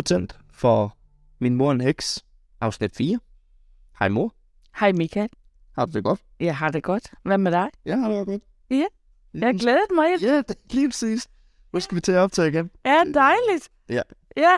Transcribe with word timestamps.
er 0.00 0.02
tændt 0.02 0.38
for 0.52 0.96
Min 1.38 1.54
mor 1.54 1.72
en 1.72 1.80
heks, 1.80 2.24
afsnit 2.60 2.96
4. 2.96 3.18
Hej 3.98 4.08
mor, 4.08 4.34
Hej 4.80 4.92
Michael. 4.92 5.28
har 5.74 5.86
du 5.86 5.92
det 5.92 6.04
godt? 6.04 6.20
Jeg 6.40 6.56
har 6.56 6.68
det 6.70 6.82
godt. 6.82 7.10
Hvad 7.22 7.38
med 7.38 7.52
dig? 7.52 7.68
Ja, 7.86 7.96
har 7.96 8.08
det 8.12 8.26
godt. 8.26 8.42
Ja, 8.70 8.84
Jeg 9.34 9.46
har 9.48 9.52
glædet 9.52 9.90
mig. 9.94 10.06
Ja, 10.22 10.36
det 10.36 10.50
er 10.50 10.54
lige 10.74 10.88
præcis. 10.88 11.28
Nu 11.72 11.80
skal 11.80 11.96
vi 11.96 12.00
til 12.00 12.12
at 12.12 12.18
optage 12.18 12.48
igen. 12.48 12.70
Ja, 12.84 13.02
dejligt. 13.14 13.68
Ja. 13.88 14.02
Ja, 14.36 14.50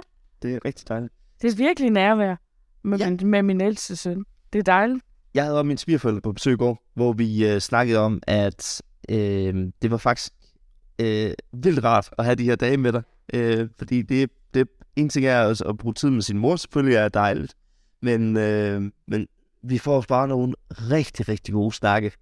Det 0.43 0.55
er 0.55 0.59
rigtig 0.65 0.89
dejligt. 0.89 1.13
det 1.43 1.53
er 1.53 1.57
virkelig 1.57 1.91
nærvær 1.91 2.37
med, 2.83 2.99
ja. 2.99 3.11
min, 3.11 3.31
med 3.31 3.43
min 3.43 3.61
ældste 3.61 3.97
søn. 3.97 4.25
Det 4.53 4.59
er 4.59 4.63
dejligt. 4.63 5.05
Jeg 5.35 5.45
havde 5.45 5.59
også 5.59 5.67
min 5.67 5.77
svigerforældre 5.79 6.21
på 6.21 6.33
besøg 6.33 6.53
i 6.53 6.57
går, 6.57 6.83
hvor 6.95 7.13
vi 7.13 7.49
øh, 7.49 7.61
snakkede 7.61 7.99
om, 7.99 8.23
at 8.27 8.83
øh, 9.09 9.73
det 9.83 9.91
var 9.91 9.97
faktisk 9.97 10.33
øh, 10.99 11.33
vildt 11.53 11.84
rart 11.84 12.11
at 12.19 12.25
have 12.25 12.34
de 12.34 12.45
her 12.45 12.56
dage 12.56 12.77
med 12.77 12.93
dig. 12.93 13.03
Øh, 13.34 13.69
fordi 13.79 14.03
det, 14.03 14.31
det 14.55 14.69
en 14.97 15.09
ting 15.09 15.27
er 15.27 15.45
også 15.45 15.65
at 15.65 15.79
bruge 15.79 15.95
tid 15.95 16.11
med 16.11 16.23
sin 16.23 16.39
mor, 16.39 16.57
selvfølgelig 16.57 16.97
er 16.97 17.09
dejligt. 17.09 17.55
Men, 18.03 18.37
øh, 18.37 18.83
men 19.07 19.27
vi 19.62 19.79
får 19.79 19.97
også 19.97 20.09
bare 20.09 20.29
nogle 20.29 20.55
rigtig, 20.71 21.29
rigtig 21.29 21.55
gode 21.55 21.73
snakke. 21.73 22.12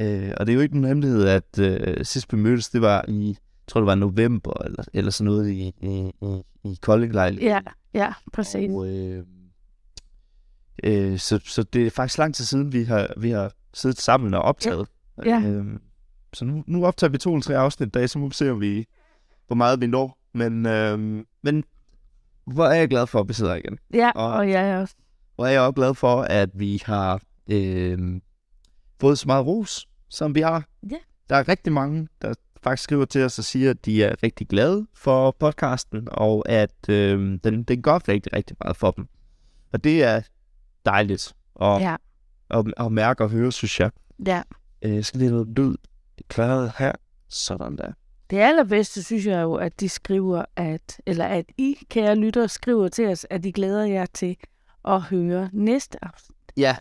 Øh, 0.00 0.32
og 0.36 0.46
det 0.46 0.52
er 0.52 0.54
jo 0.54 0.60
ikke 0.60 0.74
nogen 0.74 0.88
hemmelighed, 0.88 1.26
at 1.26 1.58
øh, 1.58 2.04
sidst 2.04 2.32
vi 2.32 2.38
mødtes, 2.38 2.68
det 2.68 2.80
var 2.80 3.04
i, 3.08 3.28
jeg 3.28 3.36
tror 3.66 3.80
det 3.80 3.86
var 3.86 3.94
november, 3.94 4.62
eller, 4.64 4.84
eller 4.92 5.10
sådan 5.10 5.32
noget 5.32 5.50
i, 5.50 5.74
i, 5.80 6.12
i, 6.22 6.42
i 6.64 6.78
Kolding 6.82 7.14
Ja, 7.14 7.60
ja, 7.94 8.12
præcis. 8.32 8.70
og, 8.70 8.88
øh, 8.88 9.24
øh, 10.84 11.18
så, 11.18 11.40
så 11.44 11.62
det 11.62 11.86
er 11.86 11.90
faktisk 11.90 12.18
lang 12.18 12.34
tid 12.34 12.44
siden, 12.44 12.72
vi 12.72 12.84
har, 12.84 13.14
vi 13.16 13.30
har 13.30 13.52
siddet 13.74 14.00
sammen 14.00 14.34
og 14.34 14.42
optaget. 14.42 14.88
Ja. 15.24 15.40
Øh, 15.40 15.64
så 16.32 16.44
nu, 16.44 16.64
nu 16.66 16.86
optager 16.86 17.10
vi 17.10 17.18
to 17.18 17.34
eller 17.34 17.42
tre 17.42 17.56
afsnit 17.56 17.86
i 17.86 17.90
dag, 17.90 18.10
så 18.10 18.18
må 18.18 18.28
vi 18.28 18.34
se, 18.34 18.50
om 18.50 18.60
vi, 18.60 18.86
hvor 19.46 19.56
meget 19.56 19.80
vi 19.80 19.86
når. 19.86 20.18
Men, 20.34 20.66
øh, 20.66 21.24
men 21.42 21.64
hvor 22.46 22.64
er 22.66 22.74
jeg 22.74 22.88
glad 22.88 23.06
for, 23.06 23.20
at 23.20 23.28
vi 23.28 23.32
sidder 23.32 23.54
igen. 23.54 23.78
Ja, 23.94 24.10
og- 24.14 24.32
og 24.32 24.50
jeg 24.50 24.70
er 24.70 24.80
også. 24.80 24.94
Hvor 25.34 25.46
er 25.46 25.50
jeg 25.50 25.60
også 25.60 25.72
glad 25.72 25.94
for, 25.94 26.22
at 26.22 26.50
vi 26.54 26.82
har 26.84 27.20
øh, 27.50 28.20
fået 29.00 29.18
så 29.18 29.26
meget 29.26 29.46
ros, 29.46 29.88
som 30.08 30.34
vi 30.34 30.40
har. 30.40 30.64
Ja. 30.90 30.96
Der 31.28 31.36
er 31.36 31.48
rigtig 31.48 31.72
mange, 31.72 32.08
der 32.22 32.34
faktisk 32.62 32.82
skriver 32.84 33.04
til 33.04 33.24
os 33.24 33.38
og 33.38 33.44
siger, 33.44 33.70
at 33.70 33.84
de 33.84 34.04
er 34.04 34.14
rigtig 34.22 34.48
glade 34.48 34.86
for 34.94 35.30
podcasten, 35.40 36.08
og 36.12 36.48
at 36.48 36.88
øh, 36.88 37.38
den, 37.44 37.62
den 37.62 37.82
gør 37.82 38.08
rigtig, 38.08 38.32
rigtig 38.32 38.56
meget 38.64 38.76
for 38.76 38.90
dem. 38.90 39.06
Og 39.72 39.84
det 39.84 40.02
er 40.02 40.20
dejligt 40.86 41.34
at, 41.62 41.80
Ja, 41.80 41.96
at, 42.50 42.64
at 42.76 42.92
mærke 42.92 43.24
og 43.24 43.30
høre, 43.30 43.52
synes 43.52 43.80
jeg. 43.80 43.90
ja. 44.26 44.42
Øh, 44.82 45.04
skal 45.04 45.20
lige 45.20 45.30
noget 45.30 45.48
lyd 45.58 45.76
klaret 46.28 46.72
her. 46.78 46.92
Sådan 47.28 47.76
der. 47.76 47.92
Det 48.30 48.38
allerbedste, 48.38 49.02
synes 49.02 49.26
jeg 49.26 49.42
jo, 49.42 49.54
at 49.54 49.80
de 49.80 49.88
skriver, 49.88 50.44
at, 50.56 51.00
eller 51.06 51.24
at 51.24 51.44
I, 51.58 51.76
kære 51.88 52.16
lyttere, 52.16 52.48
skriver 52.48 52.88
til 52.88 53.08
os, 53.08 53.26
at 53.30 53.44
de 53.44 53.52
glæder 53.52 53.84
jer 53.84 54.06
til 54.06 54.36
at 54.84 55.02
høre 55.02 55.50
næste 55.52 56.04
afsnit. 56.04 56.36
Ja, 56.56 56.76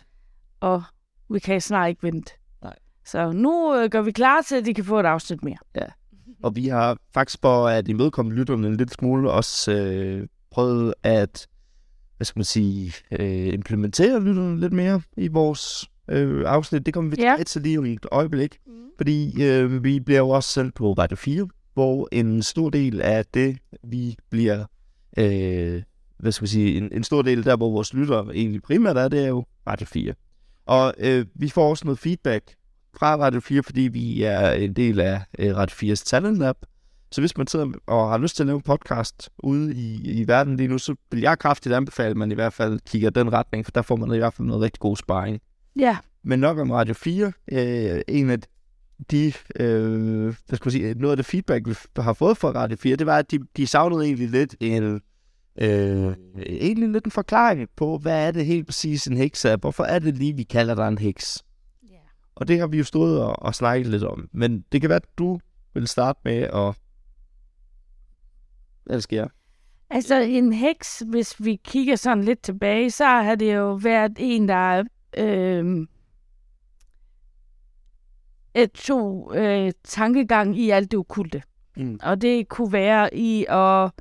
Og 0.59 0.84
vi 1.29 1.40
kan 1.40 1.62
snart 1.62 1.90
ikke 1.90 2.03
vente. 2.03 2.31
Nej. 2.63 2.75
Så 3.06 3.31
nu 3.31 3.75
øh, 3.75 3.90
gør 3.90 4.01
vi 4.01 4.12
klar 4.12 4.41
til, 4.41 4.56
at 4.56 4.66
de 4.66 4.74
kan 4.74 4.85
få 4.85 5.00
et 5.00 5.06
afsnit 5.06 5.44
mere. 5.44 5.57
Og 6.44 6.56
vi 6.56 6.68
har 6.68 6.97
faktisk 7.13 7.41
for 7.41 7.68
at 7.68 7.88
imødekomme 7.88 8.34
lytterne 8.34 8.68
en 8.68 8.75
lille 8.75 8.94
smule 8.94 9.31
også 9.31 9.72
øh, 9.72 10.28
prøvet 10.51 10.94
at 11.03 11.47
hvad 12.18 12.25
skal 12.25 12.40
man 12.40 12.45
sige, 12.45 12.94
øh, 13.12 13.53
implementere 13.53 14.19
lytterne 14.24 14.59
lidt 14.59 14.74
mere 14.74 15.01
i 15.18 15.28
vores 15.28 15.90
øh, 16.12 16.44
afsnit. 16.46 16.86
Det 16.86 16.94
kommer 16.94 17.16
vi 17.16 17.22
Ja. 17.22 17.36
til 17.47 17.62
lige 17.62 17.80
om 17.80 17.86
et 17.86 18.06
øjeblik. 18.12 18.58
Fordi 18.97 19.44
øh, 19.44 19.84
vi 19.84 20.00
bliver 20.00 20.20
jo 20.20 20.30
også 20.30 20.50
selv 20.50 20.72
på 20.72 20.94
Radio 20.94 21.18
4, 21.18 21.47
hvor 21.74 22.08
en 22.12 22.42
stor 22.44 22.70
del 22.70 23.02
af 23.02 23.25
det, 23.25 23.58
vi 23.84 24.16
bliver, 24.30 24.66
øh, 25.18 25.81
hvad 26.19 26.31
skal 26.31 26.44
man 26.44 26.48
sige, 26.48 26.78
en, 26.78 26.90
en 26.94 27.03
stor 27.03 27.22
del 27.22 27.46
der, 27.46 27.56
hvor 27.58 27.72
vores 27.72 27.94
lyttere 27.94 28.36
egentlig 28.36 28.62
primært 28.62 28.98
er, 28.98 29.08
det 29.08 29.24
er 29.24 29.28
jo 29.28 29.46
Radio 29.68 29.86
4. 29.88 30.14
Og 30.66 30.94
øh, 31.00 31.25
vi 31.36 31.50
får 31.50 31.69
også 31.69 31.86
noget 31.86 32.00
feedback 32.00 32.44
fra 32.98 33.16
Radio 33.18 33.40
4, 33.40 33.64
fordi 33.64 33.81
vi 33.81 34.24
er 34.24 34.52
en 34.52 34.74
del 34.74 35.00
af 35.00 35.22
øh, 35.40 35.56
Radio 35.56 35.94
4's 35.94 36.03
Talent 36.06 36.38
Lab. 36.38 36.56
Så 37.12 37.22
hvis 37.22 37.38
man 37.38 37.48
sidder 37.48 37.66
og 37.88 38.09
har 38.09 38.18
lyst 38.18 38.36
til 38.36 38.44
at 38.44 38.48
lave 38.48 38.56
en 38.56 38.62
podcast 38.62 39.30
ude 39.44 39.74
i, 39.75 40.12
i 40.22 40.28
verden 40.28 40.58
lige 40.58 40.68
nu, 40.68 40.78
så 40.78 40.96
vil 41.12 41.19
jeg 41.22 41.40
kraftigt 41.40 41.75
anbefale, 41.75 42.09
at 42.09 42.18
man 42.18 42.31
i 42.31 42.36
hvert 42.36 42.53
fald 42.53 42.80
kigger 42.88 43.09
den 43.09 43.34
retning, 43.34 43.66
for 43.66 43.72
der 43.72 43.81
får 43.81 43.96
man 43.96 44.14
i 44.14 44.18
hvert 44.18 44.34
fald 44.34 44.48
noget 44.48 44.62
rigtig 44.62 44.80
god 44.80 44.98
sparring. 44.98 45.40
Ja, 45.75 45.97
Men 46.24 46.40
nok 46.40 46.57
om 46.57 46.72
Radio 46.72 46.94
4. 46.94 47.31
Øh, 47.52 48.02
en 48.07 48.30
af 48.30 48.38
de, 49.12 49.34
øh, 49.56 50.34
skal 50.34 50.59
man 50.66 50.72
sige, 50.72 50.94
noget 50.94 51.12
af 51.12 51.18
det 51.18 51.25
feedback, 51.25 51.68
vi 51.68 51.75
har 51.97 52.13
fået 52.13 52.38
fra 52.38 52.52
Radio 52.52 52.78
4, 52.78 52.96
det 52.96 53.07
var, 53.07 53.18
at 53.18 53.31
de, 53.31 53.40
de 53.57 53.68
savnede 53.68 54.06
egentlig 54.06 54.30
lidt 54.30 54.56
en, 54.59 55.02
øh, 55.62 56.13
egentlig 56.46 56.90
lidt 56.90 57.06
en 57.06 57.12
forklaring 57.12 57.69
på, 57.75 57.97
hvad 57.97 58.28
er 58.28 58.31
det 58.31 58.46
helt 58.46 58.66
præcis 58.66 59.07
en 59.07 59.18
heks 59.18 59.46
er? 59.46 59.57
Hvorfor 59.57 59.84
er 59.84 60.00
det 60.00 60.18
lige, 60.18 60.35
vi 60.35 60.44
kalder 60.44 60.75
dig 60.75 60.88
en 60.88 60.97
heks? 60.97 61.44
Ja. 61.90 61.96
Og 62.36 62.47
det 62.47 62.59
har 62.59 62.68
vi 62.68 62.78
jo 62.78 62.84
stået 62.84 63.22
og, 63.22 63.41
og 63.41 63.56
snakket 63.56 63.88
lidt 63.88 64.03
om. 64.03 64.30
Men 64.31 64.66
det 64.72 64.81
kan 64.81 64.90
være, 64.90 64.96
at 64.96 65.18
du 65.18 65.40
vil 65.74 65.88
starte 65.88 66.19
med 66.24 66.38
at... 66.53 66.75
Hvad 68.84 69.01
skal 69.01 69.16
jeg? 69.16 69.30
Altså 69.90 70.16
en 70.16 70.53
heks, 70.53 71.03
hvis 71.07 71.44
vi 71.44 71.59
kigger 71.63 71.96
sådan 71.96 72.24
lidt 72.24 72.41
tilbage, 72.41 72.91
så 72.91 73.06
har 73.06 73.36
det 73.36 73.56
jo 73.56 73.74
været 73.74 74.12
en, 74.18 74.47
der 74.47 74.84
øh, 75.18 75.88
et 78.53 78.72
to 78.72 79.34
øh, 79.34 79.72
tankegang 79.84 80.58
i 80.59 80.70
alt 80.70 80.92
det 80.92 81.00
okulte. 81.00 81.44
Mm. 81.78 82.00
Og 82.03 82.22
det 82.22 82.50
kunne 82.50 82.72
være 82.74 83.16
i 83.16 83.46
at 83.50 83.92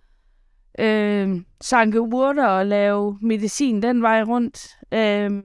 øh, 0.78 1.40
sanke 1.60 2.00
urter 2.00 2.46
og 2.46 2.66
lave 2.66 3.18
medicin 3.22 3.82
den 3.82 4.02
vej 4.02 4.22
rundt. 4.22 4.68
Øh, 4.92 5.42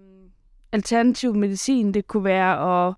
alternativ 0.71 1.35
medicin, 1.35 1.93
det 1.93 2.07
kunne 2.07 2.23
være 2.23 2.87
at 2.87 2.93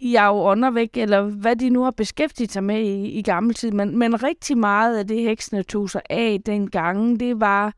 jage 0.00 0.30
ånder 0.30 0.70
væk, 0.70 0.96
eller 0.96 1.22
hvad 1.22 1.56
de 1.56 1.70
nu 1.70 1.82
har 1.82 1.90
beskæftiget 1.90 2.52
sig 2.52 2.64
med 2.64 2.80
i, 2.80 3.04
i 3.04 3.22
gammel 3.22 3.54
tid. 3.54 3.70
Men, 3.70 3.98
men 3.98 4.22
rigtig 4.22 4.58
meget 4.58 4.98
af 4.98 5.06
det, 5.06 5.22
heksene 5.22 5.62
tog 5.62 5.90
sig 5.90 6.02
af 6.10 6.40
dengang, 6.46 7.20
det 7.20 7.40
var 7.40 7.74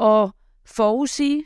at 0.00 0.30
forudsige, 0.64 1.44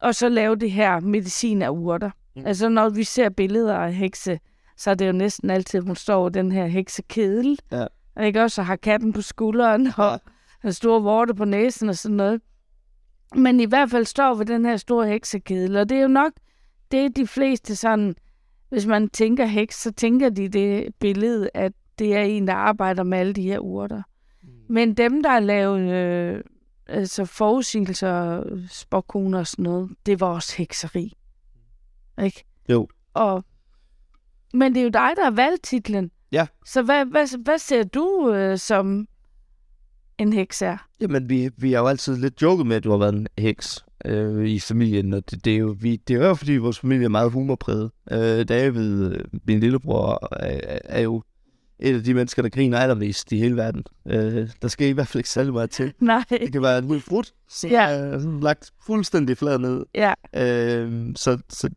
og 0.00 0.14
så 0.14 0.28
lave 0.28 0.56
det 0.56 0.70
her 0.70 1.00
medicin 1.00 1.62
af 1.62 1.70
urter. 1.70 2.10
Mm. 2.36 2.40
Mm. 2.40 2.46
Altså 2.46 2.68
når 2.68 2.88
vi 2.88 3.04
ser 3.04 3.28
billeder 3.28 3.76
af 3.76 3.94
hekse, 3.94 4.40
så 4.76 4.90
er 4.90 4.94
det 4.94 5.06
jo 5.06 5.12
næsten 5.12 5.50
altid, 5.50 5.80
hun 5.80 5.96
står 5.96 6.14
over 6.14 6.28
den 6.28 6.52
her 6.52 6.66
heksekedel. 6.66 7.58
Ja. 7.72 7.86
Og 8.16 8.26
ikke 8.26 8.42
også 8.42 8.60
og 8.60 8.66
har 8.66 8.76
katten 8.76 9.12
på 9.12 9.22
skulderen, 9.22 9.88
og 9.96 10.20
en 10.64 10.72
stor 10.72 11.00
vorte 11.00 11.34
på 11.34 11.44
næsen 11.44 11.88
og 11.88 11.96
sådan 11.96 12.16
noget. 12.16 12.40
Men 13.34 13.60
i 13.60 13.64
hvert 13.64 13.90
fald 13.90 14.04
står 14.04 14.34
ved 14.34 14.46
den 14.46 14.64
her 14.64 14.76
store 14.76 15.08
heksekedel, 15.08 15.76
og 15.76 15.88
det 15.88 15.98
er 15.98 16.02
jo 16.02 16.08
nok 16.08 16.32
det, 16.92 17.16
de 17.16 17.26
fleste 17.26 17.76
sådan, 17.76 18.14
hvis 18.68 18.86
man 18.86 19.08
tænker 19.08 19.46
heks, 19.46 19.82
så 19.82 19.92
tænker 19.92 20.28
de 20.28 20.48
det 20.48 20.94
billede, 21.00 21.50
at 21.54 21.72
det 21.98 22.16
er 22.16 22.22
en, 22.22 22.46
der 22.46 22.54
arbejder 22.54 23.02
med 23.02 23.18
alle 23.18 23.32
de 23.32 23.42
her 23.42 23.58
urter. 23.58 24.02
Men 24.68 24.94
dem, 24.94 25.22
der 25.22 25.30
har 25.30 25.40
lavet 25.40 25.80
øh, 25.92 26.40
altså 26.88 27.24
forudsigelser, 27.24 28.42
spåkoner 28.70 29.38
og 29.38 29.46
sådan 29.46 29.62
noget, 29.62 29.90
det 30.06 30.20
var 30.20 30.26
også 30.26 30.54
hekseri. 30.56 31.12
Ikke? 32.22 32.44
Jo. 32.68 32.88
Og, 33.14 33.44
men 34.54 34.74
det 34.74 34.80
er 34.80 34.84
jo 34.84 34.90
dig, 34.90 35.10
der 35.16 35.24
har 35.24 35.30
valgt 35.30 35.62
titlen. 35.62 36.10
Ja. 36.32 36.46
Så 36.66 36.82
hvad, 36.82 37.04
hvad, 37.04 37.38
hvad 37.44 37.58
ser 37.58 37.84
du 37.84 38.32
øh, 38.34 38.58
som 38.58 39.06
en 40.18 40.32
heks 40.32 40.62
er? 40.62 40.88
Jamen, 41.00 41.28
vi, 41.28 41.50
vi 41.56 41.72
har 41.72 41.80
jo 41.80 41.86
altid 41.86 42.16
lidt 42.16 42.42
joket 42.42 42.66
med, 42.66 42.76
at 42.76 42.84
du 42.84 42.90
har 42.90 42.98
været 42.98 43.14
en 43.14 43.26
heks 43.38 43.84
øh, 44.04 44.48
i 44.48 44.60
familien, 44.60 45.12
og 45.12 45.30
det, 45.30 45.44
det, 45.44 45.54
er 45.54 45.58
jo, 45.58 45.76
vi, 45.80 45.96
det 45.96 46.16
er 46.16 46.28
jo 46.28 46.34
fordi, 46.34 46.56
vores 46.56 46.78
familie 46.78 47.04
er 47.04 47.08
meget 47.08 47.32
humorpræget. 47.32 47.90
Øh, 48.10 48.48
David, 48.48 49.12
øh, 49.12 49.24
min 49.46 49.60
lillebror, 49.60 50.28
er, 50.36 50.78
er 50.84 51.00
jo 51.00 51.22
et 51.80 51.94
af 51.94 52.02
de 52.04 52.14
mennesker, 52.14 52.42
der 52.42 52.48
griner 52.48 52.78
allermest 52.78 53.32
i 53.32 53.38
hele 53.38 53.56
verden. 53.56 53.84
Øh, 54.06 54.48
der 54.62 54.68
skal 54.68 54.86
i 54.88 54.92
hvert 54.92 55.08
fald 55.08 55.20
ikke 55.20 55.28
særlig 55.30 55.52
meget 55.52 55.70
til. 55.70 55.92
Nej. 56.00 56.24
Det 56.30 56.52
kan 56.52 56.62
være 56.62 56.78
en 56.78 56.84
lille 56.84 57.00
frut, 57.00 57.32
så 57.48 57.68
Ja. 57.68 57.88
er 57.90 58.18
sådan 58.18 58.40
lagt 58.40 58.70
fuldstændig 58.86 59.38
flad 59.38 59.58
ned. 59.58 59.84
Ja, 59.94 60.14
Øh, 60.36 61.06
så 61.16 61.38
så 61.48 61.68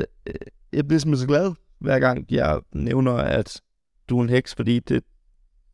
øh, 0.00 0.34
jeg 0.72 0.88
bliver 0.88 1.00
simpelthen 1.00 1.22
så 1.22 1.26
glad, 1.28 1.52
hver 1.78 1.98
gang 1.98 2.26
jeg 2.30 2.60
nævner, 2.72 3.12
at 3.12 3.60
du 4.08 4.18
er 4.18 4.22
en 4.22 4.28
heks, 4.28 4.54
fordi 4.54 4.78
det, 4.78 5.02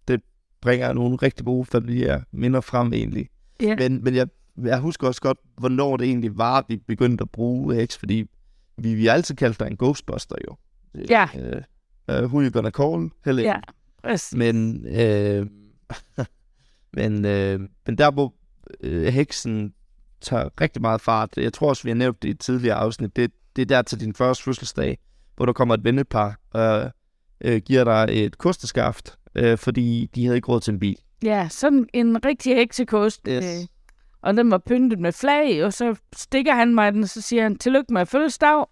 det 0.08 0.20
bringer 0.61 0.93
nogle 0.93 1.17
rigtig 1.17 1.46
gode 1.46 1.64
familiære 1.64 2.25
minder 2.32 2.61
frem 2.61 2.93
egentlig. 2.93 3.29
ja. 3.62 3.76
Men, 3.79 4.05
men 4.05 4.14
jeg, 4.14 4.26
jeg 4.64 4.79
husker 4.81 5.06
også 5.06 5.20
godt, 5.20 5.38
hvornår 5.58 5.96
det 5.96 6.06
egentlig 6.06 6.38
var, 6.38 6.64
vi 6.69 6.76
begyndte 6.76 7.23
at 7.23 7.31
bruge 7.31 7.75
heks, 7.75 7.99
fordi 7.99 8.25
vi, 8.79 8.94
vi 8.94 9.06
altid 9.06 9.34
kaldt 9.34 9.61
dig 9.61 9.67
en 9.67 9.76
ghostbuster 9.76 10.37
jo. 10.49 10.56
Ja. 11.08 11.29
Øh, 11.40 11.62
uh, 12.19 12.25
who 12.25 12.43
you 12.43 12.50
gonna 12.50 12.70
call? 12.70 13.11
Heller 13.25 13.43
ja. 13.43 13.56
Præcis. 14.03 14.37
Men 14.37 14.87
øh, 14.87 15.47
Men, 16.93 17.25
øh, 17.25 17.61
men 17.87 17.99
der, 17.99 18.11
hvor 18.11 18.35
øh, 18.81 19.06
heksen 19.06 19.75
tager 20.20 20.49
rigtig 20.61 20.82
meget 20.82 21.00
fart, 21.00 21.31
jeg 21.37 21.53
tror 21.53 21.69
også, 21.69 21.82
vi 21.82 21.91
har 21.91 21.94
nævnt 21.94 22.23
det 22.23 22.29
i 22.29 22.31
et 22.31 22.41
tidligere 22.41 22.76
afsnit, 22.76 23.17
det, 23.17 23.32
det 23.56 23.62
er 23.62 23.67
der 23.67 23.82
til 23.82 24.00
din 24.00 24.14
første 24.14 24.44
fødselsdag, 24.44 24.99
hvor 25.37 25.47
der 25.47 25.53
kommer 25.53 25.75
et 25.75 25.85
vennepar 25.85 26.41
og 26.50 26.91
øh, 27.41 27.61
giver 27.61 27.85
dig 27.85 28.25
et 28.25 28.38
kosteskaft, 28.38 29.19
øh, 29.35 29.58
fordi 29.58 30.11
de 30.15 30.25
havde 30.25 30.37
ikke 30.37 30.49
råd 30.49 30.61
til 30.61 30.73
en 30.73 30.81
bil. 30.81 30.97
Ja, 31.23 31.49
sådan 31.50 31.88
en 31.93 32.25
rigtig 32.25 32.56
heksekost. 32.56 33.20
Yes. 33.29 33.44
Øh, 33.44 33.67
og 34.23 34.37
den 34.37 34.50
var 34.50 34.58
pyntet 34.58 34.99
med 34.99 35.12
flag, 35.12 35.65
og 35.65 35.73
så 35.73 35.94
stikker 36.17 36.55
han 36.55 36.75
mig 36.75 36.93
den, 36.93 37.03
og 37.03 37.08
så 37.08 37.20
siger 37.20 37.43
han, 37.43 37.58
tillykke 37.58 37.93
med 37.93 38.06
fødselsdag. 38.06 38.65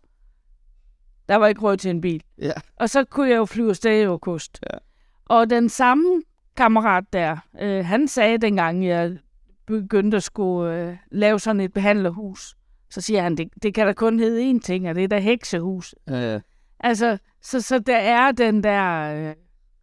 Der 1.30 1.36
var 1.36 1.46
ikke 1.46 1.60
råd 1.60 1.76
til 1.76 1.90
en 1.90 2.00
bil. 2.00 2.22
Ja. 2.38 2.52
Og 2.76 2.90
så 2.90 3.04
kunne 3.04 3.28
jeg 3.28 3.36
jo 3.36 3.44
flyve 3.44 3.68
afsted 3.70 4.06
og 4.06 4.20
kost. 4.20 4.60
Ja. 4.72 4.78
Og 5.24 5.50
den 5.50 5.68
samme 5.68 6.22
kammerat 6.56 7.04
der, 7.12 7.36
øh, 7.60 7.84
han 7.84 8.08
sagde 8.08 8.38
dengang, 8.38 8.86
jeg 8.86 9.18
begyndte 9.66 10.16
at 10.16 10.22
skulle 10.22 10.74
øh, 10.74 10.96
lave 11.12 11.40
sådan 11.40 11.60
et 11.60 11.72
behandlerhus, 11.72 12.54
så 12.90 13.00
siger 13.00 13.22
han, 13.22 13.36
det, 13.36 13.48
det 13.62 13.74
kan 13.74 13.86
da 13.86 13.92
kun 13.92 14.18
hedde 14.18 14.50
én 14.50 14.60
ting, 14.60 14.88
og 14.88 14.94
det 14.94 15.04
er 15.04 15.08
da 15.08 15.18
heksehus. 15.18 15.94
Ja, 16.08 16.32
ja. 16.32 16.40
Altså, 16.80 17.18
så, 17.42 17.60
så 17.60 17.78
der 17.78 17.96
er 17.96 18.32
den 18.32 18.62
der 18.64 19.14
øh, 19.14 19.34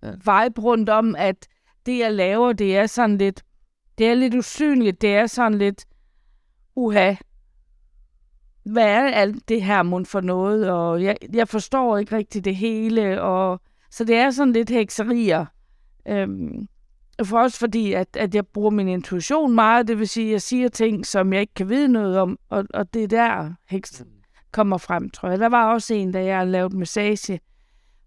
Ja. 0.03 0.11
vibe 0.11 0.61
rundt 0.61 0.89
om, 0.89 1.15
at 1.15 1.47
det, 1.85 1.99
jeg 1.99 2.13
laver, 2.13 2.53
det 2.53 2.77
er 2.77 2.85
sådan 2.85 3.17
lidt, 3.17 3.43
det 3.97 4.07
er 4.07 4.13
lidt 4.13 4.35
usynligt, 4.35 5.01
det 5.01 5.15
er 5.15 5.27
sådan 5.27 5.57
lidt, 5.57 5.85
uha, 6.75 7.13
hvad 8.69 8.87
er 8.87 9.11
alt 9.11 9.49
det 9.49 9.63
her 9.63 9.83
mund 9.83 10.05
for 10.05 10.21
noget, 10.21 10.71
og 10.71 11.03
jeg, 11.03 11.17
jeg 11.33 11.47
forstår 11.47 11.97
ikke 11.97 12.15
rigtig 12.15 12.45
det 12.45 12.55
hele, 12.55 13.21
og 13.21 13.61
så 13.91 14.03
det 14.03 14.15
er 14.15 14.31
sådan 14.31 14.53
lidt 14.53 14.69
hekserier. 14.69 15.45
Øhm, 16.07 16.67
for 17.23 17.39
også 17.39 17.59
fordi, 17.59 17.93
at, 17.93 18.07
at 18.13 18.35
jeg 18.35 18.47
bruger 18.47 18.69
min 18.69 18.87
intuition 18.87 19.55
meget, 19.55 19.87
det 19.87 19.99
vil 19.99 20.07
sige, 20.07 20.27
at 20.27 20.31
jeg 20.31 20.41
siger 20.41 20.69
ting, 20.69 21.05
som 21.05 21.33
jeg 21.33 21.41
ikke 21.41 21.53
kan 21.53 21.69
vide 21.69 21.87
noget 21.87 22.17
om, 22.17 22.39
og, 22.49 22.65
og 22.73 22.93
det 22.93 23.03
er 23.03 23.07
der 23.07 23.53
heks 23.69 24.03
kommer 24.51 24.77
frem, 24.77 25.09
tror 25.09 25.29
jeg. 25.29 25.39
Der 25.39 25.49
var 25.49 25.73
også 25.73 25.93
en, 25.93 26.11
da 26.11 26.23
jeg 26.23 26.47
lavede 26.47 26.77
massage, 26.77 27.39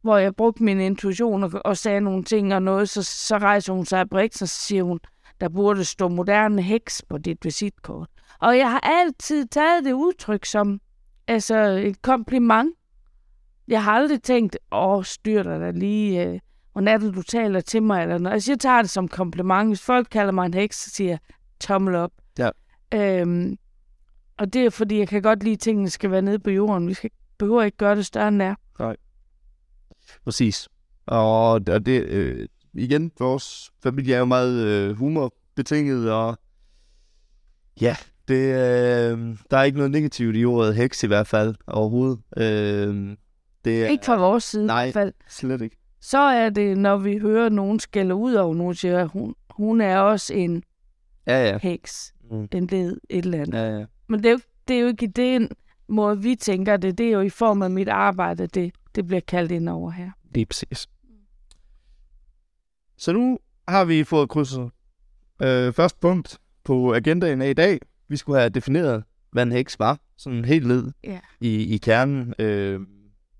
hvor 0.02 0.16
jeg 0.16 0.36
brugte 0.36 0.62
min 0.62 0.80
intuition 0.80 1.42
og, 1.42 1.50
og 1.64 1.76
sagde 1.76 2.00
nogle 2.00 2.24
ting 2.24 2.54
og 2.54 2.62
noget, 2.62 2.88
så, 2.88 3.02
så 3.02 3.38
rejser 3.38 3.72
hun 3.72 3.84
sig 3.84 4.00
af 4.00 4.10
briks, 4.10 4.42
og 4.42 4.48
så 4.48 4.54
siger 4.54 4.82
hun, 4.82 5.00
der 5.40 5.48
burde 5.48 5.84
stå 5.84 6.08
moderne 6.08 6.62
heks 6.62 7.02
på 7.08 7.18
dit 7.18 7.44
visitkort. 7.44 8.08
Og 8.40 8.58
jeg 8.58 8.70
har 8.70 8.80
altid 8.80 9.46
taget 9.46 9.84
det 9.84 9.92
udtryk 9.92 10.44
som 10.44 10.80
altså 11.26 11.56
et 11.56 12.02
kompliment. 12.02 12.74
Jeg 13.68 13.84
har 13.84 13.92
aldrig 13.92 14.22
tænkt, 14.22 14.56
åh, 14.72 15.04
styr 15.04 15.42
dig 15.42 15.60
da 15.60 15.70
lige, 15.70 16.26
øh, 16.26 16.40
hvordan 16.72 16.88
er 16.88 16.98
det, 16.98 17.14
du 17.14 17.22
taler 17.22 17.60
til 17.60 17.82
mig, 17.82 18.02
eller 18.02 18.18
noget. 18.18 18.34
Altså, 18.34 18.52
jeg 18.52 18.60
tager 18.60 18.82
det 18.82 18.90
som 18.90 19.08
kompliment. 19.08 19.70
Hvis 19.70 19.80
folk 19.82 20.08
kalder 20.10 20.32
mig 20.32 20.46
en 20.46 20.54
heks, 20.54 20.84
så 20.84 20.90
siger 20.90 21.10
jeg, 21.10 21.18
tommel 21.60 21.94
op. 21.94 22.12
Ja. 22.38 22.50
Øhm, 22.94 23.58
og 24.36 24.52
det 24.52 24.64
er, 24.64 24.70
fordi 24.70 24.98
jeg 24.98 25.08
kan 25.08 25.22
godt 25.22 25.42
lide, 25.42 25.52
at 25.52 25.60
tingene 25.60 25.90
skal 25.90 26.10
være 26.10 26.22
nede 26.22 26.38
på 26.38 26.50
jorden. 26.50 26.88
Vi 26.88 26.94
skal, 26.94 27.10
behøver 27.38 27.62
ikke 27.62 27.76
gøre 27.76 27.96
det 27.96 28.06
større 28.06 28.28
end 28.28 28.38
det 28.38 28.46
er. 28.46 28.54
Præcis. 30.24 30.68
Og, 31.06 31.52
og 31.52 31.66
det, 31.66 32.02
øh, 32.02 32.48
igen, 32.74 33.12
vores 33.18 33.70
familie 33.82 34.14
er 34.14 34.18
jo 34.18 34.24
meget 34.24 34.64
øh, 34.66 34.96
humorbetinget, 34.96 36.12
og 36.12 36.38
ja, 37.80 37.96
det, 38.30 38.46
øh, 38.46 39.36
der 39.50 39.56
er 39.58 39.62
ikke 39.62 39.78
noget 39.78 39.90
negativt 39.92 40.36
i 40.36 40.44
ordet 40.44 40.74
heks 40.76 41.02
i 41.02 41.06
hvert 41.06 41.26
fald 41.26 41.54
overhovedet. 41.66 42.18
Øh, 42.36 43.16
det 43.64 43.84
er 43.84 43.88
Ikke 43.88 44.04
fra 44.04 44.16
vores 44.16 44.44
side 44.44 44.66
Nej. 44.66 44.82
i 44.82 44.84
hvert 44.86 44.92
fald. 44.92 45.12
slet 45.28 45.62
ikke. 45.62 45.76
Så 46.00 46.18
er 46.18 46.50
det, 46.50 46.78
når 46.78 46.96
vi 46.96 47.18
hører 47.18 47.48
nogen 47.48 47.80
skælde 47.80 48.14
ud 48.14 48.34
over 48.34 48.54
nogen, 48.54 48.74
siger, 48.74 49.04
hun, 49.06 49.34
hun 49.50 49.80
er 49.80 49.98
også 49.98 50.34
en 50.34 50.62
Ja, 51.26 51.48
ja. 51.50 51.58
heks, 51.62 52.14
Mm. 52.30 52.48
en 52.52 52.66
led, 52.66 52.96
et 53.10 53.24
eller 53.24 53.38
andet. 53.40 53.58
Ja, 53.58 53.78
ja. 53.78 53.84
Men 54.08 54.22
det 54.22 54.28
er, 54.28 54.32
jo, 54.32 54.38
det 54.68 54.76
er 54.76 54.80
jo 54.80 54.86
ikke 54.86 55.04
i 55.04 55.08
den 55.08 55.48
måde, 55.88 56.22
vi 56.22 56.34
tænker 56.34 56.76
det. 56.76 56.98
Det 56.98 57.06
er 57.06 57.10
jo 57.10 57.20
i 57.20 57.28
form 57.28 57.62
af 57.62 57.70
mit 57.70 57.88
arbejde, 57.88 58.46
det, 58.46 58.72
det 58.94 59.06
bliver 59.06 59.20
kaldt 59.20 59.52
ind 59.52 59.68
over 59.68 59.90
her. 59.90 60.10
Lige 60.34 60.46
præcis. 60.46 60.88
Så 62.98 63.12
nu 63.12 63.38
har 63.68 63.84
vi 63.84 64.04
fået 64.04 64.28
krydset 64.28 64.70
øh, 65.42 65.72
første 65.72 65.98
punkt 66.00 66.38
på 66.64 66.94
agendaen 66.94 67.42
af 67.42 67.50
i 67.50 67.52
dag. 67.52 67.78
Vi 68.10 68.16
skulle 68.16 68.38
have 68.38 68.50
defineret, 68.50 69.04
hvad 69.32 69.42
en 69.42 69.52
heks 69.52 69.78
var. 69.78 69.98
Sådan 70.16 70.44
helt 70.44 70.66
ned 70.66 70.92
Ja. 71.04 71.18
i, 71.40 71.74
i 71.74 71.78
kernen. 71.78 72.34
Øh, 72.38 72.80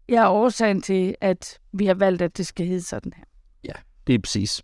Jeg 0.08 0.22
er 0.25 0.28
årsagen 0.28 0.82
til, 0.82 1.14
at 1.20 1.58
vi 1.72 1.87
har 1.87 1.94
valgt, 1.94 2.22
at 2.22 2.37
det 2.37 2.46
skal 2.46 2.67
hedde 2.67 2.82
sådan 2.82 3.12
her. 3.17 3.25
det 4.06 4.14
er 4.14 4.19
præcis. 4.19 4.62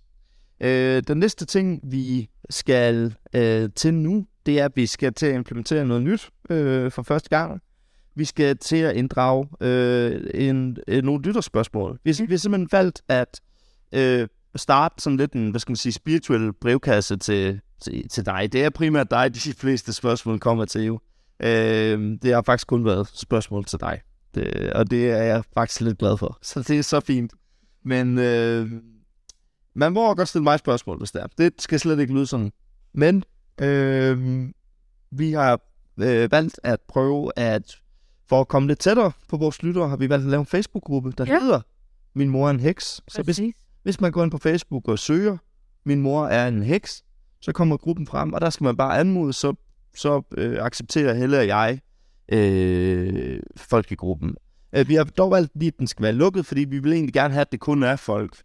Øh, 0.61 1.03
den 1.08 1.19
næste 1.19 1.44
ting, 1.47 1.81
vi 1.85 2.29
skal 2.50 3.14
øh, 3.35 3.69
til 3.76 3.94
nu, 3.94 4.26
det 4.47 4.61
er, 4.61 4.64
at 4.64 4.73
vi 4.75 4.87
skal 4.87 5.14
til 5.14 5.26
at 5.26 5.35
implementere 5.35 5.87
noget 5.87 6.03
nyt 6.03 6.31
øh, 6.50 6.91
for 6.91 7.02
første 7.02 7.29
gang. 7.29 7.61
Vi 8.14 8.25
skal 8.25 8.56
til 8.59 8.76
at 8.76 8.97
inddrage 8.97 9.49
øh, 9.61 10.20
en, 10.35 10.76
øh, 10.88 11.02
nogle 11.05 11.23
lytterspørgsmål. 11.23 11.99
Vi, 12.05 12.11
Ja. 12.19 12.25
vi 12.25 12.32
har 12.32 12.38
simpelthen 12.38 12.69
valgt 12.73 13.02
at 13.09 13.41
øh, 13.93 14.29
starte 14.56 14.94
sådan 15.02 15.17
lidt 15.17 15.32
en, 15.32 15.50
hvad 15.50 15.61
skal 15.61 15.70
man 15.70 15.76
sige, 15.76 15.93
spirituel 15.93 16.52
brevkasse 16.52 17.17
til, 17.17 17.61
til, 17.81 18.08
til 18.08 18.26
dig. 18.26 18.49
Det 18.52 18.64
er 18.64 18.70
primært 18.70 19.11
dig, 19.11 19.34
de 19.34 19.52
fleste 19.52 19.93
spørgsmål 19.93 20.38
kommer 20.38 20.64
til 20.64 20.82
jo. 20.82 21.00
Øh, 21.43 22.19
det 22.23 22.34
har 22.34 22.43
faktisk 22.43 22.67
kun 22.67 22.84
været 22.84 23.08
spørgsmål 23.14 23.64
til 23.64 23.81
dig. 23.81 24.00
Det, 24.34 24.73
og 24.73 24.90
det 24.90 25.11
er 25.11 25.23
jeg 25.23 25.44
faktisk 25.55 25.81
lidt 25.81 25.99
glad 25.99 26.17
for. 26.19 26.38
Så 26.43 26.62
det 26.62 26.78
er 26.78 26.82
så 26.82 27.00
fint. 27.00 27.32
Men 27.84 28.19
øh, 28.19 28.70
man 29.75 29.93
må 29.93 30.14
godt 30.14 30.28
stille 30.28 30.43
mig 30.44 30.58
spørgsmål, 30.58 30.99
hvis 30.99 31.11
det 31.11 31.23
er. 31.23 31.26
Det 31.38 31.52
skal 31.58 31.81
slet 31.81 32.00
ikke 32.00 32.14
lyde 32.14 32.26
sådan. 32.26 32.52
Men 32.94 33.25
øh, 33.61 34.49
vi 35.11 35.32
har 35.32 35.61
øh, 36.00 36.32
valgt 36.32 36.61
at 36.62 36.81
prøve 36.88 37.32
at, 37.37 37.76
for 38.28 38.40
at 38.40 38.49
komme 38.49 38.69
lidt 38.69 38.78
tættere 38.78 39.12
på 39.28 39.37
vores 39.37 39.62
lyttere, 39.62 39.88
har 39.88 39.96
vi 39.96 40.08
valgt 40.08 40.25
at 40.25 40.31
lave 40.31 40.40
en 40.40 40.46
Facebook-gruppe, 40.46 41.12
der 41.19 41.25
Ja. 41.28 41.40
hedder 41.40 41.61
Min 42.14 42.28
Mor 42.28 42.47
er 42.47 42.50
en 42.50 42.61
Heks. 42.61 43.00
Så 43.09 43.23
hvis, 43.23 43.40
hvis 43.83 44.00
man 44.00 44.12
går 44.12 44.23
ind 44.23 44.30
på 44.30 44.38
Facebook 44.38 44.88
og 44.88 44.99
søger, 44.99 45.37
Min 45.85 46.00
Mor 46.00 46.26
er 46.26 46.49
en 46.49 46.62
Heks, 46.62 47.02
så 47.47 47.53
kommer 47.53 47.76
gruppen 47.76 48.07
frem, 48.07 48.33
og 48.33 48.41
der 48.41 48.50
skal 48.50 48.65
man 48.65 48.76
bare 48.76 48.99
anmode, 48.99 49.33
så, 49.33 49.55
så 49.97 50.23
øh, 50.37 50.59
accepterer 50.61 51.15
Helle 51.15 51.38
og 51.38 51.47
jeg 51.47 51.81
øh, 52.33 53.41
folk 53.57 53.93
i 53.93 53.95
gruppen. 53.95 54.35
Øh, 54.76 54.88
vi 54.88 54.95
har 54.95 55.05
dog 55.05 55.31
valgt 55.31 55.53
lige, 55.55 55.69
at 55.69 55.79
den 55.79 55.87
skal 55.87 56.03
være 56.03 56.12
lukket, 56.12 56.47
fordi 56.47 56.65
vi 56.65 56.79
vil 56.79 56.93
egentlig 56.93 57.15
gerne 57.15 57.35
have, 57.35 57.41
at 57.41 57.53
det 57.53 57.61
kun 57.61 57.83
er 57.83 57.97
folk, 57.97 58.37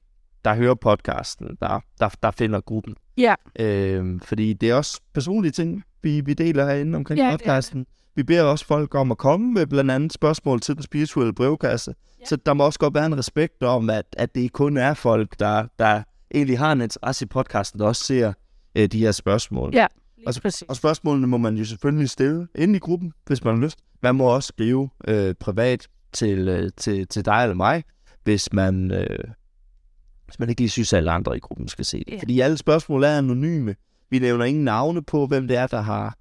der 0.46 0.55
hører 0.55 0.75
podcasten, 0.75 1.48
der, 1.62 1.79
der, 2.00 2.10
der 2.24 2.31
finder 2.31 2.62
gruppen. 2.62 2.96
Ja. 3.17 3.36
Øh, 3.60 4.22
fordi 4.24 4.53
det 4.53 4.70
er 4.70 4.75
også 4.75 5.01
personlige 5.13 5.51
ting, 5.51 5.84
vi, 6.03 6.22
vi 6.22 6.34
deler 6.34 6.65
herinde 6.65 6.96
omkring 6.96 7.20
Ja, 7.20 7.31
det 7.31 7.39
podcasten. 7.39 7.86
Vi 8.15 8.24
beder 8.24 8.43
også 8.43 8.65
folk 8.65 8.96
om 8.96 9.12
at 9.12 9.17
komme 9.17 9.53
med 9.53 9.67
blandt 9.67 9.91
andet 9.91 10.13
spørgsmål 10.13 10.60
til 10.60 10.75
den 10.75 10.84
spirituelle 10.84 11.34
brevkasse. 11.34 11.96
Ja. 12.20 12.25
Så 12.25 12.36
der 12.36 12.53
må 12.53 12.65
også 12.65 12.79
godt 12.79 12.93
være 12.93 13.05
en 13.05 13.17
respekt 13.17 13.63
om, 13.63 13.89
at, 13.89 14.05
at 14.13 14.36
det 14.36 14.53
kun 14.53 14.77
er 14.77 14.93
folk, 14.93 15.39
der, 15.39 15.67
der 15.79 16.03
egentlig 16.36 16.60
har 16.60 16.72
en 16.72 16.81
interesse 16.81 17.25
i 17.25 17.27
podcasten, 17.27 17.79
der 17.79 17.86
også 17.86 18.03
ser 18.03 18.34
øh, 18.75 18.87
de 18.87 18.99
her 18.99 19.11
spørgsmål. 19.11 19.71
Ja, 19.73 19.87
Og, 20.27 20.33
præcis. 20.41 20.61
og 20.61 20.75
spørgsmålene 20.75 21.27
må 21.27 21.37
man 21.37 21.55
jo 21.57 21.65
selvfølgelig 21.65 22.09
stille 22.09 22.47
inde 22.55 22.75
i 22.75 22.79
gruppen, 22.79 23.13
hvis 23.25 23.43
man 23.43 23.55
har 23.55 23.63
lyst. 23.63 23.79
Man 24.03 24.15
må 24.15 24.23
også 24.23 24.47
skrive 24.47 24.89
øh, 25.07 25.35
privat 25.39 25.87
til, 26.13 26.47
øh, 26.47 26.71
til, 26.77 27.07
til 27.07 27.25
dig 27.25 27.43
eller 27.43 27.55
mig, 27.55 27.83
hvis 28.23 28.53
man, 28.53 28.91
øh, 28.91 29.19
hvis 30.25 30.39
man 30.39 30.49
ikke 30.49 30.61
lige 30.61 30.69
synes, 30.69 30.93
at 30.93 30.97
alle 30.97 31.11
andre 31.11 31.37
i 31.37 31.39
gruppen 31.39 31.67
skal 31.67 31.85
se 31.85 31.97
det. 31.99 32.13
Ja. 32.13 32.19
Fordi 32.19 32.39
alle 32.39 32.57
spørgsmål 32.57 33.03
er 33.03 33.17
anonyme. 33.17 33.75
Vi 34.09 34.19
nævner 34.19 34.45
ingen 34.45 34.63
navne 34.63 35.03
på, 35.03 35.27
hvem 35.27 35.47
det 35.47 35.57
er, 35.57 35.67
der 35.67 35.81
har 35.81 36.15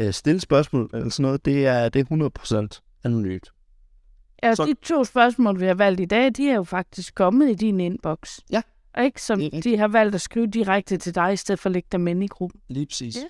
øh, 0.00 0.12
stillet 0.12 0.42
spørgsmål 0.42 0.90
eller 0.94 1.08
sådan 1.10 1.22
noget. 1.22 1.44
Det 1.44 1.66
er, 1.66 1.88
det 1.88 2.00
er 2.10 2.68
100% 2.74 3.00
anonymt. 3.04 3.52
Ja, 4.42 4.54
så- 4.54 4.64
de 4.64 4.74
to 4.82 5.04
spørgsmål, 5.04 5.60
vi 5.60 5.66
har 5.66 5.74
valgt 5.74 6.00
i 6.00 6.04
dag, 6.04 6.30
de 6.36 6.50
er 6.50 6.54
jo 6.54 6.64
faktisk 6.64 7.14
kommet 7.14 7.50
i 7.50 7.54
din 7.54 7.80
inbox. 7.80 8.38
Ja. 8.50 8.62
Og 8.96 9.04
ikke 9.04 9.22
som 9.22 9.38
Det 9.38 9.44
rigtigt. 9.44 9.64
de 9.64 9.78
har 9.78 9.88
valgt 9.88 10.14
at 10.14 10.20
skrive 10.20 10.46
direkte 10.46 10.96
til 10.96 11.14
dig, 11.14 11.32
i 11.32 11.36
stedet 11.36 11.58
for 11.60 11.68
at 11.68 11.72
lægge 11.72 11.88
dem 11.92 12.06
ind 12.06 12.24
i 12.24 12.26
gruppen. 12.26 12.60
Lige 12.68 12.86
præcis. 12.86 13.16
Ja. 13.16 13.22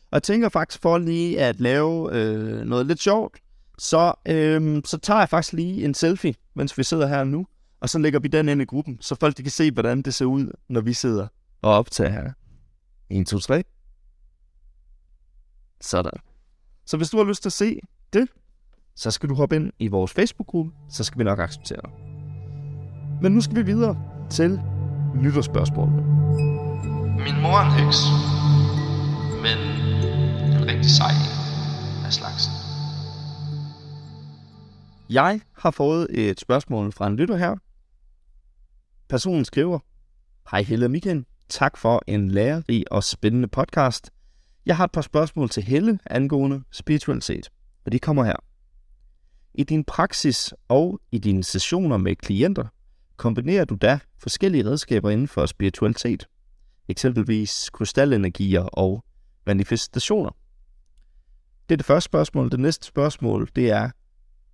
Og 0.00 0.16
jeg 0.16 0.22
tænker 0.22 0.48
faktisk 0.48 0.82
for 0.82 0.98
lige 0.98 1.40
at 1.40 1.60
lave 1.60 2.12
øh, 2.16 2.64
noget 2.64 2.86
lidt 2.86 3.00
sjovt, 3.00 3.38
så, 3.78 4.12
øh, 4.28 4.82
så 4.84 4.98
tager 4.98 5.18
jeg 5.18 5.28
faktisk 5.28 5.52
lige 5.52 5.84
en 5.84 5.94
selfie, 5.94 6.34
mens 6.54 6.78
vi 6.78 6.82
sidder 6.82 7.06
her 7.06 7.24
nu, 7.24 7.46
og 7.80 7.88
så 7.88 7.98
lægger 7.98 8.20
vi 8.20 8.28
den 8.28 8.48
ind 8.48 8.62
i 8.62 8.64
gruppen, 8.64 8.98
så 9.00 9.14
folk 9.14 9.36
de 9.36 9.42
kan 9.42 9.50
se, 9.52 9.70
hvordan 9.70 10.02
det 10.02 10.14
ser 10.14 10.24
ud, 10.24 10.50
når 10.68 10.80
vi 10.80 10.92
sidder 10.92 11.26
og 11.62 11.72
optager 11.72 12.10
her. 12.10 12.32
1, 13.10 13.26
2, 13.26 13.38
3. 13.38 13.62
Sådan. 15.80 16.12
Så 16.86 16.96
hvis 16.96 17.10
du 17.10 17.16
har 17.16 17.24
lyst 17.24 17.42
til 17.42 17.48
at 17.48 17.52
se 17.52 17.80
det, 18.12 18.28
så 18.96 19.10
skal 19.10 19.28
du 19.28 19.34
hoppe 19.34 19.56
ind 19.56 19.72
i 19.78 19.88
vores 19.88 20.12
Facebook-gruppe, 20.12 20.72
så 20.90 21.04
skal 21.04 21.18
vi 21.18 21.24
nok 21.24 21.38
acceptere 21.38 21.80
dig. 21.84 21.90
Men 23.22 23.32
nu 23.32 23.40
skal 23.40 23.56
vi 23.56 23.62
videre 23.62 24.02
til 24.30 24.60
lytterspørgsmålene. 25.22 26.02
Min 27.24 27.42
mor 27.42 27.58
er 27.58 27.66
en 27.66 27.72
heks, 27.84 27.98
men 29.42 29.58
en 30.52 30.68
rigtig 30.68 30.90
sej 30.90 31.10
en 31.10 32.06
af 32.06 32.12
slagsen. 32.12 32.52
Jeg 35.10 35.40
har 35.58 35.70
fået 35.70 36.06
et 36.10 36.40
spørgsmål 36.40 36.92
fra 36.92 37.06
en 37.06 37.16
lytter 37.16 37.36
her. 37.36 37.56
Personen 39.08 39.44
skriver, 39.44 39.78
Hej 40.50 40.62
Helle 40.62 40.86
og 40.86 40.90
Michael. 40.90 41.24
tak 41.48 41.76
for 41.76 42.02
en 42.06 42.30
lærerig 42.30 42.92
og 42.92 43.04
spændende 43.04 43.48
podcast. 43.48 44.10
Jeg 44.66 44.76
har 44.76 44.84
et 44.84 44.92
par 44.92 45.00
spørgsmål 45.00 45.48
til 45.48 45.62
Helle 45.62 45.98
angående 46.06 46.62
spiritualitet, 46.70 47.48
og 47.84 47.92
de 47.92 47.98
kommer 47.98 48.24
her. 48.24 48.36
I 49.54 49.64
din 49.64 49.84
praksis 49.84 50.54
og 50.68 51.00
i 51.12 51.18
dine 51.18 51.44
sessioner 51.44 51.96
med 51.96 52.16
klienter, 52.16 52.66
kombinerer 53.16 53.64
du 53.64 53.74
da 53.74 53.98
forskellige 54.18 54.64
redskaber 54.64 55.10
inden 55.10 55.28
for 55.28 55.46
spiritualitet, 55.46 56.26
eksempelvis 56.88 57.70
krystalenergier 57.70 58.62
og 58.62 59.04
manifestationer. 59.46 60.30
Det 61.68 61.74
er 61.74 61.76
det 61.76 61.86
første 61.86 62.04
spørgsmål. 62.04 62.50
Det 62.50 62.60
næste 62.60 62.86
spørgsmål, 62.86 63.48
det 63.56 63.70
er, 63.70 63.90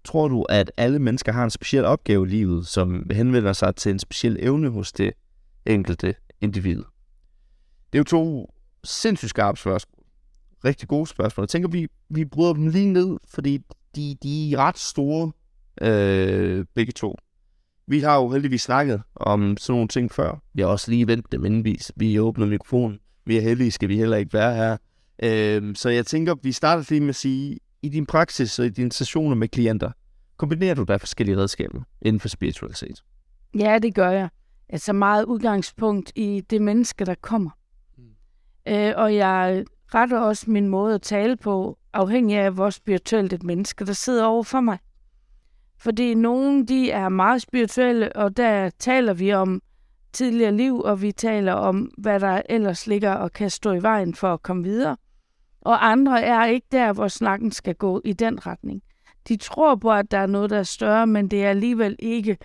tror 0.04 0.28
du, 0.28 0.42
at 0.42 0.72
alle 0.76 0.98
mennesker 0.98 1.32
har 1.32 1.44
en 1.44 1.50
speciel 1.50 1.84
opgave 1.84 2.26
i 2.26 2.30
livet, 2.30 2.66
som 2.66 3.10
henvender 3.10 3.52
sig 3.52 3.76
til 3.76 3.90
en 3.90 3.98
speciel 3.98 4.36
evne 4.40 4.70
hos 4.70 4.92
det 4.92 5.12
enkelte 5.66 6.14
individ? 6.40 6.82
Det 7.92 7.98
er 7.98 7.98
jo 7.98 8.04
to 8.04 8.54
sindssygt 8.84 9.30
skarpe 9.30 9.58
spørgsmål. 9.58 10.04
Rigtig 10.64 10.88
gode 10.88 11.06
spørgsmål. 11.06 11.42
Jeg 11.42 11.48
tænker, 11.48 11.68
vi, 11.68 11.88
vi 12.08 12.24
bryder 12.24 12.52
dem 12.52 12.66
lige 12.66 12.92
ned, 12.92 13.16
fordi 13.28 13.58
de, 13.96 14.16
de 14.22 14.52
er 14.52 14.58
ret 14.58 14.78
store, 14.78 15.32
øh, 15.80 16.66
begge 16.74 16.92
to. 16.92 17.16
Vi 17.88 18.00
har 18.00 18.16
jo 18.16 18.28
heldigvis 18.28 18.62
snakket 18.62 19.02
om 19.14 19.56
sådan 19.56 19.74
nogle 19.74 19.88
ting 19.88 20.12
før. 20.12 20.42
Vi 20.54 20.62
har 20.62 20.68
også 20.68 20.90
lige 20.90 21.06
vendt 21.06 21.32
dem, 21.32 21.44
inden 21.44 21.64
vi, 21.64 21.80
vi 21.96 22.20
åbner 22.20 22.46
mikrofonen. 22.46 22.98
Vi 23.26 23.36
er 23.36 23.40
heldige, 23.40 23.70
skal 23.70 23.88
vi 23.88 23.96
heller 23.96 24.16
ikke 24.16 24.32
være 24.32 24.54
her. 24.54 24.76
Øh, 25.22 25.74
så 25.74 25.88
jeg 25.88 26.06
tænker, 26.06 26.34
vi 26.42 26.52
starter 26.52 26.84
lige 26.88 27.00
med 27.00 27.08
at 27.08 27.14
sige, 27.14 27.58
i 27.82 27.88
din 27.88 28.06
praksis 28.06 28.58
og 28.58 28.66
i 28.66 28.68
dine 28.68 28.92
sessioner 28.92 29.36
med 29.36 29.48
klienter, 29.48 29.90
kombinerer 30.36 30.74
du 30.74 30.84
da 30.84 30.96
forskellige 30.96 31.36
redskaber 31.36 31.82
inden 32.02 32.20
for 32.20 32.28
spiritualitet? 32.28 33.04
Ja, 33.58 33.78
det 33.78 33.94
gør 33.94 34.10
jeg. 34.10 34.28
Altså 34.68 34.92
meget 34.92 35.24
udgangspunkt 35.24 36.12
i 36.14 36.42
det 36.50 36.62
menneske, 36.62 37.04
der 37.04 37.14
kommer. 37.20 37.50
Mm. 37.98 38.04
Øh, 38.68 38.92
og 38.96 39.14
jeg 39.14 39.64
retter 39.94 40.18
også 40.18 40.50
min 40.50 40.68
måde 40.68 40.94
at 40.94 41.02
tale 41.02 41.36
på, 41.36 41.78
afhængig 41.92 42.36
af, 42.36 42.52
hvor 42.52 42.70
spirituelt 42.70 43.32
et 43.32 43.42
menneske, 43.42 43.84
der 43.84 43.92
sidder 43.92 44.24
over 44.24 44.42
for 44.42 44.60
mig. 44.60 44.78
Fordi 45.78 46.14
nogle, 46.14 46.66
de 46.66 46.90
er 46.90 47.08
meget 47.08 47.42
spirituelle, 47.42 48.16
og 48.16 48.36
der 48.36 48.70
taler 48.78 49.12
vi 49.12 49.32
om 49.32 49.62
tidligere 50.12 50.52
liv, 50.52 50.80
og 50.80 51.02
vi 51.02 51.12
taler 51.12 51.52
om, 51.52 51.90
hvad 51.98 52.20
der 52.20 52.42
ellers 52.48 52.86
ligger 52.86 53.14
og 53.14 53.32
kan 53.32 53.50
stå 53.50 53.72
i 53.72 53.82
vejen 53.82 54.14
for 54.14 54.32
at 54.32 54.42
komme 54.42 54.64
videre. 54.64 54.96
Og 55.60 55.90
andre 55.90 56.22
er 56.22 56.44
ikke 56.44 56.66
der, 56.72 56.92
hvor 56.92 57.08
snakken 57.08 57.52
skal 57.52 57.74
gå 57.74 58.00
i 58.04 58.12
den 58.12 58.46
retning. 58.46 58.82
De 59.28 59.36
tror 59.36 59.74
på, 59.74 59.92
at 59.92 60.10
der 60.10 60.18
er 60.18 60.26
noget, 60.26 60.50
der 60.50 60.58
er 60.58 60.62
større, 60.62 61.06
men 61.06 61.28
det 61.28 61.44
er 61.44 61.50
alligevel 61.50 61.96
ikke 61.98 62.36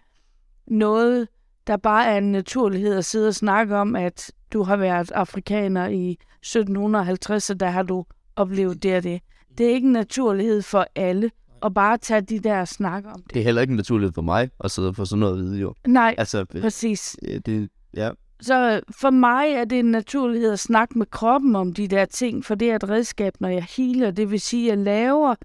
noget, 0.67 1.27
der 1.67 1.77
bare 1.77 2.05
er 2.05 2.17
en 2.17 2.31
naturlighed 2.31 2.97
at 2.97 3.05
sidde 3.05 3.27
og 3.27 3.35
snakke 3.35 3.75
om, 3.75 3.95
at 3.95 4.31
du 4.53 4.63
har 4.63 4.77
været 4.77 5.11
afrikaner 5.11 5.87
i 5.87 6.11
1750, 6.11 7.49
og 7.49 7.59
der 7.59 7.69
har 7.69 7.83
du 7.83 8.05
oplevet 8.35 8.83
det 8.83 8.95
og 8.95 9.03
det. 9.03 9.21
Det 9.57 9.65
er 9.65 9.73
ikke 9.73 9.85
en 9.85 9.93
naturlighed 9.93 10.61
for 10.61 10.87
alle 10.95 11.31
at 11.63 11.73
bare 11.73 11.97
tage 11.97 12.21
de 12.21 12.39
der 12.39 12.65
snakke 12.65 13.09
om 13.09 13.21
det. 13.21 13.33
Det 13.33 13.39
er 13.39 13.43
heller 13.43 13.61
ikke 13.61 13.71
en 13.71 13.77
naturlighed 13.77 14.13
for 14.13 14.21
mig 14.21 14.49
at 14.63 14.71
sidde 14.71 14.87
og 14.87 14.95
få 14.95 15.05
sådan 15.05 15.19
noget 15.19 15.33
at 15.33 15.39
vide, 15.39 15.59
jo. 15.59 15.73
Nej, 15.87 16.15
altså, 16.17 16.45
præcis. 16.45 17.17
Det, 17.45 17.69
ja. 17.93 18.09
Så 18.41 18.81
for 18.91 19.09
mig 19.09 19.49
er 19.49 19.65
det 19.65 19.79
en 19.79 19.85
naturlighed 19.91 20.51
at 20.51 20.59
snakke 20.59 20.97
med 20.97 21.05
kroppen 21.05 21.55
om 21.55 21.73
de 21.73 21.87
der 21.87 22.05
ting, 22.05 22.45
for 22.45 22.55
det 22.55 22.71
er 22.71 22.75
et 22.75 22.89
redskab, 22.89 23.33
når 23.39 23.49
jeg 23.49 23.67
healer. 23.77 24.11
Det 24.11 24.31
vil 24.31 24.39
sige, 24.41 24.71
at 24.71 24.77
jeg 24.77 24.85
laver 24.85 25.35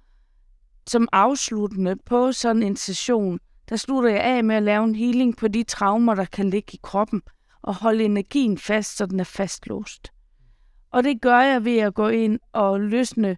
som 0.87 1.09
afsluttende 1.13 1.97
på 2.07 2.33
sådan 2.33 2.63
en 2.63 2.77
session, 2.77 3.39
der 3.69 3.77
slutter 3.77 4.11
jeg 4.11 4.21
af 4.21 4.45
med 4.45 4.57
at 4.57 4.63
lave 4.63 4.85
en 4.85 4.95
healing 4.95 5.37
på 5.37 5.49
de 5.49 5.63
traumer, 5.63 6.15
der 6.15 6.25
kan 6.25 6.51
ligge 6.51 6.75
i 6.75 6.81
kroppen, 6.83 7.23
og 7.63 7.75
holde 7.75 8.05
energien 8.05 8.59
fast, 8.59 8.97
så 8.97 9.07
den 9.07 9.21
er 9.21 9.25
fastlåst. 9.25 10.13
Og 10.91 11.05
det 11.05 11.21
gør 11.21 11.41
jeg 11.41 11.65
ved 11.65 11.79
at 11.79 11.95
gå 11.95 12.09
ind 12.09 12.39
og 12.53 12.81
løsne 12.81 13.37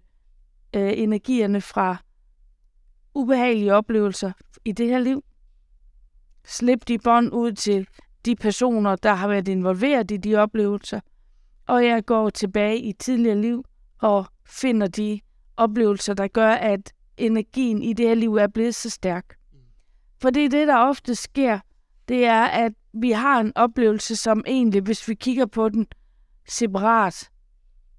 øh, 0.75 0.91
energierne 0.95 1.61
fra 1.61 1.97
ubehagelige 3.13 3.73
oplevelser 3.73 4.31
i 4.65 4.71
det 4.71 4.87
her 4.87 4.99
liv. 4.99 5.23
Slip 6.45 6.87
de 6.87 6.97
bånd 6.97 7.33
ud 7.33 7.51
til 7.51 7.87
de 8.25 8.35
personer, 8.35 8.95
der 8.95 9.13
har 9.13 9.27
været 9.27 9.47
involveret 9.47 10.11
i 10.11 10.17
de 10.17 10.35
oplevelser. 10.35 10.99
Og 11.67 11.85
jeg 11.85 12.05
går 12.05 12.29
tilbage 12.29 12.79
i 12.79 12.93
tidligere 12.93 13.41
liv 13.41 13.65
og 13.99 14.25
finder 14.45 14.87
de 14.87 15.19
oplevelser, 15.57 16.13
der 16.13 16.27
gør, 16.27 16.51
at 16.51 16.93
energien 17.17 17.83
i 17.83 17.93
det 17.93 18.07
her 18.07 18.15
liv 18.15 18.35
er 18.35 18.47
blevet 18.47 18.75
så 18.75 18.89
stærk. 18.89 19.35
For 20.21 20.29
det 20.29 20.45
er 20.45 20.49
det, 20.49 20.67
der 20.67 20.77
ofte 20.77 21.15
sker, 21.15 21.59
det 22.07 22.25
er, 22.25 22.43
at 22.43 22.73
vi 22.93 23.11
har 23.11 23.39
en 23.39 23.51
oplevelse, 23.55 24.15
som 24.15 24.43
egentlig, 24.47 24.81
hvis 24.81 25.07
vi 25.07 25.13
kigger 25.13 25.45
på 25.45 25.69
den 25.69 25.87
separat, 26.47 27.29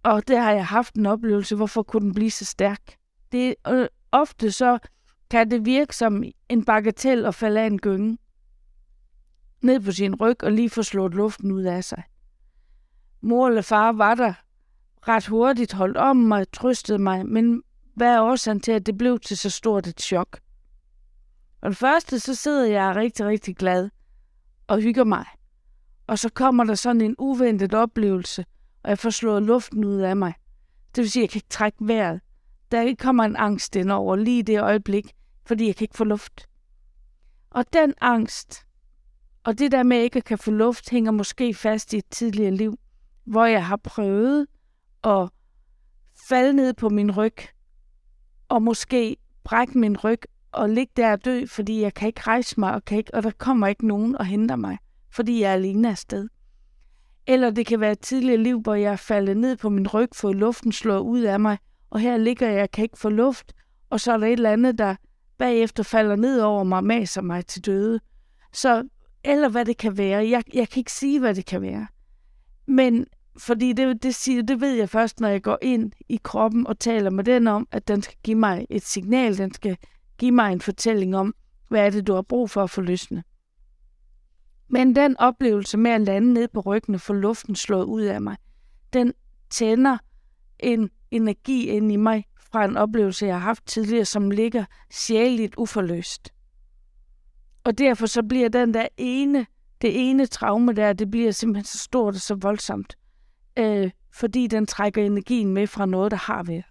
og 0.03 0.29
der 0.29 0.41
har 0.41 0.53
jeg 0.53 0.67
haft 0.67 0.95
en 0.95 1.07
oplevelse, 1.07 1.57
hvorfor 1.57 1.83
kunne 1.83 2.03
den 2.03 2.15
blive 2.15 2.31
så 2.31 2.45
stærk? 2.45 2.95
Det 3.33 3.55
er 3.65 3.75
øh, 3.75 3.89
ofte 4.13 4.53
så 4.53 4.79
kan 5.33 5.51
det 5.51 5.65
virke 5.65 5.97
som 5.97 6.25
en 6.49 6.65
bagatel 6.65 7.27
at 7.27 7.35
falde 7.35 7.61
af 7.61 7.67
en 7.67 7.79
gynge 7.79 8.19
ned 9.63 9.81
på 9.81 9.93
sin 9.93 10.15
ryg 10.15 10.43
og 10.43 10.53
lige 10.53 10.71
få 10.71 10.83
slået 10.83 11.15
luften 11.15 11.53
ud 11.53 11.63
af 11.63 11.85
sig. 11.85 12.03
Mor 13.21 13.49
eller 13.49 13.63
far 13.63 13.93
var 13.93 14.15
der 14.15 14.35
ret 15.09 15.27
hurtigt, 15.27 15.73
holdt 15.73 15.97
om 15.97 16.17
mig, 16.17 16.53
trøstede 16.53 16.99
mig, 16.99 17.27
men 17.27 17.63
hvad 17.95 18.15
er 18.15 18.21
årsagen 18.21 18.61
til, 18.61 18.73
at 18.73 18.87
det 18.87 18.99
blev 18.99 19.19
til 19.21 19.39
så 19.39 19.51
stort 19.51 19.87
et 19.87 20.01
chok? 20.01 20.41
Og 21.61 21.71
det 21.71 21.77
første, 21.77 22.21
så 22.21 22.35
sidder 22.35 22.67
jeg 22.67 22.97
rigtig, 22.97 23.27
rigtig 23.27 23.57
glad 23.57 23.91
og 24.67 24.81
hygger 24.81 25.05
mig. 25.05 25.25
Og 26.07 26.19
så 26.19 26.29
kommer 26.29 26.65
der 26.65 26.75
sådan 26.75 27.01
en 27.01 27.15
uventet 27.19 27.75
oplevelse, 27.75 28.45
og 28.83 28.91
jeg 28.91 28.99
får 28.99 29.11
slået 29.11 29.43
luften 29.43 29.85
ud 29.85 29.99
af 29.99 30.17
mig. 30.17 30.35
Det 30.97 31.03
vil 31.03 31.11
sige, 31.11 31.21
at 31.21 31.25
jeg 31.25 31.31
kan 31.31 31.39
ikke 31.39 31.49
trække 31.49 31.79
vejret. 31.81 32.21
Der 32.71 32.95
kommer 32.99 33.25
en 33.25 33.37
angst 33.37 33.77
ind 33.77 33.91
over 33.91 34.17
lige 34.17 34.39
i 34.39 34.43
det 34.43 34.61
øjeblik, 34.61 35.13
fordi 35.47 35.67
jeg 35.67 35.77
kan 35.77 35.85
ikke 35.85 35.97
få 35.97 36.05
luft. 36.05 36.49
Og 37.51 37.73
den 37.73 37.95
angst, 38.01 38.67
og 39.45 39.59
det 39.59 39.73
der 39.73 39.83
med 39.83 39.99
ikke 39.99 40.17
at 40.17 40.25
kan 40.25 40.39
få 40.39 40.51
luft, 40.51 40.91
hænger 40.91 41.11
måske 41.11 41.55
fast 41.55 41.93
i 41.93 41.97
et 41.97 42.11
tidligere 42.11 42.51
liv, 42.51 42.79
hvor 43.25 43.45
jeg 43.45 43.67
har 43.67 43.77
prøvet 43.77 44.47
at 45.05 45.29
falde 46.29 46.53
ned 46.53 46.75
på 46.75 46.89
min 46.89 47.11
ryg, 47.11 47.37
og 48.49 48.63
måske 48.63 49.17
brække 49.45 49.79
min 49.79 49.97
ryg 49.97 50.21
og 50.53 50.69
ligge 50.69 50.93
der 50.97 51.13
og 51.13 51.25
dø, 51.25 51.47
fordi 51.47 51.81
jeg 51.81 51.95
kan 51.95 52.07
ikke 52.07 52.21
rejse 52.21 52.61
mig, 52.61 52.75
og, 52.75 52.85
kan 52.85 52.99
ikke, 52.99 53.15
og 53.15 53.23
der 53.23 53.31
kommer 53.31 53.67
ikke 53.67 53.87
nogen 53.87 54.17
og 54.17 54.27
henter 54.27 54.57
mig, 54.57 54.79
fordi 55.11 55.41
jeg 55.41 55.51
er 55.51 55.55
alene 55.55 55.91
afsted. 55.91 56.29
Eller 57.27 57.51
det 57.51 57.67
kan 57.67 57.81
være 57.81 57.93
et 57.93 58.01
tidligere 58.01 58.43
liv, 58.43 58.61
hvor 58.61 58.75
jeg 58.75 58.93
er 58.93 58.97
faldet 58.97 59.37
ned 59.37 59.57
på 59.57 59.69
min 59.69 59.89
ryg, 59.89 60.09
fået 60.15 60.37
luften 60.37 60.73
slået 60.73 61.01
ud 61.01 61.21
af 61.21 61.41
mig, 61.41 61.59
og 61.91 62.01
her 62.01 62.17
ligger 62.17 62.51
jeg, 62.51 62.71
kan 62.71 62.83
ikke 62.83 62.99
få 62.99 63.09
luft, 63.09 63.53
og 63.91 64.01
så 64.01 64.13
er 64.13 64.17
der 64.17 64.27
et 64.27 64.33
eller 64.33 64.53
andet, 64.53 64.79
der 64.79 64.97
bagefter 65.43 65.83
falder 65.83 66.17
ned 66.17 66.41
over 66.41 66.65
mig 66.65 66.77
og 66.77 66.85
maser 66.85 67.23
mig 67.23 67.47
til 67.47 67.67
døde. 67.67 68.01
Så, 68.53 68.89
eller 69.25 69.49
hvad 69.49 69.65
det 69.65 69.77
kan 69.77 69.99
være. 69.99 70.29
Jeg, 70.29 70.43
jeg 70.55 70.69
kan 70.69 70.81
ikke 70.81 70.93
sige, 70.93 71.21
hvad 71.21 71.35
det 71.35 71.47
kan 71.47 71.63
være. 71.63 71.87
Men 72.67 73.07
fordi 73.39 73.73
det, 73.73 74.03
det, 74.03 74.15
siger, 74.15 74.43
det 74.43 74.61
ved 74.61 74.75
jeg 74.75 74.89
først, 74.89 75.21
når 75.21 75.29
jeg 75.29 75.43
går 75.43 75.59
ind 75.63 75.93
i 76.09 76.21
kroppen 76.23 76.67
og 76.67 76.79
taler 76.79 77.11
med 77.11 77.25
den 77.25 77.47
om, 77.47 77.69
at 77.71 77.89
den 77.89 78.03
skal 78.03 78.17
give 78.23 78.37
mig 78.37 78.67
et 78.71 78.83
signal, 78.83 79.39
den 79.39 79.55
skal 79.55 79.77
give 80.19 80.33
mig 80.33 80.53
en 80.53 80.61
fortælling 80.61 81.17
om, 81.17 81.35
hvad 81.69 81.87
er 81.87 81.91
det, 81.91 82.07
du 82.07 82.15
har 82.15 82.23
brug 82.23 82.51
for 82.51 82.63
at 82.63 82.71
få 82.71 82.81
løsne. 82.81 83.23
Men 84.69 84.97
den 84.97 85.17
oplevelse 85.17 85.79
med 85.79 85.91
at 85.91 86.01
lande 86.01 86.33
ned 86.33 86.49
på 86.49 86.61
ryggen 86.61 86.95
og 86.95 87.01
få 87.01 87.13
luften 87.13 87.57
slået 87.57 87.85
ud 87.85 88.03
af 88.03 88.21
mig, 88.21 88.37
den 88.93 89.13
tænder 89.51 89.99
en 90.59 90.91
energi 91.11 91.69
ind 91.69 91.93
i 91.93 91.97
mig 91.97 92.25
fra 92.53 92.65
en 92.65 92.77
oplevelse, 92.77 93.27
jeg 93.27 93.35
har 93.35 93.41
haft 93.41 93.67
tidligere, 93.67 94.05
som 94.05 94.31
ligger 94.31 94.65
sjældent 94.91 95.55
uforløst. 95.57 96.33
Og 97.65 97.79
derfor 97.79 98.07
så 98.07 98.23
bliver 98.23 98.49
den 98.49 98.75
der 98.75 98.89
ene, 98.97 99.47
det 99.83 100.11
ene 100.11 100.27
traume 100.27 100.73
der, 100.73 100.93
det 100.93 101.11
bliver 101.11 101.31
simpelthen 101.31 101.65
så 101.65 101.79
stort 101.79 102.15
og 102.15 102.21
så 102.21 102.35
voldsomt. 102.35 102.97
Øh, 103.59 103.91
fordi 104.15 104.47
den 104.47 104.67
trækker 104.67 105.05
energien 105.05 105.55
med 105.55 105.67
fra 105.67 105.87
noget, 105.87 106.11
der 106.11 106.17
har 106.17 106.43
været. 106.43 106.65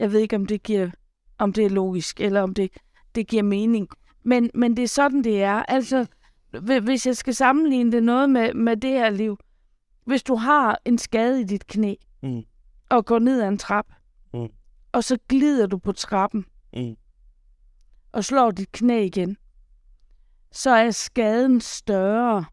Jeg 0.00 0.12
ved 0.12 0.20
ikke, 0.20 0.36
om 0.36 0.46
det 0.46 0.62
giver, 0.62 0.90
om 1.38 1.52
det 1.52 1.64
er 1.64 1.70
logisk, 1.70 2.20
eller 2.20 2.42
om 2.42 2.54
det, 2.54 2.70
det 3.14 3.26
giver 3.26 3.42
mening. 3.42 3.88
Men, 4.24 4.50
men 4.54 4.76
det 4.76 4.82
er 4.82 4.88
sådan, 4.88 5.24
det 5.24 5.42
er. 5.42 5.62
Altså, 5.62 6.06
hvis 6.82 7.06
jeg 7.06 7.16
skal 7.16 7.34
sammenligne 7.34 7.92
det 7.92 8.02
noget 8.02 8.30
med, 8.30 8.54
med 8.54 8.76
det 8.76 8.90
her 8.90 9.10
liv. 9.10 9.38
Hvis 10.04 10.22
du 10.22 10.34
har 10.34 10.78
en 10.84 10.98
skade 10.98 11.40
i 11.40 11.44
dit 11.44 11.66
knæ, 11.66 11.94
mm. 12.22 12.42
og 12.90 13.06
går 13.06 13.18
ned 13.18 13.42
ad 13.42 13.48
en 13.48 13.58
trap. 13.58 13.86
Og 14.96 15.04
så 15.04 15.18
glider 15.28 15.66
du 15.66 15.78
på 15.78 15.92
trappen, 15.92 16.44
mm. 16.76 16.96
og 18.12 18.24
slår 18.24 18.50
dit 18.50 18.72
knæ 18.72 19.04
igen, 19.04 19.36
så 20.52 20.70
er 20.70 20.90
skaden 20.90 21.60
større, 21.60 22.44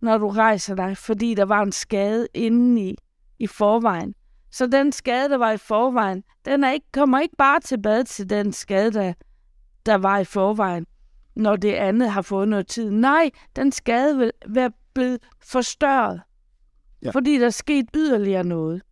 når 0.00 0.18
du 0.18 0.28
rejser 0.28 0.74
dig, 0.74 0.96
fordi 0.96 1.34
der 1.34 1.44
var 1.44 1.62
en 1.62 1.72
skade 1.72 2.28
inde 2.34 2.96
i, 3.38 3.46
forvejen. 3.46 4.14
Så 4.50 4.66
den 4.66 4.92
skade, 4.92 5.28
der 5.28 5.36
var 5.36 5.52
i 5.52 5.56
forvejen, 5.56 6.24
den 6.44 6.64
er 6.64 6.70
ikke, 6.72 6.86
kommer 6.92 7.20
ikke 7.20 7.36
bare 7.36 7.60
tilbage 7.60 8.04
til 8.04 8.30
den 8.30 8.52
skade, 8.52 8.90
der, 8.92 9.12
der 9.86 9.94
var 9.94 10.18
i 10.18 10.24
forvejen, 10.24 10.86
når 11.36 11.56
det 11.56 11.72
andet 11.72 12.10
har 12.10 12.22
fået 12.22 12.48
noget 12.48 12.66
tid. 12.66 12.90
Nej, 12.90 13.30
den 13.56 13.72
skade 13.72 14.18
vil 14.18 14.32
være 14.46 14.70
blevet 14.94 15.18
forstørret. 15.42 16.20
Ja. 17.02 17.10
fordi 17.10 17.38
der 17.38 17.46
er 17.46 17.50
sket 17.50 17.86
yderligere 17.94 18.44
noget. 18.44 18.82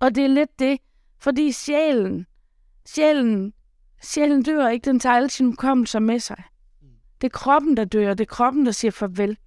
Og 0.00 0.14
det 0.14 0.24
er 0.24 0.28
lidt 0.28 0.58
det, 0.58 0.78
fordi 1.22 1.52
sjælen, 1.52 2.26
sjælen, 2.86 3.52
sjælen 4.02 4.42
dør 4.42 4.68
ikke, 4.68 4.84
den 4.84 5.00
tager 5.00 5.16
alle 5.16 5.30
sine 5.30 5.48
hukommelser 5.48 5.98
med 5.98 6.20
sig. 6.20 6.42
Det 7.20 7.26
er 7.26 7.38
kroppen, 7.38 7.76
der 7.76 7.84
dør, 7.84 8.14
det 8.14 8.24
er 8.24 8.34
kroppen, 8.34 8.66
der 8.66 8.72
siger 8.72 8.90
farvel. 8.90 9.38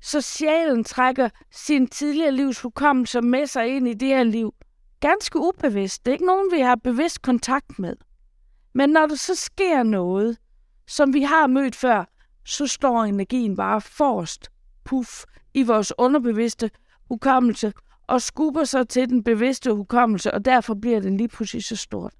Så 0.00 0.20
sjælen 0.20 0.84
trækker 0.84 1.28
sin 1.52 1.86
tidligere 1.86 2.32
livs 2.32 2.60
hukommelse 2.60 3.20
med 3.20 3.46
sig 3.46 3.76
ind 3.76 3.88
i 3.88 3.94
det 3.94 4.08
her 4.08 4.22
liv. 4.22 4.54
Ganske 5.00 5.38
ubevidst. 5.38 6.06
Det 6.06 6.10
er 6.10 6.14
ikke 6.14 6.26
nogen, 6.26 6.52
vi 6.52 6.60
har 6.60 6.76
bevidst 6.76 7.22
kontakt 7.22 7.78
med. 7.78 7.96
Men 8.72 8.90
når 8.90 9.06
der 9.06 9.14
så 9.14 9.34
sker 9.34 9.82
noget, 9.82 10.38
som 10.86 11.14
vi 11.14 11.22
har 11.22 11.46
mødt 11.46 11.76
før, 11.76 12.04
så 12.44 12.66
står 12.66 13.04
energien 13.04 13.56
bare 13.56 13.80
forrest, 13.80 14.48
puff, 14.84 15.24
i 15.54 15.62
vores 15.62 15.92
underbevidste 15.98 16.70
hukommelse, 17.08 17.72
og 18.06 18.22
skubber 18.22 18.64
sig 18.64 18.88
til 18.88 19.08
den 19.08 19.24
bevidste 19.24 19.72
hukommelse, 19.72 20.34
og 20.34 20.44
derfor 20.44 20.74
bliver 20.74 21.00
den 21.00 21.16
lige 21.16 21.28
pludselig 21.28 21.64
så 21.64 21.76
stort. 21.76 22.12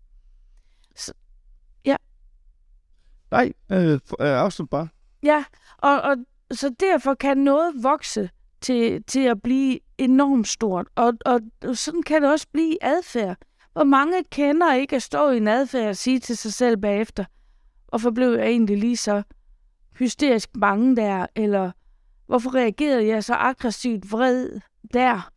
Nej, 3.31 3.53
øh, 3.71 3.93
øh, 3.93 3.99
afslut 4.19 4.71
bare. 4.71 4.89
Ja, 5.23 5.45
og, 5.79 6.01
og 6.01 6.17
så 6.51 6.75
derfor 6.81 7.15
kan 7.15 7.39
noget 7.39 7.75
vokse 7.83 8.31
til, 8.61 9.03
til 9.03 9.21
at 9.21 9.43
blive 9.43 9.79
enormt 9.99 10.49
stort. 10.49 10.87
Og, 10.95 11.13
og 11.25 11.41
sådan 11.75 12.03
kan 12.03 12.23
det 12.23 12.31
også 12.31 12.47
blive 12.53 12.85
adfærd. 12.85 13.37
Hvor 13.73 13.85
mange 13.85 14.25
kender 14.25 14.75
ikke 14.75 14.97
at 14.97 15.03
stå 15.03 15.31
i 15.31 15.37
en 15.37 15.49
adfærd 15.49 15.89
og 15.89 15.97
sige 15.97 16.21
til 16.21 16.37
sig 16.37 16.53
selv 16.53 16.77
bagefter, 16.77 17.25
hvorfor 17.89 18.11
blev 18.11 18.33
jeg 18.33 18.47
egentlig 18.47 18.79
lige 18.79 18.97
så 18.97 19.23
hysterisk 19.99 20.51
bange 20.61 20.97
der, 20.97 21.27
eller 21.35 21.71
hvorfor 22.27 22.55
reagerede 22.55 23.07
jeg 23.07 23.25
så 23.25 23.35
aggressivt 23.35 24.13
vred 24.13 24.61
der, 24.93 25.31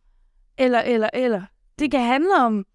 eller, 0.60 0.80
eller, 0.80 1.10
eller. 1.14 1.42
Det 1.78 1.90
kan 1.90 2.00
handle 2.00 2.36
om 2.36 2.66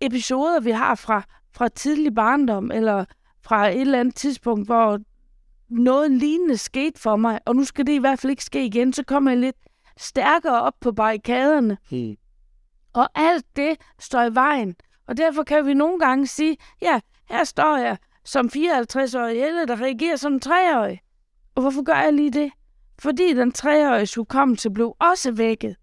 episoder, 0.00 0.60
vi 0.60 0.70
har 0.70 0.94
fra, 0.94 1.22
fra 1.54 1.68
tidlig 1.68 2.14
barndom, 2.14 2.70
eller 2.70 3.04
fra 3.42 3.68
et 3.68 3.80
eller 3.80 4.00
andet 4.00 4.14
tidspunkt, 4.14 4.66
hvor 4.66 4.98
noget 5.68 6.10
lignende 6.10 6.56
skete 6.56 7.00
for 7.00 7.16
mig, 7.16 7.40
og 7.46 7.56
nu 7.56 7.64
skal 7.64 7.86
det 7.86 7.92
i 7.92 7.98
hvert 7.98 8.18
fald 8.18 8.30
ikke 8.30 8.44
ske 8.44 8.66
igen, 8.66 8.92
så 8.92 9.04
kommer 9.04 9.30
jeg 9.30 9.40
lidt 9.40 9.56
stærkere 9.96 10.62
op 10.62 10.74
på 10.80 10.92
barrikaderne. 10.92 11.78
Hmm. 11.90 12.16
Og 12.92 13.08
alt 13.14 13.56
det 13.56 13.76
står 14.00 14.22
i 14.22 14.34
vejen. 14.34 14.76
Og 15.06 15.16
derfor 15.16 15.42
kan 15.42 15.66
vi 15.66 15.74
nogle 15.74 15.98
gange 15.98 16.26
sige, 16.26 16.56
ja, 16.82 17.00
her 17.30 17.44
står 17.44 17.76
jeg 17.76 17.96
som 18.24 18.46
54-årig 18.46 19.42
Elle, 19.42 19.66
der 19.66 19.80
reagerer 19.80 20.16
som 20.16 20.40
3-årig. 20.46 21.00
Og 21.54 21.62
hvorfor 21.62 21.82
gør 21.82 21.96
jeg 21.96 22.12
lige 22.12 22.30
det? 22.30 22.52
Fordi 22.98 23.34
den 23.34 23.52
3-årige 23.58 24.16
hukommelse 24.16 24.70
blev 24.70 24.96
også 24.98 25.32
vækket, 25.32 25.76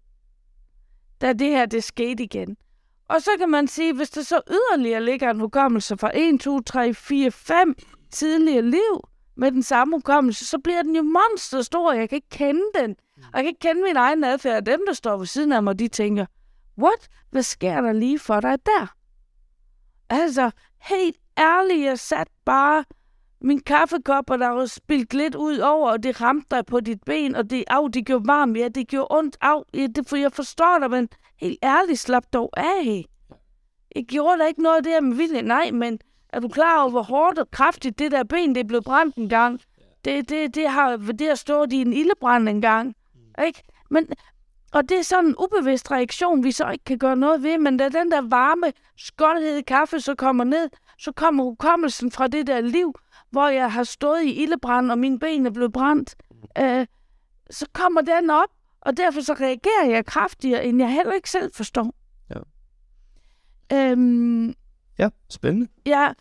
da 1.20 1.32
det 1.32 1.48
her 1.48 1.66
det 1.66 1.84
skete 1.84 2.22
igen. 2.22 2.56
Og 3.08 3.22
så 3.22 3.30
kan 3.38 3.48
man 3.48 3.68
sige, 3.68 3.92
hvis 3.92 4.10
der 4.10 4.22
så 4.22 4.40
yderligere 4.50 5.04
ligger 5.04 5.30
en 5.30 5.40
hukommelse 5.40 5.96
fra 5.96 6.10
1, 6.14 6.40
2, 6.40 6.60
3, 6.60 6.94
4, 6.94 7.30
5 7.30 7.74
tidligere 8.10 8.62
liv 8.62 9.08
med 9.36 9.52
den 9.52 9.62
samme 9.62 9.96
hukommelse, 9.96 10.46
så 10.46 10.58
bliver 10.58 10.82
den 10.82 10.96
jo 10.96 11.02
monsterstor. 11.02 11.92
Jeg 11.92 12.08
kan 12.08 12.16
ikke 12.16 12.28
kende 12.28 12.62
den. 12.74 12.96
Og 13.16 13.30
jeg 13.34 13.42
kan 13.42 13.46
ikke 13.46 13.58
kende 13.60 13.82
min 13.82 13.96
egen 13.96 14.24
adfærd. 14.24 14.56
Og 14.56 14.66
dem, 14.66 14.80
der 14.86 14.92
står 14.92 15.16
ved 15.16 15.26
siden 15.26 15.52
af 15.52 15.62
mig, 15.62 15.78
de 15.78 15.88
tænker, 15.88 16.26
what? 16.78 17.08
Hvad 17.30 17.42
sker 17.42 17.80
der 17.80 17.92
lige 17.92 18.18
for 18.18 18.40
dig 18.40 18.58
der? 18.66 18.94
Altså, 20.10 20.50
helt 20.80 21.16
ærligt, 21.38 21.84
jeg 21.84 21.98
satte 21.98 22.32
bare 22.44 22.84
min 23.40 23.60
kaffekop, 23.60 24.30
og 24.30 24.38
der 24.38 24.48
var 24.48 24.66
spildt 24.66 25.14
lidt 25.14 25.34
ud 25.34 25.58
over, 25.58 25.90
og 25.90 26.02
det 26.02 26.20
ramte 26.20 26.46
dig 26.50 26.66
på 26.66 26.80
dit 26.80 27.04
ben, 27.06 27.36
og 27.36 27.50
det, 27.50 27.64
au, 27.70 27.86
det 27.86 28.06
gjorde 28.06 28.26
varmt, 28.26 28.58
ja, 28.58 28.68
det 28.68 28.88
gjorde 28.88 29.06
ondt, 29.10 29.36
au, 29.40 29.64
ja, 29.74 29.86
det, 29.86 30.08
for 30.08 30.16
jeg 30.16 30.32
forstår 30.32 30.78
dig, 30.80 30.90
men 30.90 31.08
helt 31.40 31.58
ærligt, 31.62 31.98
slap 31.98 32.24
dog 32.32 32.50
af. 32.56 33.04
Jeg 33.96 34.04
gjorde 34.04 34.38
da 34.38 34.46
ikke 34.46 34.62
noget 34.62 34.76
af 34.76 34.82
det 34.82 34.92
her 34.92 35.00
med 35.00 35.16
vilje, 35.16 35.42
nej, 35.42 35.70
men 35.70 35.98
er 36.28 36.40
du 36.40 36.48
klar 36.48 36.80
over, 36.80 36.90
hvor 36.90 37.02
hårdt 37.02 37.38
og 37.38 37.50
kraftigt 37.50 37.98
det 37.98 38.12
der 38.12 38.24
ben, 38.24 38.54
det 38.54 38.60
er 38.60 38.68
blevet 38.68 38.84
brændt 38.84 39.16
en 39.16 39.28
gang? 39.28 39.60
Det, 40.04 40.28
det, 40.28 40.54
det, 40.54 40.68
har, 40.68 40.96
det 40.96 41.28
har 41.28 41.34
stået 41.34 41.72
i 41.72 41.80
en 41.80 41.92
ildebrand 41.92 42.48
en 42.48 42.60
gang, 42.60 42.94
ikke? 43.46 43.62
Men, 43.90 44.08
og 44.72 44.88
det 44.88 44.98
er 44.98 45.02
sådan 45.02 45.26
en 45.26 45.36
ubevidst 45.38 45.90
reaktion, 45.90 46.44
vi 46.44 46.52
så 46.52 46.70
ikke 46.70 46.84
kan 46.84 46.98
gøre 46.98 47.16
noget 47.16 47.42
ved, 47.42 47.58
men 47.58 47.76
da 47.76 47.88
den 47.88 48.10
der 48.10 48.20
varme, 48.20 48.72
skoldhed 48.96 49.62
kaffe 49.62 50.00
så 50.00 50.14
kommer 50.14 50.44
ned, 50.44 50.68
så 50.98 51.12
kommer 51.12 51.44
hukommelsen 51.44 52.10
fra 52.10 52.26
det 52.26 52.46
der 52.46 52.60
liv, 52.60 52.94
hvor 53.30 53.48
jeg 53.48 53.72
har 53.72 53.84
stået 53.84 54.22
i 54.22 54.42
ildebrand, 54.42 54.90
og 54.90 54.98
mine 54.98 55.18
ben 55.18 55.46
er 55.46 55.50
blevet 55.50 55.72
brændt, 55.72 56.14
øh, 56.58 56.86
så 57.50 57.66
kommer 57.72 58.00
den 58.00 58.30
op, 58.30 58.48
og 58.80 58.96
derfor 58.96 59.20
så 59.20 59.32
reagerer 59.32 59.90
jeg 59.90 60.06
kraftigere, 60.06 60.64
end 60.64 60.78
jeg 60.78 60.92
heller 60.92 61.12
ikke 61.12 61.30
selv 61.30 61.50
forstår. 61.54 61.94
Ja. 62.30 62.40
Øhm, 63.72 64.54
Ja, 64.98 65.08
spændende. 65.30 65.68
ja, 65.86 66.12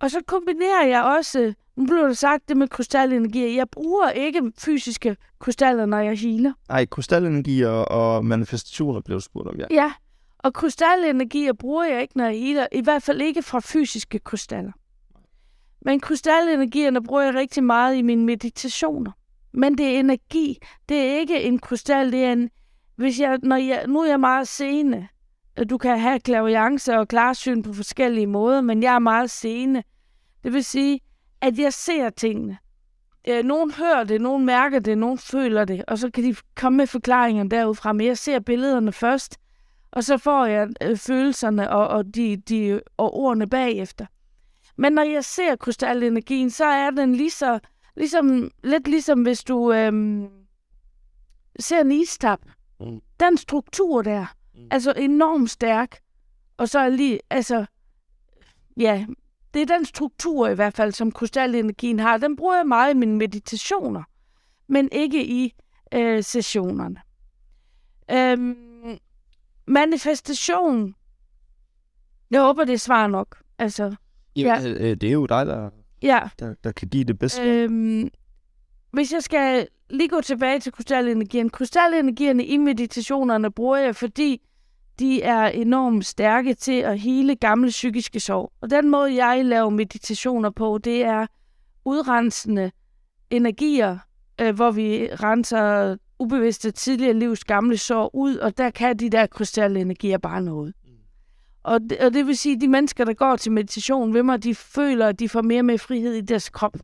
og 0.00 0.10
så 0.10 0.20
kombinerer 0.26 0.86
jeg 0.86 1.04
også, 1.04 1.54
nu 1.76 1.86
blev 1.86 1.98
der 1.98 2.12
sagt 2.12 2.48
det 2.48 2.56
med 2.56 2.68
krystalenergi, 2.68 3.56
jeg 3.56 3.68
bruger 3.70 4.10
ikke 4.10 4.52
fysiske 4.58 5.16
krystaller, 5.38 5.86
når 5.86 5.98
jeg 5.98 6.18
healer. 6.18 6.52
Nej, 6.68 6.86
krystalenergi 6.86 7.62
og, 7.62 7.88
og 7.88 8.24
manifestationer 8.24 9.00
blev 9.00 9.20
spurgt 9.20 9.48
om, 9.48 9.56
ja. 9.58 9.66
Ja, 9.70 9.92
og 10.38 10.54
krystalenergier 10.54 11.52
bruger 11.52 11.84
jeg 11.84 12.02
ikke, 12.02 12.16
når 12.16 12.24
jeg 12.24 12.38
healer. 12.40 12.66
I 12.72 12.80
hvert 12.82 13.02
fald 13.02 13.20
ikke 13.20 13.42
fra 13.42 13.60
fysiske 13.60 14.18
krystaller. 14.18 14.72
Men 15.82 16.00
krystalenergierne 16.00 17.02
bruger 17.02 17.22
jeg 17.22 17.34
rigtig 17.34 17.64
meget 17.64 17.96
i 17.96 18.02
mine 18.02 18.24
meditationer. 18.24 19.12
Men 19.52 19.78
det 19.78 19.86
er 19.86 20.00
energi. 20.00 20.58
Det 20.88 20.96
er 20.96 21.18
ikke 21.18 21.42
en 21.42 21.58
krystal, 21.58 22.12
det 22.12 22.24
er 22.24 22.32
en... 22.32 22.50
Hvis 22.96 23.20
jeg, 23.20 23.38
når 23.42 23.56
jeg, 23.56 23.84
nu 23.86 24.00
er 24.00 24.08
jeg 24.08 24.20
meget 24.20 24.48
seende. 24.48 25.08
Du 25.70 25.78
kan 25.78 25.98
have 25.98 26.20
klaviance 26.20 26.98
og 26.98 27.08
klarsyn 27.08 27.62
på 27.62 27.72
forskellige 27.72 28.26
måder, 28.26 28.60
men 28.60 28.82
jeg 28.82 28.94
er 28.94 28.98
meget 28.98 29.30
seende. 29.30 29.82
Det 30.44 30.52
vil 30.52 30.64
sige, 30.64 31.00
at 31.40 31.58
jeg 31.58 31.72
ser 31.72 32.10
tingene. 32.10 32.58
Øh, 33.28 33.44
nogen 33.44 33.72
hører 33.72 34.04
det, 34.04 34.20
nogen 34.20 34.46
mærker 34.46 34.78
det, 34.78 34.98
nogen 34.98 35.18
føler 35.18 35.64
det, 35.64 35.84
og 35.88 35.98
så 35.98 36.10
kan 36.10 36.24
de 36.24 36.34
komme 36.56 36.76
med 36.76 36.86
forklaringer 36.86 37.44
derudfra. 37.44 37.92
Men 37.92 38.06
jeg 38.06 38.18
ser 38.18 38.40
billederne 38.40 38.92
først, 38.92 39.38
og 39.92 40.04
så 40.04 40.18
får 40.18 40.46
jeg 40.46 40.68
øh, 40.82 40.96
følelserne 40.96 41.70
og, 41.70 41.88
og, 41.88 42.14
de, 42.14 42.36
de, 42.36 42.80
og 42.96 43.14
ordene 43.14 43.48
bagefter. 43.48 44.06
Men 44.76 44.92
når 44.92 45.02
jeg 45.02 45.24
ser 45.24 45.56
krystalenergien, 45.56 46.50
så 46.50 46.64
er 46.64 46.90
den 46.90 47.14
lige 47.14 47.30
så, 47.30 47.58
ligesom, 47.96 48.50
lidt 48.64 48.88
ligesom 48.88 49.22
hvis 49.22 49.44
du 49.44 49.72
øhm, 49.72 50.28
ser 51.60 51.80
en 51.80 51.92
istap. 51.92 52.40
Mm. 52.80 53.00
Den 53.20 53.36
struktur 53.36 54.02
der, 54.02 54.26
Mm. 54.54 54.68
altså 54.70 54.92
enormt 54.96 55.50
stærk. 55.50 55.98
Og 56.56 56.68
så 56.68 56.78
er 56.78 56.88
lige, 56.88 57.20
altså, 57.30 57.66
ja, 58.76 59.06
det 59.54 59.62
er 59.62 59.66
den 59.66 59.84
struktur 59.84 60.48
i 60.48 60.54
hvert 60.54 60.74
fald, 60.76 60.92
som 60.92 61.12
krystalenergien 61.12 62.00
har. 62.00 62.16
Den 62.16 62.36
bruger 62.36 62.56
jeg 62.56 62.66
meget 62.66 62.94
i 62.94 62.96
mine 62.96 63.16
meditationer, 63.16 64.02
men 64.66 64.88
ikke 64.92 65.26
i 65.26 65.54
øh, 65.94 66.24
sessionerne. 66.24 67.00
Øhm, 68.10 68.98
manifestation. 69.66 70.94
Jeg 72.30 72.40
håber, 72.40 72.64
det 72.64 72.72
er 72.74 72.78
svar 72.78 73.06
nok. 73.06 73.42
Altså, 73.58 73.94
Ja. 74.46 74.68
Øh, 74.68 74.90
øh, 74.90 74.96
det 74.96 75.04
er 75.04 75.12
jo 75.12 75.26
dig, 75.26 75.46
der, 75.46 75.70
ja. 76.02 76.20
der, 76.38 76.54
der 76.64 76.72
kan 76.72 76.88
give 76.88 77.04
det 77.04 77.18
bedste. 77.18 77.42
Øhm, 77.42 78.08
hvis 78.90 79.12
jeg 79.12 79.22
skal 79.22 79.68
lige 79.90 80.08
gå 80.08 80.20
tilbage 80.20 80.60
til 80.60 80.72
krystalenergien. 80.72 81.50
Krystalenergierne 81.50 82.44
i 82.44 82.56
meditationerne 82.56 83.50
bruger 83.50 83.76
jeg, 83.76 83.96
fordi 83.96 84.42
de 84.98 85.22
er 85.22 85.46
enormt 85.46 86.06
stærke 86.06 86.54
til 86.54 86.80
at 86.80 86.98
hele 86.98 87.36
gamle 87.36 87.68
psykiske 87.68 88.20
sorg. 88.20 88.52
Og 88.60 88.70
den 88.70 88.90
måde, 88.90 89.24
jeg 89.24 89.44
laver 89.44 89.70
meditationer 89.70 90.50
på, 90.50 90.78
det 90.78 91.04
er 91.04 91.26
udrensende 91.84 92.70
energier, 93.30 93.98
øh, 94.40 94.54
hvor 94.54 94.70
vi 94.70 95.08
renser 95.12 95.96
ubevidste 96.18 96.70
tidligere 96.70 97.14
livs 97.14 97.44
gamle 97.44 97.76
sorg 97.76 98.10
ud, 98.14 98.36
og 98.36 98.58
der 98.58 98.70
kan 98.70 98.96
de 98.96 99.10
der 99.10 99.26
krystalenergier 99.26 100.18
bare 100.18 100.42
noget. 100.42 100.74
Og 101.62 101.80
det, 101.80 101.98
og 101.98 102.14
det 102.14 102.26
vil 102.26 102.36
sige, 102.36 102.54
at 102.54 102.60
de 102.60 102.68
mennesker, 102.68 103.04
der 103.04 103.14
går 103.14 103.36
til 103.36 103.52
meditation 103.52 104.14
ved 104.14 104.22
mig, 104.22 104.42
de 104.44 104.54
føler, 104.54 105.06
at 105.06 105.18
de 105.18 105.28
får 105.28 105.42
mere 105.42 105.60
og 105.60 105.64
mere 105.64 105.78
frihed 105.78 106.14
i 106.14 106.20
deres 106.20 106.48
krop. 106.48 106.76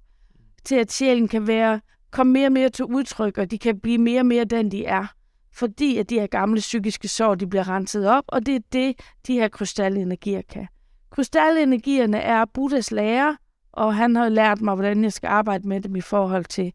Til 0.65 0.75
at 0.75 0.93
sjælen 0.93 1.29
kan 1.29 1.47
være, 1.47 1.81
komme 2.11 2.33
mere 2.33 2.47
og 2.47 2.53
mere 2.53 2.69
til 2.69 2.85
udtryk, 2.85 3.39
og 3.39 3.51
de 3.51 3.59
kan 3.59 3.81
blive 3.81 3.99
mere 3.99 4.21
og 4.21 4.27
mere 4.27 4.45
den, 4.45 4.71
de 4.71 4.85
er. 4.85 5.07
Fordi 5.53 5.99
at 5.99 6.11
de 6.11 6.21
her 6.21 6.27
gamle 6.27 6.61
psykiske 6.61 7.09
sår, 7.09 7.35
de 7.35 7.47
bliver 7.47 7.69
renset 7.69 8.09
op, 8.09 8.25
og 8.29 8.47
det 8.47 8.55
er 8.55 8.61
det, 8.73 9.01
de 9.27 9.35
her 9.35 9.49
krystalenergier 9.49 10.43
kan. 10.43 10.67
Krystalenergierne 11.11 12.19
er 12.19 12.45
Buddhas 12.45 12.91
lærer, 12.91 13.35
og 13.73 13.95
han 13.95 14.17
har 14.17 14.29
lært 14.29 14.61
mig, 14.61 14.75
hvordan 14.75 15.05
jeg 15.05 15.13
skal 15.13 15.29
arbejde 15.29 15.69
med 15.69 15.81
dem 15.81 15.97
i 15.97 16.01
forhold 16.01 16.45
til 16.45 16.73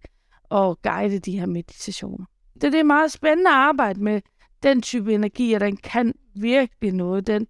at 0.52 0.82
guide 0.82 1.20
de 1.20 1.40
her 1.40 1.46
meditationer. 1.46 2.26
Det, 2.62 2.72
det 2.72 2.80
er 2.80 2.84
meget 2.84 3.12
spændende 3.12 3.50
at 3.50 3.56
arbejde 3.56 4.04
med 4.04 4.22
den 4.64 4.82
type 4.82 5.14
energi, 5.14 5.54
og 5.54 5.60
den 5.60 5.78
kan 5.78 6.14
virkelig 6.36 6.94
noget. 6.94 7.28
Den, 7.28 7.48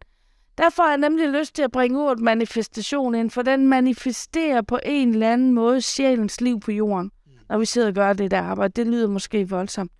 derfor 0.61 0.83
har 0.83 0.89
jeg 0.89 0.97
nemlig 0.97 1.29
lyst 1.29 1.55
til 1.55 1.61
at 1.61 1.71
bringe 1.71 2.01
ordet 2.01 2.23
manifestation 2.23 3.15
ind, 3.15 3.29
for 3.29 3.41
den 3.41 3.67
manifesterer 3.67 4.61
på 4.61 4.79
en 4.85 5.09
eller 5.09 5.33
anden 5.33 5.51
måde 5.51 5.81
sjælens 5.81 6.41
liv 6.41 6.59
på 6.59 6.71
jorden, 6.71 7.11
når 7.49 7.57
vi 7.57 7.65
sidder 7.65 7.87
og 7.87 7.93
gør 7.93 8.13
det 8.13 8.31
der 8.31 8.41
arbejde. 8.41 8.73
Det 8.75 8.91
lyder 8.91 9.07
måske 9.07 9.49
voldsomt. 9.49 9.91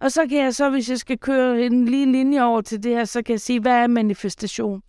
Og 0.00 0.12
så 0.12 0.26
kan 0.28 0.38
jeg 0.38 0.54
så, 0.54 0.70
hvis 0.70 0.90
jeg 0.90 0.98
skal 0.98 1.18
køre 1.18 1.66
en 1.66 1.84
lige 1.84 2.12
linje 2.12 2.42
over 2.42 2.60
til 2.60 2.82
det 2.82 2.92
her, 2.92 3.04
så 3.04 3.22
kan 3.22 3.32
jeg 3.32 3.40
sige, 3.40 3.60
hvad 3.60 3.72
er 3.72 3.86
manifestation? 3.86 4.82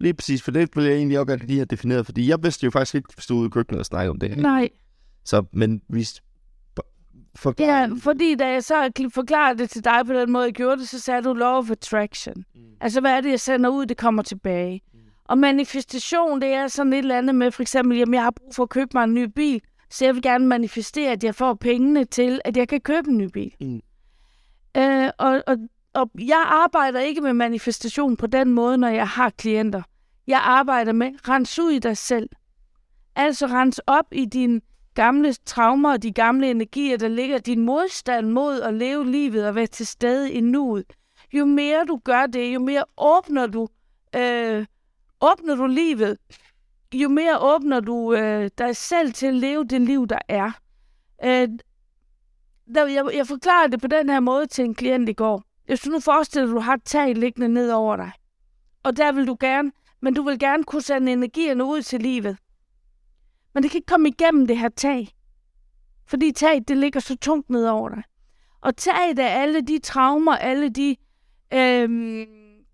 Lige 0.00 0.14
præcis, 0.14 0.42
for 0.42 0.50
det 0.50 0.76
vil 0.76 0.84
jeg 0.84 0.94
egentlig 0.94 1.18
også 1.18 1.26
gerne 1.26 1.46
lige 1.46 1.58
have 1.58 1.66
defineret, 1.66 2.06
fordi 2.06 2.28
jeg 2.28 2.42
vidste 2.42 2.64
jo 2.64 2.70
faktisk 2.70 2.94
ikke, 2.94 3.08
hvis 3.14 3.26
du 3.26 3.34
ude 3.34 3.46
i 3.46 3.50
køkkenet 3.50 3.92
og 3.92 4.08
om 4.08 4.18
det 4.18 4.28
her. 4.28 4.36
Nej. 4.36 4.68
Så, 5.24 5.44
men 5.52 5.82
vi... 5.88 6.08
For, 7.36 7.54
Ja, 7.58 7.88
fordi 8.00 8.34
da 8.34 8.48
jeg 8.48 8.64
så 8.64 8.90
kl- 8.98 9.08
forklarede 9.14 9.58
det 9.58 9.70
til 9.70 9.84
dig 9.84 10.02
på 10.06 10.12
den 10.12 10.32
måde, 10.32 10.44
jeg 10.44 10.52
gjorde 10.52 10.80
det, 10.80 10.88
så 10.88 11.00
sagde 11.00 11.22
du 11.22 11.32
law 11.34 11.58
of 11.58 11.70
attraction. 11.70 12.34
Mm. 12.54 12.60
Altså, 12.80 13.00
hvad 13.00 13.12
er 13.12 13.20
det, 13.20 13.30
jeg 13.30 13.40
sender 13.40 13.70
ud, 13.70 13.86
det 13.86 13.96
kommer 13.96 14.22
tilbage. 14.22 14.82
Mm. 14.92 14.98
Og 15.24 15.38
manifestation, 15.38 16.40
det 16.40 16.48
er 16.48 16.68
sådan 16.68 16.92
et 16.92 16.98
eller 16.98 17.18
andet 17.18 17.34
med, 17.34 17.50
for 17.50 17.62
eksempel, 17.62 17.98
jamen, 17.98 18.14
jeg 18.14 18.22
har 18.22 18.30
brug 18.30 18.54
for 18.54 18.62
at 18.62 18.68
købe 18.68 18.90
mig 18.94 19.04
en 19.04 19.14
ny 19.14 19.24
bil, 19.24 19.60
så 19.90 20.04
jeg 20.04 20.14
vil 20.14 20.22
gerne 20.22 20.46
manifestere, 20.46 21.12
at 21.12 21.24
jeg 21.24 21.34
får 21.34 21.54
pengene 21.54 22.04
til, 22.04 22.40
at 22.44 22.56
jeg 22.56 22.68
kan 22.68 22.80
købe 22.80 23.08
en 23.08 23.18
ny 23.18 23.28
bil. 23.32 23.52
Mm. 23.60 23.80
Øh, 24.76 25.10
og, 25.18 25.42
og, 25.46 25.56
og 25.94 26.10
jeg 26.18 26.44
arbejder 26.46 27.00
ikke 27.00 27.20
med 27.20 27.32
manifestation 27.32 28.16
på 28.16 28.26
den 28.26 28.52
måde, 28.52 28.78
når 28.78 28.88
jeg 28.88 29.08
har 29.08 29.30
klienter. 29.30 29.82
Jeg 30.26 30.40
arbejder 30.42 30.92
med, 30.92 31.28
rens 31.28 31.58
ud 31.58 31.70
i 31.70 31.78
dig 31.78 31.96
selv. 31.96 32.28
Altså 33.16 33.46
rens 33.46 33.80
op 33.86 34.06
i 34.12 34.24
dine 34.24 34.60
gamle 34.96 35.32
traumer 35.32 35.92
og 35.92 36.02
de 36.02 36.12
gamle 36.12 36.50
energier, 36.50 36.96
der 36.96 37.08
ligger 37.08 37.38
din 37.38 37.60
modstand 37.60 38.30
mod 38.30 38.60
at 38.60 38.74
leve 38.74 39.10
livet 39.10 39.48
og 39.48 39.54
være 39.54 39.66
til 39.66 39.86
stede 39.86 40.32
i 40.32 40.40
nuet. 40.40 40.92
Jo 41.32 41.44
mere 41.44 41.84
du 41.84 42.00
gør 42.04 42.26
det, 42.26 42.54
jo 42.54 42.60
mere 42.60 42.84
åbner 42.98 43.46
du, 43.46 43.68
øh, 44.16 44.66
åbner 45.20 45.54
du 45.54 45.66
livet, 45.66 46.18
jo 46.94 47.08
mere 47.08 47.38
åbner 47.40 47.80
du 47.80 48.14
øh, 48.14 48.50
dig 48.58 48.76
selv 48.76 49.12
til 49.12 49.26
at 49.26 49.34
leve 49.34 49.64
det 49.64 49.80
liv, 49.80 50.06
der 50.06 50.18
er. 50.28 50.50
Øh, 51.24 51.48
der, 52.74 52.86
jeg, 52.86 53.04
jeg 53.14 53.26
forklarede 53.26 53.72
det 53.72 53.80
på 53.80 53.88
den 53.88 54.08
her 54.08 54.20
måde 54.20 54.46
til 54.46 54.64
en 54.64 54.74
klient 54.74 55.08
i 55.08 55.12
går. 55.12 55.42
Hvis 55.66 55.80
du 55.80 55.90
nu 55.90 56.00
forestiller 56.00 56.46
dig, 56.46 56.52
at 56.52 56.56
du 56.56 56.60
har 56.60 56.74
et 56.74 56.84
tag 56.84 57.14
liggende 57.14 57.48
ned 57.48 57.70
over 57.70 57.96
dig, 57.96 58.10
og 58.82 58.96
der 58.96 59.12
vil 59.12 59.26
du 59.26 59.36
gerne, 59.40 59.72
men 60.00 60.14
du 60.14 60.22
vil 60.22 60.38
gerne 60.38 60.64
kunne 60.64 60.82
sende 60.82 61.12
energierne 61.12 61.64
ud 61.64 61.82
til 61.82 62.00
livet. 62.00 62.36
Men 63.56 63.62
det 63.62 63.70
kan 63.70 63.78
ikke 63.78 63.86
komme 63.86 64.08
igennem 64.08 64.46
det 64.46 64.58
her 64.58 64.68
tag. 64.68 65.08
Fordi 66.06 66.32
taget, 66.32 66.68
det 66.68 66.76
ligger 66.76 67.00
så 67.00 67.16
tungt 67.16 67.50
ned 67.50 67.66
over 67.66 67.88
dig. 67.88 68.02
Og 68.60 68.76
taget 68.76 69.18
af 69.18 69.42
alle 69.42 69.60
de 69.60 69.78
traumer, 69.78 70.36
alle 70.36 70.68
de 70.68 70.96
øhm, 71.54 72.26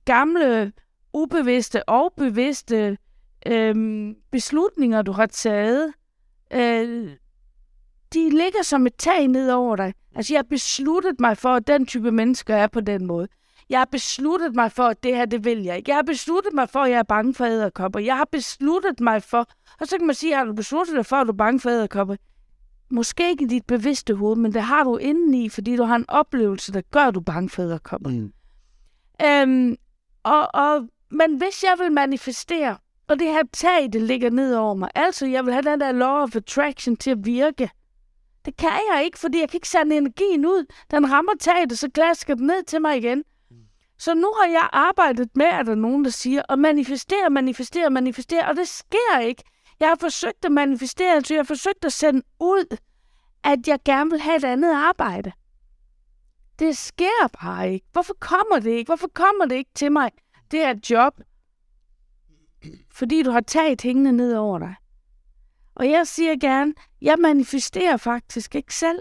gamle, 0.05 0.73
ubevidste 1.12 1.88
og 1.88 2.12
bevidste 2.16 2.99
øhm, 3.47 4.14
beslutninger, 4.31 5.03
du 5.03 5.12
har 5.12 5.27
taget, 5.27 5.92
øh, 6.53 7.11
de 8.14 8.31
ligger 8.31 8.62
som 8.62 8.87
et 8.87 8.95
tag 8.99 9.29
ned 9.29 9.51
over 9.51 9.77
dig. 9.77 9.95
Altså, 10.14 10.35
jeg 10.35 10.38
har 10.38 10.49
besluttet 10.51 11.21
mig 11.21 11.38
for, 11.38 11.55
at 11.55 11.66
den 11.66 11.87
type 11.87 12.12
mennesker 12.12 12.55
er 12.55 12.66
på 12.66 12.81
den 12.81 13.07
måde. 13.07 13.29
Jeg 13.70 13.81
har 13.81 13.85
besluttet 13.85 14.55
mig 14.55 14.72
for, 14.72 14.83
at 14.83 15.03
det 15.03 15.16
her, 15.16 15.25
det 15.25 15.44
vil 15.44 15.62
jeg 15.62 15.77
ikke. 15.77 15.90
Jeg 15.90 15.96
har 15.96 16.03
besluttet 16.03 16.53
mig 16.53 16.68
for, 16.68 16.81
at 16.81 16.90
jeg 16.90 16.98
er 16.98 17.03
bange 17.03 17.35
for 17.35 17.44
æderkopper. 17.44 18.01
Jeg 18.01 18.16
har 18.16 18.29
besluttet 18.33 19.01
mig 19.01 19.22
for... 19.22 19.46
Og 19.81 19.87
så 19.87 19.98
kan 19.98 20.07
man 20.07 20.14
sige, 20.14 20.35
har 20.37 20.44
du 20.44 20.53
besluttet 20.53 20.96
dig 20.96 21.07
for, 21.07 21.16
at 21.16 21.27
du 21.27 21.33
er 21.33 21.37
bange 21.37 21.61
for 21.61 21.70
æderkopper? 21.70 22.16
Måske 22.90 23.31
ikke 23.31 23.44
i 23.44 23.48
dit 23.48 23.66
bevidste 23.66 24.14
hoved, 24.14 24.37
men 24.37 24.55
det 24.55 24.62
har 24.62 24.85
du 24.85 24.96
indeni, 24.96 25.48
fordi 25.48 25.77
du 25.77 25.83
har 25.83 25.96
en 25.96 26.05
oplevelse, 26.09 26.72
der 26.72 26.81
gør, 26.90 27.01
at 27.01 27.14
du 27.14 27.20
er 27.20 27.25
bange 27.25 27.51
for 27.51 27.62
æderkopper. 27.62 28.11
Mm. 28.11 28.33
Øhm, 29.25 29.77
og, 30.22 30.48
og, 30.55 30.88
men 31.11 31.37
hvis 31.37 31.62
jeg 31.62 31.75
vil 31.79 31.92
manifestere, 31.92 32.77
og 33.09 33.18
det 33.18 33.27
her 33.27 33.42
tag, 33.53 33.92
det 33.92 34.03
ligger 34.03 34.31
ned 34.31 34.55
over 34.55 34.75
mig, 34.75 34.88
altså 34.94 35.27
jeg 35.27 35.44
vil 35.44 35.53
have 35.53 35.62
den 35.62 35.81
der 35.81 35.92
law 35.92 36.22
of 36.22 36.37
attraction 36.37 36.96
til 36.96 37.11
at 37.11 37.27
virke, 37.27 37.70
det 38.44 38.57
kan 38.57 38.81
jeg 38.94 39.05
ikke, 39.05 39.18
fordi 39.18 39.40
jeg 39.40 39.48
kan 39.48 39.57
ikke 39.57 39.68
sende 39.68 39.96
energien 39.96 40.46
ud. 40.46 40.64
Den 40.90 41.12
rammer 41.12 41.33
taget, 41.40 41.72
og 41.72 41.79
så 41.79 41.90
klasker 41.90 42.35
den 42.35 42.46
ned 42.46 42.64
til 42.64 42.81
mig 42.81 42.96
igen. 42.96 43.25
Så 44.05 44.15
nu 44.15 44.33
har 44.41 44.49
jeg 44.49 44.69
arbejdet 44.73 45.37
med, 45.37 45.47
at 45.47 45.67
der 45.67 45.73
er 45.73 45.77
nogen, 45.77 46.05
der 46.05 46.11
siger, 46.11 46.43
og 46.49 46.59
manifestere, 46.59 47.31
manifestere, 47.31 47.91
manifestere, 47.91 48.49
og 48.49 48.57
det 48.57 48.69
sker 48.69 49.21
ikke. 49.21 49.43
Jeg 49.81 49.88
har 49.88 49.97
forsøgt 50.01 50.45
at 50.45 50.53
manifestere, 50.53 51.25
så 51.25 51.35
jeg 51.35 51.38
har 51.38 51.45
forsøgt 51.45 51.85
at 51.85 51.93
sende 51.93 52.23
ud, 52.41 52.77
at 53.45 53.69
jeg 53.69 53.79
gerne 53.85 54.11
vil 54.11 54.21
have 54.21 54.37
et 54.37 54.45
andet 54.45 54.73
arbejde. 54.73 55.33
Det 56.59 56.77
sker 56.77 57.29
bare 57.43 57.73
ikke. 57.73 57.87
Hvorfor 57.93 58.15
kommer 58.21 58.59
det 58.59 58.71
ikke? 58.71 58.88
Hvorfor 58.88 59.09
kommer 59.15 59.47
det 59.47 59.55
ikke 59.57 59.71
til 59.75 59.93
mig? 59.93 60.11
Det 60.51 60.59
her 60.59 60.75
job. 60.91 61.21
Fordi 62.93 63.23
du 63.23 63.31
har 63.31 63.41
taget 63.41 63.83
hængende 63.83 64.12
ned 64.12 64.37
over 64.37 64.59
dig. 64.59 64.75
Og 65.75 65.91
jeg 65.91 66.07
siger 66.07 66.37
gerne, 66.41 66.75
jeg 67.03 67.17
manifesterer 67.19 67.97
faktisk 67.97 68.55
ikke 68.55 68.75
selv. 68.75 68.99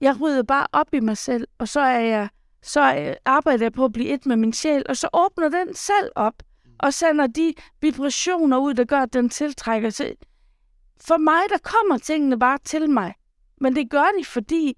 Jeg 0.00 0.20
rydder 0.20 0.42
bare 0.42 0.66
op 0.72 0.94
i 0.94 1.00
mig 1.00 1.16
selv, 1.16 1.48
og 1.58 1.68
så 1.68 1.80
er 1.80 2.00
jeg 2.00 2.28
så 2.66 2.96
øh, 2.96 3.14
arbejder 3.24 3.64
jeg 3.64 3.72
på 3.72 3.84
at 3.84 3.92
blive 3.92 4.08
et 4.08 4.26
med 4.26 4.36
min 4.36 4.52
sjæl, 4.52 4.82
og 4.88 4.96
så 4.96 5.08
åbner 5.12 5.48
den 5.48 5.74
selv 5.74 6.10
op, 6.14 6.42
og 6.78 6.94
sender 6.94 7.26
de 7.26 7.54
vibrationer 7.80 8.58
ud, 8.58 8.74
der 8.74 8.84
gør, 8.84 9.00
at 9.00 9.12
den 9.12 9.28
tiltrækker 9.28 9.90
sig. 9.90 10.14
For 11.00 11.16
mig, 11.16 11.42
der 11.48 11.58
kommer 11.58 11.98
tingene 11.98 12.38
bare 12.38 12.58
til 12.64 12.90
mig. 12.90 13.14
Men 13.60 13.76
det 13.76 13.90
gør 13.90 14.06
de, 14.18 14.24
fordi, 14.24 14.76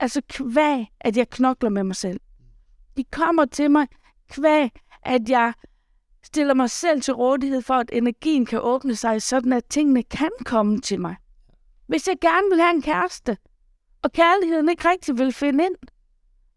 altså 0.00 0.22
kvæg, 0.28 0.86
at 1.00 1.16
jeg 1.16 1.30
knokler 1.30 1.70
med 1.70 1.84
mig 1.84 1.96
selv. 1.96 2.20
De 2.96 3.04
kommer 3.04 3.44
til 3.44 3.70
mig 3.70 3.86
kvæg, 4.30 4.70
at 5.02 5.28
jeg 5.28 5.52
stiller 6.22 6.54
mig 6.54 6.70
selv 6.70 7.02
til 7.02 7.14
rådighed 7.14 7.62
for, 7.62 7.74
at 7.74 7.90
energien 7.92 8.46
kan 8.46 8.60
åbne 8.62 8.96
sig, 8.96 9.22
sådan 9.22 9.52
at 9.52 9.64
tingene 9.64 10.02
kan 10.02 10.30
komme 10.44 10.80
til 10.80 11.00
mig. 11.00 11.16
Hvis 11.86 12.08
jeg 12.08 12.16
gerne 12.20 12.48
vil 12.50 12.60
have 12.60 12.74
en 12.74 12.82
kæreste, 12.82 13.36
og 14.02 14.12
kærligheden 14.12 14.68
ikke 14.68 14.88
rigtig 14.90 15.18
vil 15.18 15.32
finde 15.32 15.64
ind, 15.64 15.74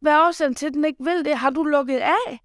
hvad 0.01 0.11
er 0.11 0.27
årsagen 0.27 0.55
til, 0.55 0.67
at 0.67 0.73
den 0.73 0.85
ikke 0.85 1.03
vil 1.03 1.25
det? 1.25 1.37
Har 1.37 1.49
du 1.49 1.63
lukket 1.63 1.99
af? 1.99 2.39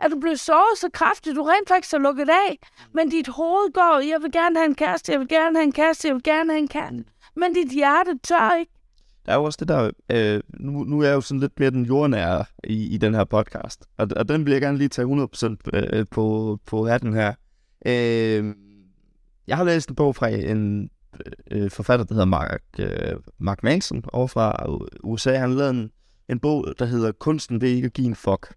Er 0.00 0.08
du 0.08 0.20
blevet 0.20 0.40
såret 0.40 0.78
så 0.78 0.88
kraftigt, 0.92 1.36
du 1.36 1.42
rent 1.42 1.68
faktisk 1.68 1.92
har 1.92 1.98
lukket 1.98 2.28
af? 2.28 2.58
Men 2.94 3.08
dit 3.08 3.28
hoved 3.28 3.72
går, 3.72 4.00
jeg 4.00 4.22
vil 4.22 4.32
gerne 4.32 4.58
have 4.58 4.66
en 4.66 4.74
kæreste, 4.74 5.12
jeg 5.12 5.20
vil 5.20 5.28
gerne 5.28 5.58
have 5.58 5.64
en 5.64 5.72
kæreste, 5.72 6.08
jeg 6.08 6.14
vil 6.14 6.22
gerne 6.22 6.52
have 6.52 6.58
en 6.58 6.68
kæreste. 6.68 7.04
Men 7.36 7.54
dit 7.54 7.72
hjerte 7.72 8.18
tør 8.22 8.58
ikke. 8.58 8.72
Der 9.26 9.32
er 9.32 9.36
jo 9.36 9.44
også 9.44 9.56
det 9.60 9.68
der, 9.68 9.90
øh, 10.10 10.40
nu, 10.60 10.84
nu 10.84 11.00
er 11.00 11.06
jeg 11.06 11.14
jo 11.14 11.20
sådan 11.20 11.40
lidt 11.40 11.60
mere 11.60 11.70
den 11.70 11.84
jordnære 11.84 12.44
i, 12.64 12.94
i 12.94 12.96
den 12.96 13.14
her 13.14 13.24
podcast, 13.24 13.86
og, 13.98 14.08
og 14.16 14.28
den 14.28 14.44
vil 14.44 14.52
jeg 14.52 14.60
gerne 14.60 14.78
lige 14.78 14.88
tage 14.88 15.28
100% 15.34 15.56
øh, 15.72 16.06
på, 16.10 16.58
på 16.66 16.86
hatten 16.86 17.14
her. 17.14 17.34
Øh, 17.86 18.54
jeg 19.46 19.56
har 19.56 19.64
læst 19.64 19.88
en 19.88 19.94
bog 19.94 20.16
fra 20.16 20.28
en 20.28 20.90
øh, 21.50 21.70
forfatter, 21.70 22.04
der 22.04 22.14
hedder 22.14 22.26
Mark, 22.26 22.62
øh, 22.78 23.16
Mark 23.38 23.62
Manson 23.62 24.02
over 24.12 24.26
fra 24.26 24.66
USA. 25.04 25.34
Han 25.34 25.54
lavede 25.54 25.70
en, 25.70 25.90
en 26.28 26.38
bog, 26.38 26.74
der 26.78 26.84
hedder 26.84 27.12
Kunsten 27.12 27.60
ved 27.60 27.68
ikke 27.68 27.86
at 27.86 27.92
give 27.92 28.06
en 28.06 28.14
fuck. 28.14 28.54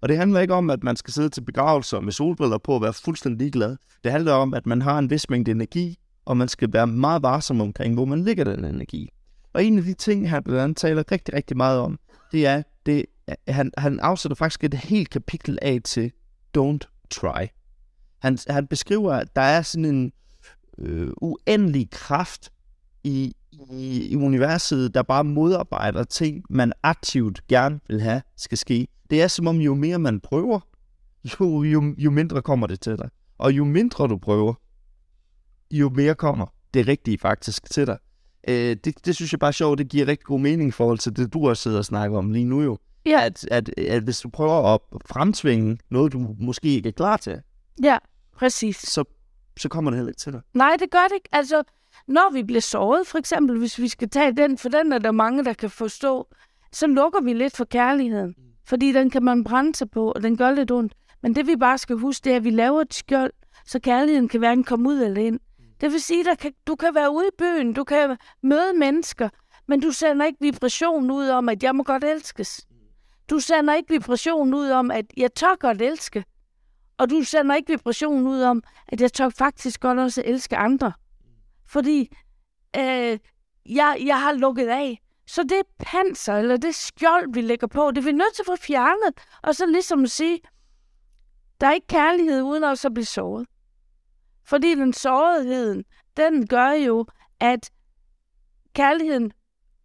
Og 0.00 0.08
det 0.08 0.16
handler 0.16 0.40
ikke 0.40 0.54
om, 0.54 0.70
at 0.70 0.84
man 0.84 0.96
skal 0.96 1.14
sidde 1.14 1.28
til 1.28 1.40
begravelser 1.40 2.00
med 2.00 2.12
solbriller 2.12 2.58
på 2.58 2.72
og 2.74 2.82
være 2.82 2.92
fuldstændig 2.92 3.38
ligeglad. 3.38 3.76
Det 4.04 4.12
handler 4.12 4.32
om, 4.32 4.54
at 4.54 4.66
man 4.66 4.82
har 4.82 4.98
en 4.98 5.10
vis 5.10 5.30
mængde 5.30 5.50
energi, 5.50 5.98
og 6.24 6.36
man 6.36 6.48
skal 6.48 6.72
være 6.72 6.86
meget 6.86 7.22
varsom 7.22 7.60
omkring, 7.60 7.94
hvor 7.94 8.04
man 8.04 8.24
ligger 8.24 8.44
den 8.44 8.64
energi. 8.64 9.08
Og 9.52 9.64
en 9.64 9.78
af 9.78 9.84
de 9.84 9.94
ting, 9.94 10.30
han 10.30 10.42
blandt 10.42 10.60
andet 10.60 10.76
taler 10.76 11.12
rigtig, 11.12 11.34
rigtig 11.34 11.56
meget 11.56 11.80
om, 11.80 11.98
det 12.32 12.46
er, 12.46 12.62
det, 12.86 13.06
han, 13.48 13.70
han 13.78 14.00
afsætter 14.00 14.36
faktisk 14.36 14.64
et 14.64 14.74
helt 14.74 15.10
kapitel 15.10 15.58
af 15.62 15.80
til 15.84 16.12
Don't 16.58 17.06
Try. 17.10 17.46
Han, 18.18 18.38
han 18.48 18.66
beskriver, 18.66 19.12
at 19.12 19.36
der 19.36 19.42
er 19.42 19.62
sådan 19.62 19.84
en 19.84 20.12
øh, 20.78 21.10
uendelig 21.16 21.90
kraft 21.90 22.52
i, 23.04 23.36
i, 23.70 24.08
i 24.08 24.16
universet, 24.16 24.94
der 24.94 25.02
bare 25.02 25.24
modarbejder 25.24 26.04
ting, 26.04 26.44
man 26.50 26.72
aktivt 26.82 27.46
gerne 27.48 27.80
vil 27.88 28.00
have, 28.00 28.22
skal 28.36 28.58
ske. 28.58 28.88
Det 29.10 29.22
er 29.22 29.28
som 29.28 29.46
om, 29.46 29.56
jo 29.56 29.74
mere 29.74 29.98
man 29.98 30.20
prøver, 30.20 30.60
jo, 31.40 31.62
jo, 31.62 31.94
jo 31.98 32.10
mindre 32.10 32.42
kommer 32.42 32.66
det 32.66 32.80
til 32.80 32.98
dig. 32.98 33.08
Og 33.38 33.52
jo 33.52 33.64
mindre 33.64 34.08
du 34.08 34.18
prøver, 34.18 34.54
jo 35.70 35.88
mere 35.88 36.14
kommer 36.14 36.46
det 36.74 36.88
rigtige 36.88 37.18
faktisk 37.18 37.70
til 37.70 37.86
dig. 37.86 37.98
Øh, 38.48 38.76
det, 38.84 39.06
det 39.06 39.16
synes 39.16 39.32
jeg 39.32 39.40
bare 39.40 39.48
er 39.48 39.52
sjovt, 39.52 39.78
det 39.78 39.88
giver 39.88 40.06
rigtig 40.06 40.26
god 40.26 40.40
mening 40.40 40.68
i 40.68 40.72
forhold 40.72 40.98
til 40.98 41.16
det, 41.16 41.32
du 41.32 41.46
har 41.46 41.54
siddet 41.54 41.78
og 41.78 41.84
snakket 41.84 42.18
om 42.18 42.30
lige 42.30 42.44
nu 42.44 42.62
jo. 42.62 42.78
Ja. 43.06 43.24
At, 43.24 43.48
at, 43.50 43.78
at 43.78 44.02
hvis 44.02 44.20
du 44.20 44.28
prøver 44.28 44.74
at 44.74 44.80
fremtvinge 45.06 45.78
noget, 45.90 46.12
du 46.12 46.36
måske 46.38 46.68
ikke 46.68 46.88
er 46.88 46.92
klar 46.92 47.16
til, 47.16 47.40
Ja, 47.82 47.98
præcis. 48.36 48.76
så, 48.76 49.04
så 49.58 49.68
kommer 49.68 49.90
det 49.90 49.98
heller 49.98 50.10
ikke 50.10 50.18
til 50.20 50.32
dig. 50.32 50.40
Nej, 50.54 50.76
det 50.80 50.90
gør 50.90 51.02
det 51.08 51.14
ikke. 51.14 51.28
Altså, 51.32 51.62
når 52.06 52.32
vi 52.32 52.42
bliver 52.42 52.60
såret, 52.60 53.06
for 53.06 53.18
eksempel, 53.18 53.58
hvis 53.58 53.78
vi 53.78 53.88
skal 53.88 54.10
tage 54.10 54.32
den, 54.32 54.58
for 54.58 54.68
den 54.68 54.92
er 54.92 54.98
der 54.98 55.10
mange, 55.10 55.44
der 55.44 55.52
kan 55.52 55.70
forstå, 55.70 56.28
så 56.72 56.86
lukker 56.86 57.20
vi 57.20 57.32
lidt 57.32 57.56
for 57.56 57.64
kærligheden. 57.64 58.34
Fordi 58.64 58.92
den 58.92 59.10
kan 59.10 59.22
man 59.22 59.44
brænde 59.44 59.74
sig 59.74 59.90
på, 59.90 60.12
og 60.12 60.22
den 60.22 60.36
gør 60.36 60.50
lidt 60.50 60.70
ondt. 60.70 60.94
Men 61.22 61.34
det 61.34 61.46
vi 61.46 61.56
bare 61.56 61.78
skal 61.78 61.96
huske, 61.96 62.24
det 62.24 62.32
er, 62.32 62.36
at 62.36 62.44
vi 62.44 62.50
laver 62.50 62.80
et 62.80 62.94
skjold, 62.94 63.32
så 63.66 63.80
kærligheden 63.80 64.28
kan 64.28 64.38
hverken 64.38 64.64
komme 64.64 64.88
ud 64.88 65.02
eller 65.02 65.22
ind. 65.22 65.40
Det 65.80 65.92
vil 65.92 66.00
sige, 66.00 66.30
at 66.30 66.38
kan, 66.38 66.52
du 66.66 66.76
kan 66.76 66.94
være 66.94 67.10
ude 67.14 67.26
i 67.26 67.36
byen, 67.38 67.72
du 67.72 67.84
kan 67.84 68.16
møde 68.42 68.78
mennesker, 68.78 69.28
men 69.66 69.80
du 69.80 69.90
sender 69.90 70.26
ikke 70.26 70.38
vibrationen 70.40 71.10
ud 71.10 71.28
om, 71.28 71.48
at 71.48 71.62
jeg 71.62 71.76
må 71.76 71.82
godt 71.82 72.04
elskes. 72.04 72.66
Du 73.30 73.38
sender 73.38 73.74
ikke 73.74 73.88
vibrationen 73.88 74.54
ud 74.54 74.70
om, 74.70 74.90
at 74.90 75.06
jeg 75.16 75.34
tør 75.34 75.56
godt 75.58 75.82
elske. 75.82 76.24
Og 76.98 77.10
du 77.10 77.22
sender 77.22 77.54
ikke 77.54 77.72
vibrationen 77.72 78.26
ud 78.26 78.42
om, 78.42 78.62
at 78.88 79.00
jeg 79.00 79.12
tør 79.12 79.28
faktisk 79.28 79.80
godt 79.80 79.98
også 79.98 80.22
elske 80.26 80.56
andre. 80.56 80.92
Fordi 81.66 82.16
øh, 82.76 83.18
jeg, 83.66 84.02
jeg 84.06 84.20
har 84.20 84.32
lukket 84.32 84.68
af. 84.68 85.00
Så 85.26 85.42
det 85.42 85.62
panser, 85.78 86.34
eller 86.34 86.56
det 86.56 86.74
skjold, 86.74 87.34
vi 87.34 87.40
lægger 87.40 87.66
på, 87.66 87.90
det 87.90 87.98
er 87.98 88.02
vi 88.02 88.12
nødt 88.12 88.34
til 88.34 88.42
at 88.42 88.46
få 88.46 88.56
fjernet. 88.56 89.14
Og 89.42 89.54
så 89.54 89.66
ligesom 89.66 90.02
at 90.02 90.10
sige, 90.10 90.40
der 91.60 91.66
er 91.66 91.72
ikke 91.72 91.86
kærlighed 91.86 92.42
uden 92.42 92.64
at 92.64 92.86
blive 92.94 93.04
såret. 93.04 93.46
Fordi 94.44 94.74
den 94.74 94.92
såretheden, 94.92 95.84
den 96.16 96.46
gør 96.46 96.70
jo, 96.70 97.06
at 97.40 97.70
kærligheden 98.74 99.32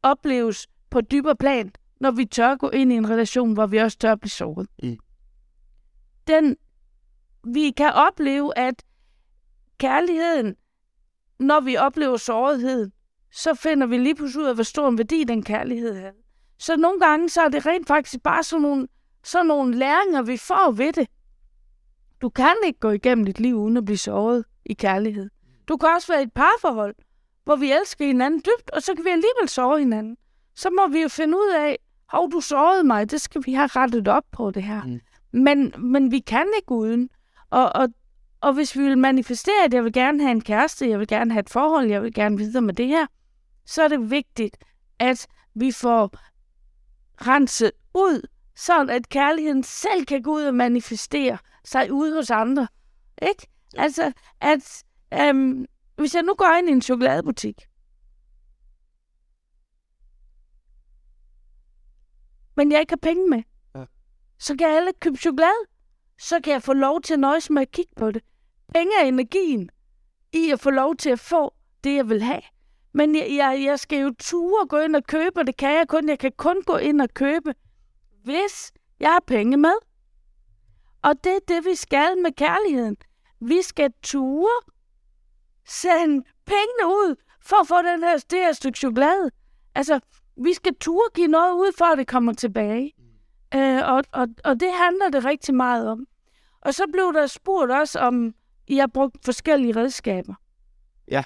opleves 0.03 0.67
på 0.89 1.01
dybere 1.01 1.35
plan, 1.35 1.71
når 1.99 2.11
vi 2.11 2.25
tør 2.25 2.55
gå 2.55 2.69
ind 2.69 2.93
i 2.93 2.95
en 2.95 3.09
relation, 3.09 3.53
hvor 3.53 3.67
vi 3.67 3.77
også 3.77 3.97
tør 3.97 4.15
blive 4.15 4.29
såret. 4.29 4.67
Mm. 4.83 4.97
Den, 6.27 6.57
vi 7.43 7.71
kan 7.71 7.93
opleve, 7.93 8.57
at 8.57 8.83
kærligheden, 9.77 10.55
når 11.39 11.59
vi 11.59 11.77
oplever 11.77 12.17
sårighed, 12.17 12.91
så 13.31 13.53
finder 13.53 13.87
vi 13.87 13.97
lige 13.97 14.15
pludselig 14.15 14.43
ud 14.43 14.49
af, 14.49 14.55
hvor 14.55 14.63
stor 14.63 14.89
en 14.89 14.97
værdi 14.97 15.23
den 15.23 15.43
kærlighed 15.43 15.95
har. 16.01 16.11
Så 16.59 16.77
nogle 16.77 16.99
gange, 16.99 17.29
så 17.29 17.41
er 17.41 17.49
det 17.49 17.65
rent 17.65 17.87
faktisk 17.87 18.23
bare 18.23 18.43
sådan 18.43 18.61
nogle, 18.61 18.87
sådan 19.23 19.45
nogle 19.45 19.75
læringer, 19.75 20.21
vi 20.21 20.37
får 20.37 20.71
ved 20.71 20.93
det. 20.93 21.07
Du 22.21 22.29
kan 22.29 22.55
ikke 22.65 22.79
gå 22.79 22.89
igennem 22.89 23.25
dit 23.25 23.39
liv 23.39 23.55
uden 23.55 23.77
at 23.77 23.85
blive 23.85 23.97
såret 23.97 24.45
i 24.65 24.73
kærlighed. 24.73 25.29
Du 25.67 25.77
kan 25.77 25.89
også 25.89 26.13
være 26.13 26.21
i 26.21 26.23
et 26.23 26.33
parforhold, 26.33 26.95
hvor 27.43 27.55
vi 27.55 27.71
elsker 27.71 28.05
hinanden 28.05 28.39
dybt, 28.39 28.71
og 28.71 28.83
så 28.83 28.95
kan 28.95 29.05
vi 29.05 29.09
alligevel 29.09 29.49
såre 29.49 29.79
hinanden. 29.79 30.17
Så 30.55 30.69
må 30.69 30.87
vi 30.87 31.01
jo 31.01 31.07
finde 31.07 31.37
ud 31.37 31.53
af, 31.55 31.77
hov, 32.09 32.31
du 32.31 32.39
sårede 32.39 32.83
mig, 32.83 33.11
det 33.11 33.21
skal 33.21 33.41
vi 33.45 33.53
have 33.53 33.67
rettet 33.67 34.07
op 34.07 34.23
på 34.31 34.51
det 34.51 34.63
her. 34.63 34.83
Mm. 34.83 34.99
Men, 35.31 35.73
men 35.77 36.11
vi 36.11 36.19
kan 36.19 36.47
ikke 36.57 36.71
uden. 36.71 37.09
Og, 37.49 37.71
og, 37.75 37.87
og 38.41 38.53
hvis 38.53 38.75
vi 38.77 38.81
vil 38.83 38.97
manifestere, 38.97 39.63
at 39.65 39.73
jeg 39.73 39.83
vil 39.83 39.93
gerne 39.93 40.21
have 40.23 40.31
en 40.31 40.41
kæreste, 40.41 40.89
jeg 40.89 40.99
vil 40.99 41.07
gerne 41.07 41.31
have 41.31 41.39
et 41.39 41.49
forhold, 41.49 41.87
jeg 41.87 42.03
vil 42.03 42.13
gerne 42.13 42.37
videre 42.37 42.61
med 42.61 42.73
det 42.73 42.87
her, 42.87 43.05
så 43.65 43.83
er 43.83 43.87
det 43.87 44.11
vigtigt, 44.11 44.57
at 44.99 45.27
vi 45.53 45.71
får 45.71 46.11
renset 47.27 47.71
ud, 47.93 48.27
så 48.55 48.85
at 48.89 49.09
kærligheden 49.09 49.63
selv 49.63 50.05
kan 50.05 50.21
gå 50.21 50.31
ud 50.31 50.43
og 50.43 50.55
manifestere 50.55 51.37
sig 51.65 51.91
ude 51.91 52.15
hos 52.15 52.29
andre. 52.31 52.67
Ikke? 53.21 53.47
Altså, 53.77 54.11
at 54.41 54.83
øhm, 55.13 55.65
hvis 55.95 56.15
jeg 56.15 56.23
nu 56.23 56.33
går 56.35 56.57
ind 56.59 56.69
i 56.69 56.71
en 56.71 56.81
chokoladebutik, 56.81 57.61
men 62.55 62.71
jeg 62.71 62.79
ikke 62.79 62.91
har 62.91 62.97
penge 63.01 63.29
med, 63.29 63.43
Ja. 63.75 63.85
så 64.39 64.55
kan 64.57 64.67
alle 64.67 64.91
købe 65.01 65.17
chokolade. 65.17 65.65
Så 66.19 66.39
kan 66.43 66.53
jeg 66.53 66.63
få 66.63 66.73
lov 66.73 67.01
til 67.01 67.13
at 67.13 67.19
nøjes 67.19 67.49
med 67.49 67.61
at 67.61 67.71
kigge 67.71 67.91
på 67.95 68.11
det. 68.11 68.23
Penge 68.73 68.91
er 69.01 69.05
energien 69.05 69.69
i 70.33 70.51
at 70.51 70.59
få 70.59 70.69
lov 70.69 70.95
til 70.95 71.09
at 71.09 71.19
få 71.19 71.53
det, 71.83 71.95
jeg 71.95 72.09
vil 72.09 72.21
have. 72.21 72.41
Men 72.93 73.15
jeg, 73.15 73.27
jeg, 73.29 73.63
jeg 73.65 73.79
skal 73.79 73.99
jo 73.99 74.13
ture 74.19 74.67
gå 74.67 74.77
ind 74.77 74.95
og 74.95 75.03
købe, 75.03 75.39
og 75.39 75.47
det 75.47 75.57
kan 75.57 75.73
jeg 75.75 75.87
kun. 75.87 76.09
Jeg 76.09 76.19
kan 76.19 76.31
kun 76.37 76.61
gå 76.65 76.77
ind 76.77 77.01
og 77.01 77.09
købe, 77.13 77.53
hvis 78.23 78.71
jeg 78.99 79.11
har 79.11 79.23
penge 79.27 79.57
med. 79.57 79.73
Og 81.01 81.23
det 81.23 81.31
er 81.31 81.39
det, 81.47 81.65
vi 81.65 81.75
skal 81.75 82.17
med 82.23 82.31
kærligheden. 82.31 82.97
Vi 83.39 83.61
skal 83.61 83.93
ture 84.03 84.61
sende 85.65 86.23
pengene 86.45 86.87
ud 86.87 87.15
for 87.41 87.61
at 87.61 87.67
få 87.67 87.77
den 87.77 88.03
her, 88.03 88.17
det 88.17 88.39
her 88.39 88.53
stykke 88.53 88.77
chokolade. 88.79 89.31
Altså, 89.75 89.99
vi 90.43 90.53
skal 90.53 90.75
ture 90.75 91.09
give 91.15 91.27
noget 91.27 91.53
ud, 91.53 91.71
for 91.77 91.85
at 91.85 91.97
det 91.97 92.07
kommer 92.07 92.33
tilbage. 92.33 92.93
Øh, 93.55 93.79
og, 93.85 94.03
og, 94.11 94.27
og 94.43 94.59
det 94.59 94.69
handler 94.73 95.09
det 95.09 95.25
rigtig 95.25 95.55
meget 95.55 95.89
om. 95.89 96.07
Og 96.61 96.73
så 96.73 96.83
blev 96.93 97.13
der 97.13 97.27
spurgt 97.27 97.71
også, 97.71 97.99
om 97.99 98.33
I 98.67 98.77
har 98.77 98.87
brugt 98.87 99.15
forskellige 99.25 99.75
redskaber. 99.75 100.33
Ja. 101.11 101.23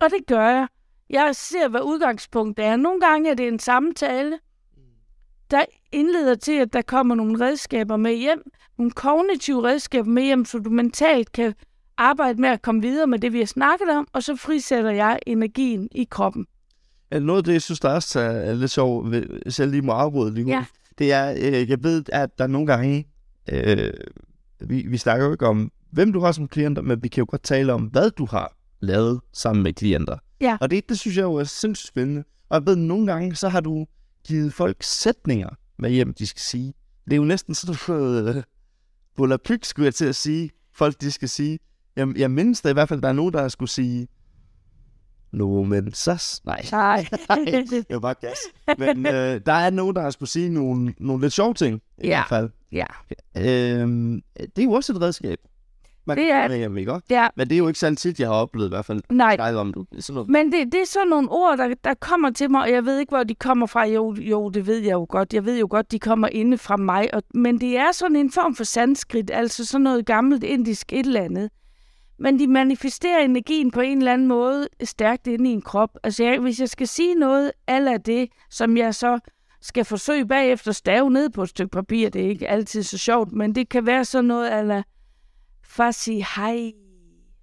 Og 0.00 0.10
det 0.10 0.26
gør 0.26 0.48
jeg. 0.48 0.68
Jeg 1.10 1.36
ser, 1.36 1.68
hvad 1.68 1.80
udgangspunktet 1.80 2.64
er. 2.64 2.76
Nogle 2.76 3.00
gange 3.00 3.30
er 3.30 3.34
det 3.34 3.48
en 3.48 3.58
samtale, 3.58 4.38
der 5.50 5.64
indleder 5.92 6.34
til, 6.34 6.52
at 6.52 6.72
der 6.72 6.82
kommer 6.82 7.14
nogle 7.14 7.44
redskaber 7.46 7.96
med 7.96 8.14
hjem. 8.14 8.42
Nogle 8.78 8.90
kognitive 8.90 9.64
redskaber 9.68 10.10
med 10.10 10.22
hjem, 10.22 10.44
så 10.44 10.58
du 10.58 10.70
mentalt 10.70 11.32
kan 11.32 11.54
arbejde 11.96 12.40
med 12.40 12.48
at 12.48 12.62
komme 12.62 12.82
videre 12.82 13.06
med 13.06 13.18
det, 13.18 13.32
vi 13.32 13.38
har 13.38 13.46
snakket 13.46 13.88
om, 13.90 14.08
og 14.12 14.22
så 14.22 14.36
frisætter 14.36 14.90
jeg 14.90 15.18
energien 15.26 15.88
i 15.92 16.04
kroppen. 16.10 16.46
Noget 17.10 17.38
af 17.38 17.44
det, 17.44 17.52
jeg 17.52 17.62
synes, 17.62 17.80
der 17.80 17.94
også 17.94 18.20
er 18.20 18.54
lidt 18.54 18.70
sjovt, 18.70 19.08
hvis 19.08 19.60
jeg 19.60 19.68
lige 19.68 19.82
må 19.82 19.92
afbryde 19.92 20.34
lige 20.34 20.44
nu, 20.44 20.50
Ja. 20.50 20.64
Det 20.98 21.12
er, 21.12 21.34
øh, 21.38 21.70
jeg 21.70 21.82
ved, 21.82 22.04
at 22.12 22.38
der 22.38 22.46
nogle 22.46 22.66
gange, 22.66 23.08
øh, 23.52 23.92
vi, 24.60 24.86
vi 24.88 24.96
snakker 24.96 25.26
jo 25.26 25.32
ikke 25.32 25.46
om, 25.46 25.72
hvem 25.90 26.12
du 26.12 26.20
har 26.20 26.32
som 26.32 26.48
klienter, 26.48 26.82
men 26.82 27.02
vi 27.02 27.08
kan 27.08 27.20
jo 27.20 27.26
godt 27.28 27.42
tale 27.42 27.72
om, 27.72 27.82
hvad 27.82 28.10
du 28.10 28.26
har 28.26 28.56
lavet 28.80 29.20
sammen 29.32 29.62
med 29.62 29.72
klienter. 29.72 30.18
Ja. 30.40 30.56
Og 30.60 30.70
det, 30.70 30.88
det 30.88 30.98
synes 30.98 31.16
jeg 31.16 31.22
jo 31.22 31.34
er 31.34 31.44
sindssygt 31.44 31.88
spændende. 31.88 32.24
Og 32.48 32.54
jeg 32.54 32.66
ved, 32.66 32.76
nogle 32.76 33.06
gange, 33.06 33.34
så 33.34 33.48
har 33.48 33.60
du 33.60 33.86
givet 34.26 34.52
folk 34.52 34.76
sætninger 34.82 35.48
med 35.78 35.90
hjem, 35.90 36.14
de 36.14 36.26
skal 36.26 36.40
sige. 36.40 36.74
Det 37.04 37.12
er 37.12 37.16
jo 37.16 37.24
næsten 37.24 37.54
sådan 37.54 37.76
noget, 37.88 38.36
øh, 38.36 38.42
volapyk, 39.16 39.64
skulle 39.64 39.86
jeg 39.86 39.94
til 39.94 40.04
at 40.04 40.16
sige. 40.16 40.50
Folk, 40.72 41.00
de 41.00 41.10
skal 41.10 41.28
sige. 41.28 41.58
Jeg, 41.96 42.18
jeg 42.18 42.30
mindes 42.30 42.60
da 42.60 42.68
i 42.68 42.72
hvert 42.72 42.88
fald, 42.88 43.02
der 43.02 43.08
er 43.08 43.12
nogen, 43.12 43.32
der 43.32 43.48
skulle 43.48 43.70
sige, 43.70 44.08
no, 45.34 45.62
men 45.62 45.92
sas. 45.92 46.40
Nej, 46.44 46.64
Nej. 46.72 47.06
det 47.70 47.84
var 47.90 47.98
bare 47.98 48.14
gas. 48.20 48.38
Men 48.78 49.06
øh, 49.06 49.40
der 49.46 49.52
er 49.52 49.70
nogen, 49.70 49.96
der 49.96 50.02
har 50.02 50.10
skulle 50.10 50.28
sige 50.30 50.48
nogle, 50.50 50.94
nogle 50.98 51.22
lidt 51.22 51.32
sjove 51.32 51.54
ting, 51.54 51.80
i 51.98 52.06
Ja. 52.06 52.16
hvert 52.16 52.28
fald. 52.28 52.50
ja. 52.72 52.86
Øhm, 53.36 54.22
det 54.36 54.58
er 54.58 54.62
jo 54.64 54.72
også 54.72 54.92
et 54.92 55.00
redskab. 55.00 55.38
Man 56.06 56.16
Det 56.18 56.30
er 56.30 56.48
kan 56.48 56.60
det. 56.74 56.78
Ikke? 56.78 57.00
ja. 57.10 57.28
Men 57.36 57.48
det 57.48 57.54
er 57.54 57.58
jo 57.58 57.68
ikke 57.68 57.78
særlig 57.80 57.98
tit, 57.98 58.20
jeg 58.20 58.28
har 58.28 58.34
oplevet 58.34 58.66
i 58.66 58.68
hvert 58.68 58.84
fald. 58.84 59.02
Nej. 59.10 59.36
Skrevet 59.36 59.58
om 59.58 59.72
du. 59.72 59.84
Sådan 59.98 60.14
noget. 60.14 60.28
Men 60.30 60.52
det, 60.52 60.72
det 60.72 60.80
er 60.80 60.86
sådan 60.86 61.08
nogle 61.08 61.28
ord, 61.30 61.58
der, 61.58 61.74
der 61.84 61.94
kommer 61.94 62.30
til 62.30 62.50
mig, 62.50 62.60
og 62.62 62.70
jeg 62.70 62.84
ved 62.84 62.98
ikke, 62.98 63.10
hvor 63.10 63.22
de 63.22 63.34
kommer 63.34 63.66
fra. 63.66 63.84
Jo, 63.86 64.14
jo, 64.20 64.48
det 64.48 64.66
ved 64.66 64.78
jeg 64.78 64.92
jo 64.92 65.06
godt. 65.08 65.34
Jeg 65.34 65.44
ved 65.44 65.58
jo 65.58 65.66
godt, 65.70 65.92
de 65.92 65.98
kommer 65.98 66.28
inde 66.28 66.58
fra 66.58 66.76
mig. 66.76 67.14
Og, 67.14 67.22
men 67.34 67.60
det 67.60 67.76
er 67.76 67.92
sådan 67.92 68.16
en 68.16 68.32
form 68.32 68.54
for 68.54 68.64
sanskrit, 68.64 69.30
altså 69.34 69.64
sådan 69.66 69.82
noget 69.82 70.06
gammelt 70.06 70.44
indisk 70.44 70.92
et 70.92 71.06
eller 71.06 71.20
andet. 71.22 71.50
Men 72.18 72.38
de 72.38 72.46
manifesterer 72.46 73.18
energien 73.18 73.70
på 73.70 73.80
en 73.80 73.98
eller 73.98 74.12
anden 74.12 74.28
måde 74.28 74.68
stærkt 74.84 75.26
inde 75.26 75.50
i 75.50 75.52
en 75.52 75.62
krop. 75.62 75.98
Altså, 76.02 76.24
jeg, 76.24 76.38
hvis 76.38 76.60
jeg 76.60 76.68
skal 76.68 76.88
sige 76.88 77.14
noget 77.14 77.52
af 77.66 78.02
det, 78.02 78.30
som 78.50 78.76
jeg 78.76 78.94
så 78.94 79.18
skal 79.60 79.84
forsøge 79.84 80.26
bagefter 80.26 80.70
at 80.70 80.76
stave 80.76 81.10
ned 81.10 81.30
på 81.30 81.42
et 81.42 81.48
stykke 81.48 81.70
papir, 81.70 82.08
det 82.08 82.24
er 82.24 82.28
ikke 82.28 82.48
altid 82.48 82.82
så 82.82 82.98
sjovt, 82.98 83.32
men 83.32 83.54
det 83.54 83.68
kan 83.68 83.86
være 83.86 84.04
sådan 84.04 84.24
noget 84.24 84.50
ala 84.50 84.82
fasi 85.62 86.24
hej. 86.36 86.72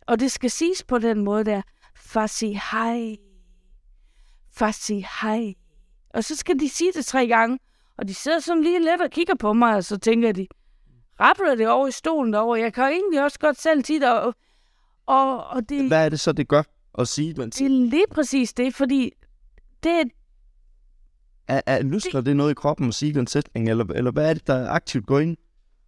Og 0.07 0.19
det 0.19 0.31
skal 0.31 0.51
siges 0.51 0.83
på 0.83 0.97
den 0.97 1.23
måde 1.23 1.43
der. 1.43 1.61
Fasi 1.95 2.59
hej. 2.71 3.15
Fasi 4.53 5.05
hej. 5.21 5.53
Og 6.09 6.23
så 6.23 6.35
skal 6.35 6.59
de 6.59 6.69
sige 6.69 6.91
det 6.95 7.05
tre 7.05 7.27
gange. 7.27 7.59
Og 7.97 8.07
de 8.07 8.13
sidder 8.13 8.39
sådan 8.39 8.63
lige 8.63 8.79
lidt 8.79 9.01
og 9.01 9.09
kigger 9.09 9.35
på 9.35 9.53
mig, 9.53 9.75
og 9.75 9.83
så 9.83 9.97
tænker 9.97 10.31
de, 10.31 10.47
rappler 11.19 11.55
det 11.55 11.67
over 11.67 11.87
i 11.87 11.91
stolen 11.91 12.33
derovre. 12.33 12.59
Jeg 12.59 12.73
kan 12.73 12.83
egentlig 12.83 13.23
også 13.23 13.39
godt 13.39 13.61
selv 13.61 13.83
tit, 13.83 14.03
og, 14.03 14.35
og, 15.05 15.47
og 15.47 15.69
det, 15.69 15.87
Hvad 15.87 16.05
er 16.05 16.09
det 16.09 16.19
så, 16.19 16.31
det 16.31 16.47
gør 16.47 16.63
at 16.97 17.07
sige? 17.07 17.33
Man 17.37 17.49
det 17.49 17.61
er 17.61 17.69
lige 17.69 18.05
præcis 18.11 18.53
det, 18.53 18.75
fordi 18.75 19.11
det, 19.83 20.11
er, 21.47 21.61
er, 21.65 21.83
lystrer 21.83 22.21
det 22.21 22.35
noget 22.35 22.51
i 22.51 22.53
kroppen 22.53 22.87
at 22.87 22.93
sige 22.93 23.13
den 23.13 23.27
sætning, 23.27 23.69
eller, 23.69 23.85
eller 23.85 24.11
hvad 24.11 24.29
er 24.29 24.33
det, 24.33 24.47
der 24.47 24.69
aktivt 24.69 25.05
går 25.05 25.19
ind? 25.19 25.37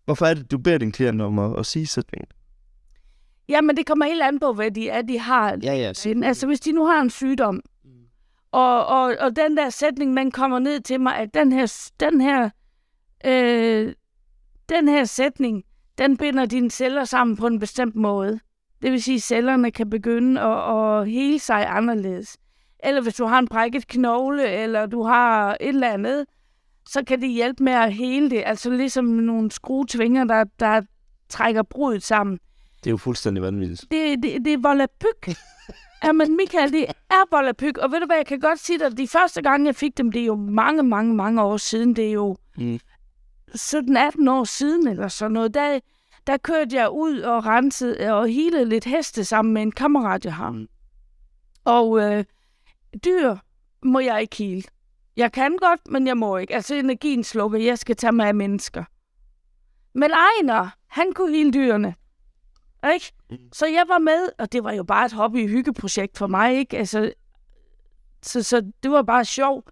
Hvorfor 0.05 0.25
er 0.25 0.33
det, 0.33 0.51
du 0.51 0.57
beder 0.57 0.77
din 0.77 0.91
klient 0.91 1.21
om 1.21 1.39
at, 1.39 1.59
at 1.59 1.65
sige 1.65 1.87
sætningen? 1.87 2.27
jamen, 3.49 3.77
det 3.77 3.85
kommer 3.85 4.05
helt 4.05 4.21
an 4.21 4.39
på, 4.39 4.53
hvad 4.53 4.71
de 4.71 4.89
er, 4.89 5.01
de 5.01 5.19
har. 5.19 5.57
Ja, 5.63 5.73
ja. 5.73 6.09
Ind. 6.09 6.25
Altså, 6.25 6.47
hvis 6.47 6.59
de 6.59 6.71
nu 6.71 6.85
har 6.85 7.01
en 7.01 7.09
sygdom, 7.09 7.61
og, 8.51 8.85
og, 8.85 9.15
og 9.19 9.35
den 9.35 9.57
der 9.57 9.69
sætning, 9.69 10.13
man 10.13 10.31
kommer 10.31 10.59
ned 10.59 10.79
til 10.79 11.01
mig, 11.01 11.17
at 11.17 11.33
den 11.33 11.51
her, 11.51 11.91
den 11.99 12.21
her, 12.21 12.49
øh, 13.25 13.93
den 14.69 14.87
her 14.87 15.05
sætning, 15.05 15.63
den 15.97 16.17
binder 16.17 16.45
dine 16.45 16.71
celler 16.71 17.05
sammen 17.05 17.37
på 17.37 17.47
en 17.47 17.59
bestemt 17.59 17.95
måde. 17.95 18.39
Det 18.83 18.91
vil 18.91 19.03
sige, 19.03 19.15
at 19.15 19.21
cellerne 19.21 19.71
kan 19.71 19.89
begynde 19.89 20.41
at, 20.41 20.99
at 20.99 21.09
hele 21.09 21.39
sig 21.39 21.65
anderledes. 21.69 22.37
Eller 22.83 23.01
hvis 23.01 23.13
du 23.13 23.25
har 23.25 23.39
en 23.39 23.47
brækket 23.47 23.87
knogle, 23.87 24.49
eller 24.49 24.85
du 24.85 25.03
har 25.03 25.57
et 25.61 25.67
eller 25.67 25.89
andet, 25.89 26.25
så 26.89 27.03
kan 27.07 27.21
det 27.21 27.29
hjælpe 27.29 27.63
med 27.63 27.73
at 27.73 27.93
hele 27.93 28.29
det. 28.29 28.43
Altså 28.45 28.69
ligesom 28.69 29.05
nogle 29.05 29.51
skruetvinger, 29.51 30.23
der, 30.23 30.43
der 30.59 30.81
trækker 31.29 31.63
brudet 31.63 32.03
sammen. 32.03 32.39
Det 32.77 32.87
er 32.87 32.91
jo 32.91 32.97
fuldstændig 32.97 33.43
vanvittigt. 33.43 33.81
Det, 33.91 34.23
det, 34.23 34.45
det 34.45 34.53
er 34.53 34.57
volapyk. 34.61 35.35
Jamen 36.03 36.37
Michael, 36.37 36.71
det 36.71 36.85
er 37.09 37.35
volapyk. 37.35 37.77
Og 37.77 37.91
ved 37.91 37.99
du 37.99 38.05
hvad, 38.05 38.15
jeg 38.15 38.25
kan 38.25 38.39
godt 38.39 38.59
sige 38.59 38.79
dig, 38.79 38.97
de 38.97 39.07
første 39.07 39.41
gange, 39.41 39.65
jeg 39.67 39.75
fik 39.75 39.97
dem, 39.97 40.11
det 40.11 40.21
er 40.21 40.25
jo 40.25 40.35
mange, 40.35 40.83
mange, 40.83 41.15
mange 41.15 41.41
år 41.41 41.57
siden. 41.57 41.95
Det 41.95 42.07
er 42.07 42.11
jo 42.11 42.37
Mm. 42.57 42.79
17-18 43.55 44.29
år 44.29 44.43
siden 44.43 44.87
eller 44.87 45.07
sådan 45.07 45.31
noget. 45.31 45.53
Der, 45.53 45.79
der 46.27 46.37
kørte 46.37 46.75
jeg 46.75 46.89
ud 46.89 47.19
og 47.19 47.45
rensede 47.45 48.13
og 48.13 48.27
hele 48.27 48.65
lidt 48.65 48.85
heste 48.85 49.25
sammen 49.25 49.53
med 49.53 49.61
en 49.61 49.71
kammerat, 49.71 50.25
jeg 50.25 50.35
har. 50.35 50.49
Mm. 50.49 50.67
Og 51.65 51.99
øh, 51.99 52.25
dyr 53.05 53.35
må 53.83 53.99
jeg 53.99 54.21
ikke 54.21 54.35
hele. 54.35 54.63
Jeg 55.17 55.31
kan 55.31 55.57
godt, 55.57 55.87
men 55.87 56.07
jeg 56.07 56.17
må 56.17 56.37
ikke. 56.37 56.55
Altså 56.55 56.75
energien 56.75 57.23
slukker. 57.23 57.59
Jeg 57.59 57.79
skal 57.79 57.95
tage 57.95 58.11
mig 58.11 58.27
af 58.27 58.35
mennesker. 58.35 58.83
Men 59.93 60.11
Ejner, 60.11 60.69
han 60.87 61.13
kunne 61.13 61.35
hele 61.35 61.53
dyrene. 61.53 61.95
Ikke? 62.93 63.11
Så 63.53 63.65
jeg 63.65 63.85
var 63.87 63.97
med, 63.97 64.29
og 64.39 64.51
det 64.51 64.63
var 64.63 64.71
jo 64.71 64.83
bare 64.83 65.05
et 65.05 65.13
hobby 65.13 65.49
hyggeprojekt 65.49 66.17
for 66.17 66.27
mig, 66.27 66.55
ikke? 66.55 66.77
Altså, 66.77 67.13
så, 68.21 68.43
så 68.43 68.71
det 68.83 68.91
var 68.91 69.01
bare 69.01 69.25
sjov. 69.25 69.63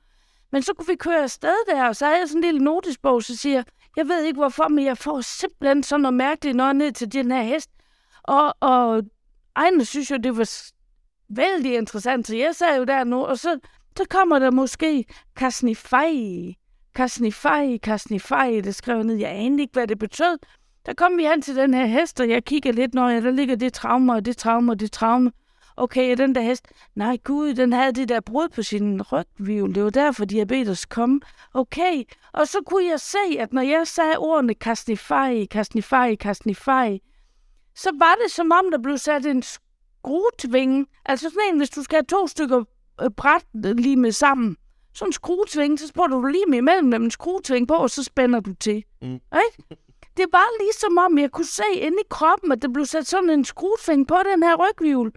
Men 0.52 0.64
så 0.64 0.74
kunne 0.74 0.88
vi 0.88 0.96
køre 0.96 1.24
afsted 1.24 1.56
der, 1.68 1.88
og 1.88 1.96
så 1.96 2.06
havde 2.06 2.20
jeg 2.20 2.28
sådan 2.28 2.44
en 2.44 2.44
lille 2.44 2.66
notisbog, 2.66 3.24
så 3.24 3.38
siger 3.38 3.56
jeg, 3.56 3.66
jeg 3.98 4.08
ved 4.08 4.24
ikke 4.24 4.38
hvorfor, 4.38 4.68
men 4.68 4.86
jeg 4.86 4.98
får 4.98 5.22
simpelthen 5.22 5.84
sådan 5.84 6.02
noget 6.02 6.14
mærkeligt, 6.14 6.56
når 6.56 6.64
jeg 6.64 6.70
er 6.70 6.74
ned 6.74 6.92
til 6.92 7.14
den 7.14 7.32
her 7.32 7.44
hest. 7.44 7.70
Og, 8.24 8.56
og 8.60 9.04
Ejne 9.56 9.86
synes 9.86 10.12
jo, 10.12 10.18
det 10.18 10.38
var 10.38 10.50
vældig 11.30 11.76
interessant, 11.76 12.28
så 12.28 12.36
jeg 12.36 12.56
sagde 12.56 12.78
jo 12.78 12.84
der 12.84 13.04
nu, 13.04 13.26
og 13.26 13.40
så, 13.40 13.60
så 13.98 14.06
kommer 14.10 14.40
der 14.40 14.52
måske 14.52 15.06
Kasnifai, 15.36 16.58
Kasnifai, 16.96 17.78
Kasnifai, 17.78 18.62
det 18.62 18.76
skrev 18.76 18.96
jeg 18.96 19.04
ned, 19.04 19.16
jeg 19.16 19.32
anede 19.32 19.62
ikke, 19.62 19.74
hvad 19.74 19.88
det 19.88 20.00
betød. 20.00 20.38
Der 20.86 20.94
kom 20.94 21.18
vi 21.18 21.24
hen 21.26 21.42
til 21.42 21.56
den 21.56 21.74
her 21.74 21.86
hest, 21.86 22.20
og 22.20 22.30
jeg 22.30 22.44
kigger 22.44 22.72
lidt, 22.72 22.94
når 22.94 23.10
jeg, 23.10 23.24
der 23.24 23.32
ligger 23.32 23.56
det 23.56 23.74
traume, 23.74 24.14
og 24.14 24.26
det 24.26 24.38
traume, 24.38 24.72
og 24.72 24.80
det 24.80 24.92
traume. 24.92 25.32
Okay, 25.78 26.18
den 26.18 26.36
der 26.36 26.42
hest, 26.42 26.68
nej 26.96 27.18
gud, 27.24 27.54
den 27.54 27.74
havde 27.74 27.92
det 27.94 28.10
der 28.10 28.20
brud 28.20 28.50
på 28.50 28.62
sin 28.62 29.02
rygvivl, 29.02 29.76
det 29.76 29.84
var 29.84 29.90
derfor 29.90 30.26
diabetes 30.26 30.86
kom. 30.86 31.22
Okay, 31.54 32.04
og 32.34 32.48
så 32.48 32.62
kunne 32.66 32.86
jeg 32.86 33.00
se, 33.00 33.40
at 33.40 33.54
når 33.54 33.62
jeg 33.62 33.88
sagde 33.88 34.18
ordene 34.18 34.54
kasnifai, 34.54 35.46
kasnifai, 35.46 36.16
kasnifai, 36.16 37.02
så 37.76 37.90
var 38.00 38.16
det 38.24 38.32
som 38.32 38.52
om, 38.52 38.72
der 38.72 38.78
blev 38.78 38.98
sat 38.98 39.26
en 39.26 39.44
skruetvinge. 39.44 40.86
Altså 41.06 41.30
sådan 41.30 41.54
en, 41.54 41.58
hvis 41.58 41.70
du 41.70 41.84
skal 41.84 41.96
have 41.96 42.06
to 42.06 42.28
stykker 42.28 42.64
øh, 43.02 43.10
bræt 43.10 43.46
lige 43.54 43.96
med 43.98 44.12
sammen. 44.12 44.58
Sådan 44.94 45.10
en 45.10 45.14
skruetvinge, 45.14 45.78
så 45.78 45.88
sprøjter 45.88 46.18
du 46.18 46.28
lige 46.28 46.46
med 46.48 46.58
imellem 46.58 46.92
dem 46.92 47.04
en 47.04 47.12
skruetvinge 47.12 47.68
på, 47.68 47.74
og 47.74 47.90
så 47.90 48.04
spænder 48.04 48.40
du 48.40 48.54
til. 48.54 48.84
Mm. 49.02 49.14
Ikke? 49.14 49.78
Det 50.18 50.26
var 50.32 50.64
ligesom 50.64 50.98
om, 50.98 51.18
jeg 51.18 51.32
kunne 51.32 51.46
se 51.46 51.64
inde 51.74 51.98
i 52.02 52.08
kroppen, 52.10 52.52
at 52.52 52.62
der 52.62 52.68
blev 52.68 52.86
sat 52.86 53.08
sådan 53.08 53.30
en 53.30 53.46
skruetvinge 53.46 54.06
på 54.06 54.16
den 54.34 54.44
her 54.44 54.56
rygvivl. 54.56 55.12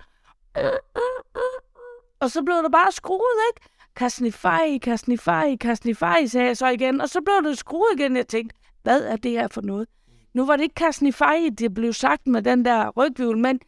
Og 2.20 2.30
så 2.30 2.42
blev 2.42 2.56
der 2.56 2.68
bare 2.68 2.92
skruet, 2.92 3.38
ikke? 3.54 3.68
Kasnifai, 3.96 4.78
kasnifai, 4.78 5.56
kasnifai, 5.56 6.26
sagde 6.26 6.46
jeg 6.46 6.56
så 6.56 6.68
igen. 6.68 7.00
Og 7.00 7.08
så 7.08 7.20
blev 7.20 7.50
det 7.50 7.58
skruet 7.58 7.88
igen. 7.98 8.16
Jeg 8.16 8.26
tænkte, 8.28 8.56
hvad 8.82 9.02
er 9.02 9.16
det 9.16 9.30
her 9.30 9.48
for 9.48 9.60
noget? 9.60 9.88
Nu 10.34 10.46
var 10.46 10.56
det 10.56 10.62
ikke 10.62 10.74
kasnifai, 10.74 11.48
det 11.48 11.74
blev 11.74 11.92
sagt 11.92 12.26
med 12.26 12.42
den 12.42 12.64
der 12.64 12.88
rygvivl, 12.90 13.38
men 13.38 13.60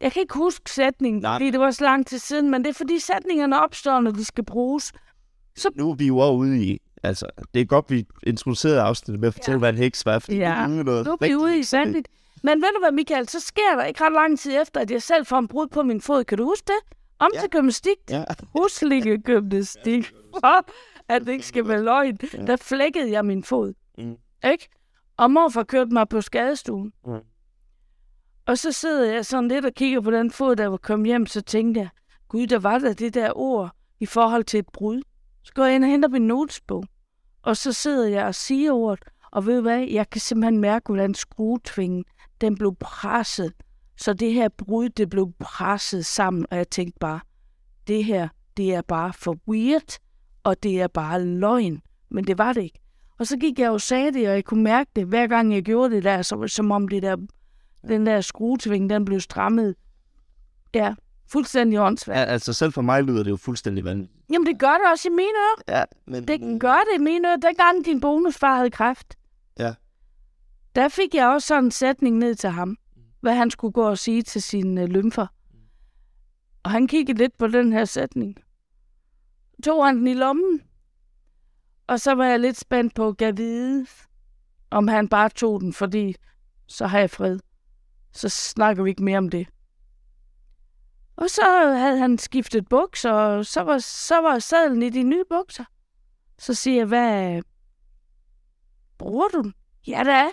jeg 0.00 0.12
kan 0.12 0.20
ikke 0.22 0.34
huske 0.34 0.70
sætningen, 0.70 1.22
Nej. 1.22 1.34
fordi 1.34 1.50
det 1.50 1.60
var 1.60 1.70
så 1.70 1.84
lang 1.84 2.06
tid 2.06 2.18
siden, 2.18 2.50
men 2.50 2.64
det 2.64 2.70
er 2.70 2.74
fordi 2.74 2.98
sætningerne 2.98 3.62
opstår, 3.62 4.00
når 4.00 4.10
de 4.10 4.24
skal 4.24 4.44
bruges. 4.44 4.92
Nu 5.74 5.90
er 5.90 5.94
vi 5.94 6.06
jo 6.06 6.30
ude 6.30 6.64
i, 6.64 6.78
altså, 7.02 7.26
det 7.54 7.60
er 7.60 7.64
godt, 7.64 7.90
vi 7.90 8.06
introducerede 8.26 8.80
afsnittet 8.80 9.20
med 9.20 9.28
at 9.28 9.34
fortælle, 9.34 9.54
ja. 9.56 9.58
hvad 9.58 9.68
en 9.72 9.78
heks 9.78 10.06
var, 10.06 10.18
fordi 10.18 10.36
Ja. 10.36 10.44
det 10.68 10.78
er 10.78 10.82
noget 10.82 11.06
Nu 11.06 11.12
er 11.12 11.26
vi 11.26 11.34
ude 11.34 11.58
i 11.58 11.62
sandigt. 11.62 12.08
Men 12.42 12.62
ved 12.62 12.68
du 12.74 12.80
hvad, 12.80 12.92
Michael, 12.92 13.28
så 13.28 13.40
sker 13.40 13.76
der 13.76 13.84
ikke 13.84 14.04
ret 14.04 14.12
lang 14.12 14.38
tid 14.38 14.60
efter, 14.62 14.80
at 14.80 14.90
jeg 14.90 15.02
selv 15.02 15.26
får 15.26 15.38
en 15.38 15.48
brud 15.48 15.66
på 15.66 15.82
min 15.82 16.00
fod. 16.00 16.24
Kan 16.24 16.38
du 16.38 16.44
huske 16.44 16.64
det? 16.66 16.96
Om 17.18 17.30
Ja. 17.34 17.40
til 17.40 17.50
gymnastik. 17.50 17.96
Ja. 18.10 18.24
Huslige 18.56 19.18
gymnastik. 19.28 20.12
For 20.40 20.66
at 21.08 21.22
det 21.26 21.32
ikke 21.32 21.46
skal 21.46 21.68
være 21.68 21.82
løgn. 21.82 22.16
Der 22.16 22.56
flækkede 22.56 23.10
jeg 23.10 23.24
min 23.24 23.44
fod. 23.44 23.74
Mm. 23.98 24.16
Ikke? 24.50 24.68
Og 25.16 25.30
morfar 25.30 25.62
kørte 25.62 25.92
mig 25.92 26.08
på 26.08 26.20
skadestuen. 26.20 26.92
Mm. 27.06 27.18
Og 28.46 28.58
så 28.58 28.72
sidder 28.72 29.12
jeg 29.12 29.26
sådan 29.26 29.48
lidt 29.48 29.64
og 29.64 29.72
kigger 29.74 30.00
på 30.00 30.10
den 30.10 30.30
fod, 30.30 30.56
der 30.56 30.66
var 30.66 30.76
kommet 30.76 31.06
hjem, 31.06 31.26
så 31.26 31.40
tænkte 31.40 31.80
jeg, 31.80 31.88
gud, 32.28 32.46
der 32.46 32.58
var 32.58 32.78
der 32.78 32.92
det 32.92 33.14
der 33.14 33.32
ord 33.36 33.70
i 34.00 34.06
forhold 34.06 34.44
til 34.44 34.58
et 34.58 34.66
brud. 34.72 35.02
Så 35.44 35.52
går 35.54 35.64
jeg 35.64 35.74
ind 35.74 35.84
og 35.84 35.90
henter 35.90 36.08
min 36.08 36.26
notesbog. 36.26 36.84
Og 37.42 37.56
så 37.56 37.72
sidder 37.72 38.08
jeg 38.08 38.24
og 38.26 38.34
siger 38.34 38.72
ordet, 38.72 39.04
og 39.32 39.46
ved 39.46 39.56
du 39.56 39.62
hvad, 39.62 39.78
jeg 39.78 40.10
kan 40.10 40.20
simpelthen 40.20 40.58
mærke, 40.60 40.86
hvordan 40.86 41.14
skruetvingen, 41.14 42.04
den 42.40 42.54
blev 42.54 42.76
presset. 42.80 43.52
Så 43.96 44.12
det 44.12 44.32
her 44.32 44.48
brud, 44.48 44.88
det 44.88 45.10
blev 45.10 45.32
presset 45.38 46.06
sammen, 46.06 46.46
og 46.50 46.56
jeg 46.56 46.70
tænkte 46.70 46.98
bare, 46.98 47.20
det 47.86 48.04
her, 48.04 48.28
det 48.56 48.74
er 48.74 48.82
bare 48.82 49.12
for 49.12 49.36
weird, 49.48 49.98
og 50.44 50.62
det 50.62 50.80
er 50.80 50.86
bare 50.86 51.24
løgn. 51.24 51.82
Men 52.10 52.26
det 52.26 52.38
var 52.38 52.52
det 52.52 52.62
ikke. 52.62 52.80
Og 53.18 53.26
så 53.26 53.36
gik 53.36 53.58
jeg 53.58 53.70
og 53.70 53.80
sagde 53.80 54.12
det, 54.12 54.28
og 54.28 54.34
jeg 54.34 54.44
kunne 54.44 54.62
mærke 54.62 54.90
det, 54.96 55.06
hver 55.06 55.26
gang 55.26 55.54
jeg 55.54 55.62
gjorde 55.62 55.94
det 55.94 56.04
der, 56.04 56.22
så 56.22 56.46
som 56.46 56.70
om 56.70 56.88
det 56.88 57.02
der, 57.02 57.16
den 57.88 58.06
der 58.06 58.20
skruetving, 58.20 58.90
den 58.90 59.04
blev 59.04 59.20
strammet. 59.20 59.74
Ja, 60.74 60.94
fuldstændig 61.32 61.80
åndssvagt. 61.80 62.18
ja, 62.18 62.24
altså 62.24 62.52
selv 62.52 62.72
for 62.72 62.82
mig 62.82 63.02
lyder 63.02 63.22
det 63.22 63.30
jo 63.30 63.36
fuldstændig 63.36 63.84
vanvittigt. 63.84 64.24
Jamen, 64.32 64.46
det 64.46 64.58
gør 64.58 64.72
det 64.72 64.92
også 64.92 65.08
i 65.08 65.10
mine 65.10 65.28
ører. 65.28 65.78
Ja, 65.78 65.84
men... 66.06 66.28
Det 66.28 66.60
gør 66.60 66.80
det 66.92 67.00
i 67.00 67.02
mine 67.02 67.28
ører. 67.28 67.36
Dengang 67.36 67.84
din 67.84 68.00
bonusfar 68.00 68.56
havde 68.56 68.70
kræft. 68.70 69.14
Der 70.78 70.88
fik 70.88 71.14
jeg 71.14 71.28
også 71.28 71.46
sådan 71.46 71.64
en 71.64 71.70
sætning 71.70 72.16
ned 72.16 72.34
til 72.34 72.50
ham, 72.50 72.76
hvad 73.20 73.34
han 73.34 73.50
skulle 73.50 73.72
gå 73.72 73.88
og 73.88 73.98
sige 73.98 74.22
til 74.22 74.42
sine 74.42 74.82
øh, 74.82 74.88
lymfer. 74.88 75.26
Og 76.62 76.70
han 76.70 76.86
kiggede 76.86 77.18
lidt 77.18 77.38
på 77.38 77.46
den 77.46 77.72
her 77.72 77.84
sætning. 77.84 78.36
Tog 79.64 79.86
han 79.86 79.96
den 79.96 80.06
i 80.06 80.14
lommen, 80.14 80.62
og 81.86 82.00
så 82.00 82.14
var 82.14 82.24
jeg 82.24 82.40
lidt 82.40 82.56
spændt 82.56 82.94
på 82.94 83.14
at 83.18 83.36
vide, 83.36 83.86
om 84.70 84.88
han 84.88 85.08
bare 85.08 85.28
tog 85.28 85.60
den, 85.60 85.72
fordi 85.72 86.14
så 86.66 86.86
har 86.86 86.98
jeg 86.98 87.10
fred. 87.10 87.38
Så 88.12 88.28
snakker 88.28 88.82
vi 88.82 88.90
ikke 88.90 89.04
mere 89.04 89.18
om 89.18 89.28
det. 89.28 89.48
Og 91.16 91.30
så 91.30 91.74
havde 91.76 91.98
han 91.98 92.18
skiftet 92.18 92.68
bukser, 92.68 93.12
og 93.12 93.46
så 93.46 93.60
var, 93.60 93.78
så 93.78 94.20
var 94.20 94.38
sadlen 94.38 94.82
i 94.82 94.90
de 94.90 95.02
nye 95.02 95.24
bukser. 95.30 95.64
Så 96.38 96.54
siger 96.54 96.76
jeg, 96.76 96.86
hvad 96.86 97.42
bruger 98.98 99.28
du 99.28 99.42
den? 99.42 99.54
Ja, 99.86 100.04
det 100.04 100.12
er, 100.12 100.28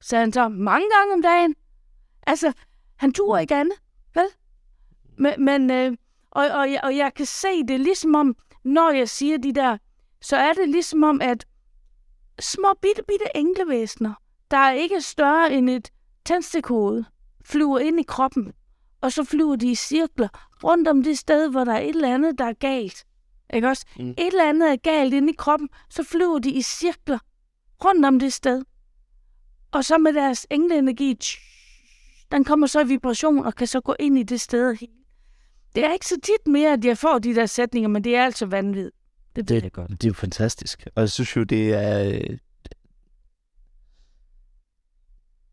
sagde 0.00 0.22
han 0.22 0.32
så, 0.32 0.48
mange 0.48 0.86
gange 0.98 1.14
om 1.14 1.22
dagen. 1.22 1.54
Altså, 2.26 2.52
han 2.96 3.12
turer 3.12 3.38
ikke 3.38 3.54
andet, 3.54 3.76
vel? 4.14 4.26
Men, 5.18 5.44
men 5.44 5.70
øh, 5.70 5.96
og, 6.30 6.48
og, 6.48 6.72
jeg, 6.72 6.80
og 6.82 6.96
jeg 6.96 7.14
kan 7.14 7.26
se 7.26 7.62
det 7.68 7.80
ligesom 7.80 8.14
om, 8.14 8.36
når 8.64 8.90
jeg 8.90 9.08
siger 9.08 9.38
de 9.38 9.52
der, 9.52 9.78
så 10.20 10.36
er 10.36 10.52
det 10.52 10.68
ligesom 10.68 11.02
om, 11.02 11.20
at 11.20 11.46
små 12.40 12.74
bitte, 12.82 13.02
bitte 13.08 13.26
englevæsener, 13.34 14.14
der 14.50 14.56
er 14.56 14.72
ikke 14.72 15.00
større 15.00 15.52
end 15.52 15.70
et 15.70 15.92
tændstikhoved, 16.24 17.04
flyver 17.44 17.78
ind 17.78 18.00
i 18.00 18.02
kroppen, 18.02 18.52
og 19.00 19.12
så 19.12 19.24
flyver 19.24 19.56
de 19.56 19.70
i 19.70 19.74
cirkler 19.74 20.28
rundt 20.64 20.88
om 20.88 21.02
det 21.02 21.18
sted, 21.18 21.50
hvor 21.50 21.64
der 21.64 21.72
er 21.72 21.80
et 21.80 21.88
eller 21.88 22.14
andet, 22.14 22.38
der 22.38 22.44
er 22.44 22.52
galt. 22.52 23.06
Ikke 23.54 23.68
også? 23.68 23.86
Mm. 23.98 24.10
Et 24.10 24.26
eller 24.26 24.48
andet 24.48 24.72
er 24.72 24.76
galt 24.76 25.14
inde 25.14 25.32
i 25.32 25.36
kroppen, 25.38 25.68
så 25.90 26.02
flyver 26.02 26.38
de 26.38 26.50
i 26.50 26.62
cirkler 26.62 27.18
rundt 27.84 28.06
om 28.06 28.18
det 28.18 28.32
sted. 28.32 28.64
Og 29.70 29.84
så 29.84 29.98
med 29.98 30.12
deres 30.12 30.46
engleenergi, 30.50 31.14
tsh, 31.14 31.38
den 32.32 32.44
kommer 32.44 32.66
så 32.66 32.80
i 32.80 32.86
vibration 32.86 33.46
og 33.46 33.54
kan 33.54 33.66
så 33.66 33.80
gå 33.80 33.94
ind 34.00 34.18
i 34.18 34.22
det 34.22 34.40
sted. 34.40 34.76
Det 35.74 35.84
er 35.84 35.92
ikke 35.92 36.06
så 36.06 36.16
tit 36.22 36.52
mere, 36.52 36.72
at 36.72 36.84
jeg 36.84 36.98
får 36.98 37.18
de 37.18 37.34
der 37.34 37.46
sætninger, 37.46 37.88
men 37.88 38.04
det 38.04 38.16
er 38.16 38.24
altså 38.24 38.46
vanvittigt. 38.46 38.96
Det 39.36 39.50
ved 39.50 39.62
jeg 39.62 39.72
godt. 39.72 39.90
Det 39.90 40.04
er 40.04 40.08
jo 40.08 40.14
fantastisk. 40.14 40.86
Og 40.94 41.00
jeg 41.00 41.10
synes 41.10 41.36
jo, 41.36 41.42
det 41.42 41.74
er... 41.74 42.04
øh, 42.04 42.38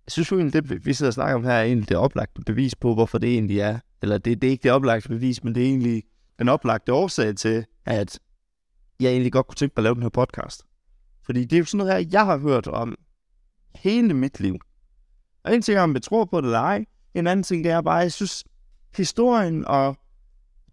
Jeg 0.06 0.12
synes 0.12 0.32
jo 0.32 0.38
egentlig, 0.38 0.70
det 0.70 0.86
vi 0.86 0.94
sidder 0.94 1.10
og 1.10 1.14
snakker 1.14 1.36
om 1.36 1.44
her, 1.44 1.52
er 1.52 1.64
egentlig 1.64 1.90
det 1.90 1.98
oplagte 1.98 2.42
bevis 2.42 2.76
på, 2.76 2.94
hvorfor 2.94 3.18
det 3.18 3.30
egentlig 3.34 3.60
er. 3.60 3.80
Eller 4.02 4.18
det, 4.18 4.42
det 4.42 4.48
er 4.48 4.52
ikke 4.52 4.64
det 4.64 4.72
oplagte 4.72 5.10
bevis, 5.10 5.44
men 5.44 5.56
det 5.56 5.64
er 5.64 5.68
egentlig 5.68 6.04
den 6.40 6.50
oplagte 6.50 6.94
årsag 6.94 7.36
til, 7.36 7.66
at 7.86 8.20
jeg 9.00 9.12
egentlig 9.12 9.32
godt 9.32 9.48
kunne 9.48 9.56
tænke 9.56 9.74
mig 9.78 9.82
at 9.82 9.84
lave 9.84 9.96
den 9.96 10.02
her 10.02 10.10
podcast. 10.10 10.64
Fordi 11.26 11.46
det 11.46 11.54
er 11.54 11.60
jo 11.60 11.66
sådan 11.66 11.78
noget 11.78 11.94
her, 11.94 12.10
jeg 12.12 12.26
har 12.26 12.38
hørt 12.38 12.68
om 12.68 12.96
hele 13.84 14.14
mit 14.14 14.40
liv. 14.40 14.56
Og 15.44 15.56
en 15.56 15.62
ting 15.62 15.78
er, 15.78 15.82
om 15.82 15.94
jeg 15.94 16.02
tror 16.02 16.26
på 16.26 16.42
det 16.42 16.46
eller 16.48 16.60
ej. 16.60 16.86
En 17.14 17.28
anden 17.28 17.44
ting, 17.44 17.64
det 17.64 17.72
er 17.72 17.82
bare, 17.82 18.00
at 18.00 18.04
jeg 18.04 18.12
synes, 18.14 18.44
historien 18.98 19.66
og 19.66 19.98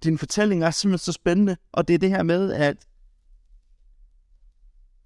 din 0.04 0.18
fortælling 0.18 0.62
er 0.64 0.70
simpelthen 0.70 1.04
så 1.04 1.12
spændende. 1.12 1.56
Og 1.72 1.88
det 1.88 1.94
er 1.94 1.98
det 1.98 2.08
her 2.10 2.22
med, 2.22 2.52
at 2.52 2.86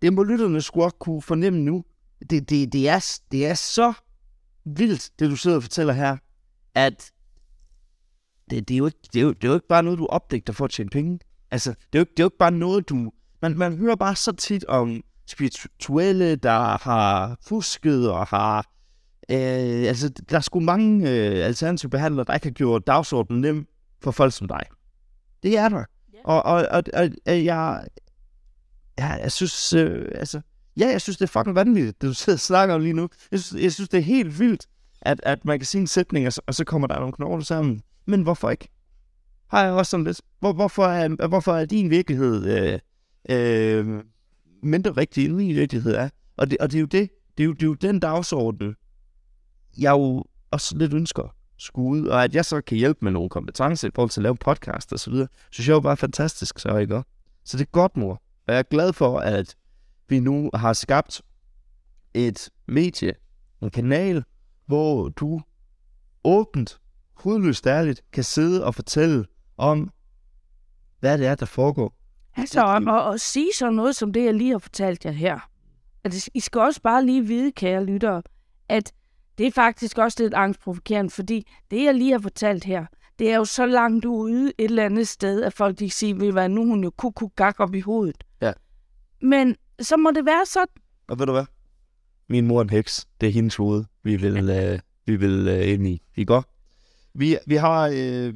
det 0.02 0.12
må 0.12 0.22
lytterne 0.22 0.62
skulle 0.62 0.84
også 0.84 0.96
kunne 0.96 1.22
fornemme 1.22 1.58
nu. 1.60 1.84
Det, 2.30 2.50
det, 2.50 2.72
det, 2.72 2.88
er, 2.88 3.18
det 3.32 3.46
er 3.46 3.54
så 3.54 3.92
vildt, 4.64 5.10
det 5.18 5.30
du 5.30 5.36
sidder 5.36 5.56
og 5.56 5.62
fortæller 5.62 5.92
her, 5.92 6.16
at 6.74 7.12
det, 8.50 8.68
det, 8.68 8.74
er 8.74 8.78
jo 8.78 8.86
ikke, 8.86 8.98
det, 9.12 9.18
er 9.18 9.22
jo, 9.22 9.32
det 9.32 9.44
er 9.44 9.48
jo 9.48 9.54
ikke 9.54 9.68
bare 9.68 9.82
noget, 9.82 9.98
du 9.98 10.06
opdægter 10.06 10.52
for 10.52 10.64
at 10.64 10.70
tjene 10.70 10.90
penge. 10.90 11.18
Altså, 11.50 11.70
det 11.70 11.98
er 11.98 11.98
jo, 11.98 12.00
ikke- 12.00 12.10
det 12.10 12.18
er 12.20 12.24
jo 12.24 12.26
ikke 12.26 12.38
bare 12.38 12.50
noget, 12.50 12.88
du... 12.88 13.12
Man, 13.42 13.58
man 13.58 13.76
hører 13.78 13.96
bare 13.96 14.16
så 14.16 14.32
tit 14.32 14.64
om 14.64 15.02
spirituelle, 15.26 16.36
der 16.36 16.78
har 16.82 17.36
fusket 17.46 18.10
og 18.10 18.26
har... 18.26 18.58
Øh, 19.30 19.88
altså, 19.88 20.08
der 20.08 20.36
er 20.36 20.40
sgu 20.40 20.60
mange 20.60 21.10
øh, 21.10 21.46
alternative 21.46 21.90
behandlere, 21.90 22.24
der 22.24 22.34
ikke 22.34 22.46
har 22.46 22.52
gjort 22.52 22.86
dagsordenen 22.86 23.40
nem 23.40 23.66
for 24.02 24.10
folk 24.10 24.32
som 24.32 24.48
dig. 24.48 24.62
Det 25.42 25.58
er 25.58 25.68
der. 25.68 25.84
Og, 26.24 26.42
og, 26.42 26.66
og, 26.70 26.82
og, 26.92 27.08
og 27.26 27.44
jeg, 27.44 27.86
ja, 28.98 29.06
jeg 29.06 29.32
synes, 29.32 29.72
øh, 29.72 30.08
altså, 30.14 30.40
ja, 30.76 30.88
jeg 30.88 31.00
synes, 31.00 31.16
det 31.16 31.24
er 31.24 31.38
fucking 31.38 31.54
vanvittigt, 31.54 32.02
det 32.02 32.08
du 32.08 32.14
sidder 32.14 32.36
og 32.36 32.40
snakker 32.40 32.74
om 32.74 32.80
lige 32.80 32.92
nu. 32.92 33.08
Jeg 33.30 33.40
synes, 33.40 33.62
jeg 33.62 33.72
synes 33.72 33.88
det 33.88 33.98
er 33.98 34.02
helt 34.02 34.38
vildt, 34.38 34.66
at, 35.02 35.20
at 35.22 35.44
man 35.44 35.58
kan 35.58 35.66
sige 35.66 35.80
en 35.80 35.86
sætning, 35.86 36.26
og 36.26 36.32
så, 36.32 36.40
og 36.46 36.54
så 36.54 36.64
kommer 36.64 36.86
der 36.86 36.98
nogle 36.98 37.12
knogler 37.12 37.44
sammen. 37.44 37.82
Men 38.06 38.22
hvorfor 38.22 38.50
ikke? 38.50 38.68
Har 39.50 39.64
jeg 39.64 39.72
også 39.72 39.90
sådan 39.90 40.04
lidt. 40.04 40.20
Hvor, 40.40 40.52
hvorfor, 40.52 40.84
er, 40.84 41.26
hvorfor 41.28 41.52
er 41.52 41.64
din 41.64 41.90
virkelighed 41.90 42.46
øh, 42.46 42.78
øh, 43.30 44.02
mindre 44.64 44.94
vigtig 44.94 45.24
end 45.24 45.34
min 45.34 45.54
virkelighed 45.54 45.94
er? 45.94 46.08
Og 46.36 46.50
det, 46.50 46.58
og 46.58 46.70
det 46.70 46.76
er 46.76 46.80
jo 46.80 46.86
det. 46.86 47.10
Det 47.38 47.42
er 47.42 47.46
jo, 47.46 47.52
det 47.52 47.62
er 47.62 47.66
jo 47.66 47.74
den 47.74 48.00
dagsorden, 48.00 48.74
jeg 49.78 49.92
jo 49.92 50.24
også 50.50 50.78
lidt 50.78 50.94
ønsker 50.94 51.36
skulle 51.58 52.02
ud, 52.02 52.06
og 52.06 52.24
at 52.24 52.34
jeg 52.34 52.44
så 52.44 52.60
kan 52.60 52.78
hjælpe 52.78 52.98
med 53.02 53.12
nogle 53.12 53.28
kompetencer 53.28 53.88
i 53.88 53.90
forhold 53.94 54.10
til 54.10 54.20
at 54.20 54.22
lave 54.22 54.36
podcast 54.36 54.92
og 54.92 55.00
så 55.00 55.10
videre, 55.10 55.28
synes 55.50 55.68
jeg 55.68 55.74
jo 55.74 55.80
bare 55.80 55.96
fantastisk, 55.96 56.58
så 56.58 56.76
ikke? 56.76 57.02
Så 57.44 57.56
det 57.56 57.64
er 57.64 57.70
godt, 57.70 57.96
mor. 57.96 58.12
Og 58.46 58.52
jeg 58.52 58.58
er 58.58 58.62
glad 58.62 58.92
for, 58.92 59.18
at 59.18 59.56
vi 60.08 60.20
nu 60.20 60.50
har 60.54 60.72
skabt 60.72 61.22
et 62.14 62.50
medie, 62.66 63.14
en 63.62 63.70
kanal, 63.70 64.24
hvor 64.66 65.08
du 65.08 65.40
åbent, 66.24 66.80
hudløst 67.14 67.66
ærligt, 67.66 68.02
kan 68.12 68.24
sidde 68.24 68.64
og 68.64 68.74
fortælle 68.74 69.24
om, 69.56 69.90
hvad 71.00 71.18
det 71.18 71.26
er, 71.26 71.34
der 71.34 71.46
foregår. 71.46 71.96
Altså, 72.36 72.60
om 72.60 72.88
at, 72.88 73.14
at 73.14 73.20
sige 73.20 73.50
sådan 73.58 73.74
noget 73.74 73.96
som 73.96 74.12
det, 74.12 74.24
jeg 74.24 74.34
lige 74.34 74.50
har 74.50 74.58
fortalt 74.58 75.04
jer 75.04 75.10
her. 75.10 75.48
At 76.04 76.28
I 76.34 76.40
skal 76.40 76.60
også 76.60 76.82
bare 76.82 77.06
lige 77.06 77.26
vide, 77.26 77.52
kære 77.52 77.84
lyttere, 77.84 78.22
at 78.68 78.92
det 79.38 79.46
er 79.46 79.50
faktisk 79.50 79.98
også 79.98 80.22
lidt 80.22 80.34
angstprovokerende, 80.34 81.10
fordi 81.10 81.46
det, 81.70 81.84
jeg 81.84 81.94
lige 81.94 82.12
har 82.12 82.18
fortalt 82.18 82.64
her, 82.64 82.86
det 83.18 83.32
er 83.32 83.36
jo 83.36 83.44
så 83.44 83.66
langt 83.66 84.04
ude 84.04 84.52
et 84.58 84.64
eller 84.64 84.84
andet 84.84 85.08
sted, 85.08 85.42
at 85.42 85.52
folk 85.52 85.78
de 85.78 85.90
siger, 85.90 86.14
vil 86.14 86.34
være 86.34 86.48
nu 86.48 86.66
hun 86.66 86.84
jo 86.84 86.90
kuk 86.90 87.36
gak 87.36 87.60
op 87.60 87.74
i 87.74 87.80
hovedet. 87.80 88.24
Ja. 88.40 88.52
Men 89.22 89.56
så 89.80 89.96
må 89.96 90.10
det 90.10 90.26
være 90.26 90.46
sådan. 90.46 90.82
Og 91.08 91.18
ved 91.18 91.26
du 91.26 91.32
hvad? 91.32 91.44
Min 92.28 92.46
mor 92.46 92.58
er 92.58 92.62
en 92.62 92.70
heks. 92.70 93.06
Det 93.20 93.28
er 93.28 93.32
hendes 93.32 93.56
hoved, 93.56 93.84
vi 94.02 94.16
vil, 94.16 94.50
øh, 94.50 94.78
vi 95.06 95.16
vil 95.16 95.48
øh, 95.48 95.72
ind 95.72 95.86
i. 95.86 96.02
I 96.16 96.24
går. 96.24 96.44
Vi, 97.14 97.38
vi 97.46 97.54
har... 97.54 97.92
Øh, 97.94 98.34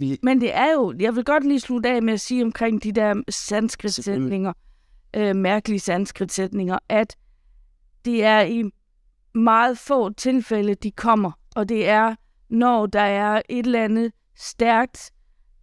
vi, 0.00 0.18
Men 0.22 0.40
det 0.40 0.56
er 0.56 0.72
jo, 0.72 0.94
jeg 1.00 1.16
vil 1.16 1.24
godt 1.24 1.44
lige 1.44 1.60
slutte 1.60 1.88
af 1.88 2.02
med 2.02 2.12
at 2.12 2.20
sige 2.20 2.44
omkring 2.44 2.82
de 2.82 2.92
der 2.92 3.22
sanskrit-sætninger, 3.28 4.52
øh, 5.16 5.36
mærkelige 5.36 5.80
sanskrit-sætninger, 5.80 6.78
at 6.88 7.16
det 8.04 8.24
er 8.24 8.40
i 8.40 8.64
meget 9.34 9.78
få 9.78 10.12
tilfælde, 10.12 10.74
de 10.74 10.90
kommer, 10.90 11.32
og 11.56 11.68
det 11.68 11.88
er, 11.88 12.14
når 12.48 12.86
der 12.86 13.00
er 13.00 13.42
et 13.48 13.66
eller 13.66 13.84
andet 13.84 14.12
stærkt, 14.36 15.10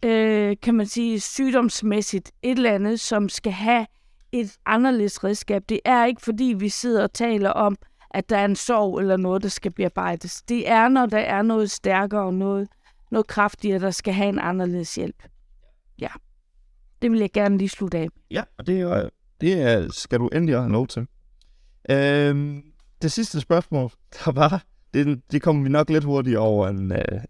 øh, 0.04 0.56
kan 0.62 0.74
man 0.74 0.86
sige, 0.86 1.20
sygdomsmæssigt, 1.20 2.32
et 2.42 2.56
eller 2.56 2.72
andet, 2.72 3.00
som 3.00 3.28
skal 3.28 3.52
have 3.52 3.86
et 4.32 4.56
anderledes 4.66 5.24
redskab. 5.24 5.62
Det 5.68 5.80
er 5.84 6.04
ikke, 6.04 6.22
fordi 6.22 6.44
vi 6.58 6.68
sidder 6.68 7.02
og 7.02 7.12
taler 7.12 7.50
om, 7.50 7.76
at 8.10 8.30
der 8.30 8.36
er 8.36 8.44
en 8.44 8.56
sorg 8.56 8.98
eller 8.98 9.16
noget, 9.16 9.42
der 9.42 9.48
skal 9.48 9.72
bearbejdes. 9.72 10.42
Det 10.42 10.70
er, 10.70 10.88
når 10.88 11.06
der 11.06 11.18
er 11.18 11.42
noget 11.42 11.70
stærkere 11.70 12.22
og 12.22 12.34
noget, 12.34 12.68
noget 13.10 13.26
kraftigere, 13.26 13.78
der 13.78 13.90
skal 13.90 14.14
have 14.14 14.28
en 14.28 14.38
anderledes 14.38 14.94
hjælp. 14.94 15.22
Ja. 15.98 16.08
Det 17.02 17.10
vil 17.10 17.20
jeg 17.20 17.30
gerne 17.32 17.58
lige 17.58 17.68
slutte 17.68 17.98
af. 17.98 18.08
ja, 18.30 18.42
og 18.58 18.66
det, 18.66 18.80
er, 18.80 19.08
det 19.40 19.62
er, 19.62 19.88
skal 19.92 20.18
du 20.18 20.28
endelig 20.28 20.58
have 20.58 20.72
lov 20.72 20.86
til. 20.86 21.06
Øhm, 21.90 22.62
det 23.02 23.12
sidste 23.12 23.40
spørgsmål, 23.40 23.90
der 24.24 24.32
var, 24.32 24.64
det, 24.94 25.20
det 25.32 25.42
kommer 25.42 25.62
vi 25.62 25.68
nok 25.68 25.90
lidt 25.90 26.04
hurtigere 26.04 26.40
over 26.40 26.68
end... 26.68 26.92
Øh, 26.92 27.20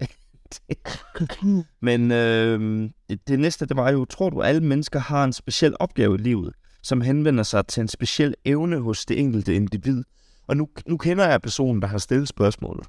Men 1.81 2.13
øh, 2.13 2.91
det 3.29 3.39
næste, 3.39 3.67
det 3.67 3.77
var 3.77 3.91
jo, 3.91 4.05
tror 4.05 4.31
du, 4.31 4.43
alle 4.43 4.61
mennesker 4.61 4.99
har 4.99 5.25
en 5.25 5.33
speciel 5.33 5.77
opgave 5.81 6.15
i 6.15 6.19
livet, 6.19 6.53
som 6.83 7.01
henvender 7.01 7.43
sig 7.43 7.67
til 7.67 7.81
en 7.81 7.89
speciel 7.89 8.35
evne 8.45 8.79
hos 8.79 9.07
det 9.07 9.21
enkelte 9.21 9.55
individ? 9.55 10.05
Og 10.47 10.57
nu, 10.57 10.69
nu 10.87 10.97
kender 10.97 11.29
jeg 11.29 11.43
personen, 11.43 11.83
der 11.83 11.89
har 11.89 11.99
stillet 11.99 12.29
spørgsmålet. 12.29 12.87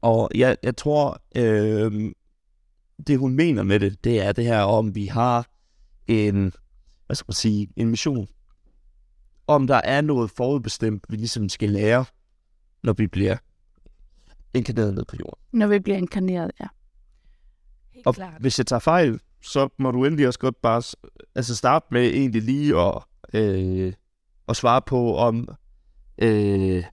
Og 0.00 0.30
jeg, 0.34 0.56
jeg 0.62 0.76
tror, 0.76 1.22
øh, 1.36 2.12
det 3.06 3.18
hun 3.18 3.34
mener 3.34 3.62
med 3.62 3.80
det, 3.80 4.04
det 4.04 4.22
er 4.22 4.32
det 4.32 4.44
her 4.44 4.60
om, 4.60 4.94
vi 4.94 5.06
har 5.06 5.46
en, 6.06 6.52
hvad 7.06 7.16
skal 7.16 7.24
man 7.28 7.34
sige, 7.34 7.68
en 7.76 7.88
mission. 7.90 8.28
Om 9.46 9.66
der 9.66 9.80
er 9.84 10.00
noget 10.00 10.30
forudbestemt, 10.30 11.04
vi 11.08 11.16
ligesom 11.16 11.48
skal 11.48 11.70
lære, 11.70 12.04
når 12.82 12.92
vi 12.92 13.06
bliver 13.06 13.36
inkarneret 14.54 14.94
ned 14.94 15.04
på 15.04 15.16
jorden. 15.20 15.38
Når 15.52 15.66
vi 15.66 15.78
bliver 15.78 15.98
inkarneret, 15.98 16.50
ja. 16.60 16.66
Helt 17.92 18.06
Og 18.06 18.14
klart. 18.14 18.40
hvis 18.40 18.58
jeg 18.58 18.66
tager 18.66 18.80
fejl, 18.80 19.20
så 19.42 19.68
må 19.78 19.90
du 19.90 20.04
endelig 20.04 20.26
også 20.26 20.38
godt 20.38 20.62
bare 20.62 20.82
altså 21.34 21.56
starte 21.56 21.86
med 21.90 22.02
egentlig 22.02 22.42
lige 22.42 22.80
at, 22.80 23.02
øh, 23.34 23.92
at 24.48 24.56
svare 24.56 24.82
på, 24.86 25.16
om, 25.16 25.48
øh, 26.18 26.84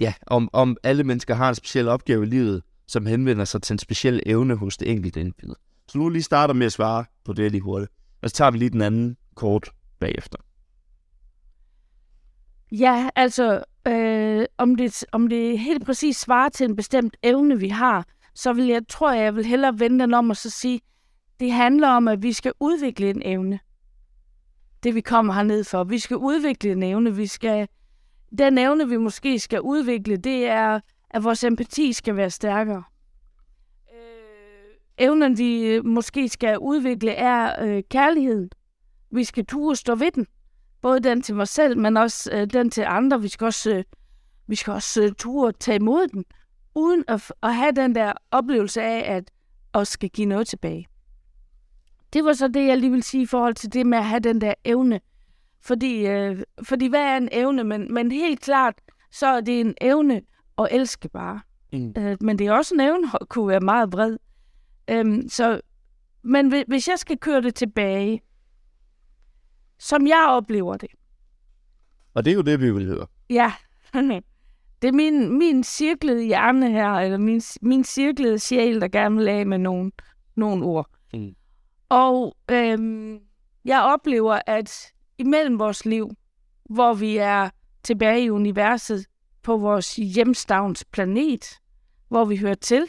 ja, 0.00 0.14
om, 0.26 0.50
om 0.52 0.76
alle 0.82 1.04
mennesker 1.04 1.34
har 1.34 1.48
en 1.48 1.54
speciel 1.54 1.88
opgave 1.88 2.22
i 2.22 2.26
livet, 2.26 2.62
som 2.86 3.06
henvender 3.06 3.44
sig 3.44 3.62
til 3.62 3.74
en 3.74 3.78
speciel 3.78 4.22
evne 4.26 4.54
hos 4.54 4.76
det 4.76 4.90
enkelte 4.90 5.20
individ. 5.20 5.54
Så 5.88 5.98
nu 5.98 6.08
lige 6.08 6.22
starter 6.22 6.54
med 6.54 6.66
at 6.66 6.72
svare 6.72 7.04
på 7.24 7.32
det 7.32 7.50
lige 7.50 7.60
hurtigt. 7.60 7.92
Og 8.22 8.30
så 8.30 8.36
tager 8.36 8.50
vi 8.50 8.58
lige 8.58 8.70
den 8.70 8.82
anden 8.82 9.16
kort 9.34 9.70
bagefter. 9.98 10.38
Ja, 12.72 13.08
altså, 13.16 13.64
øh, 13.88 14.46
om, 14.58 14.76
det, 14.76 15.04
om 15.12 15.28
det 15.28 15.58
helt 15.58 15.86
præcis 15.86 16.16
svarer 16.16 16.48
til 16.48 16.64
en 16.64 16.76
bestemt 16.76 17.16
evne, 17.22 17.58
vi 17.58 17.68
har, 17.68 18.06
så 18.34 18.52
vil 18.52 18.66
jeg, 18.66 18.82
tror 18.88 19.12
jeg, 19.12 19.24
jeg 19.24 19.36
vil 19.36 19.44
hellere 19.44 19.78
vende 19.78 19.98
den 19.98 20.14
om 20.14 20.30
og 20.30 20.36
så 20.36 20.50
sige, 20.50 20.80
det 21.40 21.52
handler 21.52 21.88
om, 21.88 22.08
at 22.08 22.22
vi 22.22 22.32
skal 22.32 22.52
udvikle 22.60 23.10
en 23.10 23.22
evne. 23.24 23.58
Det 24.82 24.94
vi 24.94 25.00
kommer 25.00 25.34
herned 25.34 25.64
for. 25.64 25.84
Vi 25.84 25.98
skal 25.98 26.16
udvikle 26.16 26.72
en 26.72 26.82
evne. 26.82 27.16
Vi 27.16 27.26
skal, 27.26 27.68
den 28.38 28.58
evne, 28.58 28.88
vi 28.88 28.96
måske 28.96 29.38
skal 29.38 29.60
udvikle, 29.60 30.16
det 30.16 30.46
er, 30.46 30.80
at 31.10 31.24
vores 31.24 31.44
empati 31.44 31.92
skal 31.92 32.16
være 32.16 32.30
stærkere. 32.30 32.82
Øh, 33.92 34.74
evnen, 34.98 35.38
vi 35.38 35.66
øh, 35.66 35.84
måske 35.84 36.28
skal 36.28 36.58
udvikle, 36.58 37.10
er 37.10 37.64
øh, 37.64 37.82
kærligheden. 37.90 38.50
Vi 39.10 39.24
skal 39.24 39.46
turde 39.46 39.76
stå 39.76 39.94
ved 39.94 40.10
den 40.12 40.26
både 40.86 41.00
den 41.00 41.22
til 41.22 41.34
mig 41.34 41.48
selv, 41.48 41.78
men 41.78 41.96
også 41.96 42.30
øh, 42.32 42.46
den 42.46 42.70
til 42.70 42.84
andre. 42.86 43.22
Vi 43.22 43.28
skal 43.28 43.44
også, 43.44 43.70
øh, 43.70 43.84
vi 44.46 44.54
skal 44.54 44.72
også 44.72 45.02
øh, 45.02 45.12
ture 45.12 45.48
at 45.48 45.56
tage 45.56 45.76
imod 45.76 46.08
den, 46.08 46.24
uden 46.74 47.04
at, 47.08 47.32
at 47.42 47.54
have 47.54 47.72
den 47.72 47.94
der 47.94 48.12
oplevelse 48.30 48.82
af, 48.82 49.16
at 49.16 49.30
os 49.72 49.88
skal 49.88 50.08
give 50.08 50.26
noget 50.26 50.46
tilbage. 50.46 50.86
Det 52.12 52.24
var 52.24 52.32
så 52.32 52.48
det, 52.48 52.66
jeg 52.66 52.78
lige 52.78 52.90
vil 52.90 53.02
sige 53.02 53.22
i 53.22 53.26
forhold 53.26 53.54
til 53.54 53.72
det 53.72 53.86
med 53.86 53.98
at 53.98 54.04
have 54.04 54.20
den 54.20 54.40
der 54.40 54.54
evne. 54.64 55.00
Fordi, 55.60 56.06
øh, 56.06 56.42
fordi 56.62 56.86
hvad 56.86 57.00
er 57.00 57.16
en 57.16 57.28
evne? 57.32 57.64
Men, 57.64 57.94
men 57.94 58.12
helt 58.12 58.40
klart, 58.40 58.74
så 59.12 59.26
er 59.26 59.40
det 59.40 59.60
en 59.60 59.74
evne 59.80 60.22
at 60.58 60.68
elske 60.70 61.08
bare. 61.08 61.40
Mm. 61.72 61.94
Øh, 61.98 62.16
men 62.20 62.38
det 62.38 62.46
er 62.46 62.52
også 62.52 62.74
en 62.74 62.80
evne 62.80 63.08
at 63.20 63.28
kunne 63.28 63.48
være 63.48 63.60
meget 63.60 63.90
bred. 63.90 64.16
Øhm, 64.90 65.28
så, 65.28 65.60
men 66.22 66.48
hvi- 66.48 66.64
hvis 66.68 66.88
jeg 66.88 66.98
skal 66.98 67.18
køre 67.18 67.42
det 67.42 67.54
tilbage, 67.54 68.20
som 69.78 70.06
jeg 70.06 70.26
oplever 70.28 70.76
det, 70.76 70.88
Og 72.14 72.24
det 72.24 72.30
er 72.30 72.34
jo 72.34 72.42
det, 72.42 72.60
vi 72.60 72.70
vil 72.70 72.86
høre. 72.86 73.06
Ja, 73.30 73.52
det 74.82 74.88
er 74.88 74.92
min, 74.92 75.38
min 75.38 75.64
cirklede 75.64 76.24
hjerne 76.24 76.70
her, 76.70 76.90
eller 76.92 77.18
min, 77.18 77.42
min 77.62 77.84
cirklede 77.84 78.38
sjæl, 78.38 78.80
der 78.80 78.88
gerne 78.88 79.16
vil 79.16 79.28
af 79.28 79.46
med 79.46 79.58
nogle, 79.58 79.92
nogle 80.34 80.64
ord. 80.64 80.90
Mm. 81.14 81.34
Og 81.88 82.36
øhm, 82.50 83.18
jeg 83.64 83.82
oplever, 83.82 84.38
at 84.46 84.92
imellem 85.18 85.58
vores 85.58 85.84
liv, 85.84 86.10
hvor 86.64 86.94
vi 86.94 87.16
er 87.16 87.50
tilbage 87.82 88.24
i 88.24 88.30
universet 88.30 89.06
på 89.42 89.56
vores 89.56 89.96
hjemstavns 89.96 90.84
planet, 90.84 91.60
hvor 92.08 92.24
vi 92.24 92.36
hører 92.36 92.54
til, 92.54 92.86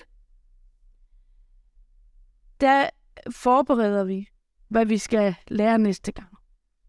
der 2.61 2.89
forbereder 3.32 4.03
vi, 4.03 4.28
hvad 4.67 4.86
vi 4.86 4.97
skal 4.97 5.36
lære 5.47 5.78
næste 5.78 6.11
gang. 6.11 6.30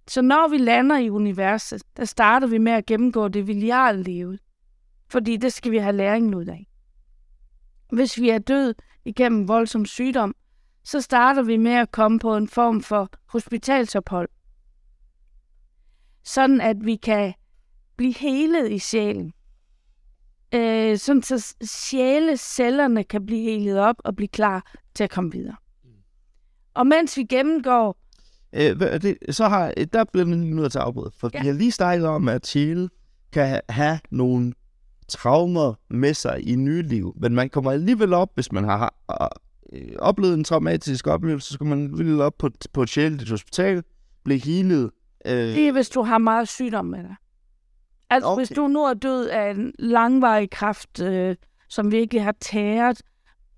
Så 0.08 0.22
når 0.22 0.48
vi 0.48 0.58
lander 0.58 0.98
i 0.98 1.10
universet, 1.10 1.82
der 1.96 2.04
starter 2.04 2.46
vi 2.46 2.58
med 2.58 2.72
at 2.72 2.86
gennemgå 2.86 3.28
det, 3.28 3.46
vi 3.46 3.52
liv. 3.92 4.36
Fordi 5.10 5.36
det 5.36 5.52
skal 5.52 5.72
vi 5.72 5.78
have 5.78 5.96
læringen 5.96 6.34
ud 6.34 6.46
af. 6.46 6.66
Hvis 7.92 8.20
vi 8.20 8.30
er 8.30 8.38
død 8.38 8.74
igennem 9.04 9.48
voldsom 9.48 9.84
sygdom, 9.84 10.34
så 10.84 11.00
starter 11.00 11.42
vi 11.42 11.56
med 11.56 11.72
at 11.72 11.90
komme 11.90 12.18
på 12.18 12.36
en 12.36 12.48
form 12.48 12.80
for 12.80 13.10
hospitalsophold. 13.26 14.28
Sådan 16.28 16.60
at 16.60 16.76
vi 16.80 16.96
kan 16.96 17.34
blive 17.96 18.14
helet 18.14 18.70
i 18.70 18.78
sjælen. 18.78 19.32
Øh, 20.54 20.98
sådan 20.98 21.22
så 21.22 21.54
sjælecellerne 21.64 23.04
kan 23.04 23.26
blive 23.26 23.60
helet 23.60 23.78
op 23.78 23.96
og 23.98 24.16
blive 24.16 24.28
klar 24.28 24.72
til 24.94 25.04
at 25.04 25.10
komme 25.10 25.32
videre. 25.32 25.56
Og 26.74 26.86
mens 26.86 27.16
vi 27.16 27.24
gennemgår 27.24 27.98
Øh, 28.52 28.80
det, 28.80 29.16
så 29.30 29.48
har, 29.48 29.72
der 29.92 30.04
bliver 30.04 30.26
man 30.26 30.38
nødt 30.38 30.72
til 30.72 30.78
at 30.78 30.84
afbryde, 30.84 31.10
for 31.18 31.30
ja. 31.34 31.40
Vi 31.40 31.46
har 31.46 31.54
lige 31.54 31.72
snakket 31.72 32.06
om, 32.06 32.28
at 32.28 32.46
sjæle 32.46 32.88
kan 33.32 33.48
ha- 33.48 33.60
have 33.68 34.00
nogle 34.10 34.52
traumer 35.08 35.74
med 35.90 36.14
sig 36.14 36.48
i 36.48 36.54
nye 36.54 36.82
liv, 36.82 37.14
men 37.20 37.34
man 37.34 37.50
kommer 37.50 37.72
alligevel 37.72 38.12
op, 38.12 38.30
hvis 38.34 38.52
man 38.52 38.64
har 38.64 38.94
øh, 39.72 39.88
oplevet 39.98 40.34
en 40.34 40.44
traumatisk 40.44 41.06
oplevelse, 41.06 41.52
så 41.52 41.58
kommer 41.58 41.76
man 41.76 41.90
alligevel 41.90 42.20
op 42.20 42.38
på, 42.38 42.50
på 42.72 42.82
et 42.82 42.88
sjæleligt 42.88 43.30
hospital, 43.30 43.82
blive 44.24 44.40
healet. 44.40 44.90
Øh, 45.28 45.34
Det 45.54 45.68
er, 45.68 45.72
hvis 45.72 45.88
du 45.88 46.02
har 46.02 46.18
meget 46.18 46.48
sygdom 46.48 46.86
med 46.86 46.98
dig. 47.02 47.14
Altså, 48.10 48.28
okay. 48.28 48.40
Hvis 48.40 48.48
du 48.48 48.68
nu 48.68 48.84
er 48.84 48.94
død 48.94 49.28
af 49.28 49.50
en 49.50 49.72
langvarig 49.78 50.50
kræft, 50.50 51.00
øh, 51.02 51.36
som 51.68 51.92
virkelig 51.92 52.24
har 52.24 52.34
tæret 52.40 53.02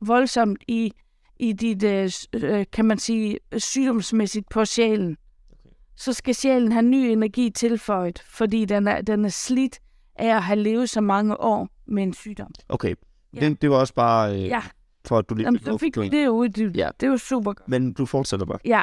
voldsomt 0.00 0.62
i, 0.68 0.92
i 1.38 1.52
dit, 1.52 1.82
øh, 1.82 2.10
øh, 2.34 2.64
kan 2.72 2.84
man 2.84 2.98
sige, 2.98 3.38
sygdomsmæssigt 3.58 4.48
på 4.50 4.64
sjælen, 4.64 5.16
okay. 5.50 5.70
så 5.96 6.12
skal 6.12 6.34
sjælen 6.34 6.72
have 6.72 6.82
ny 6.82 6.96
energi 6.96 7.50
tilføjet, 7.50 8.18
fordi 8.26 8.64
den 8.64 8.88
er, 8.88 9.00
den 9.00 9.24
er 9.24 9.28
slidt 9.28 9.78
af 10.16 10.36
at 10.36 10.42
have 10.42 10.58
levet 10.58 10.90
så 10.90 11.00
mange 11.00 11.40
år 11.40 11.68
med 11.86 12.02
en 12.02 12.12
sygdom. 12.14 12.50
okay, 12.68 12.94
Ja. 13.34 13.48
det, 13.48 13.62
det 13.62 13.70
var 13.70 13.76
også 13.76 13.94
bare 13.94 14.34
øh, 14.34 14.42
Ja, 14.44 14.62
for, 15.04 15.18
at 15.18 15.28
du 15.30 15.34
lige 15.34 15.44
Jamen, 15.46 15.60
så 15.62 15.78
fik 15.78 15.94
det 15.94 16.28
ud. 16.28 16.48
Det, 16.48 16.76
Ja. 16.76 16.88
det 17.00 17.06
er 17.06 17.10
jo 17.10 17.16
super 17.18 17.52
godt. 17.52 17.68
Men 17.68 17.92
du 17.92 18.06
fortsætter 18.06 18.46
bare. 18.46 18.58
Ja. 18.64 18.82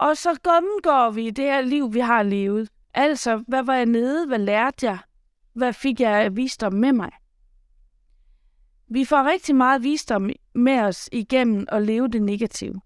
Og 0.00 0.16
så 0.16 0.38
gennemgår 0.44 1.10
vi 1.10 1.30
det 1.30 1.44
her 1.44 1.60
liv, 1.60 1.94
vi 1.94 2.00
har 2.00 2.22
levet. 2.22 2.68
Altså, 2.94 3.44
hvad 3.48 3.62
var 3.62 3.74
jeg 3.74 3.86
nede? 3.86 4.26
Hvad 4.26 4.38
lærte 4.38 4.86
jeg? 4.86 4.98
Hvad 5.52 5.72
fik 5.72 6.00
jeg 6.00 6.22
af 6.22 6.36
visdom 6.36 6.74
med 6.74 6.92
mig? 6.92 7.10
Vi 8.88 9.04
får 9.04 9.30
rigtig 9.30 9.56
meget 9.56 9.82
visdom 9.82 10.30
med 10.54 10.80
os 10.80 11.08
igennem 11.12 11.66
at 11.68 11.82
leve 11.82 12.08
det 12.08 12.22
negative. 12.22 12.80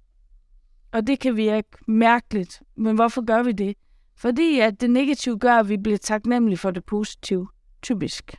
Og 0.93 1.07
det 1.07 1.21
kan 1.21 1.37
virke 1.37 1.69
mærkeligt, 1.89 2.63
men 2.77 2.95
hvorfor 2.95 3.25
gør 3.25 3.43
vi 3.43 3.53
det? 3.53 3.77
Fordi 4.17 4.61
at 4.61 4.81
det 4.81 4.91
negative 4.91 5.39
gør, 5.39 5.55
at 5.55 5.69
vi 5.69 5.77
bliver 5.77 5.99
taknemmelige 5.99 6.59
for 6.59 6.71
det 6.71 6.85
positive. 6.85 7.49
Typisk. 7.83 8.37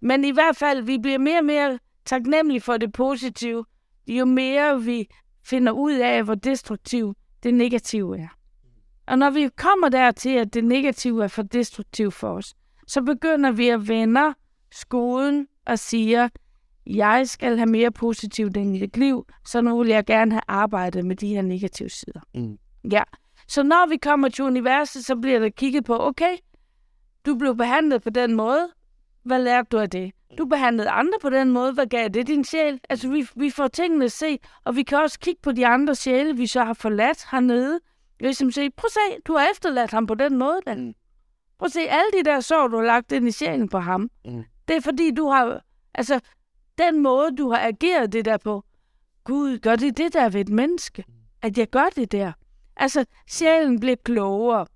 Men 0.00 0.24
i 0.24 0.30
hvert 0.30 0.56
fald, 0.56 0.82
vi 0.82 0.98
bliver 0.98 1.18
mere 1.18 1.38
og 1.38 1.44
mere 1.44 1.78
taknemmelige 2.04 2.60
for 2.60 2.76
det 2.76 2.92
positive, 2.92 3.64
jo 4.06 4.24
mere 4.24 4.82
vi 4.82 5.08
finder 5.44 5.72
ud 5.72 5.92
af, 5.92 6.24
hvor 6.24 6.34
destruktivt 6.34 7.18
det 7.42 7.54
negative 7.54 8.18
er. 8.18 8.28
Og 9.06 9.18
når 9.18 9.30
vi 9.30 9.48
kommer 9.56 9.88
dertil, 9.88 10.30
at 10.30 10.54
det 10.54 10.64
negative 10.64 11.24
er 11.24 11.28
for 11.28 11.42
destruktivt 11.42 12.14
for 12.14 12.28
os, 12.28 12.54
så 12.86 13.02
begynder 13.02 13.50
vi 13.50 13.68
at 13.68 13.88
vende 13.88 14.34
skolen 14.72 15.48
og 15.66 15.78
siger, 15.78 16.28
jeg 16.86 17.28
skal 17.28 17.56
have 17.56 17.70
mere 17.70 17.90
positivt 17.90 18.56
i 18.56 18.64
mit 18.64 18.96
liv, 18.96 19.26
så 19.46 19.60
nu 19.60 19.78
vil 19.78 19.88
jeg 19.88 20.04
gerne 20.04 20.32
have 20.32 20.42
arbejdet 20.48 21.04
med 21.06 21.16
de 21.16 21.26
her 21.28 21.42
negative 21.42 21.88
sider. 21.88 22.20
Mm. 22.34 22.58
Ja. 22.90 23.02
Så 23.48 23.62
når 23.62 23.88
vi 23.88 23.96
kommer 23.96 24.28
til 24.28 24.44
universet, 24.44 25.04
så 25.04 25.16
bliver 25.16 25.38
der 25.38 25.48
kigget 25.48 25.84
på, 25.84 26.00
okay, 26.00 26.36
du 27.26 27.34
blev 27.34 27.56
behandlet 27.56 28.02
på 28.02 28.10
den 28.10 28.34
måde. 28.34 28.68
Hvad 29.22 29.42
lærte 29.42 29.68
du 29.72 29.78
af 29.78 29.90
det? 29.90 30.12
Du 30.38 30.44
behandlede 30.46 30.90
andre 30.90 31.18
på 31.22 31.30
den 31.30 31.50
måde. 31.50 31.72
Hvad 31.72 31.86
gav 31.86 32.08
det 32.08 32.26
din 32.26 32.44
sjæl? 32.44 32.80
Altså, 32.88 33.08
vi, 33.08 33.28
vi 33.36 33.50
får 33.50 33.68
tingene 33.68 34.04
at 34.04 34.12
se, 34.12 34.38
og 34.64 34.76
vi 34.76 34.82
kan 34.82 34.98
også 34.98 35.18
kigge 35.18 35.40
på 35.42 35.52
de 35.52 35.66
andre 35.66 35.94
sjæle, 35.94 36.36
vi 36.36 36.46
så 36.46 36.64
har 36.64 36.74
forladt 36.74 37.26
hernede. 37.30 37.80
Ligesom 38.20 38.50
sige, 38.50 38.70
prøv 38.70 38.86
at 38.86 38.92
se, 38.92 39.20
du 39.26 39.36
har 39.36 39.48
efterladt 39.50 39.90
ham 39.90 40.06
på 40.06 40.14
den 40.14 40.38
måde. 40.38 40.60
Dan. 40.66 40.86
Mm. 40.86 40.94
Prøv 41.58 41.66
at 41.66 41.72
se, 41.72 41.80
alle 41.80 42.10
de 42.12 42.24
der 42.24 42.40
sår, 42.40 42.68
du 42.68 42.76
har 42.76 42.84
lagt 42.84 43.12
ind 43.12 43.28
i 43.28 43.30
sjælen 43.30 43.68
på 43.68 43.78
ham. 43.78 44.10
Mm. 44.24 44.44
Det 44.68 44.76
er 44.76 44.80
fordi, 44.80 45.10
du 45.10 45.28
har... 45.28 45.60
Altså, 45.94 46.20
den 46.78 47.02
måde, 47.02 47.36
du 47.36 47.50
har 47.50 47.60
ageret 47.60 48.12
det 48.12 48.24
der 48.24 48.36
på. 48.36 48.64
Gud, 49.24 49.58
gør 49.58 49.76
det 49.76 49.96
det 49.96 50.12
der 50.12 50.28
ved 50.28 50.40
et 50.40 50.48
menneske? 50.48 51.04
At 51.42 51.58
jeg 51.58 51.68
gør 51.68 51.86
det 51.96 52.12
der? 52.12 52.32
Altså, 52.76 53.04
sjælen 53.28 53.80
bliver 53.80 53.96
klogere. 54.04 54.66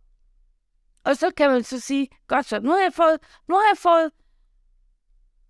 Og 1.05 1.17
så 1.17 1.31
kan 1.37 1.51
man 1.51 1.63
så 1.63 1.81
sige, 1.81 2.09
godt 2.27 2.47
så, 2.47 2.61
nu 2.61 2.71
har 2.71 2.79
jeg 2.79 2.93
fået, 2.93 3.19
nu 3.49 3.55
har 3.55 3.63
jeg 3.71 3.79
fået, 3.79 4.11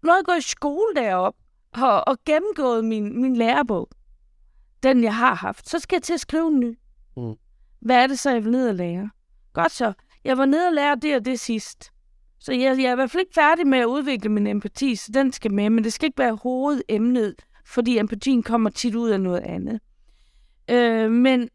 nu 0.07 0.13
har 0.13 0.19
jeg 0.19 0.25
gået 0.25 0.39
i 0.39 0.49
skole 0.49 0.95
deroppe 0.97 1.41
og, 1.73 2.09
og 2.09 2.19
gennemgået 2.27 2.85
min, 2.85 3.23
min 3.23 3.37
lærebog. 3.37 3.89
Den, 4.83 5.05
jeg 5.05 5.17
har 5.17 5.35
haft. 5.35 5.69
Så 5.69 5.79
skal 5.79 5.97
jeg 5.97 6.03
til 6.03 6.15
at 6.15 6.21
skrive 6.21 6.49
en 6.49 6.61
ny. 6.61 6.79
Mm. 7.17 7.35
Hvad 7.81 7.97
er 7.97 8.07
det 8.07 8.19
så, 8.19 8.31
jeg 8.31 8.45
vil 8.45 8.53
ned 8.53 8.69
og 8.69 8.75
lære? 8.75 9.11
Godt 9.53 9.73
så. 9.73 9.93
Jeg 10.25 10.39
var 10.39 10.45
nede 10.45 10.67
og 10.67 10.73
lære 10.73 10.97
det 10.97 11.17
og 11.17 11.25
det 11.25 11.41
sidst. 11.41 11.93
Så 12.39 12.53
jeg, 12.53 12.79
jeg 12.79 12.85
er 12.85 12.93
i 12.93 12.95
hvert 12.95 13.11
fald 13.11 13.21
ikke 13.21 13.35
færdig 13.35 13.67
med 13.67 13.79
at 13.79 13.85
udvikle 13.85 14.31
min 14.31 14.47
empati, 14.47 14.97
så 14.97 15.13
den 15.15 15.33
skal 15.33 15.53
med, 15.53 15.71
men 15.71 15.85
det 15.85 15.93
skal 15.93 16.07
ikke 16.07 16.19
være 16.19 16.35
hovedemnet, 16.35 17.35
fordi 17.67 17.99
empatien 17.99 18.43
kommer 18.43 18.71
tit 18.71 18.95
ud 18.95 19.11
af 19.11 19.21
noget 19.21 19.41
andet. 19.41 19.81
Øh, 20.71 21.11
men 21.11 21.49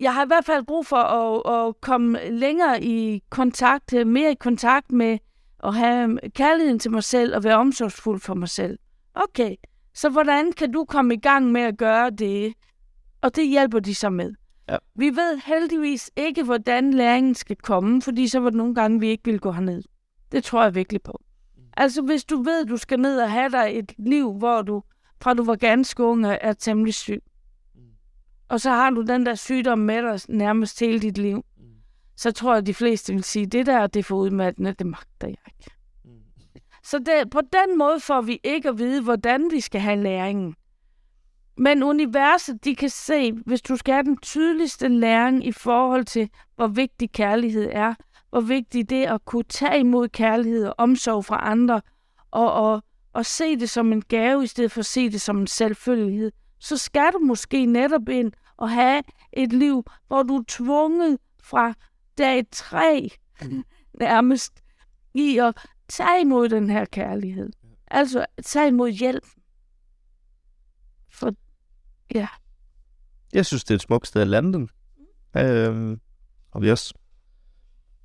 jeg 0.00 0.14
har 0.14 0.24
i 0.24 0.26
hvert 0.26 0.44
fald 0.44 0.64
brug 0.64 0.86
for 0.86 0.96
at, 0.96 1.68
at 1.68 1.80
komme 1.80 2.30
længere 2.30 2.82
i 2.82 3.22
kontakt, 3.30 4.06
mere 4.06 4.32
i 4.32 4.34
kontakt 4.34 4.92
med 4.92 5.18
at 5.64 5.74
have 5.74 6.18
kærligheden 6.34 6.78
til 6.78 6.90
mig 6.90 7.04
selv 7.04 7.36
og 7.36 7.44
være 7.44 7.56
omsorgsfuld 7.56 8.20
for 8.20 8.34
mig 8.34 8.48
selv. 8.48 8.78
Okay, 9.14 9.54
så 9.94 10.08
hvordan 10.08 10.52
kan 10.52 10.72
du 10.72 10.84
komme 10.84 11.14
i 11.14 11.20
gang 11.20 11.52
med 11.52 11.60
at 11.60 11.78
gøre 11.78 12.10
det? 12.10 12.54
Og 13.20 13.36
det 13.36 13.48
hjælper 13.48 13.78
de 13.80 13.94
så 13.94 14.10
med. 14.10 14.34
Ja. 14.68 14.76
Vi 14.94 15.06
ved 15.06 15.40
heldigvis 15.46 16.10
ikke, 16.16 16.42
hvordan 16.42 16.94
læringen 16.94 17.34
skal 17.34 17.56
komme, 17.56 18.02
fordi 18.02 18.28
så 18.28 18.40
var 18.40 18.50
det 18.50 18.56
nogle 18.56 18.74
gange, 18.74 19.00
vi 19.00 19.08
ikke 19.08 19.24
vil 19.24 19.40
gå 19.40 19.52
herned. 19.52 19.82
Det 20.32 20.44
tror 20.44 20.62
jeg 20.62 20.74
virkelig 20.74 21.02
på. 21.02 21.20
Altså, 21.76 22.02
hvis 22.02 22.24
du 22.24 22.42
ved, 22.42 22.66
du 22.66 22.76
skal 22.76 23.00
ned 23.00 23.20
og 23.20 23.30
have 23.30 23.50
dig 23.50 23.70
et 23.78 23.92
liv, 23.98 24.32
hvor 24.32 24.62
du, 24.62 24.82
fra 25.20 25.34
du 25.34 25.44
var 25.44 25.56
ganske 25.56 26.02
ung, 26.02 26.26
er- 26.26 26.38
er 26.40 26.52
temmelig 26.52 26.94
syg, 26.94 27.22
og 28.48 28.60
så 28.60 28.70
har 28.70 28.90
du 28.90 29.02
den 29.02 29.26
der 29.26 29.34
sygdom 29.34 29.78
med 29.78 30.02
dig 30.02 30.20
nærmest 30.28 30.80
hele 30.80 31.00
dit 31.00 31.18
liv, 31.18 31.44
så 32.18 32.32
tror 32.32 32.52
jeg, 32.52 32.58
at 32.58 32.66
de 32.66 32.74
fleste 32.74 33.12
vil 33.12 33.24
sige, 33.24 33.46
det 33.46 33.66
der, 33.66 33.86
det 33.86 34.00
er 34.00 34.04
for 34.04 34.16
udmattende, 34.16 34.72
det 34.72 34.86
magter 34.86 35.28
jeg 35.28 35.36
ikke. 35.46 35.70
Så 36.82 36.98
det, 36.98 37.30
på 37.30 37.40
den 37.40 37.78
måde 37.78 38.00
får 38.00 38.20
vi 38.20 38.40
ikke 38.44 38.68
at 38.68 38.78
vide, 38.78 39.02
hvordan 39.02 39.50
vi 39.50 39.60
skal 39.60 39.80
have 39.80 40.02
læringen. 40.02 40.54
Men 41.56 41.82
universet, 41.82 42.64
de 42.64 42.76
kan 42.76 42.90
se, 42.90 43.32
hvis 43.32 43.62
du 43.62 43.76
skal 43.76 43.94
have 43.94 44.04
den 44.04 44.16
tydeligste 44.16 44.88
læring 44.88 45.46
i 45.46 45.52
forhold 45.52 46.04
til, 46.04 46.30
hvor 46.56 46.66
vigtig 46.66 47.12
kærlighed 47.12 47.68
er, 47.72 47.94
hvor 48.30 48.40
vigtigt 48.40 48.90
det 48.90 49.04
er 49.04 49.14
at 49.14 49.24
kunne 49.24 49.44
tage 49.44 49.80
imod 49.80 50.08
kærlighed 50.08 50.66
og 50.66 50.74
omsorg 50.78 51.24
fra 51.24 51.50
andre, 51.50 51.80
og, 52.30 52.52
og, 52.52 52.82
og 53.12 53.26
se 53.26 53.56
det 53.56 53.70
som 53.70 53.92
en 53.92 54.02
gave, 54.02 54.44
i 54.44 54.46
stedet 54.46 54.72
for 54.72 54.80
at 54.80 54.86
se 54.86 55.10
det 55.10 55.20
som 55.20 55.38
en 55.38 55.46
selvfølgelighed, 55.46 56.32
så 56.58 56.76
skal 56.76 57.12
du 57.12 57.18
måske 57.18 57.66
netop 57.66 58.08
ind 58.08 58.32
og 58.56 58.70
have 58.70 59.02
et 59.32 59.52
liv, 59.52 59.84
hvor 60.06 60.22
du 60.22 60.36
er 60.36 60.44
tvunget 60.48 61.18
fra 61.42 61.74
dag 62.18 62.46
tre 62.52 63.10
nærmest 64.00 64.52
i 65.14 65.38
at 65.38 65.54
tage 65.88 66.20
imod 66.20 66.48
den 66.48 66.70
her 66.70 66.84
kærlighed. 66.84 67.50
Altså 67.86 68.26
tage 68.44 68.68
imod 68.68 68.90
hjælp. 68.90 69.26
For 71.10 71.34
ja, 72.14 72.28
Jeg 73.32 73.46
synes, 73.46 73.64
det 73.64 73.70
er 73.70 73.74
et 73.74 73.82
smukt 73.82 74.06
sted 74.06 74.22
at 74.22 74.28
lande 74.28 74.52
den. 74.52 74.68
Øhm, 75.36 76.00
og 76.50 76.62
vi 76.62 76.70
også 76.70 76.94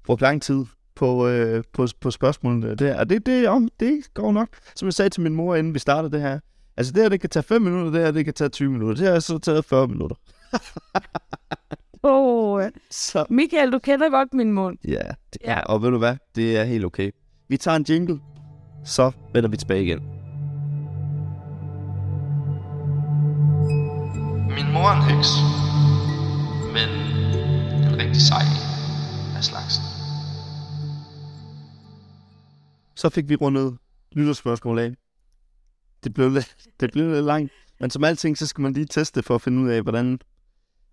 brugt 0.04 0.22
lang 0.22 0.42
tid 0.42 0.66
på, 0.96 1.28
øh, 1.28 1.64
på, 1.74 1.88
på 2.02 2.12
spørgsmålene 2.12 2.76
der. 2.76 3.00
Og 3.00 3.10
det, 3.10 3.26
det, 3.26 3.48
om, 3.48 3.70
det 3.80 4.14
går 4.14 4.32
nok. 4.32 4.50
Som 4.76 4.86
jeg 4.86 4.94
sagde 4.94 5.10
til 5.10 5.22
min 5.22 5.36
mor, 5.36 5.56
inden 5.56 5.74
vi 5.74 5.80
startede 5.80 6.12
det 6.12 6.22
her. 6.22 6.40
Altså 6.78 6.94
det 6.94 7.02
her, 7.02 7.10
det 7.10 7.22
kan 7.22 7.30
tage 7.30 7.44
5 7.44 7.62
minutter, 7.62 7.92
det 7.92 8.02
her, 8.02 8.12
det 8.12 8.26
kan 8.26 8.34
tage 8.34 8.50
20 8.50 8.72
minutter. 8.72 8.96
Det 8.96 9.06
her 9.06 9.14
har 9.14 9.20
så 9.20 9.38
taget 9.38 9.66
40 9.66 9.88
minutter. 9.88 10.16
Åh, 12.04 12.64
Så 12.92 13.26
Michael, 13.30 13.72
du 13.72 13.80
kender 13.80 14.10
godt 14.10 14.34
min 14.34 14.52
mund. 14.52 14.78
ja, 14.88 15.02
det, 15.34 15.38
Ja. 15.44 15.60
og 15.62 15.82
ved 15.82 15.90
du 15.92 15.98
hvad? 15.98 16.16
Det 16.36 16.58
er 16.58 16.64
helt 16.64 16.86
okay. 16.86 17.12
Vi 17.48 17.58
tager 17.58 17.76
en 17.78 17.86
jingle, 17.90 18.20
så 18.86 19.12
vender 19.34 19.50
vi 19.50 19.58
tilbage 19.58 19.84
igen. 19.84 20.00
Min 24.56 24.74
mor 24.74 24.88
er 24.90 24.96
en 24.96 25.16
heks, 25.16 25.28
men 26.76 26.90
en 27.84 28.00
rigtig 28.02 28.22
sej 28.22 28.42
en 29.32 29.38
af 29.38 29.44
slagsen. 29.44 29.84
Så 32.96 33.10
fik 33.10 33.30
vi 33.30 33.36
rundet 33.36 33.78
lytterspørgsmål 34.12 34.80
af. 34.80 34.94
Det 36.04 36.14
blev 36.14 36.30
lidt, 36.30 36.56
det 36.80 36.92
blev 36.92 37.12
lidt 37.12 37.26
langt. 37.26 37.52
Men 37.80 37.90
som 37.90 38.04
alting, 38.04 38.38
så 38.38 38.48
skal 38.48 38.62
man 38.62 38.74
lige 38.74 38.86
teste 38.86 39.24
for 39.24 39.36
at 39.36 39.42
finde 39.42 39.62
ud 39.64 39.70
af, 39.70 39.82
hvordan 39.82 40.20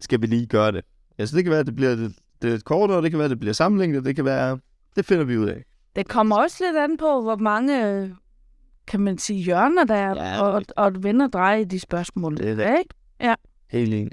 skal 0.00 0.20
vi 0.22 0.26
lige 0.26 0.46
gøre 0.46 0.72
det. 0.72 0.84
Altså 1.18 1.36
det 1.36 1.44
kan 1.44 1.50
være, 1.50 1.60
at 1.60 1.66
det 1.66 1.76
bliver 1.76 1.94
lidt, 1.94 2.12
det 2.42 2.50
lidt 2.50 2.64
kortere, 2.64 3.02
det 3.02 3.10
kan 3.10 3.18
være, 3.18 3.24
at 3.24 3.30
det 3.30 3.40
bliver 3.40 3.52
sammenlægnet, 3.52 4.04
det 4.04 4.16
kan 4.16 4.24
være, 4.24 4.58
det 4.96 5.04
finder 5.04 5.24
vi 5.24 5.36
ud 5.36 5.48
af. 5.48 5.64
Det 5.96 6.08
kommer 6.08 6.36
også 6.36 6.64
lidt 6.66 6.76
an 6.76 6.96
på, 6.96 7.22
hvor 7.22 7.36
mange, 7.36 7.88
øh, 7.88 8.10
kan 8.86 9.00
man 9.00 9.18
sige, 9.18 9.42
hjørner 9.42 9.84
der 9.84 9.94
er, 9.94 10.14
Ja, 10.14 10.42
og, 10.42 10.62
og 10.76 10.88
et 10.88 11.02
vender 11.02 11.28
dreje 11.28 11.60
i 11.60 11.64
de 11.64 11.80
spørgsmål. 11.80 12.36
Det 12.36 12.50
er 12.50 12.64
er, 12.64 12.78
ikke? 12.78 12.94
Helt 13.70 13.94
enig. 13.94 14.12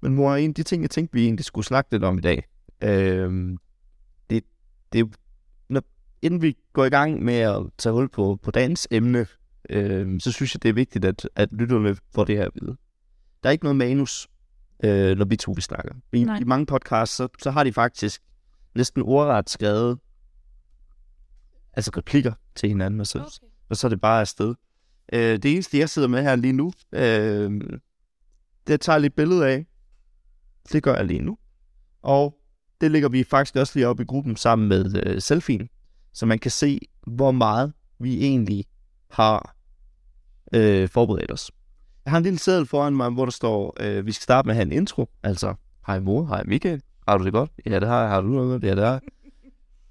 Men 0.00 0.14
mor, 0.14 0.34
en 0.34 0.50
af 0.50 0.54
de 0.54 0.62
ting, 0.62 0.82
jeg 0.82 0.90
tænkte, 0.90 1.14
vi 1.14 1.24
egentlig 1.24 1.44
skulle 1.44 1.66
snakke 1.66 1.92
lidt 1.92 2.04
om 2.04 2.18
i 2.18 2.20
dag, 2.20 2.44
øhm, 2.82 3.58
det, 4.30 4.44
det 4.92 5.00
er 5.00 5.04
når, 5.68 5.82
inden 6.22 6.42
vi 6.42 6.56
går 6.72 6.84
i 6.84 6.88
gang 6.88 7.22
med 7.22 7.34
at 7.34 7.62
tage 7.78 7.92
hul 7.92 8.08
på, 8.08 8.38
på 8.42 8.50
dagens 8.50 8.88
emne, 8.90 9.26
øhm, 9.70 10.20
så 10.20 10.32
synes 10.32 10.54
jeg, 10.54 10.62
det 10.62 10.68
er 10.68 10.72
vigtigt, 10.72 11.04
at, 11.04 11.28
at 11.36 11.48
lytterne 11.52 11.96
får 12.14 12.24
det 12.24 12.36
her 12.36 12.44
at 12.44 12.50
vide. 12.60 12.76
Der 13.42 13.48
er 13.48 13.50
ikke 13.50 13.64
noget 13.64 13.76
manus, 13.76 14.28
øh, 14.84 15.18
når 15.18 15.24
vi 15.24 15.36
to 15.36 15.52
vi 15.52 15.60
snakker. 15.60 15.94
I, 16.12 16.24
Nej. 16.24 16.38
I 16.40 16.44
mange 16.44 16.66
podcasts, 16.66 17.16
så, 17.16 17.28
så 17.42 17.50
har 17.50 17.64
de 17.64 17.72
faktisk 17.72 18.22
næsten 18.74 19.02
ordret 19.02 19.50
skrevet 19.50 19.98
altså 21.72 21.90
replikker 21.96 22.32
til 22.54 22.68
hinanden, 22.68 23.00
og 23.00 23.06
så, 23.06 23.18
okay. 23.18 23.46
og 23.68 23.76
så 23.76 23.86
er 23.86 23.88
det 23.88 24.00
bare 24.00 24.20
afsted. 24.20 24.54
Øh, 25.12 25.38
det 25.42 25.44
eneste, 25.44 25.78
jeg 25.78 25.90
sidder 25.90 26.08
med 26.08 26.22
her 26.22 26.36
lige 26.36 26.52
nu, 26.52 26.72
øh, 26.92 27.60
det 28.66 28.80
tager 28.80 28.96
jeg 28.96 29.00
lidt 29.00 29.16
billede 29.16 29.48
af. 29.48 29.66
Det 30.72 30.82
gør 30.82 30.94
jeg 30.94 31.04
lige 31.04 31.22
nu. 31.22 31.38
Og 32.02 32.38
det 32.80 32.90
lægger 32.90 33.08
vi 33.08 33.24
faktisk 33.24 33.56
også 33.56 33.72
lige 33.74 33.88
op 33.88 34.00
i 34.00 34.04
gruppen 34.04 34.36
sammen 34.36 34.68
med 34.68 35.06
øh, 35.06 35.20
selfien, 35.20 35.68
så 36.12 36.26
man 36.26 36.38
kan 36.38 36.50
se, 36.50 36.80
hvor 37.06 37.30
meget 37.30 37.72
vi 37.98 38.24
egentlig 38.24 38.64
har 39.10 39.56
øh, 40.54 40.88
forberedt 40.88 41.32
os. 41.32 41.50
Jeg 42.04 42.10
har 42.10 42.16
en 42.18 42.22
lille 42.22 42.38
seddel 42.38 42.66
foran 42.66 42.96
mig, 42.96 43.10
hvor 43.10 43.24
der 43.24 43.32
står, 43.32 43.76
øh, 43.80 44.06
vi 44.06 44.12
skal 44.12 44.22
starte 44.22 44.46
med 44.46 44.52
at 44.52 44.56
have 44.56 44.66
en 44.66 44.72
intro. 44.72 45.08
Altså, 45.22 45.54
hej 45.86 46.00
mor, 46.00 46.26
hej 46.26 46.42
Michael. 46.46 46.82
Har 47.08 47.18
du 47.18 47.24
det 47.24 47.32
godt? 47.32 47.50
Ja, 47.66 47.80
det 47.80 47.88
har 47.88 48.00
jeg. 48.00 48.10
Har 48.10 48.20
du 48.20 48.28
det 48.28 48.50
godt? 48.50 48.64
Ja, 48.64 48.70
det 48.70 48.84
har 48.84 48.92
jeg. 48.92 49.00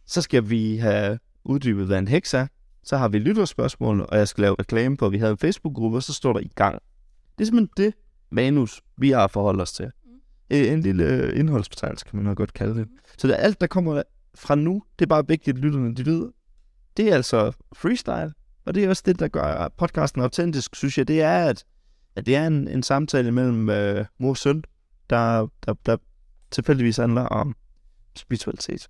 Så 0.06 0.22
skal 0.22 0.50
vi 0.50 0.78
have 0.78 1.20
uddybet, 1.44 1.86
hvad 1.86 2.00
en 2.00 2.08
heks 2.08 2.34
er. 2.34 2.48
Så 2.84 2.98
har 2.98 3.08
vi 3.08 3.20
lytterspørgsmål, 3.20 4.02
og 4.10 4.18
jeg 4.18 4.28
skal 4.28 4.42
lave 4.42 4.56
reklame 4.60 4.98
på, 4.98 5.06
at 5.06 5.12
vi 5.12 5.18
havde 5.18 5.32
en 5.32 5.38
Facebook-gruppe, 5.38 5.98
og 5.98 6.04
så 6.04 6.14
står 6.14 6.34
der 6.34 6.40
i 6.40 6.52
gang. 6.56 6.80
Det 7.38 7.44
er 7.44 7.46
simpelthen 7.46 7.86
det 7.86 7.94
manus, 8.30 8.82
vi 8.98 9.12
har 9.12 9.28
forholdt 9.28 9.62
os 9.62 9.74
til. 9.74 9.92
øh, 10.50 10.72
en 10.72 10.82
lille 10.82 11.04
øh, 11.04 11.40
indholdsbetegnelse, 11.40 12.06
kan 12.06 12.18
man 12.18 12.26
nok 12.26 12.38
godt 12.38 12.54
kalde 12.54 12.76
det. 12.76 12.88
Så 13.18 13.28
det 13.28 13.34
er 13.34 13.38
alt, 13.38 13.62
der 13.62 13.68
kommer 13.68 14.04
fra 14.36 14.56
nu, 14.56 14.84
det 15.00 15.06
er 15.06 15.10
bare 15.10 15.28
vigtigt, 15.28 15.58
at 15.58 15.64
lytterne 15.64 15.96
de 15.96 16.06
ved, 16.06 16.32
det 16.98 17.12
er 17.12 17.16
altså 17.16 17.52
freestyle, 17.74 18.34
og 18.66 18.76
det 18.76 18.84
er 18.84 18.90
også 18.90 19.04
det, 19.06 19.20
der 19.20 19.28
gør 19.28 19.68
podcasten 19.78 20.22
autentisk, 20.22 20.76
synes 20.76 20.98
jeg, 20.98 21.08
det 21.08 21.22
er, 21.22 21.46
at, 21.46 21.66
at 22.16 22.26
det 22.26 22.36
er 22.36 22.48
en, 22.48 22.68
en 22.68 22.84
samtale 22.84 23.32
mellem 23.32 23.70
øh, 23.70 24.06
mor 24.18 24.30
og 24.30 24.38
søn, 24.38 24.64
der, 25.10 25.48
der, 25.66 25.74
der 25.86 25.98
tilfældigvis 26.52 26.98
handler 26.98 27.22
om 27.22 27.56
spiritualitet. 28.16 28.90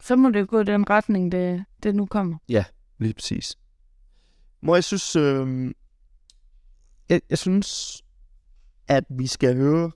Så 0.00 0.16
må 0.16 0.30
det 0.30 0.48
gå 0.48 0.60
i 0.60 0.64
den 0.64 0.90
retning, 0.90 1.32
det, 1.32 1.64
det 1.82 1.94
nu 1.94 2.06
kommer. 2.06 2.38
Lige 2.98 3.14
præcis. 3.14 3.56
Mor, 4.60 4.74
jeg 4.74 4.84
synes, 4.84 5.16
øh, 5.16 5.70
jeg, 7.08 7.20
jeg 7.30 7.38
synes, 7.38 8.02
at 8.88 9.04
vi 9.10 9.26
skal 9.26 9.56
høre 9.56 9.90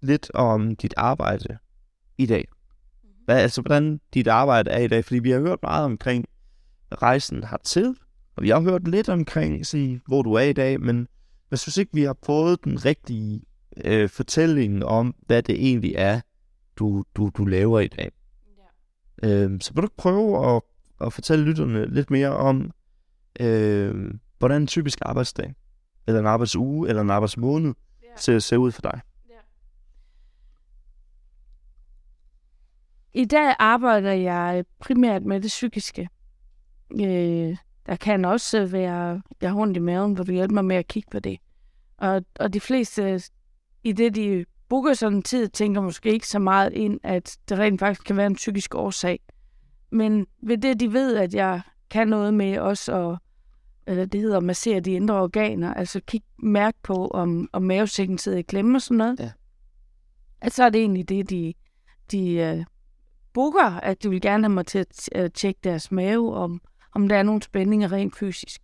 lidt 0.00 0.30
om 0.34 0.76
dit 0.76 0.94
arbejde 0.96 1.58
i 2.18 2.26
dag. 2.26 2.48
Hvad, 3.24 3.36
altså, 3.36 3.60
hvordan 3.60 4.00
dit 4.14 4.26
arbejde 4.26 4.70
er 4.70 4.78
i 4.78 4.88
dag. 4.88 5.04
Fordi 5.04 5.18
vi 5.18 5.30
har 5.30 5.40
hørt 5.40 5.62
meget 5.62 5.84
omkring 5.84 6.24
rejsen 6.92 7.44
hertil, 7.44 7.96
og 8.36 8.42
vi 8.42 8.48
har 8.48 8.60
hørt 8.60 8.88
lidt 8.88 9.08
omkring, 9.08 9.66
sige, 9.66 10.00
hvor 10.06 10.22
du 10.22 10.32
er 10.32 10.42
i 10.42 10.52
dag, 10.52 10.80
men 10.80 11.08
jeg 11.50 11.58
synes 11.58 11.76
ikke, 11.76 11.94
vi 11.94 12.02
har 12.02 12.16
fået 12.22 12.64
den 12.64 12.84
rigtige 12.84 13.42
øh, 13.84 14.08
fortælling 14.08 14.84
om, 14.84 15.14
hvad 15.26 15.42
det 15.42 15.54
egentlig 15.54 15.94
er, 15.96 16.20
du, 16.76 17.04
du, 17.14 17.30
du 17.36 17.44
laver 17.44 17.80
i 17.80 17.88
dag. 17.88 18.10
Øh, 19.22 19.60
så 19.60 19.74
vil 19.74 19.82
du 19.82 19.88
prøve 19.96 20.56
at, 20.56 20.62
at 21.00 21.12
fortælle 21.12 21.44
lytterne 21.44 21.94
lidt 21.94 22.10
mere 22.10 22.36
om, 22.36 22.70
øh, 23.40 24.14
hvordan 24.38 24.62
en 24.62 24.66
typisk 24.66 24.98
arbejdsdag, 25.02 25.54
eller 26.06 26.20
en 26.20 26.26
arbejdsuge, 26.26 26.88
eller 26.88 27.02
en 27.02 27.10
arbejdsmåned 27.10 27.74
ser, 28.16 28.38
ser 28.38 28.56
ud 28.56 28.72
for 28.72 28.82
dig? 28.82 29.00
I 33.14 33.24
dag 33.24 33.56
arbejder 33.58 34.12
jeg 34.12 34.64
primært 34.78 35.22
med 35.22 35.40
det 35.40 35.48
psykiske. 35.48 36.08
Øh, 37.00 37.56
der 37.86 37.96
kan 37.96 38.24
også 38.24 38.66
være, 38.66 39.22
jeg 39.40 39.50
har 39.50 39.60
ondt 39.60 39.76
i 39.76 39.80
maven, 39.80 40.14
hvor 40.14 40.24
du 40.24 40.32
hjælper 40.32 40.54
mig 40.54 40.64
med 40.64 40.76
at 40.76 40.88
kigge 40.88 41.08
på 41.10 41.18
det. 41.18 41.38
Og, 41.98 42.24
og 42.40 42.52
de 42.52 42.60
fleste, 42.60 43.20
i 43.84 43.92
det 43.92 44.14
de 44.14 44.44
booker 44.68 44.94
sådan 44.94 45.16
en 45.18 45.22
tid, 45.22 45.48
tænker 45.48 45.80
måske 45.80 46.12
ikke 46.12 46.28
så 46.28 46.38
meget 46.38 46.72
ind, 46.72 47.00
at 47.02 47.38
det 47.48 47.58
rent 47.58 47.80
faktisk 47.80 48.04
kan 48.06 48.16
være 48.16 48.26
en 48.26 48.34
psykisk 48.34 48.74
årsag. 48.74 49.20
Men 49.90 50.26
ved 50.42 50.58
det, 50.58 50.80
de 50.80 50.92
ved, 50.92 51.16
at 51.16 51.34
jeg 51.34 51.60
kan 51.90 52.08
noget 52.08 52.34
med 52.34 52.58
også 52.58 53.10
at, 53.10 53.18
eller 53.86 54.06
det 54.06 54.20
hedder 54.20 54.40
massere 54.40 54.80
de 54.80 54.92
indre 54.92 55.22
organer, 55.22 55.74
altså 55.74 56.00
kigge, 56.06 56.26
mærke 56.38 56.78
på, 56.82 57.08
om, 57.08 57.48
om 57.52 57.62
mavesækken 57.62 58.18
sidder 58.18 58.38
i 58.38 58.42
klemme 58.42 58.78
og 58.78 58.82
sådan 58.82 58.96
noget. 58.96 59.20
Ja. 59.20 59.30
At 60.40 60.52
så 60.52 60.64
er 60.64 60.70
det 60.70 60.80
egentlig 60.80 61.08
det, 61.08 61.30
de, 61.30 61.54
de 62.12 62.54
uh, 62.58 62.64
booker, 63.32 63.64
at 63.64 64.02
de 64.02 64.10
vil 64.10 64.20
gerne 64.20 64.44
have 64.44 64.54
mig 64.54 64.66
til 64.66 64.86
at 65.12 65.32
tjekke 65.32 65.60
deres 65.64 65.92
mave, 65.92 66.34
om, 66.34 66.60
om 66.96 67.08
der 67.08 67.16
er 67.16 67.22
nogle 67.22 67.42
spændinger 67.42 67.92
rent 67.92 68.16
fysisk. 68.16 68.60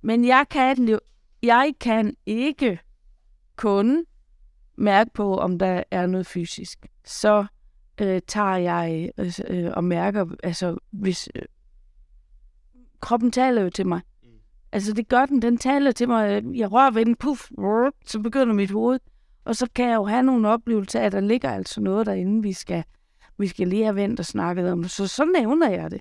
Men 0.00 0.24
jeg 0.24 0.46
kan, 0.50 0.98
jeg 1.42 1.72
kan 1.80 2.16
ikke 2.26 2.78
kun 3.56 4.04
mærke 4.76 5.10
på, 5.14 5.38
om 5.38 5.58
der 5.58 5.82
er 5.90 6.06
noget 6.06 6.26
fysisk. 6.26 6.86
Så 7.04 7.46
øh, 8.00 8.20
tager 8.26 8.56
jeg 8.56 9.10
øh, 9.18 9.32
øh, 9.48 9.70
og 9.74 9.84
mærker, 9.84 10.26
altså 10.42 10.76
hvis 10.90 11.28
øh, 11.34 11.42
kroppen 13.00 13.32
taler 13.32 13.62
jo 13.62 13.70
til 13.70 13.86
mig. 13.86 14.00
Altså 14.72 14.92
det 14.92 15.08
gør 15.08 15.26
den, 15.26 15.42
den 15.42 15.58
taler 15.58 15.92
til 15.92 16.08
mig. 16.08 16.42
Jeg 16.54 16.72
rører 16.72 16.90
ved 16.90 17.04
den, 17.04 17.16
puff, 17.16 17.48
brrr, 17.56 17.90
så 18.06 18.20
begynder 18.20 18.54
mit 18.54 18.70
hoved. 18.70 19.00
Og 19.44 19.56
så 19.56 19.68
kan 19.74 19.88
jeg 19.88 19.96
jo 19.96 20.04
have 20.04 20.22
nogle 20.22 20.48
oplevelser 20.48 21.00
af, 21.00 21.04
at 21.04 21.12
der 21.12 21.20
ligger 21.20 21.50
altså 21.50 21.80
noget 21.80 22.06
derinde, 22.06 22.42
vi 22.42 22.52
skal, 22.52 22.84
vi 23.38 23.46
skal 23.46 23.68
lige 23.68 23.84
have 23.84 23.96
vendt 23.96 24.20
og 24.20 24.26
snakket 24.26 24.72
om. 24.72 24.84
Så 24.84 25.06
så 25.06 25.24
nævner 25.24 25.70
jeg 25.70 25.90
det. 25.90 26.00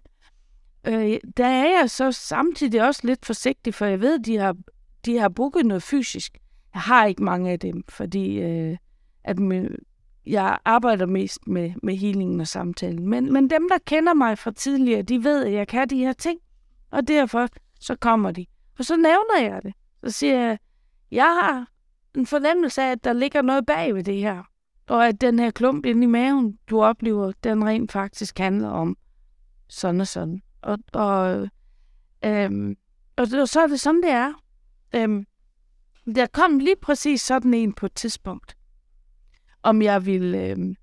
Øh, 0.88 1.18
der 1.38 1.48
er 1.48 1.80
jeg 1.80 1.90
så 1.90 2.12
samtidig 2.12 2.84
også 2.88 3.02
lidt 3.04 3.26
forsigtig, 3.26 3.74
for 3.74 3.86
jeg 3.86 4.02
ved, 4.02 4.20
de 4.20 4.38
har, 4.38 4.56
de 5.06 5.18
har 5.18 5.30
booket 5.30 5.66
noget 5.66 5.84
fysisk. 5.84 6.38
Jeg 6.74 6.82
har 6.82 7.06
ikke 7.06 7.24
mange 7.24 7.52
af 7.52 7.60
dem, 7.60 7.84
fordi 7.90 8.40
øh, 8.40 8.78
at 9.24 9.40
min, 9.40 9.76
jeg 10.26 10.58
arbejder 10.66 11.06
mest 11.06 11.48
med, 11.48 11.74
med 11.84 11.96
healingen 11.96 12.42
og 12.42 12.48
samtalen. 12.48 13.08
Men, 13.08 13.34
men 13.34 13.50
dem, 13.50 13.70
der 13.70 13.78
kender 13.86 14.14
mig 14.14 14.38
fra 14.38 14.52
tidligere, 14.52 15.02
de 15.02 15.24
ved, 15.24 15.46
at 15.46 15.54
jeg 15.54 15.68
kan 15.68 15.90
de 15.90 15.98
her 15.98 16.14
ting. 16.14 16.40
Og 16.92 17.08
derfor 17.08 17.48
så 17.80 17.96
kommer 17.96 18.32
de. 18.32 18.46
Og 18.80 18.86
så 18.86 18.96
nævner 18.96 19.54
jeg 19.54 19.62
det. 19.64 19.74
Så 20.04 20.12
siger 20.12 20.40
jeg, 20.40 20.58
jeg 21.12 21.40
har 21.42 21.68
en 22.16 22.26
fornemmelse 22.26 22.82
af, 22.82 22.92
at 22.92 23.04
der 23.04 23.14
ligger 23.14 23.42
noget 23.42 23.66
bag 23.66 23.96
ved 23.96 24.04
det 24.04 24.18
her. 24.18 24.44
Og 24.88 25.08
at 25.08 25.22
den 25.22 25.40
her 25.40 25.52
klump 25.52 25.86
inde 25.86 26.04
i 26.04 26.08
maven, 26.08 26.58
du 26.70 26.84
oplever, 26.84 27.32
den 27.44 27.66
rent 27.66 27.92
faktisk 27.92 28.40
handler 28.40 28.70
om 28.70 28.98
sådan 29.68 30.02
og 30.02 30.08
sådan. 30.08 30.42
Og, 30.62 30.78
og, 30.94 31.50
øhm, 32.26 32.76
og 33.18 33.28
så 33.28 33.60
er 33.64 33.68
det 33.68 33.80
sådan, 33.80 34.02
det 34.04 34.12
er. 34.12 34.34
Øhm, 34.96 35.26
der 36.16 36.26
kom 36.34 36.60
lige 36.60 36.76
præcis 36.82 37.22
sådan 37.22 37.54
en 37.54 37.74
på 37.74 37.86
et 37.86 37.94
tidspunkt. 37.96 38.58
Om 39.64 39.82
jeg 39.82 40.06
ville... 40.06 40.48
Øhm, 40.50 40.76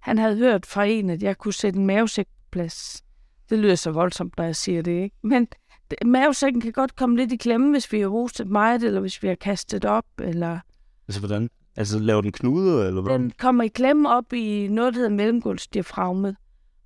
han 0.00 0.18
havde 0.18 0.36
hørt 0.36 0.66
fra 0.66 0.84
en, 0.84 1.10
at 1.10 1.22
jeg 1.22 1.38
kunne 1.38 1.54
sætte 1.54 1.78
en 1.78 1.86
mavesæk 1.86 2.26
på 2.26 2.44
plads. 2.50 3.02
Det 3.50 3.58
lyder 3.58 3.74
så 3.74 3.90
voldsomt, 3.90 4.36
når 4.38 4.44
jeg 4.44 4.56
siger 4.56 4.82
det, 4.82 5.02
ikke? 5.02 5.16
Men 5.22 5.48
det- 5.90 6.06
mavesækken 6.06 6.60
kan 6.60 6.72
godt 6.72 6.96
komme 6.96 7.16
lidt 7.16 7.32
i 7.32 7.36
klemme, 7.36 7.70
hvis 7.70 7.92
vi 7.92 8.00
har 8.00 8.08
hostet 8.08 8.46
meget, 8.46 8.82
eller 8.82 9.00
hvis 9.00 9.22
vi 9.22 9.28
har 9.28 9.34
kastet 9.34 9.84
op, 9.84 10.04
eller 10.22 10.60
Altså, 11.08 11.20
hvordan? 11.20 11.50
Altså, 11.76 11.98
laver 11.98 12.20
den 12.20 12.32
knude, 12.32 12.86
eller 12.86 13.00
hvordan? 13.02 13.20
den 13.22 13.30
kommer 13.38 13.64
i 13.64 13.68
klemme 13.68 14.08
op 14.08 14.32
i 14.32 14.68
noget, 14.70 14.94
der 14.94 14.98
hedder 15.00 15.14
mellemgulvsdiafragmet. 15.16 16.36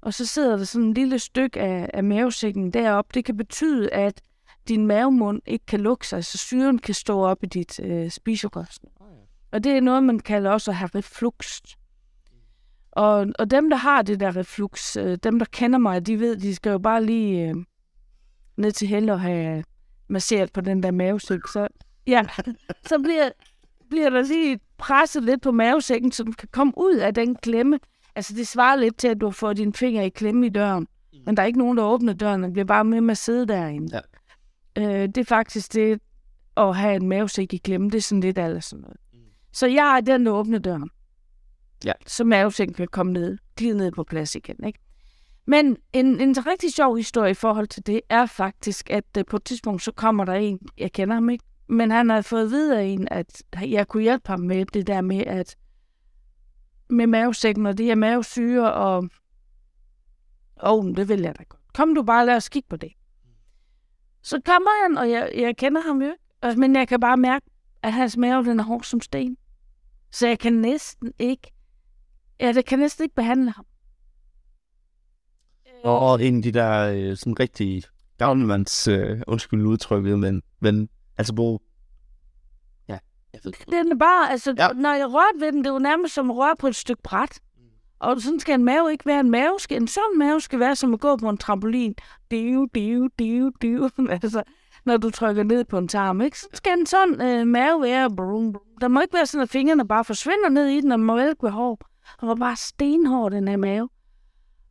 Og 0.05 0.15
så 0.15 0.27
sidder 0.27 0.57
der 0.57 0.65
sådan 0.65 0.87
en 0.87 0.95
lille 0.95 1.19
stykke 1.19 1.61
af, 1.61 1.91
af 1.95 2.05
mavesækken 2.05 2.71
deroppe. 2.71 3.11
Det 3.15 3.25
kan 3.25 3.37
betyde, 3.37 3.93
at 3.93 4.21
din 4.69 4.87
mavemund 4.87 5.43
ikke 5.47 5.67
kan 5.67 5.81
lukke 5.81 6.09
sig, 6.09 6.25
så 6.25 6.39
syren 6.39 6.79
kan 6.79 6.95
stå 6.95 7.21
op 7.21 7.43
i 7.43 7.47
dit 7.47 7.81
øh, 7.81 8.11
spiserøst. 8.11 8.85
Og 9.53 9.65
det 9.65 9.73
er 9.73 9.81
noget, 9.81 10.03
man 10.03 10.19
kalder 10.19 10.51
også 10.51 10.71
at 10.71 10.77
have 10.77 10.91
reflux. 10.95 11.61
Og, 12.93 13.27
og 13.39 13.51
dem, 13.51 13.71
der 13.71 13.77
har 13.77 14.03
det 14.03 14.21
der 14.21 14.37
reflux, 14.37 14.97
øh, 14.97 15.19
dem, 15.23 15.39
der 15.39 15.47
kender 15.53 15.79
mig, 15.79 16.07
de 16.07 16.21
ved, 16.21 16.37
de 16.37 16.55
skal 16.55 16.71
jo 16.71 16.79
bare 16.79 17.05
lige 17.05 17.49
øh, 17.49 17.55
ned 18.57 18.73
til 18.73 18.89
helle 18.89 19.13
og 19.13 19.21
have 19.21 19.65
masseret 20.09 20.53
på 20.53 20.61
den 20.61 20.83
der 20.83 20.91
mavesæk. 20.91 21.41
Så, 21.53 21.69
ja, 22.07 22.27
så 22.87 22.99
bliver, 22.99 23.31
bliver 23.91 24.11
der 24.11 24.23
lige 24.23 24.61
presset 24.79 25.23
lidt 25.23 25.43
på 25.43 25.53
mavesækken, 25.53 26.13
så 26.13 26.25
den 26.25 26.33
kan 26.33 26.49
komme 26.53 26.73
ud 26.77 26.95
af 26.95 27.15
den 27.15 27.37
klemme. 27.37 27.79
Altså, 28.17 28.35
det 28.35 28.49
svarer 28.49 28.77
lidt 28.77 28.97
til, 28.97 29.09
at 29.09 29.21
du 29.21 29.31
får 29.31 29.53
din 29.53 29.73
finger 29.73 30.03
i 30.03 30.09
klemme 30.09 30.47
i 30.47 30.49
døren. 30.49 30.87
Men 31.27 31.37
der 31.37 31.43
er 31.43 31.47
ikke 31.47 31.59
nogen, 31.59 31.79
der 31.79 31.85
åbner 31.85 32.13
døren. 32.13 32.43
Den 32.43 32.53
bliver 32.53 32.67
bare 32.67 32.85
med 32.85 33.01
med 33.01 33.11
at 33.11 33.19
sidde 33.19 33.47
derinde. 33.47 34.01
Ja. 34.77 34.83
Øh, 34.83 35.09
det 35.09 35.19
er 35.19 35.25
faktisk 35.25 35.73
det, 35.73 36.01
at 36.57 36.77
have 36.77 36.97
en 36.97 37.09
mavesæk 37.09 37.53
i 37.53 37.57
klemme. 37.57 37.91
Det 37.91 37.99
er 37.99 38.03
sådan 38.03 38.21
lidt 38.21 38.39
eller 38.39 38.61
sådan 38.61 38.83
noget. 38.83 38.97
Så 39.53 39.67
jeg 39.67 39.97
er 39.97 40.01
den, 40.01 40.27
der 40.27 40.33
åbner 40.33 40.59
døren. 40.59 40.91
Ja. 41.85 41.93
Så 42.07 42.25
mavesækken 42.25 42.75
kan 42.75 42.89
komme 42.89 43.13
ned, 43.13 43.39
glide 43.57 43.77
ned 43.77 43.93
på 43.93 44.05
plads 44.05 44.35
igen. 44.35 44.65
Ikke? 44.67 44.79
Men 45.47 45.77
en, 45.93 46.21
en 46.21 46.47
rigtig 46.47 46.73
sjov 46.73 46.97
historie 46.97 47.31
i 47.31 47.35
forhold 47.35 47.67
til 47.67 47.87
det 47.87 48.01
er 48.09 48.27
faktisk, 48.27 48.91
at 48.91 49.05
øh, 49.19 49.25
på 49.25 49.37
et 49.37 49.45
tidspunkt, 49.45 49.83
så 49.83 49.93
kommer 49.93 50.25
der 50.25 50.33
en, 50.33 50.59
jeg 50.79 50.93
kender 50.93 51.15
ham 51.15 51.31
ikke, 51.31 51.45
men 51.69 51.91
han 51.91 52.11
har 52.11 52.23
fået 52.23 52.45
at 52.45 52.51
vide 52.51 52.79
af 52.79 52.85
en, 52.85 53.09
at 53.11 53.43
jeg 53.63 53.89
kunne 53.89 54.03
hjælpe 54.03 54.29
ham 54.29 54.41
med 54.41 54.65
det 54.67 54.87
der 54.87 55.01
med, 55.01 55.25
at 55.27 55.57
med 56.95 57.07
mavesækken 57.07 57.67
og 57.67 57.79
det 57.79 57.87
her 57.87 57.95
mavesyre, 57.95 58.73
og 58.75 58.97
åh, 60.63 60.73
oh, 60.73 60.97
det 60.97 61.09
vil 61.09 61.21
jeg 61.21 61.39
da 61.39 61.43
godt. 61.49 61.63
Kom 61.75 61.95
du 61.95 62.03
bare, 62.03 62.27
lad 62.27 62.37
os 62.37 62.49
kigge 62.49 62.69
på 62.69 62.77
det. 62.77 62.93
Så 64.23 64.41
kommer 64.47 64.83
han, 64.83 64.99
og 64.99 65.11
jeg, 65.11 65.33
jeg 65.37 65.57
kender 65.57 65.81
ham 65.81 66.03
jo 66.03 66.09
ikke, 66.09 66.61
men 66.61 66.77
jeg 66.77 66.89
kan 66.89 67.01
bare 67.01 67.17
mærke, 67.17 67.47
at 67.83 67.93
hans 67.93 68.17
mave, 68.17 68.45
den 68.45 68.61
er 68.61 68.65
hård 68.65 68.83
som 68.83 69.01
sten. 69.01 69.37
Så 70.11 70.27
jeg 70.27 70.39
kan 70.39 70.53
næsten 70.53 71.13
ikke, 71.19 71.53
ja, 72.41 72.53
det 72.53 72.65
kan 72.65 72.79
næsten 72.79 73.03
ikke 73.03 73.15
behandle 73.15 73.51
ham. 73.51 73.67
Og, 75.85 75.99
og 75.99 76.25
en 76.25 76.37
af 76.37 76.43
de 76.43 76.53
der 76.53 76.91
øh, 76.91 77.17
sådan 77.17 77.41
rigtige 77.41 77.83
gavnemands, 78.19 78.89
øh, 78.89 79.21
undskyld 79.27 79.67
udtrykket, 79.67 80.19
men, 80.19 80.43
men 80.61 80.89
altså 81.19 81.35
hvor... 81.35 81.63
Jeg 83.35 83.41
ved. 83.45 83.83
Den 83.85 83.93
er 83.93 83.97
bare, 83.97 84.31
altså, 84.31 84.55
Ja. 84.59 84.69
når 84.69 84.93
jeg 84.93 85.13
rørte 85.13 85.41
ved 85.41 85.53
den, 85.53 85.65
det 85.65 85.73
var 85.73 85.79
nærmest 85.79 86.15
som 86.15 86.31
at 86.31 86.37
røre 86.37 86.57
på 86.59 86.67
et 86.67 86.77
stykke 86.77 87.03
bræt. 87.03 87.41
Og 87.99 88.21
sådan 88.21 88.41
skal 88.41 88.55
en 88.55 88.65
mave 88.65 88.93
ikke 88.93 89.07
være. 89.07 89.21
En 89.21 89.31
mave 89.31 89.61
skal, 89.61 89.83
en 89.83 89.89
sådan 89.89 90.19
mave 90.19 90.41
skal 90.41 90.61
være 90.61 90.77
som 90.77 90.95
at 90.95 91.01
gå 91.01 91.17
på 91.17 91.29
en 91.29 91.37
trampolin. 91.39 91.95
Diu, 92.31 92.67
diu, 92.75 93.09
diu, 93.19 93.51
diu. 93.63 93.89
altså, 94.23 94.43
når 94.85 94.97
du 94.97 95.11
trykker 95.11 95.43
ned 95.43 95.65
på 95.65 95.79
en 95.79 95.89
tarm, 95.89 96.21
ikke? 96.21 96.39
Så 96.41 96.47
skal 96.53 96.79
en 96.79 96.87
sådan 96.87 97.21
øh, 97.41 97.47
mave 97.47 97.83
være. 97.83 98.11
Brum, 98.11 98.53
brum. 98.53 98.63
Der 98.81 98.89
må 98.89 99.01
ikke 99.01 99.15
være 99.15 99.27
sådan, 99.27 99.43
at 99.43 99.51
fingrene 99.51 99.89
bare 99.89 100.05
forsvinder 100.05 100.49
ned 100.49 100.67
i 100.67 100.81
den, 100.81 100.93
og 100.93 101.01
må 101.01 101.19
ikke 101.19 101.43
være 101.43 101.53
hård. 101.53 101.81
Og 102.19 102.29
var 102.29 102.35
bare 102.35 102.57
stenhård, 102.57 103.33
den 103.33 103.49
her 103.49 103.57
mave. 103.57 103.89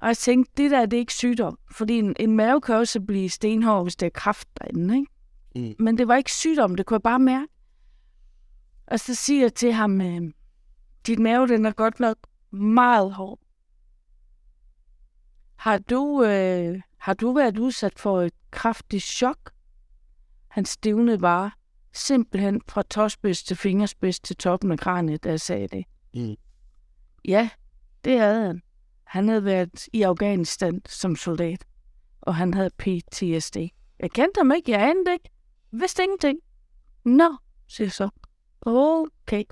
Og 0.01 0.07
jeg 0.07 0.17
tænkte, 0.17 0.51
det 0.57 0.71
der, 0.71 0.85
det 0.85 0.97
er 0.97 0.99
ikke 0.99 1.13
sygdom. 1.13 1.57
Fordi 1.71 1.99
en, 1.99 2.15
en 2.19 2.35
mave 2.35 2.61
kan 2.61 2.75
også 2.75 3.01
blive 3.01 3.29
stenhård, 3.29 3.83
hvis 3.83 3.95
det 3.95 4.05
er 4.05 4.09
kraft 4.09 4.47
derinde, 4.61 4.95
ikke? 4.97 5.11
Mm. 5.55 5.75
Men 5.83 5.97
det 5.97 6.07
var 6.07 6.15
ikke 6.15 6.31
sygdom, 6.33 6.75
det 6.75 6.85
kunne 6.85 6.95
jeg 6.95 7.03
bare 7.03 7.19
mærke. 7.19 7.47
Og 8.93 8.99
så 8.99 9.15
siger 9.15 9.41
jeg 9.41 9.53
til 9.53 9.73
ham, 9.73 10.01
øh, 10.01 10.21
Din 11.07 11.23
mave, 11.23 11.47
den 11.47 11.65
er 11.65 11.71
godt 11.71 11.99
nok 11.99 12.17
meget 12.51 13.13
hård. 13.13 13.39
Har 15.55 15.77
du, 15.77 16.23
øh, 16.23 16.81
har 16.97 17.13
du 17.13 17.33
været 17.33 17.57
udsat 17.57 17.99
for 17.99 18.21
et 18.21 18.33
kraftigt 18.51 19.03
chok? 19.03 19.51
Han 20.47 20.65
stivnede 20.65 21.17
bare 21.17 21.51
simpelthen 21.93 22.61
fra 22.67 22.83
tåspids 22.83 23.43
til 23.43 23.57
fingerspids 23.57 24.19
til 24.19 24.35
toppen 24.35 24.71
af 24.71 24.79
kraniet, 24.79 25.23
da 25.23 25.29
jeg 25.29 25.41
sagde 25.41 25.67
det. 25.67 25.85
Mm. 26.13 26.35
Ja, 27.25 27.49
det 28.05 28.19
havde 28.19 28.45
han. 28.45 28.61
Han 29.03 29.27
havde 29.27 29.45
været 29.45 29.87
i 29.93 30.01
Afghanistan 30.01 30.81
som 30.85 31.15
soldat, 31.15 31.65
og 32.21 32.35
han 32.35 32.53
havde 32.53 32.69
PTSD. 32.77 33.57
Jeg 33.99 34.11
kendte 34.11 34.39
ham 34.39 34.51
ikke, 34.51 34.71
jeg 34.71 34.89
anede 34.89 35.13
ikke. 35.13 35.29
Vidste 35.71 36.03
ingenting. 36.03 36.39
Nå, 37.03 37.37
siger 37.67 37.85
jeg 37.85 37.91
så. 37.91 38.09
Okay. 38.65 39.43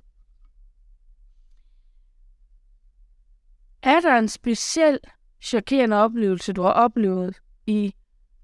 Er 3.84 4.00
der 4.00 4.18
en 4.18 4.28
speciel 4.28 5.00
chokerende 5.42 5.96
oplevelse, 5.98 6.54
du 6.54 6.62
har 6.62 6.72
oplevet 6.72 7.36
i 7.68 7.96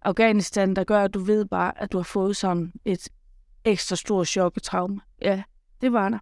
Afghanistan, 0.02 0.76
der 0.76 0.84
gør, 0.84 1.04
at 1.04 1.14
du 1.14 1.20
ved 1.20 1.46
bare, 1.46 1.82
at 1.82 1.92
du 1.92 1.98
har 1.98 2.04
fået 2.04 2.38
sådan 2.38 2.74
et 2.86 3.10
ekstra 3.66 3.96
stort 3.96 4.28
chok 4.28 4.54
og 4.56 4.64
traume? 4.64 5.02
Ja, 5.22 5.44
det 5.82 5.94
var 5.94 6.10
der. 6.10 6.20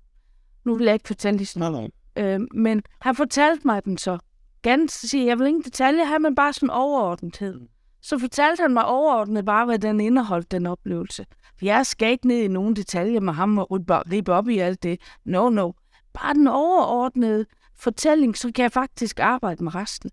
Nu 0.64 0.76
vil 0.76 0.86
jeg 0.86 0.94
ikke 0.94 1.08
fortælle 1.08 1.40
historien. 1.40 1.74
Nej, 1.74 1.90
nej. 2.16 2.34
Øh, 2.34 2.40
men 2.54 2.84
han 3.02 3.16
fortalte 3.16 3.68
mig 3.68 3.86
den 3.86 3.98
så. 3.98 4.18
Ganske 4.62 5.08
sige, 5.08 5.26
jeg 5.26 5.40
vil 5.40 5.48
ingen 5.48 5.64
detaljer 5.64 6.06
have, 6.06 6.20
men 6.20 6.36
bare 6.36 6.54
sådan 6.54 6.70
overordnethed. 6.70 7.68
Så 8.06 8.18
fortalte 8.18 8.62
han 8.62 8.74
mig 8.74 8.86
overordnet 8.86 9.46
bare, 9.46 9.66
hvad 9.66 9.80
den 9.80 10.00
indeholdt, 10.00 10.52
den 10.52 10.66
oplevelse. 10.66 11.26
For 11.58 11.66
jeg 11.66 11.86
skal 11.86 12.12
ikke 12.12 12.28
ned 12.28 12.38
i 12.38 12.48
nogen 12.48 12.76
detaljer 12.76 13.20
med 13.20 13.34
ham 13.34 13.58
og 13.58 13.68
rippe 13.88 14.34
op 14.34 14.50
i 14.50 14.58
alt 14.58 14.84
det. 14.84 15.02
No, 15.24 15.50
no. 15.50 15.72
Bare 16.14 16.34
den 16.34 16.48
overordnede 16.48 17.46
fortælling, 17.76 18.38
så 18.38 18.52
kan 18.56 18.64
jeg 18.64 18.72
faktisk 18.72 19.20
arbejde 19.20 19.64
med 19.64 19.76
resten. 19.76 20.12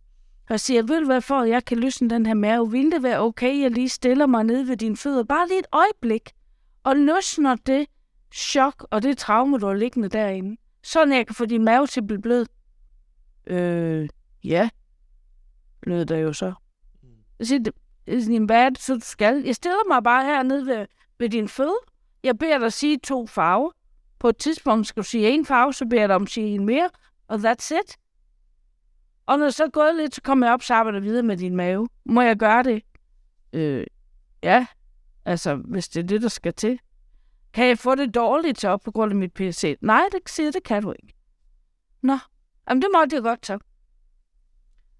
Og 0.51 0.61
siger, 0.61 0.83
ved 0.83 1.01
du 1.01 1.07
hvad, 1.07 1.21
for 1.21 1.41
at 1.41 1.49
jeg 1.49 1.65
kan 1.65 1.79
løsne 1.79 2.11
den 2.11 2.27
her 2.27 2.35
mave, 2.35 2.71
vil 2.71 2.91
det 2.91 3.03
være 3.03 3.21
okay, 3.21 3.61
jeg 3.61 3.71
lige 3.71 3.89
stiller 3.89 4.27
mig 4.27 4.45
ned 4.45 4.63
ved 4.63 4.77
dine 4.77 4.97
fødder, 4.97 5.25
bare 5.25 5.49
lige 5.49 5.59
et 5.59 5.67
øjeblik, 5.73 6.31
og 6.85 6.97
løsner 6.97 7.57
det 7.67 7.87
chok 8.35 8.87
og 8.91 9.03
det 9.03 9.19
traume, 9.19 9.59
du 9.59 9.67
har 9.67 9.75
liggende 9.75 10.09
derinde, 10.09 10.57
sådan 10.83 11.15
jeg 11.15 11.27
kan 11.27 11.35
få 11.35 11.47
din 11.47 11.65
mave 11.65 11.87
til 11.87 12.01
at 12.01 12.07
blive 12.07 12.23
blød. 12.23 12.47
Øh, 13.47 14.09
ja, 14.45 14.69
lød 15.83 16.05
der 16.05 16.17
jo 16.17 16.33
så. 16.33 16.53
Jeg 17.39 17.47
siger, 17.47 17.71
Øh, 18.07 18.23
sådan, 18.23 18.45
hvad 18.45 18.63
er 18.65 18.69
det 18.69 18.79
så, 18.79 18.95
du 18.95 19.01
skal? 19.01 19.43
Jeg 19.45 19.55
stiller 19.55 19.89
mig 19.89 20.03
bare 20.03 20.25
hernede 20.25 20.67
ved, 20.67 20.87
ved 21.19 21.29
din 21.29 21.49
fødder. 21.49 21.93
Jeg 22.23 22.39
beder 22.39 22.59
dig 22.59 22.73
sige 22.73 22.99
to 22.99 23.27
farver. 23.27 23.71
På 24.19 24.29
et 24.29 24.37
tidspunkt 24.37 24.87
skal 24.87 25.03
du 25.03 25.09
sige 25.09 25.31
en 25.31 25.47
farve, 25.47 25.73
så 25.73 25.87
beder 25.87 26.03
jeg 26.03 26.09
dig 26.09 26.17
om 26.17 26.23
at 26.23 26.29
sige 26.31 26.47
en 26.47 26.67
mere, 26.67 26.91
og 27.29 27.37
that's 27.37 27.75
it. 27.75 27.97
Og 29.27 29.39
når 29.39 29.47
jeg 29.47 29.55
så 29.55 29.65
er 29.65 29.69
gået 29.69 29.97
lidt, 29.97 30.15
så 30.15 30.23
kommer 30.23 30.47
jeg 30.47 30.55
op, 30.55 30.63
så 30.63 30.75
arbejder 30.75 31.01
videre 31.01 31.23
med 31.23 31.37
din 31.37 31.57
mave. 31.57 31.89
Må 32.05 32.23
jeg 32.23 32.37
gøre 32.37 32.63
det? 32.63 32.83
Øh, 33.53 33.87
ja. 34.43 34.67
Altså, 35.25 35.55
hvis 35.55 35.89
det 35.89 36.03
er 36.03 36.07
det, 36.07 36.23
der 36.23 36.29
skal 36.29 36.55
til. 36.55 36.79
Kan 37.53 37.67
jeg 37.67 37.79
få 37.79 37.95
det 37.95 38.15
dårligt 38.15 38.61
så 38.61 38.77
på 38.77 38.91
grund 38.91 39.13
af 39.13 39.17
mit 39.17 39.33
PC? 39.33 39.77
Nej, 39.81 40.03
det 40.13 40.21
siger 40.31 40.51
det 40.51 40.63
kan 40.63 40.83
du 40.83 40.93
ikke. 40.93 41.15
Nå, 42.03 42.19
jamen 42.69 42.83
det 42.83 42.91
måtte 42.95 43.17
jeg 43.17 43.23
godt 43.23 43.47
så. 43.47 43.59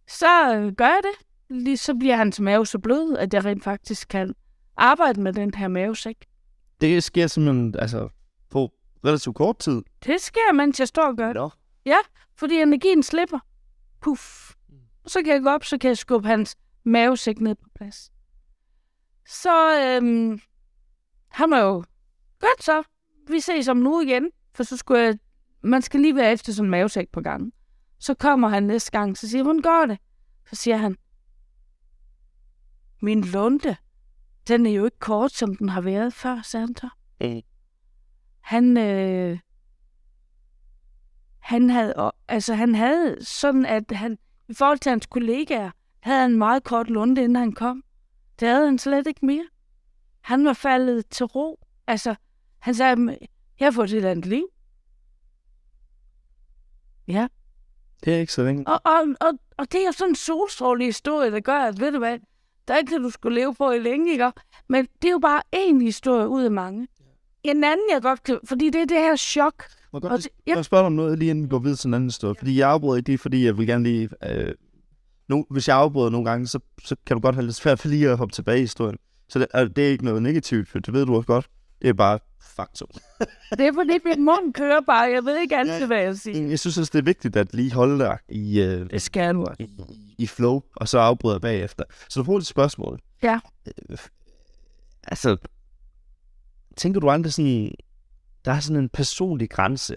Så 0.09 0.57
øh, 0.57 0.73
gør 0.73 0.87
jeg 0.87 1.01
det. 1.03 1.27
Lige 1.53 1.77
så 1.77 1.95
bliver 1.95 2.17
hans 2.17 2.41
mave 2.41 2.67
så 2.67 2.79
blød, 2.79 3.17
at 3.17 3.35
jeg 3.35 3.45
rent 3.45 3.65
faktisk 3.65 4.09
kan 4.09 4.35
arbejde 4.77 5.21
med 5.21 5.33
den 5.33 5.55
her 5.55 5.69
mavesæk. 5.69 6.17
Det 6.81 7.03
sker 7.03 7.27
simpelthen 7.27 7.75
altså, 7.79 8.09
på 8.51 8.73
relativt 9.05 9.37
kort 9.37 9.59
tid. 9.59 9.83
Det 10.05 10.21
sker, 10.21 10.53
mens 10.53 10.81
jeg 10.81 10.89
står 10.89 11.07
og 11.07 11.17
gør 11.17 11.27
det. 11.27 11.35
Nå. 11.35 11.51
fordi 12.37 12.55
energien 12.55 13.03
slipper. 13.03 13.39
Puff. 14.01 14.53
Så 15.07 15.23
kan 15.25 15.33
jeg 15.33 15.43
gå 15.43 15.49
op, 15.49 15.65
så 15.65 15.79
kan 15.79 15.89
jeg 15.89 15.99
skubbe 15.99 16.29
hans 16.29 16.57
mavesæk 16.85 17.41
ned 17.41 17.55
på 17.55 17.69
plads. 17.75 18.13
Så 19.27 19.81
øhm, 19.81 20.41
han 21.29 21.51
var 21.51 21.59
jo 21.61 21.85
godt 22.41 22.63
så. 22.63 22.83
Vi 23.29 23.41
ses 23.41 23.69
om 23.69 23.77
nu 23.77 24.01
igen, 24.01 24.31
for 24.55 24.63
så 24.63 24.77
skulle 24.77 25.01
jeg, 25.01 25.19
man 25.63 25.83
skal 25.83 26.01
lige 26.01 26.17
være 26.17 26.33
efter 26.33 26.53
sådan 26.53 26.67
en 26.67 26.71
mavesæk 26.71 27.09
på 27.13 27.21
gang. 27.21 27.53
Så 27.99 28.15
kommer 28.15 28.49
han 28.49 28.63
næste 28.63 28.91
gang, 28.91 29.19
så 29.19 29.29
siger 29.29 29.43
hvordan 29.43 29.63
går 29.63 29.87
det? 29.87 29.99
Så 30.51 30.57
siger 30.57 30.77
han, 30.77 30.97
min 33.03 33.21
lunde, 33.25 33.77
den 34.49 34.67
er 34.67 34.71
jo 34.71 34.85
ikke 34.85 34.99
kort, 34.99 35.33
som 35.33 35.57
den 35.57 35.69
har 35.69 35.81
været 35.81 36.15
før, 36.15 36.41
så. 36.43 36.89
Mm. 37.21 37.41
Han, 38.41 38.77
øh, 38.77 39.39
han 41.39 41.71
havde, 41.71 42.13
altså 42.29 42.55
han 42.55 42.75
havde 42.75 43.25
sådan, 43.25 43.67
at 43.67 43.85
han, 43.93 44.19
i 44.49 44.55
forhold 44.55 44.79
til 44.79 44.91
hans 44.91 45.07
kollegaer, 45.07 45.71
havde 46.01 46.21
han 46.21 46.31
en 46.31 46.39
meget 46.39 46.65
kort 46.65 46.91
lunde, 46.91 47.23
inden 47.23 47.37
han 47.37 47.53
kom. 47.53 47.85
Det 48.41 48.49
havde 48.49 48.65
han 48.67 48.79
slet 48.79 49.07
ikke 49.07 49.27
mere. 49.27 49.47
Han 50.21 50.45
var 50.45 50.53
faldet 50.53 51.07
til 51.07 51.27
ro. 51.27 51.67
Altså, 51.87 52.15
han 52.59 52.75
sagde, 52.75 52.97
"Men 52.97 53.17
jeg 53.61 53.67
har 53.67 53.71
fået 53.73 53.91
et 53.91 53.97
eller 53.97 54.11
andet 54.11 54.27
liv. 54.27 54.49
Ja, 57.09 57.29
Det 58.05 58.15
er 58.15 58.19
ikke 58.19 58.33
så 58.33 58.45
længe. 58.45 58.69
og, 58.69 58.81
og, 58.85 59.03
og, 59.21 59.33
og 59.57 59.73
det 59.73 59.81
er 59.83 59.87
jo 59.87 59.93
sådan 59.93 60.11
en 60.11 60.15
solstråle 60.17 60.85
historie, 60.85 61.31
der 61.31 61.41
gør, 61.41 61.59
at 61.59 61.81
ved 61.81 61.93
du 61.93 61.99
hvad, 61.99 62.19
der 62.69 62.75
er 62.75 62.83
det, 62.83 63.01
du 63.01 63.11
skulle 63.11 63.41
leve 63.41 63.55
på 63.55 63.71
i 63.71 63.79
længe, 63.79 64.13
ikke? 64.13 64.33
Men 64.69 64.89
det 65.03 65.09
er 65.09 65.13
jo 65.13 65.19
bare 65.19 65.43
en 65.53 65.81
historie 65.81 66.29
ud 66.29 66.43
af 66.45 66.51
mange. 66.51 66.89
En 67.45 67.65
anden, 67.65 67.87
jeg 67.93 68.03
godt 68.03 68.23
kan, 68.23 68.39
fordi 68.45 68.71
det 68.71 68.81
er 68.81 68.87
det 68.87 68.97
her 68.97 69.17
chok. 69.17 69.65
Må 69.93 70.01
jeg 70.03 70.11
godt 70.11 70.23
det, 70.23 70.31
ja, 70.47 70.55
jeg 70.57 70.65
spørge 70.65 70.87
om 70.87 70.93
noget, 70.93 71.19
lige 71.19 71.31
inden 71.31 71.45
vi 71.45 71.49
går 71.49 71.59
videre 71.59 71.77
til 71.77 71.89
en 71.89 71.95
anden 71.95 72.09
historie? 72.09 72.35
Fordi 72.39 72.59
jeg 72.59 72.71
afbryder 72.71 72.97
ikke 72.97 73.13
det, 73.13 73.21
fordi 73.21 73.45
jeg 73.45 73.59
vil 73.59 73.67
gerne 73.67 73.85
lige... 73.85 74.09
Øh, 74.25 74.55
nu, 75.29 75.47
hvis 75.51 75.69
jeg 75.69 75.77
afbryder 75.77 76.11
nogle 76.11 76.31
gange, 76.31 76.47
så, 76.47 76.59
så 76.85 76.97
kan 77.07 77.17
du 77.17 77.21
godt 77.21 77.35
have 77.35 77.45
lidt 77.45 77.57
svært 77.57 77.79
for 77.79 77.89
lige 77.89 78.11
at 78.11 78.19
hoppe 78.19 78.33
tilbage 78.33 78.59
i 78.59 78.61
historien. 78.61 78.99
Så 79.29 79.39
det, 79.39 79.47
er, 79.55 79.65
det 79.65 79.87
er 79.87 79.91
ikke 79.91 80.05
noget 80.05 80.23
negativt, 80.23 80.69
for 80.69 80.79
det 80.79 80.95
ved 80.95 81.07
du 81.07 81.17
også 81.17 81.27
godt. 81.27 81.49
Det 81.83 81.89
er 81.89 81.93
bare 81.93 82.19
faktum. 82.41 82.89
det 83.59 83.61
er 83.67 83.73
fordi, 83.75 83.99
min 84.05 84.25
mund 84.25 84.55
kører 84.55 84.81
bare. 84.87 85.11
Jeg 85.11 85.25
ved 85.25 85.41
ikke 85.41 85.57
altid, 85.57 85.87
hvad 85.87 86.01
jeg 86.03 86.17
siger. 86.17 86.49
Jeg 86.49 86.59
synes 86.59 86.79
også, 86.79 86.91
det 86.93 86.99
er 86.99 87.03
vigtigt 87.05 87.37
at 87.37 87.55
lige 87.55 87.73
holde 87.73 87.99
dig 87.99 88.19
i, 88.29 88.61
øh, 88.61 88.91
Det 88.91 89.03
skal 89.03 89.35
du 89.35 89.47
i, 89.59 89.69
i 90.19 90.27
flow, 90.27 90.61
og 90.77 90.89
så 90.89 90.99
afbryder 90.99 91.39
bagefter. 91.39 91.85
Så 92.09 92.21
du 92.21 92.25
får 92.25 92.39
et 92.39 92.47
spørgsmål. 92.47 93.01
Ja. 93.23 93.39
Øh, 93.67 93.99
altså, 95.03 95.37
tænker 96.77 97.01
du 97.01 97.11
aldrig 97.11 97.33
sådan, 97.33 97.73
der 98.45 98.53
er 98.53 98.61
sådan 98.61 98.83
en 98.83 98.89
personlig 98.89 99.51
grænse, 99.51 99.97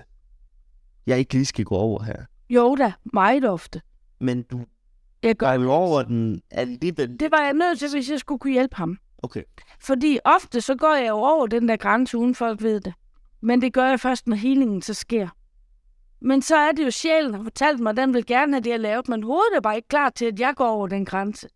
jeg 1.06 1.20
ikke 1.20 1.34
lige 1.34 1.46
skal 1.46 1.66
gå 1.66 1.76
over 1.76 2.04
her. 2.04 2.26
Jo 2.50 2.76
da, 2.76 2.94
meget 3.14 3.46
ofte. 3.50 3.82
Men 4.20 4.44
du 4.44 4.66
Jeg 5.24 5.38
går 5.38 5.68
over 5.74 6.04
den 6.04 6.42
alligevel. 6.52 7.20
det 7.20 7.32
var 7.32 7.42
jeg 7.44 7.54
nødt 7.54 7.80
til, 7.80 7.90
hvis 7.94 8.10
jeg 8.10 8.20
skulle 8.20 8.40
kunne 8.40 8.54
hjælpe 8.54 8.76
ham. 8.76 8.98
Okay. 9.18 9.43
Fordi 9.80 10.20
ofte 10.26 10.61
så 10.61 10.76
går 10.76 10.95
jeg 10.95 11.09
jo 11.09 11.16
over 11.16 11.47
den 11.47 11.70
der 11.70 11.78
grænse, 11.78 12.18
uden 12.18 12.36
folk 12.36 12.61
ved 12.61 12.82
det. 12.82 12.93
Men 13.41 13.61
det 13.61 13.74
gør 13.74 13.86
jeg 13.86 13.99
først, 13.99 14.28
når 14.28 14.36
healingen 14.36 14.82
så 14.82 14.93
sker. 14.93 15.28
Men 16.22 16.41
så 16.41 16.55
er 16.55 16.72
det 16.72 16.86
jo 16.86 16.91
sjælen, 16.91 17.32
der 17.32 17.38
har 17.38 17.43
fortalt 17.43 17.80
mig, 17.80 17.89
at 17.89 17.97
den 17.97 18.13
vil 18.13 18.26
gerne 18.26 18.53
have 18.53 18.63
det, 18.63 18.70
jeg 18.70 18.80
lavet, 18.80 19.09
men 19.09 19.24
hovedet 19.24 19.55
er 19.55 19.61
bare 19.61 19.76
ikke 19.76 19.88
klar 19.88 20.09
til, 20.09 20.26
at 20.26 20.39
jeg 20.39 20.53
går 20.55 20.68
over 20.68 20.88
den 20.88 21.05
grænse. 21.05 21.47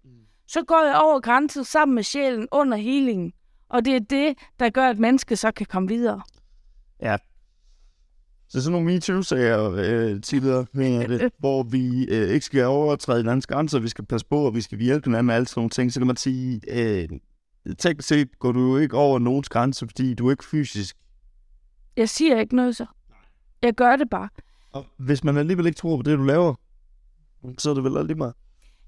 Så 0.48 0.64
går 0.64 0.86
jeg 0.86 1.00
over 1.04 1.20
grænsen 1.20 1.64
sammen 1.64 1.96
med 1.96 2.04
sjælen 2.04 2.48
under 2.52 2.78
healingen. 2.78 3.34
Og 3.70 3.86
det 3.86 3.96
er 3.96 4.00
det, 4.00 4.38
der 4.60 4.70
gør, 4.70 4.90
at 4.90 5.00
mennesket 5.00 5.40
så 5.40 5.52
kan 5.52 5.66
komme 5.66 5.88
videre. 5.88 6.22
Ja. 7.02 7.18
Så 8.48 8.62
sådan 8.62 8.72
nogle 8.72 8.86
MeToo-sager 8.86 9.72
øh, 9.72 10.22
tidligere, 10.22 10.66
mener 10.74 11.08
det, 11.08 11.32
hvor 11.40 11.64
vi 11.64 12.08
øh, 12.10 12.30
ikke 12.30 12.46
skal 12.46 12.66
overtræde 12.66 13.18
hinandens 13.18 13.48
grænser, 13.48 13.80
vi 13.80 13.88
skal 13.88 14.06
passe 14.06 14.28
på, 14.28 14.46
og 14.46 14.56
vi 14.56 14.62
skal 14.62 14.80
hjælpe 14.80 15.06
hinanden 15.06 15.26
med 15.26 15.36
alle 15.36 15.48
sådan 15.48 15.60
nogle 15.60 15.70
ting, 15.70 15.94
så 15.94 16.00
kan 16.00 16.08
man 16.08 16.16
sige, 16.16 16.62
øh, 16.68 17.10
teknisk 17.78 18.08
set 18.08 18.40
går 18.40 18.52
du 18.52 18.60
jo 18.60 18.78
ikke 18.78 18.98
over 18.98 19.20
nogens 19.20 19.50
grænse, 19.50 19.88
fordi 19.88 20.14
du 20.14 20.28
er 20.28 20.32
ikke 20.32 20.46
fysisk. 20.46 20.98
Jeg 21.98 22.10
siger 22.10 22.40
ikke 22.40 22.56
noget 22.56 22.76
så. 22.76 22.86
Jeg 23.62 23.74
gør 23.74 23.96
det 23.96 24.10
bare. 24.10 24.30
Og 24.72 24.86
hvis 24.98 25.24
man 25.24 25.38
alligevel 25.38 25.66
ikke 25.66 25.78
tror 25.78 25.98
på 25.98 26.04
det, 26.04 26.18
du 26.18 26.24
laver, 26.24 26.56
så 27.58 27.70
er 27.70 27.74
det 27.74 27.84
vel 27.84 27.98
aldrig 27.98 28.18
meget. 28.18 28.34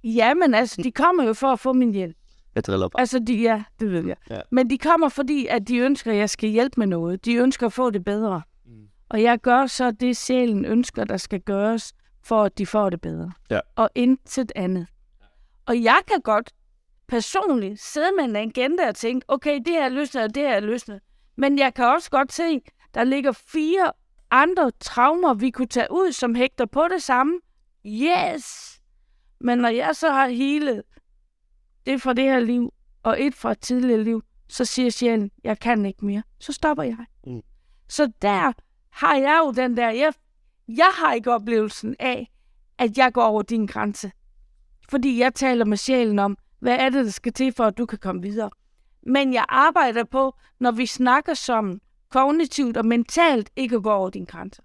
Ja, 0.03 0.33
men 0.33 0.53
altså, 0.53 0.81
de 0.81 0.91
kommer 0.91 1.23
jo 1.23 1.33
for 1.33 1.47
at 1.47 1.59
få 1.59 1.73
min 1.73 1.91
hjælp. 1.91 2.17
Jeg 2.55 2.65
driller 2.65 2.89
bare. 2.89 2.99
Altså, 2.99 3.19
de, 3.27 3.41
ja, 3.41 3.63
det 3.79 3.91
ved 3.91 4.05
jeg. 4.05 4.15
Ja. 4.29 4.41
Men 4.51 4.69
de 4.69 4.77
kommer, 4.77 5.09
fordi 5.09 5.47
at 5.47 5.67
de 5.67 5.77
ønsker, 5.77 6.11
at 6.11 6.17
jeg 6.17 6.29
skal 6.29 6.49
hjælpe 6.49 6.73
med 6.79 6.87
noget. 6.87 7.25
De 7.25 7.35
ønsker 7.35 7.65
at 7.65 7.73
få 7.73 7.89
det 7.89 8.03
bedre. 8.03 8.41
Mm. 8.65 8.87
Og 9.09 9.21
jeg 9.21 9.39
gør 9.39 9.65
så 9.65 9.91
det, 9.91 10.17
sjælen 10.17 10.65
ønsker, 10.65 11.03
der 11.03 11.17
skal 11.17 11.41
gøres, 11.41 11.93
for 12.23 12.43
at 12.43 12.57
de 12.57 12.65
får 12.65 12.89
det 12.89 13.01
bedre. 13.01 13.31
Ja. 13.49 13.59
Og 13.75 13.89
intet 13.95 14.51
andet. 14.55 14.87
Og 15.65 15.83
jeg 15.83 15.99
kan 16.07 16.21
godt 16.21 16.51
personligt 17.11 17.79
sidde 17.79 18.11
med 18.17 18.23
en 18.23 18.35
agenda 18.35 18.87
og 18.87 18.95
tænke, 18.95 19.25
okay, 19.29 19.55
det 19.65 19.67
her 19.67 19.85
er 19.85 19.89
løsnet, 19.89 20.23
og 20.23 20.35
det 20.35 20.43
her 20.43 20.55
er 20.55 20.59
løsnet. 20.59 20.99
Men 21.35 21.59
jeg 21.59 21.73
kan 21.73 21.85
også 21.85 22.09
godt 22.09 22.33
se, 22.33 22.61
der 22.93 23.03
ligger 23.03 23.31
fire 23.31 23.91
andre 24.31 24.71
traumer, 24.79 25.33
vi 25.33 25.51
kunne 25.51 25.67
tage 25.67 25.87
ud, 25.91 26.11
som 26.11 26.35
hægter 26.35 26.65
på 26.65 26.87
det 26.93 27.03
samme. 27.03 27.39
Yes! 27.85 28.79
Men 29.39 29.57
når 29.57 29.69
jeg 29.69 29.95
så 29.95 30.11
har 30.11 30.27
healet 30.27 30.83
det 31.85 32.01
fra 32.01 32.13
det 32.13 32.23
her 32.23 32.39
liv, 32.39 32.73
og 33.03 33.21
et 33.21 33.35
fra 33.35 33.51
et 33.51 33.59
tidligere 33.59 34.03
liv, 34.03 34.23
så 34.49 34.65
siger 34.65 34.89
sjælen, 34.89 35.31
jeg 35.43 35.59
kan 35.59 35.85
ikke 35.85 36.05
mere. 36.05 36.23
Så 36.39 36.53
stopper 36.53 36.83
jeg. 36.83 37.05
Mm. 37.27 37.41
Så 37.89 38.11
der 38.21 38.53
har 38.89 39.15
jeg 39.15 39.41
jo 39.45 39.51
den 39.51 39.77
der, 39.77 39.89
jeg, 39.89 40.13
jeg 40.67 40.91
har 40.93 41.13
ikke 41.13 41.31
oplevelsen 41.33 41.95
af, 41.99 42.31
at 42.77 42.97
jeg 42.97 43.13
går 43.13 43.23
over 43.23 43.41
din 43.41 43.65
grænse. 43.65 44.11
Fordi 44.89 45.19
jeg 45.19 45.33
taler 45.33 45.65
med 45.65 45.77
sjælen 45.77 46.19
om, 46.19 46.37
hvad 46.61 46.77
er 46.79 46.89
det, 46.89 47.05
der 47.05 47.11
skal 47.11 47.33
til, 47.33 47.53
for 47.53 47.63
at 47.63 47.77
du 47.77 47.85
kan 47.85 47.99
komme 47.99 48.21
videre. 48.21 48.49
Men 49.03 49.33
jeg 49.33 49.45
arbejder 49.49 50.03
på, 50.03 50.35
når 50.59 50.71
vi 50.71 50.85
snakker 50.85 51.33
som 51.33 51.81
kognitivt 52.09 52.77
og 52.77 52.85
mentalt, 52.85 53.49
ikke 53.55 53.75
at 53.75 53.83
gå 53.83 53.91
over 53.91 54.09
din 54.09 54.25
grænse. 54.25 54.61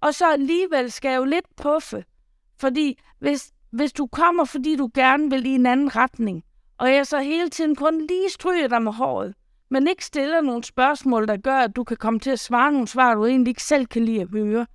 Og 0.00 0.14
så 0.14 0.32
alligevel 0.32 0.90
skal 0.90 1.08
jeg 1.08 1.18
jo 1.18 1.24
lidt 1.24 1.56
puffe. 1.56 2.04
Fordi 2.60 2.98
hvis, 3.18 3.52
hvis 3.70 3.92
du 3.92 4.06
kommer, 4.06 4.44
fordi 4.44 4.76
du 4.76 4.90
gerne 4.94 5.30
vil 5.30 5.46
i 5.46 5.54
en 5.54 5.66
anden 5.66 5.96
retning, 5.96 6.44
og 6.78 6.94
jeg 6.94 7.06
så 7.06 7.20
hele 7.20 7.50
tiden 7.50 7.76
kun 7.76 8.06
lige 8.06 8.30
stryger 8.30 8.68
dig 8.68 8.82
med 8.82 8.92
håret, 8.92 9.34
men 9.70 9.88
ikke 9.88 10.04
stiller 10.04 10.40
nogle 10.40 10.64
spørgsmål, 10.64 11.28
der 11.28 11.36
gør, 11.36 11.56
at 11.56 11.76
du 11.76 11.84
kan 11.84 11.96
komme 11.96 12.20
til 12.20 12.30
at 12.30 12.40
svare 12.40 12.72
nogle 12.72 12.88
svar, 12.88 13.14
du 13.14 13.26
egentlig 13.26 13.50
ikke 13.50 13.62
selv 13.62 13.86
kan 13.86 14.04
lide 14.04 14.20
at 14.20 14.28
høre, 14.28 14.66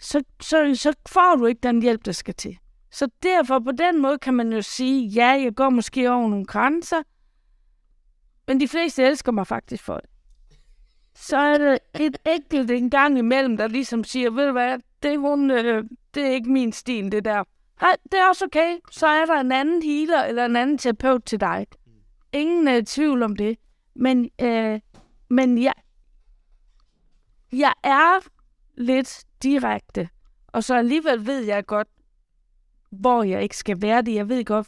så, 0.00 0.22
så, 0.42 0.74
så 0.74 0.92
får 1.08 1.36
du 1.36 1.46
ikke 1.46 1.60
den 1.62 1.82
hjælp, 1.82 2.04
der 2.04 2.12
skal 2.12 2.34
til. 2.34 2.58
Så 2.96 3.08
derfor 3.22 3.58
på 3.58 3.72
den 3.72 4.02
måde 4.02 4.18
kan 4.18 4.34
man 4.34 4.52
jo 4.52 4.62
sige, 4.62 5.06
ja, 5.06 5.26
jeg 5.26 5.54
går 5.54 5.70
måske 5.70 6.10
over 6.10 6.28
nogle 6.28 6.44
grænser, 6.44 7.02
men 8.46 8.60
de 8.60 8.68
fleste 8.68 9.02
elsker 9.02 9.32
mig 9.32 9.46
faktisk 9.46 9.84
for 9.84 9.96
det. 9.96 10.10
Så 11.14 11.36
er 11.36 11.58
det 11.58 11.78
et 12.00 12.16
enkelt 12.26 12.70
en 12.70 12.90
gang 12.90 13.18
imellem, 13.18 13.56
der 13.56 13.68
ligesom 13.68 14.04
siger, 14.04 14.30
ved 14.30 14.46
du 14.46 14.52
hvad, 14.52 14.78
det, 15.02 15.18
hun, 15.18 15.50
øh, 15.50 15.84
det 16.14 16.22
er 16.22 16.30
ikke 16.30 16.50
min 16.50 16.72
stil, 16.72 17.12
det 17.12 17.24
der. 17.24 17.44
Nej, 17.80 17.96
det 18.02 18.20
er 18.20 18.28
også 18.28 18.44
okay. 18.44 18.76
Så 18.90 19.06
er 19.06 19.26
der 19.26 19.40
en 19.40 19.52
anden 19.52 19.82
healer 19.82 20.24
eller 20.24 20.44
en 20.44 20.56
anden 20.56 20.78
terapeut 20.78 21.24
til 21.24 21.40
dig. 21.40 21.66
Ingen 22.32 22.68
øh, 22.68 22.84
tvivl 22.84 23.22
om 23.22 23.36
det. 23.36 23.58
Men, 23.94 24.30
øh, 24.40 24.80
men 25.28 25.62
jeg, 25.62 25.74
jeg 27.52 27.72
er 27.82 28.28
lidt 28.74 29.24
direkte. 29.42 30.08
Og 30.46 30.64
så 30.64 30.74
alligevel 30.74 31.26
ved 31.26 31.44
jeg 31.44 31.66
godt, 31.66 31.88
hvor 33.00 33.22
jeg 33.22 33.42
ikke 33.42 33.56
skal 33.56 33.82
være 33.82 34.02
det. 34.02 34.14
Jeg 34.14 34.28
ved 34.28 34.44
godt, 34.44 34.66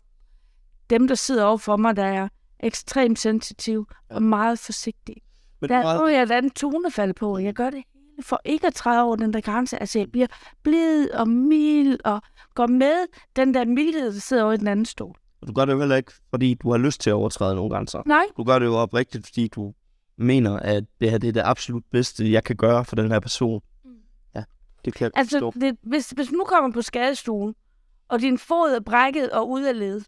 dem, 0.91 1.09
der 1.09 1.15
sidder 1.15 1.45
over 1.45 1.57
for 1.59 1.77
mig, 1.77 1.97
der 1.97 2.05
er 2.05 2.29
ekstremt 2.61 3.19
sensitive 3.19 3.87
ja. 4.11 4.15
og 4.17 4.23
meget 4.23 4.59
forsigtige. 4.59 5.21
Men 5.61 5.71
Der 5.71 5.83
meget- 5.83 5.99
får 5.99 6.09
jeg 6.09 6.23
et 6.23 6.31
andet 6.31 6.55
tonefald 6.55 7.15
på. 7.15 7.39
Jeg 7.39 7.55
gør 7.55 7.71
det 7.71 7.83
hele 7.95 8.23
for 8.23 8.41
ikke 8.45 8.67
at 8.67 8.75
træde 8.75 9.03
over 9.03 9.17
den 9.17 9.33
der 9.33 9.41
grænse. 9.41 9.79
Altså, 9.81 9.99
jeg 9.99 10.09
bliver 10.13 10.27
blid 10.63 11.11
og 11.11 11.29
mild 11.29 11.99
og 12.05 12.23
går 12.55 12.67
med 12.67 13.07
den 13.37 13.55
der 13.55 13.65
mildhed, 13.65 14.13
der 14.15 14.21
sidder 14.21 14.43
over 14.43 14.53
i 14.53 14.57
den 14.57 14.67
anden 14.69 14.85
stol. 14.87 15.15
Du 15.47 15.53
gør 15.53 15.65
det 15.65 15.73
jo 15.73 15.79
heller 15.79 15.97
ikke, 15.97 16.13
fordi 16.31 16.55
du 16.55 16.71
har 16.71 16.79
lyst 16.79 17.01
til 17.01 17.11
at 17.11 17.15
overtræde 17.15 17.55
nogle 17.55 17.71
grænser. 17.71 18.03
Nej, 18.07 18.25
Du 18.37 18.45
gør 18.45 18.59
det 18.59 18.67
jo 18.67 18.75
oprigtigt, 18.75 19.27
fordi 19.27 19.49
du 19.49 19.75
mener, 20.17 20.57
at 20.57 20.85
det 21.01 21.11
her 21.11 21.19
det 21.19 21.29
er 21.29 21.33
det 21.33 21.43
absolut 21.45 21.85
bedste, 21.91 22.33
jeg 22.33 22.45
kan 22.45 22.57
gøre 22.57 22.85
for 22.85 22.97
den 22.97 23.11
her 23.11 23.21
person. 23.21 23.61
Ja, 24.35 24.45
det 24.85 24.95
kan 24.95 25.05
jeg 25.05 25.11
altså, 25.15 25.39
forstå. 25.41 25.61
det, 25.61 25.77
hvis, 25.83 26.11
hvis 26.11 26.31
nu 26.33 26.45
kommer 26.45 26.73
på 26.73 26.83
skadestuen, 26.83 27.55
og 28.09 28.21
din 28.21 28.39
fod 28.39 28.71
er 28.71 28.81
brækket 28.81 29.31
og 29.31 29.51
ude 29.51 29.69
af 29.69 29.79
led, 29.79 30.01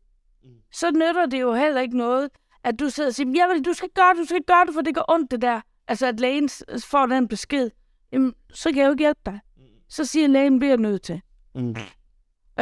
så 0.72 0.90
nytter 0.90 1.26
det 1.26 1.40
jo 1.40 1.54
heller 1.54 1.80
ikke 1.80 1.96
noget, 1.96 2.30
at 2.64 2.80
du 2.80 2.90
sidder 2.90 3.10
og 3.10 3.14
siger, 3.14 3.32
jeg 3.34 3.48
vil, 3.54 3.64
du 3.64 3.72
skal 3.72 3.88
gøre 3.94 4.10
det, 4.10 4.18
du 4.18 4.24
skal 4.24 4.42
gøre 4.46 4.66
det, 4.66 4.74
for 4.74 4.80
det 4.80 4.94
gør 4.94 5.02
ondt 5.08 5.30
det 5.30 5.42
der. 5.42 5.60
Altså, 5.88 6.06
at 6.06 6.20
lægen 6.20 6.48
får 6.84 7.06
den 7.06 7.28
besked. 7.28 7.70
Jamen, 8.12 8.34
så 8.52 8.68
kan 8.68 8.78
jeg 8.78 8.86
jo 8.86 8.90
ikke 8.90 9.02
hjælpe 9.02 9.20
dig. 9.26 9.40
Så 9.88 10.04
siger 10.04 10.26
lægen, 10.26 10.58
bliver 10.58 10.76
nødt 10.76 11.02
til. 11.02 11.20
Mm. 11.54 11.76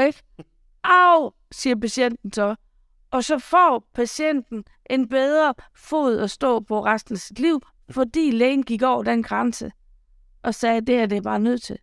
Ikke? 0.01 0.23
Au, 0.85 1.31
siger 1.53 1.77
patienten 1.77 2.33
så. 2.33 2.55
Og 3.11 3.25
så 3.25 3.39
får 3.39 3.89
patienten 3.95 4.65
en 4.91 5.09
bedre 5.09 5.55
fod 5.77 6.19
at 6.19 6.31
stå 6.31 6.61
på 6.61 6.85
resten 6.85 7.15
af 7.15 7.19
sit 7.19 7.39
liv, 7.39 7.61
fordi 7.91 8.31
lægen 8.31 8.63
gik 8.63 8.83
over 8.83 9.03
den 9.03 9.23
grænse 9.23 9.73
og 10.43 10.55
sagde, 10.55 10.77
at 10.77 10.87
det 10.87 10.95
her 10.95 11.07
det 11.07 11.19
er 11.19 11.23
bare 11.23 11.41
nødt 11.41 11.63
til. 11.63 11.79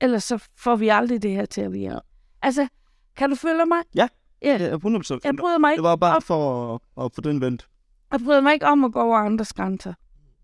Ellers 0.00 0.24
så 0.24 0.48
får 0.56 0.76
vi 0.76 0.88
aldrig 0.88 1.22
det 1.22 1.30
her 1.30 1.46
til 1.46 1.60
at 1.60 1.72
virke. 1.72 2.00
Altså, 2.42 2.68
kan 3.16 3.30
du 3.30 3.36
følge 3.36 3.66
mig? 3.66 3.78
Ja. 3.94 4.08
ja. 4.42 4.56
Ja, 4.58 4.76
100%. 4.76 5.20
Jeg 5.24 5.36
bryder 5.36 5.58
mig 5.58 5.68
Det 5.68 5.74
ikke, 5.74 5.82
var 5.82 5.96
bare 5.96 6.16
op. 6.16 6.22
for 6.22 6.74
at, 6.74 7.04
at 7.04 7.12
få 7.14 7.20
den 7.20 7.40
vendt. 7.40 7.68
jeg 8.12 8.20
bryder 8.24 8.40
mig 8.40 8.52
ikke 8.54 8.66
om 8.66 8.84
at 8.84 8.92
gå 8.92 9.00
over 9.02 9.18
andres 9.18 9.52
grænser. 9.52 9.94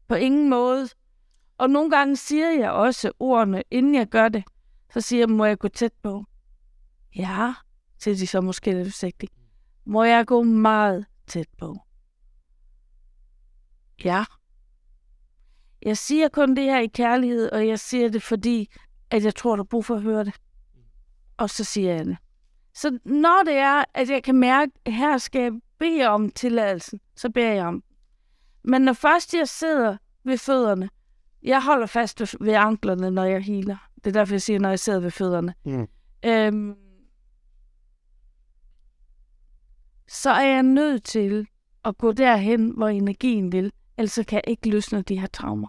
På 0.09 0.15
ingen 0.15 0.51
måde. 0.51 0.89
Og 1.59 1.71
nogle 1.71 1.91
gange 1.91 2.17
siger 2.17 2.51
jeg 2.51 2.71
også 2.71 3.13
ordene, 3.19 3.63
inden 3.71 3.95
jeg 3.95 4.07
gør 4.07 4.29
det. 4.29 4.45
Så 4.93 5.01
siger 5.01 5.21
jeg, 5.21 5.29
må 5.31 5.45
jeg 5.45 5.59
gå 5.59 5.69
tæt 5.69 5.93
på? 6.03 6.25
Ja, 7.17 7.55
siger 7.99 8.15
de 8.17 8.27
så 8.27 8.41
måske 8.41 8.73
lidt 8.73 8.89
forsigtigt. 8.89 9.33
Må 9.87 10.03
jeg 10.05 10.27
gå 10.27 10.43
meget 10.43 11.07
tæt 11.27 11.47
på? 11.59 11.77
Ja. 14.05 14.25
Jeg 15.83 15.97
siger 15.99 16.29
kun 16.29 16.57
det 16.57 16.65
her 16.65 16.79
i 16.81 16.87
kærlighed, 16.87 17.53
og 17.53 17.67
jeg 17.69 17.79
siger 17.81 18.09
det, 18.09 18.23
fordi 18.23 18.69
at 19.11 19.25
jeg 19.25 19.35
tror, 19.35 19.57
du 19.57 19.63
har 19.63 19.65
brug 19.65 19.85
for 19.85 19.95
at 19.95 20.03
høre 20.03 20.25
det. 20.25 20.35
Og 21.37 21.51
så 21.51 21.65
siger 21.65 21.95
jeg 21.95 22.05
det. 22.07 22.17
Så 22.75 22.99
når 23.05 23.43
det 23.47 23.55
er, 23.55 23.85
at 23.95 24.11
jeg 24.11 24.23
kan 24.23 24.35
mærke, 24.35 24.73
at 24.85 24.93
her 24.93 25.19
skal 25.19 25.41
jeg 25.43 25.53
bede 25.79 26.07
om 26.07 26.31
tilladelsen, 26.31 27.01
så 27.17 27.31
beder 27.31 27.53
jeg 27.53 27.67
om. 27.67 27.83
Men 28.65 28.83
når 28.83 28.93
først 28.93 29.35
jeg 29.35 29.49
sidder 29.49 29.97
ved 30.25 30.39
fødderne, 30.39 30.89
jeg 31.43 31.63
holder 31.65 31.87
fast 31.87 32.21
ved- 32.21 32.45
ved 32.45 32.53
anklerne, 32.53 33.11
når 33.11 33.25
jeg 33.25 33.43
healer. 33.43 33.77
Det 33.95 34.07
er 34.07 34.13
derfor, 34.13 34.35
jeg 34.35 34.43
siger, 34.43 34.59
når 34.59 34.69
jeg 34.69 34.79
sidder 34.81 35.01
ved 35.01 35.11
fødderne. 35.11 35.55
Mm. 35.65 35.89
Øhm, 36.25 36.75
så 40.09 40.31
er 40.31 40.47
jeg 40.47 40.63
nødt 40.63 41.05
til 41.05 41.47
at 41.85 41.99
gå 41.99 42.13
derhen, 42.13 42.71
hvor 42.77 42.89
energien 42.89 43.53
vil. 43.53 43.73
Ellers 43.99 44.15
kan 44.15 44.37
jeg 44.37 44.43
ikke 44.47 44.69
løsne 44.71 45.03
de 45.03 45.21
her 45.21 45.27
traumer. 45.27 45.69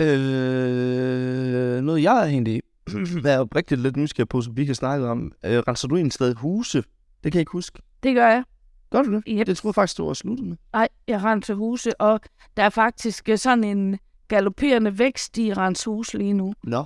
Øh, 0.00 1.80
noget 1.82 2.02
jeg 2.02 2.28
egentlig 2.28 2.62
er 3.24 3.56
rigtig 3.56 3.78
lidt 3.78 3.96
nysgerrig 3.96 4.28
på, 4.28 4.40
som 4.40 4.56
vi 4.56 4.64
kan 4.64 4.74
snakke 4.74 5.06
om. 5.08 5.32
Øh, 5.44 5.58
renser 5.58 5.88
du 5.88 5.96
egentlig 5.96 6.12
stadig 6.12 6.36
huse? 6.36 6.78
Det 7.24 7.32
kan 7.32 7.34
jeg 7.34 7.40
ikke 7.40 7.52
huske. 7.52 7.78
Det 8.02 8.14
gør 8.14 8.28
jeg. 8.28 8.44
Gør 8.90 9.02
du 9.02 9.14
det? 9.14 9.22
Yep. 9.28 9.46
Det 9.46 9.56
tror 9.56 9.68
jeg 9.70 9.74
faktisk, 9.74 9.98
du 9.98 10.06
har 10.06 10.14
sluttet 10.14 10.46
med. 10.46 10.56
Nej, 10.72 10.88
jeg 11.08 11.24
renser 11.24 11.54
huse, 11.54 12.00
og 12.00 12.20
der 12.56 12.62
er 12.62 12.70
faktisk 12.70 13.28
øh, 13.28 13.38
sådan 13.38 13.64
en 13.64 13.98
galopperende 14.28 14.98
vækst 14.98 15.38
i 15.38 15.52
rens 15.54 15.84
hus 15.84 16.14
lige 16.14 16.32
nu. 16.32 16.54
Nå. 16.64 16.84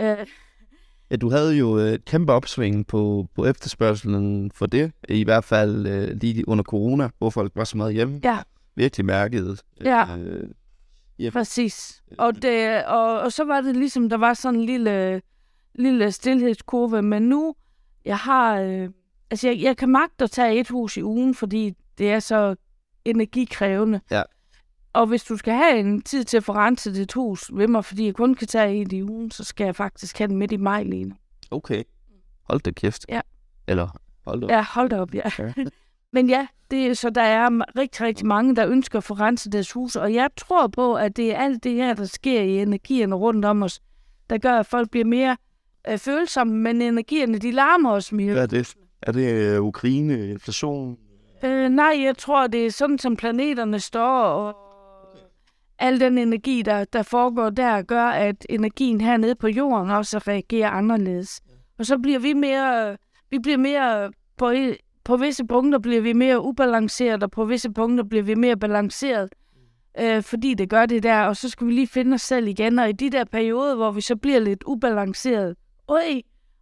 Øh, 0.00 0.16
Ja, 1.10 1.16
du 1.16 1.30
havde 1.30 1.56
jo 1.56 1.78
øh, 1.78 1.92
et 1.92 2.04
kæmpe 2.04 2.32
opsving 2.32 2.86
på, 2.86 3.26
på 3.34 3.46
efterspørgselen 3.46 4.50
for 4.54 4.66
det. 4.66 4.92
I 5.08 5.24
hvert 5.24 5.44
fald 5.44 5.86
øh, 5.86 6.16
lige 6.20 6.48
under 6.48 6.64
corona, 6.64 7.08
hvor 7.18 7.30
folk 7.30 7.52
var 7.54 7.64
så 7.64 7.76
meget 7.76 7.94
hjemme. 7.94 8.20
Ja. 8.24 8.38
Virkelig 8.74 9.06
mærket. 9.06 9.62
Ja. 9.84 10.16
Øh, 10.16 10.48
Præcis. 11.30 12.02
Og, 12.18 12.42
det, 12.42 12.84
og, 12.84 13.20
og 13.20 13.32
så 13.32 13.44
var 13.44 13.60
det 13.60 13.76
ligesom, 13.76 14.08
der 14.08 14.16
var 14.16 14.34
sådan 14.34 14.60
en 14.60 14.66
lille, 14.66 15.22
lille 15.74 16.12
stillhedskurve, 16.12 17.02
men 17.02 17.22
nu, 17.22 17.54
jeg 18.04 18.18
har, 18.18 18.60
øh, 18.60 18.88
altså 19.30 19.48
jeg, 19.48 19.60
jeg 19.62 19.76
kan 19.76 19.88
magte 19.88 20.24
at 20.24 20.30
tage 20.30 20.60
et 20.60 20.68
hus 20.68 20.96
i 20.96 21.02
ugen, 21.02 21.34
fordi 21.34 21.74
det 21.98 22.12
er 22.12 22.20
så 22.20 22.56
energikrævende. 23.04 24.00
Ja. 24.10 24.22
Og 24.92 25.06
hvis 25.06 25.24
du 25.24 25.36
skal 25.36 25.54
have 25.54 25.78
en 25.78 26.02
tid 26.02 26.24
til 26.24 26.36
at 26.36 26.44
få 26.44 26.52
renset 26.52 26.94
dit 26.94 27.12
hus 27.12 27.50
ved 27.52 27.68
mig, 27.68 27.84
fordi 27.84 28.06
jeg 28.06 28.14
kun 28.14 28.34
kan 28.34 28.48
tage 28.48 28.82
et 28.82 28.92
i 28.92 29.02
ugen, 29.02 29.30
så 29.30 29.44
skal 29.44 29.64
jeg 29.64 29.76
faktisk 29.76 30.18
have 30.18 30.28
den 30.28 30.36
midt 30.36 30.52
i 30.52 30.56
maj 30.56 30.82
lige 30.82 31.04
nu. 31.04 31.14
okay. 31.50 31.82
Hold 32.42 32.60
da 32.60 32.70
kæft. 32.70 33.06
Ja. 33.08 33.20
Eller 33.66 33.88
hold 34.24 34.40
da 34.40 34.46
op. 34.46 34.50
Ja, 34.50 34.64
hold 34.74 34.90
da 34.90 35.00
op, 35.00 35.14
ja. 35.14 35.30
Ja. 35.38 35.52
Men 36.12 36.28
ja, 36.28 36.46
det, 36.70 36.86
er- 36.86 36.94
så 36.94 37.10
der 37.10 37.22
er 37.22 37.50
rigtig, 37.78 38.00
rigtig 38.06 38.26
mange, 38.26 38.56
der 38.56 38.68
ønsker 38.68 38.98
at 38.98 39.04
få 39.04 39.14
renset 39.14 39.52
deres 39.52 39.72
hus, 39.72 39.96
og 39.96 40.14
jeg 40.14 40.28
tror 40.36 40.66
på, 40.66 40.94
at 40.94 41.16
det 41.16 41.34
er 41.34 41.38
alt 41.38 41.64
det 41.64 41.72
her, 41.74 41.94
der 41.94 42.04
sker 42.04 42.40
i 42.40 42.58
energierne 42.62 43.14
rundt 43.14 43.44
om 43.44 43.62
os, 43.62 43.80
der 44.30 44.38
gør, 44.38 44.52
at 44.58 44.66
folk 44.66 44.90
bliver 44.90 45.04
mere 45.04 45.36
øh, 45.88 45.98
følsomme, 45.98 46.54
men 46.54 46.82
energierne, 46.82 47.38
de 47.38 47.50
larmer 47.50 47.90
os 47.92 48.12
mere. 48.12 48.32
Hvad 48.32 48.42
er 48.42 48.46
det? 48.46 48.74
Er 49.02 49.12
det 49.12 49.32
øh, 49.32 49.62
Ukraine, 49.62 50.30
inflation? 50.30 50.98
Øh, 51.44 51.68
nej, 51.68 52.00
jeg 52.02 52.16
tror, 52.18 52.46
det 52.46 52.66
er 52.66 52.70
sådan, 52.70 52.98
som 52.98 53.16
planeterne 53.16 53.80
står, 53.80 54.22
og 54.22 54.56
al 55.78 56.00
den 56.00 56.18
energi, 56.18 56.62
der, 56.62 56.84
der 56.84 57.02
foregår 57.02 57.50
der, 57.50 57.82
gør, 57.82 58.04
at 58.04 58.46
energien 58.50 59.00
hernede 59.00 59.34
på 59.34 59.48
jorden 59.48 59.90
også 59.90 60.18
reagerer 60.18 60.70
anderledes. 60.70 61.40
Og 61.78 61.86
så 61.86 61.98
bliver 61.98 62.18
vi 62.18 62.32
mere, 62.32 62.96
vi 63.30 63.38
bliver 63.38 63.58
mere, 63.58 64.10
på, 64.36 64.50
på 65.04 65.16
visse 65.16 65.46
punkter 65.46 65.78
bliver 65.78 66.00
vi 66.00 66.12
mere 66.12 66.40
ubalanceret, 66.40 67.22
og 67.22 67.30
på 67.30 67.44
visse 67.44 67.70
punkter 67.70 68.04
bliver 68.04 68.22
vi 68.22 68.34
mere 68.34 68.56
balanceret, 68.56 69.28
øh, 70.00 70.22
fordi 70.22 70.54
det 70.54 70.68
gør 70.70 70.86
det 70.86 71.02
der, 71.02 71.20
og 71.22 71.36
så 71.36 71.48
skal 71.48 71.66
vi 71.66 71.72
lige 71.72 71.86
finde 71.86 72.14
os 72.14 72.22
selv 72.22 72.48
igen, 72.48 72.78
og 72.78 72.88
i 72.88 72.92
de 72.92 73.10
der 73.10 73.24
perioder, 73.24 73.74
hvor 73.74 73.90
vi 73.90 74.00
så 74.00 74.16
bliver 74.16 74.38
lidt 74.40 74.62
ubalanceret, 74.66 75.56
øj, 75.88 76.20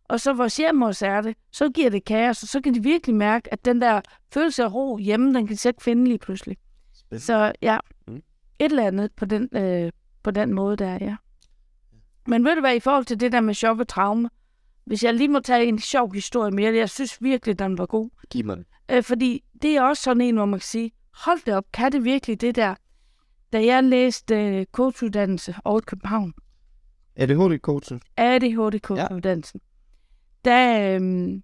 og 0.08 0.20
så 0.20 0.32
vores 0.32 0.56
hjem 0.56 0.82
også 0.82 1.06
er 1.06 1.20
det, 1.20 1.36
så 1.52 1.68
giver 1.70 1.90
det 1.90 2.04
kaos, 2.04 2.42
og 2.42 2.48
så 2.48 2.60
kan 2.60 2.74
de 2.74 2.82
virkelig 2.82 3.16
mærke, 3.16 3.52
at 3.52 3.64
den 3.64 3.80
der 3.80 4.00
følelse 4.34 4.64
af 4.64 4.74
ro 4.74 4.98
hjemme, 4.98 5.34
den 5.34 5.46
kan 5.46 5.54
de 5.56 5.60
så 5.60 5.68
ikke 5.68 5.82
finde 5.82 6.04
lige 6.04 6.18
pludselig. 6.18 6.56
Spændende. 6.94 7.24
Så 7.24 7.52
ja, 7.62 7.78
Mm. 8.06 8.16
et 8.16 8.22
eller 8.58 8.86
andet 8.86 9.10
på 9.16 9.24
den, 9.24 9.48
øh, 9.56 9.92
på 10.22 10.30
den 10.30 10.54
måde 10.54 10.76
der, 10.76 10.98
ja. 11.00 11.16
Men 12.26 12.44
ved 12.44 12.54
du 12.54 12.60
hvad, 12.60 12.74
i 12.76 12.80
forhold 12.80 13.04
til 13.04 13.20
det 13.20 13.32
der 13.32 13.40
med 13.40 13.54
chok 13.54 13.80
og 13.80 13.88
traume, 13.88 14.30
hvis 14.84 15.04
jeg 15.04 15.14
lige 15.14 15.28
må 15.28 15.40
tage 15.40 15.66
en 15.66 15.78
sjov 15.78 16.12
historie 16.14 16.50
mere, 16.50 16.74
jeg 16.74 16.90
synes 16.90 17.22
virkelig, 17.22 17.58
den 17.58 17.78
var 17.78 17.86
god. 17.86 18.10
Giv 18.30 18.44
mig. 18.44 18.64
Øh, 18.90 19.02
fordi 19.02 19.44
det 19.62 19.76
er 19.76 19.82
også 19.82 20.02
sådan 20.02 20.20
en, 20.20 20.36
hvor 20.36 20.44
man 20.44 20.58
kan 20.58 20.64
sige, 20.66 20.90
hold 21.14 21.38
det 21.46 21.54
op, 21.54 21.64
kan 21.72 21.92
det 21.92 22.04
virkelig 22.04 22.40
det 22.40 22.56
der? 22.56 22.74
da 23.52 23.64
jeg 23.64 23.84
læste 23.84 24.34
øh, 24.34 24.66
coachuddannelse 24.72 25.54
over 25.64 25.78
i 25.80 25.82
København, 25.86 26.32
ADHD-coachen. 27.16 28.00
ADHD-coachuddannelsen, 28.16 29.60
der 30.44 30.94
øhm, 30.94 31.42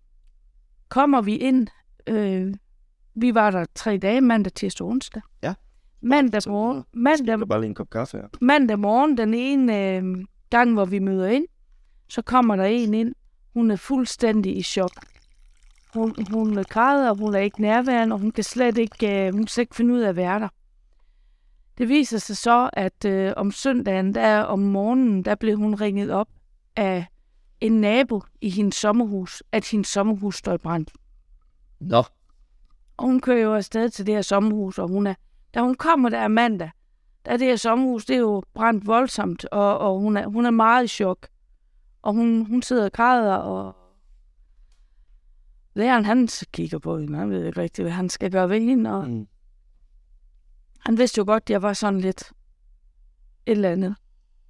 kommer 0.89 1.21
vi 1.21 1.37
ind, 1.37 1.67
øh, 2.07 2.55
vi 3.15 3.35
var 3.35 3.51
der 3.51 3.65
tre 3.75 3.97
dage, 3.99 4.21
mandag, 4.21 4.53
tirsdag 4.53 4.85
og 4.85 4.91
onsdag. 4.91 5.23
Ja. 5.43 5.55
Mandag 6.01 6.41
morgen, 6.47 6.85
mandag, 6.93 7.39
Jeg 7.39 7.49
bare 7.49 7.61
lige 7.61 7.69
en 7.69 7.75
kop 7.75 7.91
kaffe 7.91 8.17
her. 8.17 8.29
mandag 8.41 8.79
morgen, 8.79 9.17
den 9.19 9.35
ene 9.35 9.97
øh, 9.97 10.25
gang, 10.51 10.73
hvor 10.73 10.85
vi 10.85 10.99
møder 10.99 11.27
ind, 11.27 11.47
så 12.09 12.23
kommer 12.23 12.57
der 12.57 12.65
en 12.65 12.95
ind. 12.95 13.15
Hun 13.57 13.71
er 13.71 13.77
fuldstændig 13.77 14.57
i 14.57 14.63
chok. 14.63 14.93
Hun, 15.95 16.27
hun 16.31 16.65
græder, 16.65 17.15
hun 17.15 17.35
er 17.35 17.39
ikke 17.39 17.63
nærværende, 17.63 18.15
og 18.15 18.21
hun 18.21 18.31
kan 18.31 18.45
slet 18.45 18.79
ikke, 18.79 19.27
øh, 19.27 19.35
hun 19.35 19.47
kan 19.47 19.61
ikke 19.61 19.75
finde 19.77 19.95
ud 19.95 20.01
af 20.01 20.09
at 20.09 20.17
være 20.17 20.41
der. 20.41 20.49
Det 21.79 21.89
viser 21.89 22.19
sig 22.19 22.37
så, 22.37 22.71
at 22.73 23.05
øh, 23.05 23.33
om 23.37 23.51
søndagen, 23.51 24.15
der 24.15 24.41
om 24.41 24.59
morgenen, 24.59 25.23
der 25.23 25.35
blev 25.35 25.57
hun 25.57 25.75
ringet 25.75 26.11
op 26.11 26.29
af 26.77 27.07
en 27.61 27.81
nabo 27.81 28.23
i 28.41 28.51
hendes 28.51 28.75
sommerhus, 28.75 29.43
at 29.53 29.71
hendes 29.71 29.89
sommerhus 29.89 30.37
står 30.37 30.53
i 30.53 30.59
brand. 30.59 30.87
Nå. 31.81 32.03
Og 32.97 33.05
hun 33.05 33.21
kører 33.21 33.43
jo 33.43 33.55
afsted 33.55 33.91
til 33.91 34.07
det 34.07 34.15
her 34.15 34.23
sommerhus, 34.23 34.79
og 34.79 34.89
hun 34.89 35.07
er, 35.07 35.15
da 35.55 35.61
hun 35.61 35.75
kommer 35.75 36.09
der 36.09 36.29
mandag, 36.29 36.71
der 37.25 37.33
er 37.33 37.37
det 37.37 37.47
her 37.47 37.57
sommerhus, 37.57 38.05
det 38.05 38.17
er 38.17 38.21
jo 38.21 38.43
brændt 38.55 38.87
voldsomt, 38.87 39.45
og, 39.45 39.79
og 39.79 40.01
hun, 40.01 40.17
er, 40.17 40.27
hun 40.27 40.47
er 40.47 40.51
meget 40.51 40.85
i 40.85 40.89
chok. 40.89 41.29
Og 42.07 42.13
hun, 42.15 42.47
hun 42.47 42.63
sidder 42.63 42.85
og 42.85 42.93
græder, 42.93 43.35
og 43.35 43.77
læreren 45.75 46.05
han 46.05 46.29
kigger 46.53 46.79
på 46.79 46.99
hende, 46.99 47.19
han 47.19 47.31
ved 47.31 47.45
ikke 47.47 47.61
rigtigt, 47.61 47.85
hvad 47.85 47.93
han 47.93 48.09
skal 48.09 48.31
gøre 48.31 48.49
ved 48.49 48.61
hende, 48.61 48.91
og 48.95 49.09
Mm. 49.09 49.27
han 50.87 50.99
vidste 50.99 51.19
jo 51.19 51.25
godt, 51.27 51.43
at 51.43 51.51
jeg 51.51 51.63
var 51.63 51.73
sådan 51.73 52.01
lidt 52.01 52.21
et 53.47 53.51
eller 53.53 53.71
andet. 53.71 53.95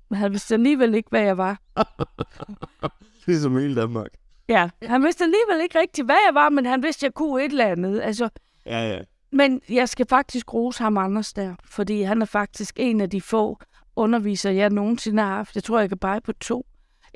Men 0.08 0.18
han 0.18 0.32
vidste 0.32 0.54
alligevel 0.54 0.94
ikke, 0.94 1.10
hvad 1.10 1.20
jeg 1.22 1.38
var. 1.38 1.60
Ligesom 3.26 3.56
hele 3.58 3.80
Danmark. 3.80 4.08
Ja, 4.48 4.70
han 4.82 5.02
vidste 5.04 5.24
alligevel 5.24 5.62
ikke 5.62 5.78
rigtigt, 5.80 6.06
hvad 6.06 6.18
jeg 6.28 6.34
var, 6.34 6.48
men 6.48 6.66
han 6.66 6.82
vidste, 6.82 7.00
at 7.06 7.08
jeg 7.08 7.14
kunne 7.14 7.44
et 7.44 7.50
eller 7.50 7.66
andet. 7.66 8.00
Altså, 8.00 8.28
Ja, 8.66 8.88
ja. 8.88 9.00
Men 9.32 9.60
jeg 9.68 9.88
skal 9.88 10.06
faktisk 10.08 10.54
rose 10.54 10.82
ham 10.82 10.96
Anders 10.96 11.32
der, 11.32 11.54
fordi 11.64 12.02
han 12.02 12.22
er 12.22 12.26
faktisk 12.26 12.74
en 12.78 13.00
af 13.00 13.10
de 13.10 13.20
få 13.20 13.58
undervisere, 13.96 14.54
jeg 14.54 14.70
nogensinde 14.70 15.22
har 15.22 15.36
haft. 15.36 15.54
Jeg 15.54 15.64
tror, 15.64 15.80
jeg 15.80 15.88
kan 15.88 15.98
bare 15.98 16.20
på 16.20 16.32
to 16.32 16.66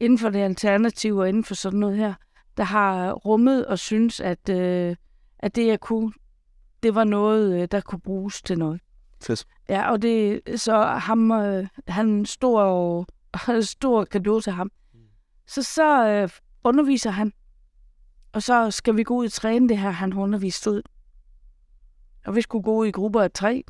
inden 0.01 0.19
for 0.19 0.31
det 0.31 0.39
alternative 0.39 1.21
og 1.21 1.29
inden 1.29 1.45
for 1.45 1.55
sådan 1.55 1.81
noget 1.81 1.97
her, 1.97 2.15
der 2.57 2.65
har 2.65 3.13
rummet 3.13 3.67
og 3.67 3.79
synes, 3.79 4.21
at, 4.21 4.49
øh, 4.49 4.97
at 5.39 5.57
det, 5.57 5.67
jeg 5.67 5.81
kunne, 5.81 6.13
det 6.83 6.95
var 6.95 7.05
noget, 7.05 7.63
øh, 7.63 7.69
der 7.71 7.81
kunne 7.81 8.01
bruges 8.01 8.43
til 8.43 8.59
noget. 8.59 8.81
Fedt. 9.23 9.47
Ja, 9.69 9.91
og 9.91 10.03
det 10.03 10.41
så 10.61 10.85
ham, 10.85 11.31
øh, 11.31 11.67
han 11.89 12.27
stor 12.27 12.63
og 12.63 13.07
stor 13.63 14.05
kado 14.05 14.41
til 14.41 14.53
ham. 14.53 14.71
Så 15.47 15.63
så 15.63 16.09
øh, 16.09 16.29
underviser 16.65 17.11
han, 17.11 17.33
og 18.33 18.43
så 18.43 18.71
skal 18.71 18.97
vi 18.97 19.03
gå 19.03 19.15
ud 19.15 19.27
og 19.27 19.33
træne 19.33 19.69
det 19.69 19.79
her, 19.79 19.91
han 19.91 20.13
har 20.13 20.21
undervist 20.21 20.67
ud. 20.67 20.83
Og 22.27 22.37
vi 22.37 22.41
skulle 22.41 22.63
gå 22.63 22.85
i 22.85 22.91
grupper 22.91 23.23
af 23.23 23.31
tre. 23.31 23.65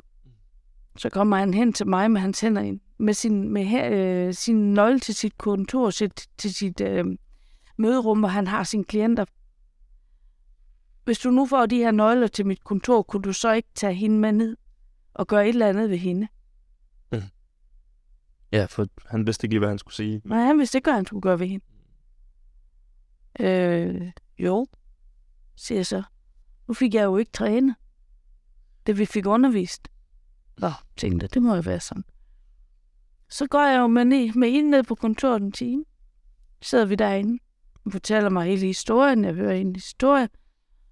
Så 0.97 1.09
kommer 1.09 1.37
han 1.37 1.53
hen 1.53 1.73
til 1.73 1.87
mig 1.87 2.11
med 2.11 2.21
hans 2.21 2.39
hænder 2.39 2.61
ind, 2.61 2.79
med 3.01 3.13
sin, 3.13 3.49
med 3.49 3.63
her, 3.63 3.89
øh, 3.91 4.33
sin 4.33 4.73
nøgle 4.73 4.99
til 4.99 5.15
sit 5.15 5.37
kontor, 5.37 5.89
sit, 5.89 6.27
til 6.37 6.53
sit 6.53 6.81
øh, 6.81 7.05
møderum, 7.77 8.19
hvor 8.19 8.27
han 8.27 8.47
har 8.47 8.63
sine 8.63 8.83
klienter. 8.83 9.25
Hvis 11.03 11.19
du 11.19 11.31
nu 11.31 11.45
får 11.45 11.65
de 11.65 11.77
her 11.77 11.91
nøgler 11.91 12.27
til 12.27 12.45
mit 12.45 12.63
kontor, 12.63 13.01
kunne 13.01 13.23
du 13.23 13.33
så 13.33 13.51
ikke 13.51 13.69
tage 13.75 13.93
hende 13.93 14.19
med 14.19 14.31
ned 14.31 14.57
og 15.13 15.27
gøre 15.27 15.43
et 15.43 15.49
eller 15.49 15.67
andet 15.69 15.89
ved 15.89 15.97
hende? 15.97 16.27
Ja, 18.51 18.65
for 18.65 18.87
han 19.05 19.25
vidste 19.25 19.45
ikke 19.45 19.53
lige, 19.53 19.59
hvad 19.59 19.69
han 19.69 19.77
skulle 19.77 19.95
sige. 19.95 20.21
Nej, 20.25 20.39
han 20.45 20.59
vidste 20.59 20.77
ikke, 20.77 20.85
hvad 20.85 20.95
han 20.95 21.05
skulle 21.05 21.21
gøre 21.21 21.39
ved 21.39 21.47
hende. 21.47 21.65
Øh, 23.39 24.11
jo, 24.39 24.67
siger 25.55 25.77
jeg 25.79 25.85
så. 25.85 26.03
Nu 26.67 26.73
fik 26.73 26.93
jeg 26.93 27.03
jo 27.03 27.17
ikke 27.17 27.31
trænet. 27.31 27.75
Det 28.87 28.97
vi 28.97 29.05
fik 29.05 29.25
undervist. 29.25 29.87
Nå, 30.57 30.71
tænkte 30.97 31.27
det 31.27 31.41
må 31.41 31.55
jo 31.55 31.61
være 31.61 31.79
sådan. 31.79 32.03
Så 33.31 33.47
går 33.47 33.61
jeg 33.61 33.79
jo 33.79 33.87
med, 33.87 34.05
ned, 34.05 34.33
med 34.33 34.51
hende 34.51 34.69
ned 34.69 34.83
på 34.83 34.95
kontoret 34.95 35.41
en 35.41 35.51
time. 35.51 35.85
Sidder 36.61 36.85
vi 36.85 36.95
derinde. 36.95 37.43
Hun 37.83 37.91
fortæller 37.91 38.29
mig 38.29 38.45
hele 38.45 38.65
historien. 38.65 39.25
Jeg 39.25 39.33
hører 39.33 39.53
en 39.53 39.75
historie. 39.75 40.29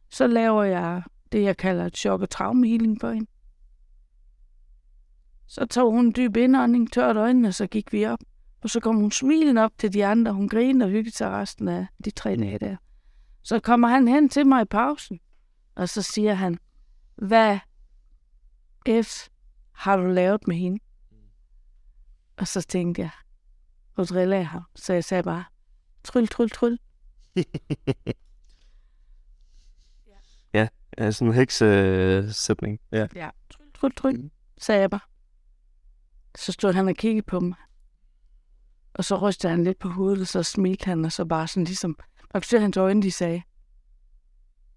Så 0.09 0.27
laver 0.27 0.63
jeg 0.63 1.03
det, 1.31 1.43
jeg 1.43 1.57
kalder 1.57 1.85
et 1.85 1.97
chok- 1.97 2.21
og 2.21 2.29
traumehealing 2.29 2.99
på 2.99 3.11
hende. 3.11 3.29
Så 5.47 5.65
tog 5.65 5.91
hun 5.91 6.05
en 6.05 6.13
dyb 6.15 6.37
indånding, 6.37 6.93
tørt 6.93 7.17
øjnene, 7.17 7.47
og 7.47 7.53
så 7.53 7.67
gik 7.67 7.93
vi 7.93 8.05
op. 8.05 8.19
Og 8.61 8.69
så 8.69 8.79
kom 8.79 8.95
hun 8.95 9.11
smilende 9.11 9.63
op 9.63 9.71
til 9.77 9.93
de 9.93 10.05
andre. 10.05 10.33
Hun 10.33 10.49
grinede 10.49 10.85
og 10.85 10.91
hyggede 10.91 11.15
sig 11.15 11.29
resten 11.29 11.67
af 11.67 11.87
de 12.05 12.11
tre 12.11 12.35
dage 12.35 12.59
der. 12.59 12.75
Så 13.41 13.59
kommer 13.59 13.87
han 13.87 14.07
hen 14.07 14.29
til 14.29 14.47
mig 14.47 14.61
i 14.61 14.65
pausen, 14.65 15.19
og 15.75 15.89
så 15.89 16.01
siger 16.01 16.33
han, 16.33 16.59
hvad 17.15 17.59
F 19.03 19.27
har 19.71 19.97
du 19.97 20.03
lavet 20.05 20.47
med 20.47 20.55
hende? 20.55 20.79
Og 22.39 22.47
så 22.47 22.61
tænkte 22.61 23.01
jeg, 23.01 23.09
hvor 23.95 24.03
driller 24.03 24.37
jeg 24.37 24.47
ham? 24.47 24.63
Så 24.75 24.93
jeg 24.93 25.03
sagde 25.03 25.23
bare, 25.23 25.43
tryl, 26.03 26.27
tryl, 26.27 26.49
tryl. 26.49 26.77
Ja, 30.53 30.67
sådan 31.11 31.27
en 31.27 31.33
heksesætning. 31.33 32.79
Ja. 32.91 33.07
Ja. 33.15 33.29
Tryl, 33.49 33.71
tryl, 33.73 33.95
tryl, 33.95 34.29
sagde 34.57 34.81
jeg 34.81 34.89
bare. 34.89 34.99
Så 36.37 36.51
stod 36.51 36.73
han 36.73 36.87
og 36.87 36.95
kiggede 36.95 37.25
på 37.25 37.39
mig. 37.39 37.57
Og 38.93 39.05
så 39.05 39.17
rystede 39.17 39.51
han 39.51 39.63
lidt 39.63 39.79
på 39.79 39.89
hovedet, 39.89 40.21
og 40.21 40.27
så 40.27 40.43
smilte 40.43 40.85
han, 40.85 41.05
og 41.05 41.11
så 41.11 41.25
bare 41.25 41.47
sådan 41.47 41.63
ligesom, 41.63 41.97
og 42.29 42.43
så 42.43 42.59
hans 42.59 42.77
øjne, 42.77 43.01
de 43.01 43.11
sagde, 43.11 43.41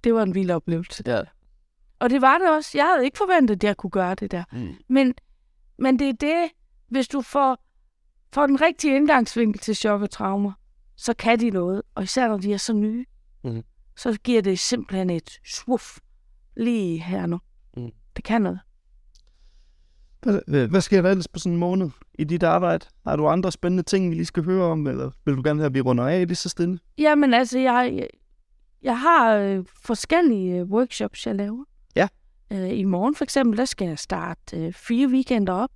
det 0.04 0.14
var 0.14 0.22
en 0.22 0.34
vild 0.34 0.50
oplevelse. 0.50 1.02
Ja. 1.06 1.20
Og 1.98 2.10
det 2.10 2.20
var 2.20 2.38
det 2.38 2.50
også. 2.50 2.78
Jeg 2.78 2.86
havde 2.86 3.04
ikke 3.04 3.18
forventet, 3.18 3.54
at 3.54 3.64
jeg 3.64 3.76
kunne 3.76 3.90
gøre 3.90 4.14
det 4.14 4.30
der. 4.30 4.44
Mm. 4.52 4.74
Men, 4.88 5.14
men 5.78 5.98
det 5.98 6.08
er 6.08 6.12
det, 6.12 6.50
hvis 6.92 7.08
du 7.08 7.20
får, 7.22 7.64
får 8.34 8.46
den 8.46 8.60
rigtige 8.60 8.96
indgangsvinkel 8.96 9.60
til 9.60 9.76
chok 9.76 10.02
og 10.02 10.10
traumer, 10.10 10.52
så 10.96 11.14
kan 11.14 11.40
de 11.40 11.50
noget. 11.50 11.82
Og 11.94 12.02
især 12.02 12.28
når 12.28 12.36
de 12.38 12.52
er 12.52 12.56
så 12.56 12.72
nye, 12.72 13.04
Mhm. 13.44 13.62
så 13.96 14.18
giver 14.24 14.42
det 14.42 14.58
simpelthen 14.58 15.10
et 15.10 15.30
swuff 15.46 15.98
lige 16.56 17.02
her 17.02 17.26
nu. 17.26 17.38
Mhm. 17.76 17.90
Det 18.16 18.24
kan 18.24 18.42
noget. 18.42 18.60
Hvad, 20.46 20.68
hvad 20.68 20.80
sker 20.80 21.02
der 21.02 21.10
ellers 21.10 21.28
på 21.28 21.38
sådan 21.38 21.52
en 21.52 21.58
måned 21.58 21.90
i 22.18 22.24
dit 22.24 22.42
arbejde? 22.42 22.86
Har 23.06 23.16
du 23.16 23.26
andre 23.28 23.52
spændende 23.52 23.82
ting, 23.82 24.10
vi 24.10 24.14
lige 24.14 24.24
skal 24.26 24.44
høre 24.44 24.64
om, 24.64 24.86
eller 24.86 25.10
vil 25.24 25.36
du 25.36 25.42
gerne 25.44 25.60
have, 25.60 25.66
at 25.66 25.74
vi 25.74 25.80
runder 25.80 26.06
af 26.08 26.26
lige 26.26 26.36
så 26.36 26.48
stille? 26.48 26.78
Jamen 26.98 27.34
altså, 27.34 27.58
jeg, 27.58 28.08
jeg 28.82 28.98
har 29.00 29.34
øh, 29.34 29.64
forskellige 29.84 30.56
øh, 30.58 30.64
workshops, 30.64 31.26
jeg 31.26 31.34
laver. 31.34 31.64
Ja. 31.96 32.08
Øh, 32.52 32.78
I 32.78 32.84
morgen 32.84 33.14
for 33.14 33.24
eksempel, 33.24 33.58
der 33.58 33.64
skal 33.64 33.88
jeg 33.88 33.98
starte 33.98 34.56
øh, 34.66 34.72
fire 34.72 35.08
weekender 35.08 35.52
op, 35.52 35.70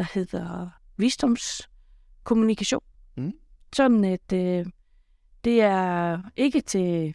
der 0.00 0.06
hedder 0.14 0.68
visdomskommunikation. 0.96 2.82
Mm. 3.16 3.32
Sådan 3.72 4.04
at 4.04 4.32
øh, 4.32 4.66
det 5.44 5.60
er 5.60 6.18
ikke 6.36 6.60
til 6.60 7.14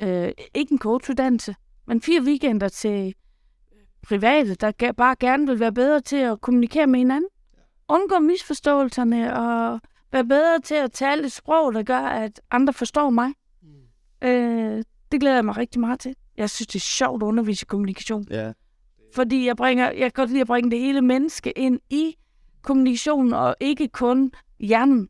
øh, 0.00 0.32
ikke 0.54 0.72
en 0.72 0.78
coachuddannelse, 0.78 1.54
men 1.86 2.00
fire 2.00 2.22
weekender 2.22 2.68
til 2.68 3.14
private, 4.02 4.54
der 4.54 4.92
bare 4.92 5.16
gerne 5.20 5.46
vil 5.46 5.60
være 5.60 5.72
bedre 5.72 6.00
til 6.00 6.16
at 6.16 6.40
kommunikere 6.40 6.86
med 6.86 6.98
hinanden. 6.98 7.30
Undgå 7.88 8.18
misforståelserne 8.18 9.36
og 9.36 9.80
være 10.12 10.24
bedre 10.24 10.60
til 10.60 10.74
at 10.74 10.92
tale 10.92 11.24
et 11.26 11.32
sprog, 11.32 11.74
der 11.74 11.82
gør, 11.82 12.00
at 12.00 12.40
andre 12.50 12.72
forstår 12.72 13.10
mig. 13.10 13.32
Øh, 14.22 14.84
det 15.12 15.20
glæder 15.20 15.36
jeg 15.36 15.44
mig 15.44 15.56
rigtig 15.56 15.80
meget 15.80 16.00
til. 16.00 16.14
Jeg 16.36 16.50
synes, 16.50 16.66
det 16.66 16.74
er 16.74 16.80
sjovt 16.80 17.22
at 17.22 17.26
undervise 17.26 17.64
i 17.64 17.68
kommunikation. 17.68 18.26
Ja. 18.30 18.52
Fordi 19.18 19.46
jeg, 19.46 19.56
bringer, 19.56 19.84
jeg 19.90 20.00
kan 20.00 20.10
godt 20.14 20.30
lide 20.30 20.40
at 20.40 20.46
bringe 20.46 20.70
det 20.70 20.78
hele 20.78 21.02
menneske 21.02 21.50
ind 21.58 21.80
i 21.90 22.16
kommunikationen, 22.62 23.32
og 23.32 23.56
ikke 23.60 23.88
kun 23.88 24.32
hjernen. 24.60 25.08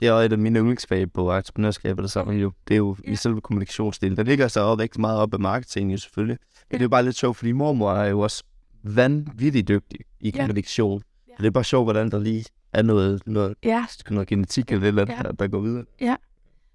Det 0.00 0.08
er 0.08 0.12
jo 0.12 0.18
et 0.18 0.32
af 0.32 0.38
mine 0.38 0.58
yndlingsfag 0.58 1.12
på 1.12 1.32
entreprenørskab, 1.36 1.98
det 1.98 2.10
samme 2.10 2.32
jo. 2.34 2.52
Det 2.68 2.74
er 2.74 2.78
jo 2.78 2.96
ja. 3.04 3.08
Ja. 3.08 3.12
i 3.12 3.16
selve 3.16 3.40
kommunikationsdelen. 3.40 4.16
Der 4.16 4.22
ligger 4.22 4.48
så 4.48 4.60
også 4.60 4.82
rigtig 4.82 5.00
meget 5.00 5.18
op 5.18 5.34
af 5.34 5.40
marketing 5.40 5.92
jo 5.92 5.96
selvfølgelig. 5.96 6.36
Men 6.40 6.64
Ja. 6.72 6.76
det 6.76 6.80
er 6.80 6.84
jo 6.84 6.88
bare 6.88 7.02
lidt 7.02 7.16
sjovt, 7.16 7.36
fordi 7.36 7.52
mormor 7.52 7.92
er 7.92 8.08
jo 8.08 8.20
også 8.20 8.44
vanvittigt 8.82 9.68
dygtig 9.68 10.00
i 10.20 10.30
Ja. 10.34 10.38
kommunikation. 10.40 11.02
Ja. 11.28 11.32
Det 11.38 11.46
er 11.46 11.50
bare 11.50 11.64
sjovt, 11.64 11.86
hvordan 11.86 12.10
der 12.10 12.18
lige 12.18 12.44
er 12.72 12.82
noget, 12.82 13.22
noget, 13.26 13.54
Ja, 13.64 13.84
noget 14.10 14.28
genetik 14.28 14.72
eller 14.72 14.86
Ja. 15.08 15.22
der, 15.22 15.32
der 15.32 15.48
går 15.48 15.60
videre. 15.60 15.84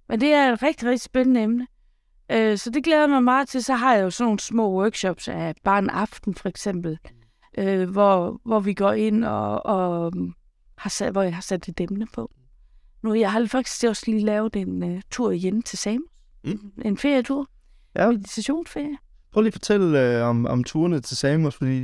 men 0.10 0.22
det 0.22 0.34
er 0.34 0.54
et 0.54 0.64
rigtig, 0.64 0.88
rigtig 0.88 1.02
spændende 1.02 1.42
emne. 1.42 1.68
Øh, 2.32 2.58
så 2.58 2.70
det 2.70 2.84
glæder 2.84 3.00
jeg 3.00 3.10
mig 3.10 3.24
meget 3.24 3.48
til. 3.48 3.64
Så 3.64 3.74
har 3.74 3.96
jeg 3.96 4.04
jo 4.04 4.10
sådan 4.10 4.26
nogle 4.26 4.40
små 4.40 4.82
workshops 4.82 5.28
af 5.28 5.56
bare 5.64 5.80
en 5.80 5.90
aften 5.90 6.36
for 6.36 6.50
eksempel, 6.50 6.98
øh, 7.58 7.90
hvor, 7.90 8.42
hvor 8.46 8.60
vi 8.60 8.74
går 8.74 8.92
ind 8.92 9.26
og, 9.26 9.66
og 9.66 10.12
um, 10.16 10.34
har 10.78 10.90
sat, 10.90 11.12
hvor 11.12 11.22
jeg 11.22 11.34
har 11.36 11.42
sat 11.42 11.68
et 11.68 11.82
emne 11.82 12.08
på. 12.14 12.32
Nu, 13.04 13.14
jeg 13.14 13.32
har 13.32 13.46
faktisk 13.46 13.84
også 13.84 14.04
lige 14.08 14.26
lavet 14.26 14.56
en 14.56 14.84
uh, 14.84 15.00
tur 15.12 15.32
hjem 15.32 15.62
til 15.62 15.78
Samos. 15.78 16.04
Mm. 16.44 16.72
En 16.86 16.98
ferietur. 16.98 17.50
Ja. 17.96 18.12
Meditationsferie. 18.12 18.98
Prøv 19.32 19.42
lige 19.42 19.48
at 19.50 19.54
fortælle 19.54 20.18
øh, 20.18 20.28
om, 20.28 20.46
om 20.46 20.64
turene 20.64 21.00
til 21.00 21.18
Samos, 21.18 21.56
fordi 21.56 21.80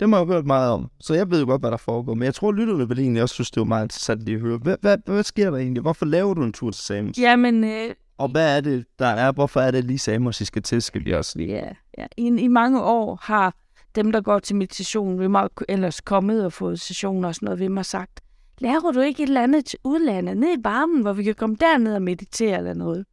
Det 0.00 0.10
har 0.10 0.16
jeg 0.16 0.26
hørt 0.26 0.46
meget 0.46 0.72
om. 0.72 0.90
Så 1.00 1.14
jeg 1.14 1.30
ved 1.30 1.40
jo 1.40 1.46
godt, 1.46 1.62
hvad 1.62 1.70
der 1.70 1.76
foregår. 1.76 2.14
Men 2.14 2.22
jeg 2.24 2.34
tror, 2.34 2.52
lytterne 2.52 2.88
vil 2.88 2.98
egentlig 2.98 3.22
også 3.22 3.34
synes, 3.34 3.50
det 3.50 3.60
var 3.60 3.64
meget 3.64 3.84
interessant 3.84 4.20
lige 4.20 4.34
at 4.34 4.40
høre. 4.40 4.58
Hvad, 4.58 4.76
hvad, 4.80 4.98
hvad 5.06 5.22
sker 5.22 5.50
der 5.50 5.58
egentlig? 5.58 5.80
Hvorfor 5.80 6.06
laver 6.06 6.34
du 6.34 6.42
en 6.42 6.52
tur 6.52 6.70
til 6.70 6.82
Samos? 6.82 7.18
Jamen, 7.18 7.64
øh, 7.64 7.94
og 8.20 8.28
hvad 8.28 8.56
er 8.56 8.60
det, 8.60 8.86
der 8.98 9.06
er? 9.06 9.32
Hvorfor 9.32 9.60
er 9.60 9.70
det 9.70 9.84
lige 9.84 9.98
Samos, 9.98 10.40
I 10.40 10.44
skal 10.44 10.62
til, 10.62 10.82
skal 10.82 11.04
vi 11.04 11.12
også 11.12 11.38
lige? 11.38 11.54
ja, 11.54 11.72
ja. 11.98 12.06
I, 12.16 12.26
I 12.26 12.48
mange 12.48 12.82
år 12.82 13.18
har 13.22 13.54
dem, 13.94 14.12
der 14.12 14.20
går 14.20 14.38
til 14.38 14.56
meditation, 14.56 15.20
vi 15.20 15.28
mig, 15.28 15.48
ellers 15.68 16.00
kommet 16.00 16.44
og 16.44 16.52
fået 16.52 16.80
sessioner 16.80 17.28
og 17.28 17.34
sådan 17.34 17.46
noget, 17.46 17.60
ved 17.60 17.68
mig 17.68 17.84
sagt, 17.84 18.20
lærer 18.58 18.92
du 18.92 19.00
ikke 19.00 19.22
et 19.22 19.26
eller 19.26 19.42
andet 19.42 19.64
til 19.64 19.78
udlandet, 19.84 20.36
ned 20.36 20.58
i 20.58 20.64
varmen, 20.64 21.02
hvor 21.02 21.12
vi 21.12 21.22
kan 21.22 21.34
komme 21.34 21.56
derned 21.60 21.94
og 21.94 22.02
meditere 22.02 22.58
eller 22.58 22.74
noget? 22.74 23.06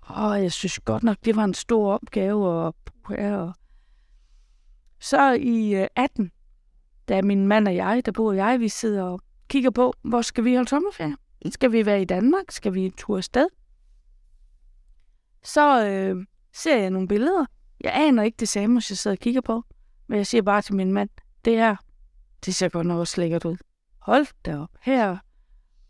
Og 0.00 0.42
jeg 0.42 0.52
synes 0.52 0.78
godt 0.78 1.02
nok, 1.02 1.16
det 1.24 1.36
var 1.36 1.44
en 1.44 1.54
stor 1.54 1.92
opgave. 1.92 2.48
Og, 2.48 2.74
og 3.04 3.54
så 5.00 5.32
i 5.32 5.74
øh, 5.74 5.86
18, 5.96 6.30
da 7.08 7.22
min 7.22 7.46
mand 7.46 7.68
og 7.68 7.76
jeg, 7.76 8.02
der 8.06 8.12
bor 8.12 8.32
jeg, 8.32 8.60
vi 8.60 8.68
sidder 8.68 9.02
og 9.02 9.20
kigger 9.48 9.70
på, 9.70 9.94
hvor 10.02 10.22
skal 10.22 10.44
vi 10.44 10.54
holde 10.54 10.68
sommerferie? 10.68 11.16
Skal 11.50 11.72
vi 11.72 11.86
være 11.86 12.02
i 12.02 12.04
Danmark? 12.04 12.44
Skal 12.50 12.74
vi 12.74 12.84
en 12.84 12.92
tur 12.92 13.16
afsted? 13.16 13.46
Så 15.44 15.86
øh, 15.86 16.26
ser 16.52 16.76
jeg 16.78 16.90
nogle 16.90 17.08
billeder. 17.08 17.46
Jeg 17.80 17.92
aner 17.94 18.22
ikke 18.22 18.36
det 18.36 18.48
samme, 18.48 18.76
jeg 18.76 18.82
sidder 18.98 19.16
og 19.16 19.20
kigger 19.20 19.40
på. 19.40 19.62
Men 20.06 20.16
jeg 20.18 20.26
siger 20.26 20.42
bare 20.42 20.62
til 20.62 20.74
min 20.74 20.92
mand, 20.92 21.08
det 21.44 21.52
her, 21.56 21.76
det 22.44 22.54
ser 22.54 22.68
godt 22.68 22.86
nok 22.86 22.98
også 22.98 23.20
lækkert 23.20 23.44
ud. 23.44 23.56
Hold 23.98 24.26
da 24.44 24.58
op. 24.58 24.70
Her, 24.80 25.16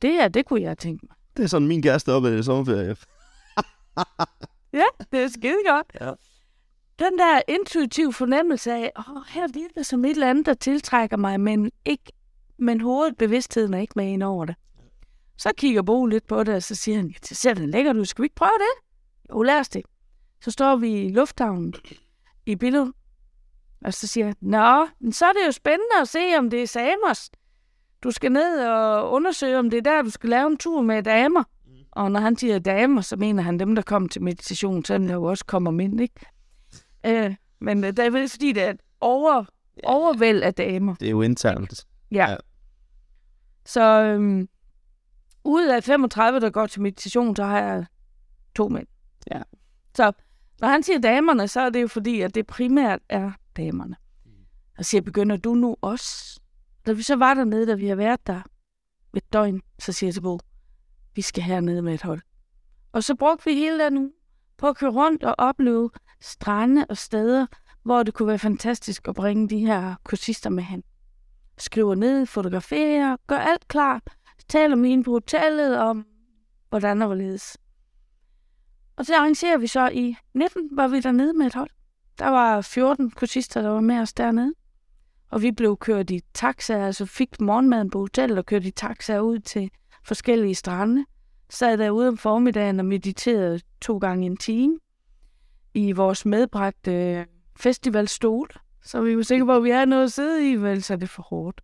det 0.03 0.13
her, 0.13 0.29
det 0.29 0.47
kunne 0.47 0.63
jeg 0.63 0.79
tænke 0.79 1.07
mig. 1.09 1.17
Det 1.37 1.43
er 1.43 1.47
sådan, 1.47 1.69
min 1.69 1.83
kæreste 1.83 2.13
op 2.13 2.25
i 2.25 2.43
sommerferie. 2.43 2.97
Ja, 4.73 4.85
det 5.13 5.23
er 5.23 5.29
skide 5.29 5.59
godt. 5.69 5.87
Ja. 6.01 6.13
Den 6.99 7.19
der 7.19 7.41
intuitiv 7.49 8.13
fornemmelse 8.13 8.73
af, 8.73 8.93
oh, 8.97 9.23
her 9.29 9.49
virker 9.55 9.83
som 9.83 10.05
et 10.05 10.11
eller 10.11 10.31
andet, 10.31 10.47
der 10.47 10.55
tiltrækker 10.55 11.17
mig, 11.17 11.41
men, 11.41 11.71
ikke, 11.85 12.13
men 12.59 12.81
hovedet, 12.81 13.17
bevidstheden 13.17 13.75
er 13.75 13.79
ikke 13.79 13.93
med 13.97 14.07
ind 14.07 14.23
over 14.23 14.45
det. 14.45 14.55
Så 15.39 15.53
kigger 15.57 15.83
Bo 15.83 16.07
lidt 16.07 16.27
på 16.27 16.45
det, 16.45 16.55
og 16.55 16.63
så 16.63 16.75
siger 16.75 16.97
han, 16.97 17.15
det 17.29 17.37
ser 17.37 17.55
da 17.55 17.65
lækkert 17.65 17.97
ud, 17.97 18.05
skal 18.05 18.23
vi 18.23 18.27
ikke 18.27 18.35
prøve 18.35 18.59
det? 18.59 18.92
Jo, 19.33 19.43
lad 19.43 19.61
os 19.61 19.69
det. 19.69 19.83
Så 20.41 20.51
står 20.51 20.77
vi 20.77 21.03
i 21.03 21.13
lufthavnen 21.13 21.75
i 22.47 22.57
billedet, 22.57 22.93
og 23.85 23.95
så 23.95 24.07
siger 24.07 24.27
han, 24.27 24.35
nå, 24.41 24.87
men 25.01 25.13
så 25.13 25.27
er 25.27 25.33
det 25.33 25.47
jo 25.47 25.53
spændende 25.53 26.01
at 26.03 26.09
se, 26.09 26.19
om 26.39 26.51
det 26.51 26.63
er 26.63 26.67
Samos. 26.67 27.31
Du 28.03 28.11
skal 28.11 28.33
ned 28.33 28.67
og 28.67 29.13
undersøge, 29.13 29.59
om 29.59 29.71
det 29.71 29.77
er 29.77 29.83
der, 29.83 30.03
du 30.03 30.11
skal 30.11 30.31
lave 30.31 30.47
en 30.47 30.57
tur 30.57 30.83
med 30.83 31.03
damer. 31.03 31.45
Og 31.91 32.13
når 32.13 32.21
han 32.21 32.37
siger 32.37 32.59
damer, 32.59 33.01
så 33.01 33.17
mener 33.17 33.43
han 33.43 33.59
dem, 33.59 33.75
der 33.75 33.83
kommer 33.83 34.09
til 34.09 34.23
meditation, 34.23 34.85
så 34.85 34.99
der 34.99 35.15
jo 35.15 35.25
også 35.25 35.45
kommer 35.45 35.71
mænd, 35.71 36.01
ikke? 36.01 36.27
Øh, 37.07 37.35
men 37.61 37.85
øh, 37.85 37.91
det 37.91 37.99
er 37.99 38.11
vel 38.11 38.29
fordi, 38.29 38.53
det 38.53 38.63
er 38.63 38.71
et 38.71 38.81
over, 39.01 39.45
overvæld 39.85 40.43
af 40.43 40.55
damer. 40.55 40.95
Det 40.95 41.07
er 41.07 41.11
jo 41.11 41.23
internt. 41.23 41.87
Ja. 42.11 42.17
Ja. 42.17 42.31
ja. 42.31 42.37
Så 43.65 43.83
øhm, 44.03 44.49
ud 45.45 45.67
af 45.67 45.85
35, 45.85 46.41
der 46.41 46.51
går 46.51 46.67
til 46.67 46.83
meditation, 46.83 47.37
så 47.37 47.45
har 47.45 47.59
jeg 47.59 47.87
to 48.55 48.69
mænd. 48.69 48.87
Ja. 49.31 49.43
Så 49.97 50.13
når 50.61 50.69
han 50.69 50.83
siger 50.83 50.99
damerne, 50.99 51.49
så 51.49 51.61
er 51.61 51.71
det 51.71 51.83
jo 51.83 51.89
fordi, 51.89 52.21
at 52.21 52.35
det 52.35 52.47
primært 52.47 53.01
er 53.09 53.33
damerne. 53.57 53.97
Og 54.79 54.85
siger, 54.85 55.01
begynder 55.01 55.37
du 55.37 55.55
nu 55.55 55.77
også? 55.81 56.41
Da 56.87 56.93
vi 56.93 57.03
så 57.03 57.17
var 57.17 57.35
dernede, 57.35 57.67
da 57.67 57.75
vi 57.75 57.87
har 57.87 57.97
været 57.97 58.27
der 58.27 58.41
et 59.17 59.33
døgn, 59.33 59.63
så 59.79 59.93
siger 59.93 60.09
jeg 60.09 60.15
til 60.15 60.21
Bo, 60.21 60.39
vi 61.15 61.23
skal 61.23 61.43
hernede 61.43 61.83
med 61.83 61.95
et 61.95 62.03
hold. 62.03 62.21
Og 62.93 63.05
så 63.05 63.15
brugte 63.15 63.45
vi 63.45 63.55
hele 63.55 63.85
den 63.85 63.99
uge 63.99 64.13
på 64.59 64.69
at 64.69 64.77
køre 64.77 64.91
rundt 64.91 65.25
og 65.25 65.35
opleve 65.39 65.91
strande 66.21 66.87
og 66.89 66.97
steder, 66.97 67.47
hvor 67.83 68.03
det 68.03 68.15
kunne 68.15 68.29
være 68.29 68.39
fantastisk 68.39 69.09
at 69.09 69.15
bringe 69.15 69.49
de 69.49 69.59
her 69.59 69.95
kursister 70.05 70.51
med 70.51 70.63
hen. 70.63 70.83
Skriver 71.59 71.95
ned, 71.95 72.27
fotograferer, 72.27 73.17
gør 73.27 73.39
alt 73.39 73.69
klar, 73.69 74.01
taler 74.49 74.77
med 74.77 74.91
hende 74.91 75.05
på 75.05 75.11
hotellet 75.11 75.79
om, 75.79 76.07
hvordan 76.69 77.03
og 77.03 77.07
hvorledes. 77.07 77.57
Og 78.97 79.07
så 79.07 79.17
arrangerer 79.17 79.59
vi 79.59 79.67
så 79.67 79.89
i 79.89 80.17
19, 80.35 80.69
var 80.73 80.89
vi 80.89 81.01
dernede 81.01 81.33
med 81.35 81.47
et 81.47 81.55
hold. 81.55 81.71
Der 82.19 82.29
var 82.29 82.61
14 82.61 83.11
kursister, 83.11 83.63
der 83.63 83.69
var 83.69 83.81
med 83.81 83.99
os 83.99 84.13
dernede. 84.13 84.55
Og 85.31 85.43
vi 85.43 85.53
blev 85.53 85.77
kørt 85.77 86.11
i 86.11 86.21
taxa, 86.35 86.75
altså 86.75 87.07
fik 87.07 87.41
morgenmaden 87.41 87.91
på 87.91 87.99
hotellet 87.99 88.39
og 88.39 88.47
kørte 88.47 88.69
i 88.69 88.71
taxa 88.71 89.19
ud 89.19 89.39
til 89.39 89.71
forskellige 90.05 90.55
strande. 90.55 91.05
Sad 91.51 91.79
derude 91.79 92.09
om 92.09 92.17
formiddagen 92.17 92.79
og 92.79 92.87
mediterede 92.87 93.61
to 93.81 93.99
gange 93.99 94.27
en 94.27 94.37
time 94.37 94.79
i 95.75 95.93
vores 95.93 96.27
medbragte 96.27 96.93
øh, 96.93 97.27
festivalstol. 97.57 98.49
Så 98.85 99.01
vi 99.03 99.17
var 99.17 99.23
sikre 99.23 99.47
på, 99.47 99.57
at 99.57 99.65
vi 99.65 99.71
havde 99.71 99.87
noget 99.87 100.05
at 100.05 100.13
sidde 100.13 100.51
i, 100.51 100.55
vel 100.55 100.83
så 100.83 100.93
er 100.93 100.97
det 100.97 101.11
for 101.11 101.23
hårdt. 101.23 101.61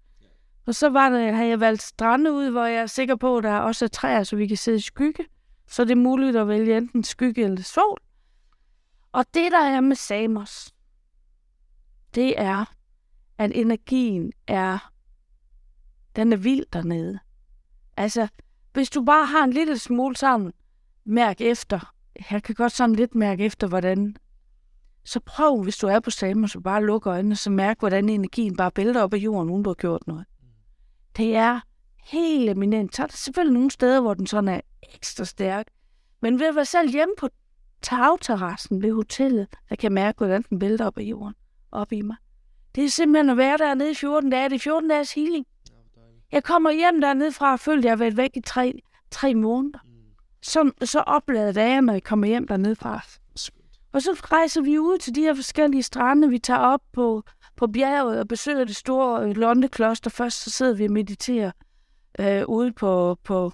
Og 0.67 0.75
så 0.75 0.89
var 0.89 1.09
der, 1.09 1.33
havde 1.33 1.49
jeg 1.49 1.61
valgt 1.61 1.83
strande 1.83 2.33
ud, 2.33 2.51
hvor 2.51 2.65
jeg 2.65 2.83
er 2.83 2.87
sikker 2.87 3.17
på, 3.17 3.37
at 3.37 3.45
der 3.45 3.59
også 3.59 3.85
er 3.85 3.89
træer, 3.89 4.23
så 4.23 4.37
vi 4.37 4.47
kan 4.47 4.57
sidde 4.57 4.79
i 4.79 4.81
skygge. 4.81 5.25
Så 5.69 5.85
det 5.85 5.91
er 5.91 5.97
muligt 5.97 6.37
at 6.37 6.49
vælge 6.49 6.77
enten 6.77 7.05
skygge 7.05 7.45
eller 7.45 7.63
sol. 7.63 7.99
Og 9.13 9.25
det, 9.35 9.53
der 9.53 9.65
er 9.65 9.81
med 9.81 9.97
Samos, 9.97 10.75
det 12.15 12.41
er, 12.41 12.65
at 13.39 13.53
energien 13.55 14.33
er, 14.47 14.93
den 16.17 16.33
er 16.33 16.37
vild 16.37 16.65
dernede. 16.73 17.19
Altså, 17.97 18.29
hvis 18.73 18.91
du 18.91 19.05
bare 19.05 19.27
har 19.27 19.45
en 19.45 19.53
lille 19.53 19.79
smule 19.79 20.17
sammen, 20.17 20.53
mærk 21.05 21.41
efter. 21.41 21.95
Jeg 22.31 22.43
kan 22.43 22.55
godt 22.55 22.73
sådan 22.73 22.95
lidt 22.95 23.15
mærke 23.15 23.45
efter, 23.45 23.67
hvordan... 23.67 24.17
Så 25.05 25.21
prøv, 25.21 25.63
hvis 25.63 25.77
du 25.77 25.87
er 25.87 26.01
på 26.01 26.11
Samos, 26.11 26.51
så 26.51 26.61
bare 26.61 26.85
luk 26.85 27.07
øjnene, 27.07 27.37
så 27.37 27.51
mærk, 27.51 27.79
hvordan 27.79 28.09
energien 28.09 28.57
bare 28.57 28.71
bælter 28.71 29.03
op 29.03 29.15
af 29.15 29.19
jorden, 29.19 29.51
uden 29.51 29.63
du 29.63 29.71
har 29.71 29.75
gjort 29.75 30.07
noget. 30.07 30.25
Det 31.17 31.37
er 31.37 31.61
helt 32.09 32.51
eminent. 32.51 32.97
Så 32.97 33.03
er 33.03 33.07
der 33.07 33.17
selvfølgelig 33.17 33.55
nogle 33.55 33.71
steder, 33.71 34.01
hvor 34.01 34.15
den 34.15 34.27
sådan 34.27 34.49
er 34.49 34.61
ekstra 34.95 35.25
stærk. 35.25 35.67
Men 36.23 36.41
ved 36.41 36.47
at 36.47 36.55
være 36.55 36.65
selv 36.65 36.91
hjemme 36.91 37.15
på 37.19 37.29
tagterrassen 37.83 38.83
ved 38.83 38.93
hotellet, 38.93 39.49
der 39.69 39.77
kan 39.77 39.93
mærke, 39.93 40.17
hvordan 40.17 40.43
den 40.51 40.61
vælter 40.61 40.87
op 40.87 40.99
af 40.99 41.03
jorden, 41.03 41.35
op 41.73 41.93
i 41.93 42.03
mig. 42.03 42.17
Det 42.75 42.85
er 42.85 42.89
simpelthen 42.89 43.31
at 43.31 43.37
være 43.37 43.59
dernede 43.59 43.91
i 43.91 43.95
14 43.95 44.31
dage. 44.31 44.49
Det 44.49 44.55
er 44.55 44.59
14 44.59 44.89
dages 44.89 45.13
healing. 45.13 45.47
Jeg 46.33 46.45
kommer 46.45 46.71
hjem 46.71 47.01
dernede 47.01 47.33
fra 47.33 47.53
og 47.53 47.61
følte, 47.61 47.79
at 47.79 47.85
jeg 47.85 47.93
har 47.93 47.97
været 47.97 48.17
væk 48.17 48.31
i 48.37 48.41
tre, 48.41 48.81
tre 49.11 49.35
måneder. 49.35 49.79
Så, 50.43 50.71
så 50.83 51.01
oplader 51.01 51.63
jeg, 51.63 51.83
når 51.83 51.93
jeg 51.93 52.03
kommer 52.03 52.27
hjem 52.27 52.47
dernede 52.47 52.77
fra. 52.77 53.01
Og 53.93 54.03
så 54.03 54.11
rejser 54.13 54.63
vi 54.63 54.79
ud 54.79 54.99
til 54.99 55.15
de 55.15 55.21
her 55.21 55.35
forskellige 55.35 55.83
strande. 55.83 56.29
Vi 56.29 56.39
tager 56.39 56.61
op 56.61 56.81
på, 56.93 57.23
på 57.57 57.67
bjerget 57.67 58.21
og 58.21 58.29
besøger 58.29 58.65
det 58.65 58.77
store 58.77 59.33
Londekloster. 59.33 60.11
Først 60.11 60.43
så 60.43 60.51
sidder 60.51 60.75
vi 60.75 60.85
og 60.85 60.93
mediterer 60.93 61.51
øh, 62.21 62.45
ude, 62.49 62.73
på, 62.73 63.19
på, 63.25 63.53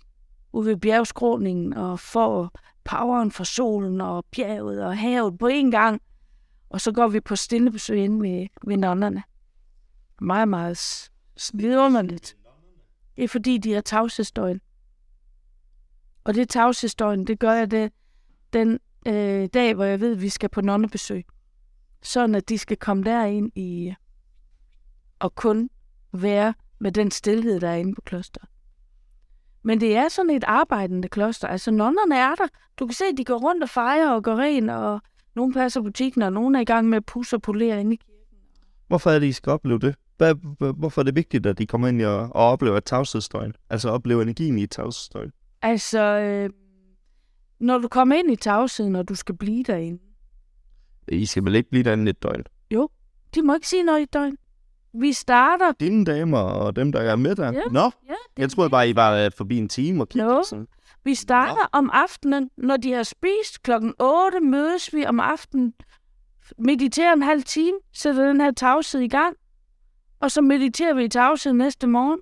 ude 0.53 0.66
ved 0.66 0.77
bjergskråningen 0.77 1.73
og 1.73 2.01
får 2.01 2.51
poweren 2.85 3.31
fra 3.31 3.45
solen 3.45 4.01
og 4.01 4.24
bjerget 4.31 4.85
og 4.85 4.99
havet 4.99 5.39
på 5.39 5.47
en 5.47 5.70
gang. 5.70 6.03
Og 6.69 6.81
så 6.81 6.93
går 6.93 7.09
vi 7.09 7.20
på 7.20 7.36
stille 7.36 7.70
besøg 7.70 7.99
inde 8.05 8.23
ved, 8.23 8.47
ved 8.66 8.77
nonnerne. 8.77 9.23
Meget, 10.20 10.49
meget 10.49 11.11
vidunderligt. 11.55 12.36
Det 13.16 13.24
er 13.24 13.28
fordi, 13.28 13.59
de 13.59 13.73
har 13.73 13.81
tavshedsdøgn. 13.81 14.61
Og 16.24 16.35
det 16.35 16.49
tavshedsdøgn, 16.49 17.24
det 17.24 17.39
gør 17.39 17.53
jeg 17.53 17.70
det 17.70 17.93
den 18.53 18.78
øh, 19.07 19.49
dag, 19.55 19.74
hvor 19.74 19.85
jeg 19.85 20.01
ved, 20.01 20.12
at 20.12 20.23
vi 20.23 20.28
skal 20.28 20.49
på 20.49 20.61
nonnebesøg. 20.61 21.27
Sådan, 22.03 22.35
at 22.35 22.49
de 22.49 22.59
skal 22.59 22.77
komme 22.77 23.05
derind 23.05 23.53
i 23.55 23.95
og 25.19 25.35
kun 25.35 25.70
være 26.12 26.55
med 26.78 26.93
den 26.93 27.11
stillhed, 27.11 27.61
der 27.61 27.69
er 27.69 27.74
inde 27.74 27.95
på 27.95 28.01
klosteret. 28.01 28.49
Men 29.65 29.81
det 29.81 29.97
er 29.97 30.09
sådan 30.09 30.31
et 30.31 30.45
arbejdende 30.47 31.09
kloster. 31.09 31.49
Altså, 31.49 31.70
nonnerne 31.70 32.16
er 32.16 32.35
der. 32.35 32.47
Du 32.78 32.86
kan 32.86 32.95
se, 32.95 33.05
at 33.05 33.16
de 33.16 33.24
går 33.24 33.39
rundt 33.39 33.62
og 33.62 33.69
fejrer 33.69 34.11
og 34.11 34.24
går 34.24 34.36
ren, 34.36 34.69
og 34.70 35.01
nogen 35.35 35.53
passer 35.53 35.81
butikken, 35.81 36.23
og 36.23 36.32
nogen 36.32 36.55
er 36.55 36.61
i 36.61 36.65
gang 36.65 36.89
med 36.89 36.97
at 36.97 37.07
pusse 37.07 37.36
og 37.36 37.43
polere 37.43 37.81
inde 37.81 37.95
i 37.95 37.97
kirken. 37.97 38.15
Hvorfor 38.89 39.11
er 39.11 39.19
det, 39.19 39.27
I 39.27 39.32
skal 39.32 39.53
opleve 39.53 39.78
det? 39.78 39.95
Hvad, 40.16 40.35
hvorfor 40.73 41.01
er 41.01 41.05
det 41.05 41.16
vigtigt, 41.16 41.47
at 41.47 41.59
de 41.59 41.66
kommer 41.66 41.89
ind 41.89 42.03
og, 42.03 42.19
og 42.20 42.31
oplever 42.32 42.77
et 42.77 42.85
tavshedsdøgn? 42.85 43.55
Altså 43.70 43.89
oplever 43.89 44.23
energien 44.23 44.59
i 44.59 44.62
et 44.62 44.70
tavshedsdøgn? 44.70 45.31
Altså, 45.62 46.01
øh, 46.01 46.51
når 47.59 47.78
du 47.78 47.89
kommer 47.89 48.15
ind 48.15 48.31
i 48.31 48.36
tavsheden, 48.36 48.97
og 48.97 49.09
du 49.09 49.15
skal 49.15 49.36
blive 49.36 49.62
derinde, 49.62 50.03
I 51.09 51.27
skal 51.27 51.45
vel 51.45 51.55
ikke 51.55 51.70
blive 51.70 51.85
derinde 51.85 52.11
et 52.11 52.23
døgn? 52.23 52.45
jo, 52.70 52.89
de 53.35 53.43
må 53.43 53.55
ikke 53.55 53.69
sige 53.69 53.82
noget 53.82 54.01
i 54.01 54.03
et 54.03 54.12
døgn. 54.12 54.36
Vi 55.01 55.12
starter... 55.12 55.73
Dine 55.81 56.05
damer 56.05 56.39
og 56.39 56.77
dem, 56.77 56.93
der 56.93 57.01
er 57.01 57.16
med 57.16 57.37
der? 57.37 57.53
Ja. 57.53 57.61
Nå, 57.71 57.81
Ja, 57.81 58.12
det 58.37 58.39
jeg 58.39 58.51
troede 58.51 58.71
bare, 58.71 58.89
I 58.89 58.97
var 58.97 59.16
øh, 59.16 59.31
forbi 59.37 59.59
en 59.59 59.69
time 59.69 60.03
og 60.03 60.09
kiggede. 60.09 60.35
Nå. 60.35 60.43
Sådan. 60.43 60.66
Vi 61.05 61.15
starter 61.15 61.69
om 61.73 61.91
aftenen, 61.93 62.51
når 62.57 62.77
de 62.77 62.93
har 62.93 63.03
spist. 63.03 63.62
Klokken 63.62 63.95
8 64.01 64.41
mødes 64.41 64.95
vi 64.95 65.07
om 65.07 65.21
aftenen. 65.21 65.75
Mediterer 66.59 67.12
en 67.12 67.23
halv 67.23 67.43
time, 67.43 67.77
sætter 67.93 68.27
den 68.27 68.41
her 68.41 68.51
tavshed 68.51 69.01
i 69.01 69.09
gang. 69.09 69.37
Og 70.21 70.31
så 70.31 70.41
mediterer 70.41 70.95
vi 70.95 71.05
i 71.05 71.09
tavshed 71.09 71.53
næste 71.53 71.87
morgen. 71.87 72.19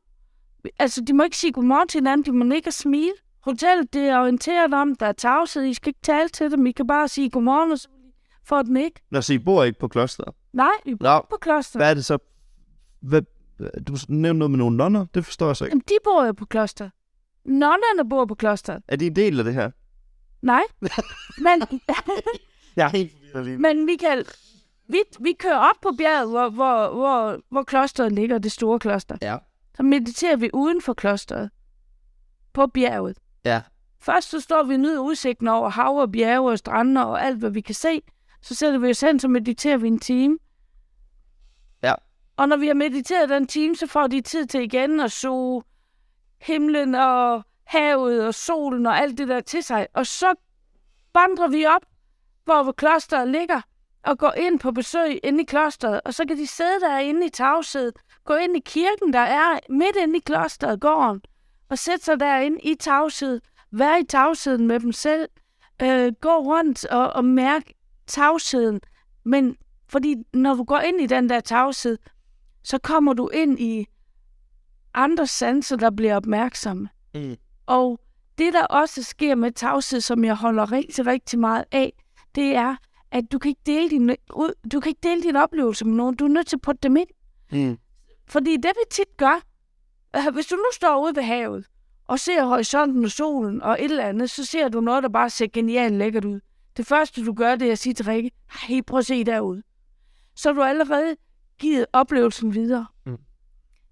Altså, 0.79 1.01
de 1.01 1.13
må 1.13 1.23
ikke 1.23 1.37
sige 1.37 1.53
godmorgen 1.53 1.89
til 1.89 1.99
hinanden, 1.99 2.27
de 2.27 2.33
må 2.45 2.55
ikke 2.55 2.73
smile. 2.73 3.13
Hotellet, 3.45 3.93
det 3.93 4.03
er 4.03 4.21
orienteret 4.21 4.75
om, 4.75 4.95
der 4.95 5.07
er 5.07 5.13
tavshed, 5.13 5.63
I 5.65 5.75
skal 5.75 5.89
ikke 5.91 6.01
tale 6.03 6.29
til 6.29 6.51
dem, 6.51 6.67
I 6.67 6.73
kan 6.73 6.87
bare 6.87 7.09
sige 7.09 7.31
godmorgen, 7.31 7.73
og 7.73 7.79
så 7.79 7.89
får 8.45 8.63
den 8.63 8.77
ikke. 8.77 9.01
Nå, 9.11 9.21
så 9.21 9.33
I 9.33 9.39
bor 9.39 9.65
ikke 9.65 9.79
på 9.79 9.89
klosteret? 9.89 10.35
Nej, 10.53 10.71
vi 10.85 10.95
bor 10.95 11.07
Nå, 11.07 11.27
på 11.31 11.37
kloster. 11.41 11.79
hvad 11.79 11.91
er 11.91 11.95
det 11.95 12.05
så 12.05 12.19
hvad, 13.03 13.23
du 13.87 13.97
nævnte 14.09 14.39
noget 14.39 14.51
med 14.51 14.59
nogle 14.59 14.77
nonner, 14.77 15.07
det 15.15 15.25
forstår 15.25 15.47
jeg 15.47 15.57
så 15.57 15.65
ikke. 15.65 15.73
Jamen, 15.73 15.85
de 15.89 15.95
bor 16.05 16.25
jo 16.25 16.33
på 16.33 16.45
kloster. 16.45 16.91
Nonnerne 17.45 18.09
bor 18.09 18.25
på 18.25 18.35
klosteret. 18.35 18.83
Er 18.89 18.97
de 18.97 19.07
en 19.07 19.17
del 19.17 19.39
af 19.39 19.45
det 19.45 19.55
her? 19.55 19.71
Nej. 20.43 20.63
Men, 21.47 21.81
Jeg 22.77 22.85
er 22.85 22.89
helt 22.89 23.13
forvirret 23.13 23.45
lige. 23.47 23.59
men 23.59 23.85
Michael, 23.87 24.27
vi, 24.89 24.99
vi 25.21 25.33
kører 25.39 25.59
op 25.59 25.77
på 25.83 25.91
bjerget, 25.99 26.31
hvor, 26.31 26.51
hvor, 26.51 26.89
hvor, 26.89 27.41
hvor 27.49 27.63
klosteret 27.63 28.13
ligger, 28.13 28.39
det 28.39 28.53
store 28.53 28.79
kloster. 28.79 29.17
Ja. 29.23 29.37
Så 29.77 29.83
mediterer 29.83 30.37
vi 30.37 30.51
uden 30.53 30.83
for 30.83 30.95
klosteret. 30.95 31.51
På 32.53 32.67
bjerget. 32.67 33.19
Ja. 33.45 33.63
Først 34.01 34.31
så 34.31 34.41
står 34.41 34.63
vi 34.63 34.77
nyder 34.77 35.01
udsigten 35.01 35.49
over 35.49 35.69
hav 35.69 35.99
og 35.99 36.13
bjerge 36.13 36.51
og 36.51 36.59
strande 36.59 37.07
og 37.07 37.25
alt, 37.25 37.39
hvad 37.39 37.51
vi 37.51 37.61
kan 37.61 37.75
se. 37.75 38.03
Så 38.43 38.55
sætter 38.55 38.79
vi 38.79 38.91
os 38.91 39.01
hen, 39.01 39.21
så 39.21 39.29
mediterer 39.29 39.77
vi 39.77 39.89
en 39.89 39.99
time. 39.99 40.39
Og 42.43 42.49
når 42.49 42.57
vi 42.57 42.67
har 42.67 42.75
mediteret 42.75 43.29
den 43.29 43.47
time, 43.47 43.77
så 43.77 43.87
får 43.87 44.07
de 44.07 44.21
tid 44.21 44.47
til 44.47 44.61
igen 44.63 45.01
at 45.01 45.13
suge 45.13 45.63
himlen 46.41 46.95
og 46.95 47.45
havet 47.65 48.27
og 48.27 48.35
solen 48.35 48.87
og 48.87 48.99
alt 48.99 49.19
det 49.19 49.29
der 49.29 49.41
til 49.41 49.63
sig. 49.63 49.87
Og 49.95 50.07
så 50.07 50.35
vandrer 51.15 51.49
vi 51.49 51.67
op, 51.67 51.83
hvor 52.45 52.73
klosteret 52.73 53.29
ligger, 53.29 53.61
og 54.03 54.19
går 54.19 54.33
ind 54.33 54.61
på 54.61 54.73
besøg 54.73 55.21
inde 55.23 55.43
i 55.43 55.45
klosteret. 55.45 56.01
Og 56.05 56.15
så 56.15 56.25
kan 56.29 56.37
de 56.37 56.47
sidde 56.47 56.81
derinde 56.81 57.27
i 57.27 57.31
tavshed, 57.31 57.93
gå 58.25 58.35
ind 58.35 58.57
i 58.57 58.63
kirken, 58.65 59.13
der 59.13 59.19
er 59.19 59.59
midt 59.69 59.97
inde 60.03 60.17
i 60.17 60.21
klosteret, 60.21 60.81
gården, 60.81 61.23
og 61.69 61.79
sætte 61.79 62.05
sig 62.05 62.21
derinde 62.21 62.61
i 62.61 62.75
tavshed, 62.75 63.41
være 63.71 64.01
i 64.01 64.05
tavsheden 64.05 64.67
med 64.67 64.81
dem 64.81 64.93
selv, 64.93 65.29
øh, 65.83 66.13
gå 66.21 66.37
rundt 66.37 66.85
og, 66.85 67.13
og 67.13 67.25
mærke 67.25 67.75
tavsheden. 68.07 68.81
Men 69.25 69.57
fordi 69.89 70.17
når 70.33 70.55
du 70.55 70.65
går 70.65 70.79
ind 70.79 71.01
i 71.01 71.07
den 71.07 71.29
der 71.29 71.41
tavshed, 71.41 71.99
så 72.65 72.79
kommer 72.79 73.13
du 73.13 73.29
ind 73.29 73.61
i 73.61 73.87
andre 74.95 75.27
sanser, 75.27 75.77
der 75.77 75.91
bliver 75.91 76.17
opmærksomme. 76.17 76.89
Mm. 77.15 77.37
Og 77.67 78.01
det, 78.39 78.53
der 78.53 78.67
også 78.67 79.03
sker 79.03 79.35
med 79.35 79.53
tavshed, 79.53 80.01
som 80.01 80.25
jeg 80.25 80.37
holder 80.37 80.73
rigtig, 80.73 81.07
rigtig 81.07 81.39
meget 81.39 81.65
af, 81.73 81.93
det 82.35 82.55
er, 82.55 82.77
at 83.11 83.25
du 83.33 83.39
kan 83.39 83.49
ikke 83.49 83.61
dele 83.67 83.91
din, 83.91 84.17
du 84.73 84.81
kan 84.81 84.89
ikke 84.89 85.09
dele 85.09 85.23
din 85.23 85.37
oplevelse 85.37 85.85
med 85.85 85.95
nogen. 85.95 86.17
Du 86.17 86.25
er 86.25 86.29
nødt 86.29 86.47
til 86.47 86.57
at 86.57 86.61
putte 86.61 86.81
dem 86.83 86.97
ind. 86.97 87.09
Mm. 87.53 87.79
Fordi 88.29 88.57
det, 88.57 88.65
vi 88.65 88.85
tit 88.91 89.17
gør, 89.17 89.41
øh, 90.17 90.35
hvis 90.35 90.47
du 90.47 90.57
nu 90.57 90.65
står 90.73 91.05
ude 91.05 91.17
ved 91.17 91.23
havet, 91.23 91.67
og 92.07 92.21
ser 92.21 92.45
horisonten 92.45 93.05
og 93.05 93.11
solen 93.11 93.63
og 93.63 93.77
et 93.79 93.85
eller 93.85 94.05
andet, 94.05 94.31
så 94.31 94.45
ser 94.45 94.69
du 94.69 94.81
noget, 94.81 95.03
der 95.03 95.09
bare 95.09 95.31
ser 95.31 95.47
genialt 95.53 95.95
lækkert 95.95 96.25
ud. 96.25 96.41
Det 96.77 96.87
første, 96.87 97.25
du 97.25 97.33
gør, 97.33 97.57
det 97.57 97.69
er 97.69 97.73
at 97.73 97.79
sige 97.79 97.95
til 97.95 98.05
Rikke, 98.05 98.31
hey, 98.69 98.83
prøv 98.87 98.99
at 98.99 99.07
se 99.07 99.25
derude. 99.25 99.63
Så 100.35 100.53
du 100.53 100.63
allerede 100.63 101.17
givet 101.63 101.87
oplevelsen 101.93 102.55
videre. 102.55 102.87
Mm. 103.07 103.19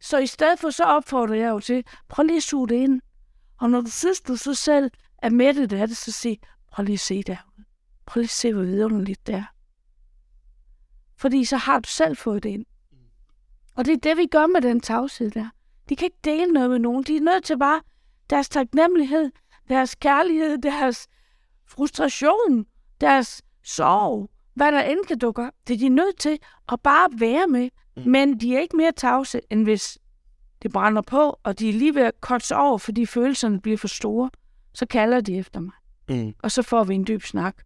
Så 0.00 0.18
i 0.18 0.26
stedet 0.26 0.58
for, 0.58 0.70
så 0.70 0.84
opfordrer 0.84 1.34
jeg 1.34 1.50
jo 1.50 1.60
til, 1.60 1.84
prøv 2.08 2.24
lige 2.24 2.36
at 2.36 2.42
suge 2.42 2.68
det 2.68 2.74
ind. 2.74 3.00
Og 3.60 3.70
når 3.70 3.80
du 3.80 3.90
synes, 3.90 4.20
du 4.20 4.36
så 4.36 4.54
selv 4.54 4.90
er 5.18 5.30
mættet 5.30 5.72
af 5.72 5.88
det, 5.88 5.96
så 5.96 6.12
sig, 6.12 6.38
prøv 6.72 6.84
lige 6.84 6.94
at 6.94 7.00
se 7.00 7.22
derude. 7.22 7.64
Prøv 8.06 8.20
lige 8.20 8.26
at 8.26 8.30
se, 8.30 8.52
hvor 8.52 8.62
vidunderligt 8.62 9.26
det 9.26 9.34
er. 9.34 9.44
Fordi 11.16 11.44
så 11.44 11.56
har 11.56 11.80
du 11.80 11.88
selv 11.88 12.16
fået 12.16 12.42
det 12.42 12.48
ind. 12.48 12.66
Og 13.74 13.84
det 13.84 13.92
er 13.92 13.98
det, 13.98 14.16
vi 14.16 14.26
gør 14.26 14.46
med 14.46 14.60
den 14.60 14.80
tavshed 14.80 15.30
der. 15.30 15.48
De 15.88 15.96
kan 15.96 16.06
ikke 16.06 16.18
dele 16.24 16.52
noget 16.52 16.70
med 16.70 16.78
nogen. 16.78 17.02
De 17.02 17.16
er 17.16 17.20
nødt 17.20 17.44
til 17.44 17.58
bare 17.58 17.82
deres 18.30 18.48
taknemmelighed, 18.48 19.30
deres 19.68 19.94
kærlighed, 19.94 20.58
deres 20.58 21.08
frustration, 21.66 22.66
deres 23.00 23.42
sorg, 23.62 24.30
hvad 24.54 24.72
der 24.72 24.82
end 24.82 25.06
kan 25.08 25.18
dukke 25.18 25.42
op. 25.42 25.52
Det 25.68 25.74
er 25.74 25.78
de 25.78 25.88
nødt 25.88 26.18
til 26.18 26.38
at 26.72 26.80
bare 26.80 27.08
være 27.18 27.46
med. 27.46 27.70
Mm. 27.96 28.02
Men 28.10 28.40
de 28.40 28.56
er 28.56 28.60
ikke 28.60 28.76
mere 28.76 28.92
tavse, 28.92 29.40
end 29.50 29.62
hvis 29.64 29.98
det 30.62 30.72
brænder 30.72 31.02
på, 31.02 31.38
og 31.42 31.58
de 31.58 31.68
er 31.68 31.72
lige 31.72 31.94
ved 31.94 32.02
at 32.02 32.20
kotse 32.20 32.56
over, 32.56 32.78
fordi 32.78 33.06
følelserne 33.06 33.60
bliver 33.60 33.78
for 33.78 33.88
store. 33.88 34.30
Så 34.72 34.86
kalder 34.86 35.20
de 35.20 35.36
efter 35.36 35.60
mig. 35.60 35.72
Mm. 36.08 36.34
Og 36.42 36.50
så 36.50 36.62
får 36.62 36.84
vi 36.84 36.94
en 36.94 37.06
dyb 37.06 37.22
snak. 37.22 37.56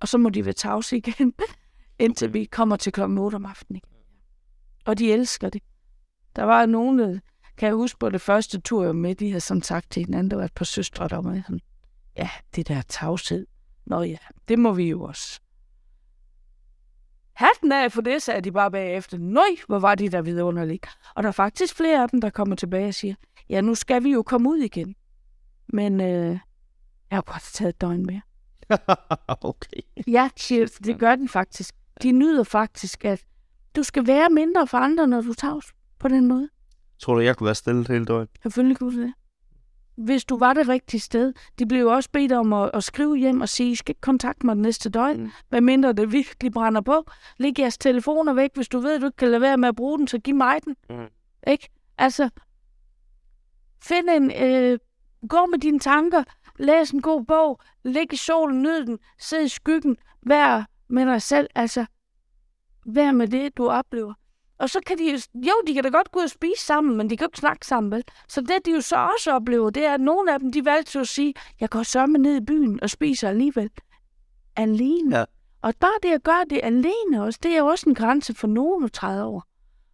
Og 0.00 0.08
så 0.08 0.18
må 0.18 0.28
de 0.28 0.44
være 0.44 0.54
tavse 0.54 0.96
igen, 0.96 1.34
indtil 1.98 2.32
vi 2.32 2.44
kommer 2.44 2.76
til 2.76 2.92
klokken 2.92 3.18
8 3.18 3.36
om 3.36 3.46
aftenen. 3.46 3.82
Og 4.84 4.98
de 4.98 5.12
elsker 5.12 5.50
det. 5.50 5.62
Der 6.36 6.42
var 6.42 6.66
nogen, 6.66 6.98
der 6.98 7.18
kan 7.56 7.66
jeg 7.66 7.74
huske 7.74 7.98
på 7.98 8.10
det 8.10 8.20
første 8.20 8.60
tur, 8.60 8.82
jeg 8.82 8.88
var 8.88 8.92
med, 8.92 9.14
de 9.14 9.28
havde 9.28 9.40
sådan 9.40 9.62
sagt 9.62 9.90
til 9.90 10.04
hinanden, 10.04 10.30
der 10.30 10.36
var 10.36 10.44
et 10.44 10.54
par 10.54 10.64
søstre, 10.64 11.08
der 11.08 11.16
var 11.16 11.30
med 11.30 11.42
sådan, 11.42 11.60
ja, 12.16 12.30
det 12.56 12.68
der 12.68 12.82
tavshed. 12.82 13.46
Nå 13.86 14.02
ja, 14.02 14.16
det 14.48 14.58
må 14.58 14.72
vi 14.72 14.88
jo 14.88 15.02
også. 15.02 15.40
Hatten 17.36 17.72
af 17.72 17.92
for 17.92 18.00
det, 18.00 18.22
sagde 18.22 18.40
de 18.40 18.52
bare 18.52 18.70
bagefter. 18.70 19.18
Nøj, 19.18 19.56
hvor 19.66 19.78
var 19.78 19.94
de 19.94 20.08
der 20.08 20.22
vidunderlige. 20.22 20.80
Og 21.14 21.22
der 21.22 21.28
er 21.28 21.32
faktisk 21.32 21.76
flere 21.76 22.02
af 22.02 22.08
dem, 22.08 22.20
der 22.20 22.30
kommer 22.30 22.56
tilbage 22.56 22.88
og 22.88 22.94
siger, 22.94 23.14
ja, 23.48 23.60
nu 23.60 23.74
skal 23.74 24.04
vi 24.04 24.12
jo 24.12 24.22
komme 24.22 24.48
ud 24.50 24.56
igen. 24.58 24.94
Men 25.68 26.00
øh, 26.00 26.38
jeg 27.10 27.16
har 27.16 27.22
godt 27.22 27.42
taget 27.42 27.68
et 27.68 27.80
døgn 27.80 28.06
mere. 28.06 28.20
okay. 29.50 29.80
Ja, 30.06 30.28
siger, 30.36 30.78
det 30.84 30.98
gør 30.98 31.16
de 31.16 31.28
faktisk. 31.28 31.74
De 32.02 32.12
nyder 32.12 32.44
faktisk, 32.44 33.04
at 33.04 33.24
du 33.76 33.82
skal 33.82 34.06
være 34.06 34.30
mindre 34.30 34.66
for 34.66 34.78
andre, 34.78 35.06
når 35.06 35.20
du 35.20 35.34
tavs 35.34 35.66
på 35.98 36.08
den 36.08 36.26
måde. 36.26 36.48
Tror 36.98 37.14
du, 37.14 37.20
jeg 37.20 37.36
kunne 37.36 37.44
være 37.44 37.54
stille 37.54 37.86
hele 37.88 38.04
døgnet? 38.04 38.28
Selvfølgelig 38.42 38.78
kunne 38.78 38.96
du 38.96 39.02
det. 39.02 39.14
Hvis 39.96 40.24
du 40.24 40.38
var 40.38 40.52
det 40.54 40.68
rigtige 40.68 41.00
sted. 41.00 41.32
De 41.58 41.66
blev 41.66 41.80
jo 41.80 41.92
også 41.92 42.10
bedt 42.12 42.32
om 42.32 42.52
at, 42.52 42.70
at 42.74 42.84
skrive 42.84 43.16
hjem 43.16 43.40
og 43.40 43.48
sige, 43.48 43.70
I 43.70 43.74
skal 43.74 43.90
ikke 43.90 44.00
kontakte 44.00 44.46
mig 44.46 44.56
det 44.56 44.62
næste 44.62 44.90
døgn, 44.90 45.20
Mm. 45.20 45.30
hvad 45.48 45.60
mindre 45.60 45.92
det 45.92 46.12
virkelig 46.12 46.52
brænder 46.52 46.80
på. 46.80 47.06
Læg 47.38 47.58
jeres 47.58 47.78
telefoner 47.78 48.32
væk, 48.32 48.50
hvis 48.54 48.68
du 48.68 48.78
ved, 48.78 48.94
at 48.94 49.00
du 49.00 49.06
ikke 49.06 49.16
kan 49.16 49.28
lade 49.28 49.40
være 49.40 49.56
med 49.56 49.68
at 49.68 49.76
bruge 49.76 49.98
den, 49.98 50.08
så 50.08 50.18
giv 50.18 50.34
mig 50.34 50.64
den. 50.64 50.76
Mm. 50.90 51.06
Ikke? 51.46 51.68
Altså, 51.98 52.30
find 53.82 54.10
en, 54.10 54.30
øh, 54.42 54.78
gå 55.28 55.46
med 55.46 55.58
dine 55.58 55.78
tanker, 55.78 56.22
læs 56.58 56.90
en 56.90 57.02
god 57.02 57.24
bog, 57.24 57.60
ligge 57.84 58.14
i 58.14 58.16
solen, 58.16 58.62
nyd 58.62 58.86
den, 58.86 58.98
sid 59.18 59.44
i 59.44 59.48
skyggen, 59.48 59.96
vær 60.22 60.64
med 60.88 61.06
dig 61.06 61.22
selv, 61.22 61.46
altså, 61.54 61.86
vær 62.86 63.12
med 63.12 63.28
det, 63.28 63.56
du 63.56 63.68
oplever. 63.68 64.14
Og 64.58 64.70
så 64.70 64.80
kan 64.86 64.98
de 64.98 65.10
jo, 65.10 65.18
jo, 65.34 65.52
de 65.66 65.74
kan 65.74 65.82
da 65.82 65.88
godt 65.88 66.12
gå 66.12 66.18
ud 66.18 66.24
og 66.24 66.30
spise 66.30 66.64
sammen, 66.66 66.96
men 66.96 67.10
de 67.10 67.16
kan 67.16 67.24
jo 67.24 67.28
ikke 67.28 67.38
snakke 67.38 67.66
sammen, 67.66 67.92
vel? 67.92 68.04
Så 68.28 68.40
det, 68.40 68.66
de 68.66 68.70
jo 68.70 68.80
så 68.80 68.96
også 69.14 69.32
oplever, 69.32 69.70
det 69.70 69.84
er, 69.84 69.94
at 69.94 70.00
nogle 70.00 70.32
af 70.32 70.40
dem, 70.40 70.52
de 70.52 70.64
valgte 70.64 71.00
at 71.00 71.08
sige, 71.08 71.34
jeg 71.60 71.68
går 71.70 71.82
sørme 71.82 72.18
ned 72.18 72.36
i 72.36 72.44
byen 72.44 72.82
og 72.82 72.90
spiser 72.90 73.28
alligevel. 73.28 73.70
Alene. 74.56 75.18
Ja. 75.18 75.24
Og 75.62 75.74
bare 75.80 75.98
det 76.02 76.08
at 76.12 76.22
gøre 76.22 76.44
det 76.50 76.60
alene 76.62 77.22
også, 77.22 77.38
det 77.42 77.52
er 77.52 77.58
jo 77.58 77.66
også 77.66 77.88
en 77.88 77.94
grænse 77.94 78.34
for 78.34 78.46
nogen 78.46 78.84
at 78.84 78.92
træde 78.92 79.24
over. 79.24 79.40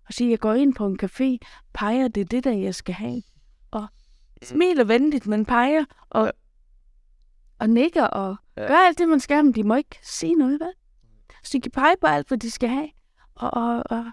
Og 0.09 0.14
sige, 0.14 0.30
jeg 0.30 0.39
går 0.39 0.52
ind 0.55 0.74
på 0.74 0.86
en 0.86 0.98
café, 1.02 1.39
peger, 1.74 2.09
det 2.09 2.20
er 2.20 2.24
det 2.24 2.44
der, 2.44 2.52
jeg 2.52 2.74
skal 2.74 2.94
have. 2.94 3.22
Og 3.70 3.86
smiler 4.43 4.84
venligt, 4.84 5.26
men 5.26 5.44
peger 5.47 5.84
og, 6.10 6.32
og 7.59 7.70
nikker 7.70 8.05
og 8.05 8.36
Ja. 8.56 8.66
gør 8.66 8.76
alt 8.76 8.98
det, 8.98 9.09
man 9.09 9.20
skal, 9.20 9.44
men 9.44 9.55
de 9.55 9.62
må 9.62 9.74
ikke 9.74 9.98
sige 10.02 10.34
noget, 10.34 10.60
vel? 10.60 10.72
Så 11.44 11.51
de 11.52 11.60
kan 11.60 11.70
pege 11.72 11.97
på 12.01 12.06
alt, 12.06 12.28
hvad 12.28 12.39
de 12.39 12.51
skal 12.51 12.68
have. 12.68 12.89
Og, 13.34 13.51
og, 13.55 13.82
og 13.90 14.05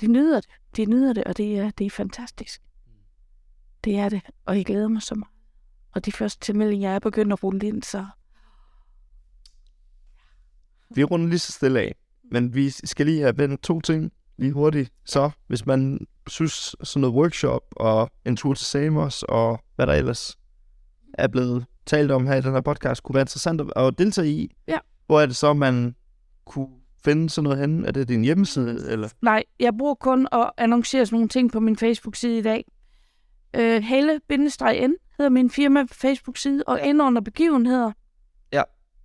de 0.00 0.06
nyder 0.06 0.40
det. 0.40 0.50
De 0.76 0.84
nyder 0.86 1.12
det, 1.12 1.24
og 1.24 1.36
det 1.36 1.58
er, 1.58 1.70
det 1.70 1.86
er 1.86 1.90
fantastisk. 1.90 2.62
Det 3.84 3.98
er 3.98 4.08
det, 4.08 4.20
og 4.46 4.56
jeg 4.56 4.66
glæder 4.66 4.88
mig 4.88 5.02
så 5.02 5.14
meget. 5.14 5.32
Og 5.94 6.04
de 6.04 6.12
første 6.12 6.40
tilmeldinger 6.46 6.90
er 6.90 6.98
begyndt 6.98 7.32
at 7.32 7.42
rulle 7.44 7.66
ind, 7.66 7.82
så 7.82 8.06
Vi 10.94 11.04
runder 11.04 11.28
lige 11.28 11.38
så 11.38 11.52
stille 11.52 11.80
af. 11.80 11.94
Men 12.30 12.54
vi 12.54 12.70
skal 12.70 13.06
lige 13.06 13.20
have 13.20 13.38
vendt 13.38 13.62
to 13.62 13.80
ting 13.80 14.12
lige 14.36 14.52
hurtigt. 14.52 14.92
Så 15.04 15.30
hvis 15.46 15.66
man 15.66 16.06
synes 16.26 16.52
sådan 16.82 17.00
noget 17.00 17.16
workshop 17.16 17.62
og 17.76 18.10
en 18.26 18.36
tur 18.36 18.54
til 18.54 18.66
Samos 18.66 19.22
og 19.22 19.60
hvad 19.76 19.86
der 19.86 19.92
ellers 19.92 20.38
er 21.14 21.28
blevet 21.28 21.66
talt 21.86 22.10
om 22.10 22.26
her 22.26 22.34
i 22.34 22.40
den 22.40 22.52
her 22.52 22.60
podcast, 22.60 23.02
kunne 23.02 23.14
være 23.14 23.22
interessant 23.22 23.60
at- 23.60 23.72
at 23.76 23.98
deltage 23.98 24.28
i. 24.30 24.56
Ja. 24.68 24.78
Hvor 25.06 25.20
er 25.20 25.26
det 25.26 25.36
så, 25.36 25.52
man 25.52 25.96
kunne 26.44 26.68
finde 27.04 27.30
sådan 27.30 27.44
noget 27.44 27.58
henne? 27.58 27.86
Er 27.86 27.92
det 27.92 28.08
din 28.08 28.24
hjemmeside? 28.24 28.90
Eller? 28.92 29.08
Nej, 29.22 29.44
jeg 29.60 29.72
bruger 29.78 29.94
kun 29.94 30.28
at 30.32 30.50
annoncere 30.56 31.06
sådan 31.06 31.14
nogle 31.16 31.28
ting 31.28 31.52
på 31.52 31.60
min 31.60 31.76
Facebook-side 31.76 32.38
i 32.38 32.42
dag. 32.42 32.64
Øh, 33.56 33.82
Helle-N 33.82 34.94
hedder 35.16 35.28
min 35.28 35.50
firma 35.50 35.84
Facebook-side, 35.92 36.62
og 36.66 36.80
ind 36.86 37.02
under 37.02 37.20
begivenheder, 37.22 37.92
Ja. 38.52 38.62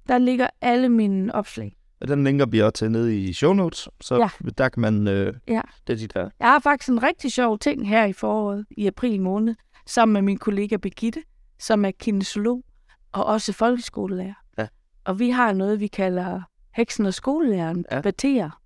der 0.08 0.18
ligger 0.18 0.48
alle 0.62 0.90
mine 0.90 1.36
opslag. 1.36 1.74
Og 2.02 2.08
den 2.08 2.24
linker 2.24 2.46
vi 2.46 2.62
også 2.62 2.74
til 2.74 2.92
nede 2.92 3.24
i 3.24 3.34
show 3.34 3.54
notes, 3.54 3.90
så 4.02 4.16
Ja. 4.16 4.30
der 4.58 4.70
kan 4.70 4.82
man... 4.82 5.08
Øh, 5.08 5.34
Ja. 5.48 5.62
Det 5.88 5.94
er 5.94 5.98
de 5.98 6.08
der. 6.08 6.30
Jeg 6.40 6.48
har 6.48 6.60
faktisk 6.60 6.90
en 6.90 7.04
rigtig 7.04 7.32
sjov 7.32 7.60
ting 7.60 7.88
her 7.90 8.06
i 8.06 8.14
foråret, 8.14 8.66
i 8.72 8.88
april 8.88 9.22
måned, 9.22 9.56
sammen 9.86 10.14
med 10.14 10.22
min 10.22 10.38
kollega 10.38 10.78
Birgitte, 10.78 11.24
som 11.60 11.86
er 11.86 11.92
kinesiolog 12.00 12.64
og 13.12 13.26
også 13.26 13.54
folkeskolelærer. 13.54 14.34
Ja. 14.58 14.68
Og 15.06 15.20
vi 15.20 15.30
har 15.30 15.54
noget, 15.54 15.80
vi 15.80 15.88
kalder 15.88 16.42
heksen 16.78 17.06
og 17.06 17.14
skolelæreren 17.14 17.86
Ja. 17.92 17.98
debatterer. 17.98 18.62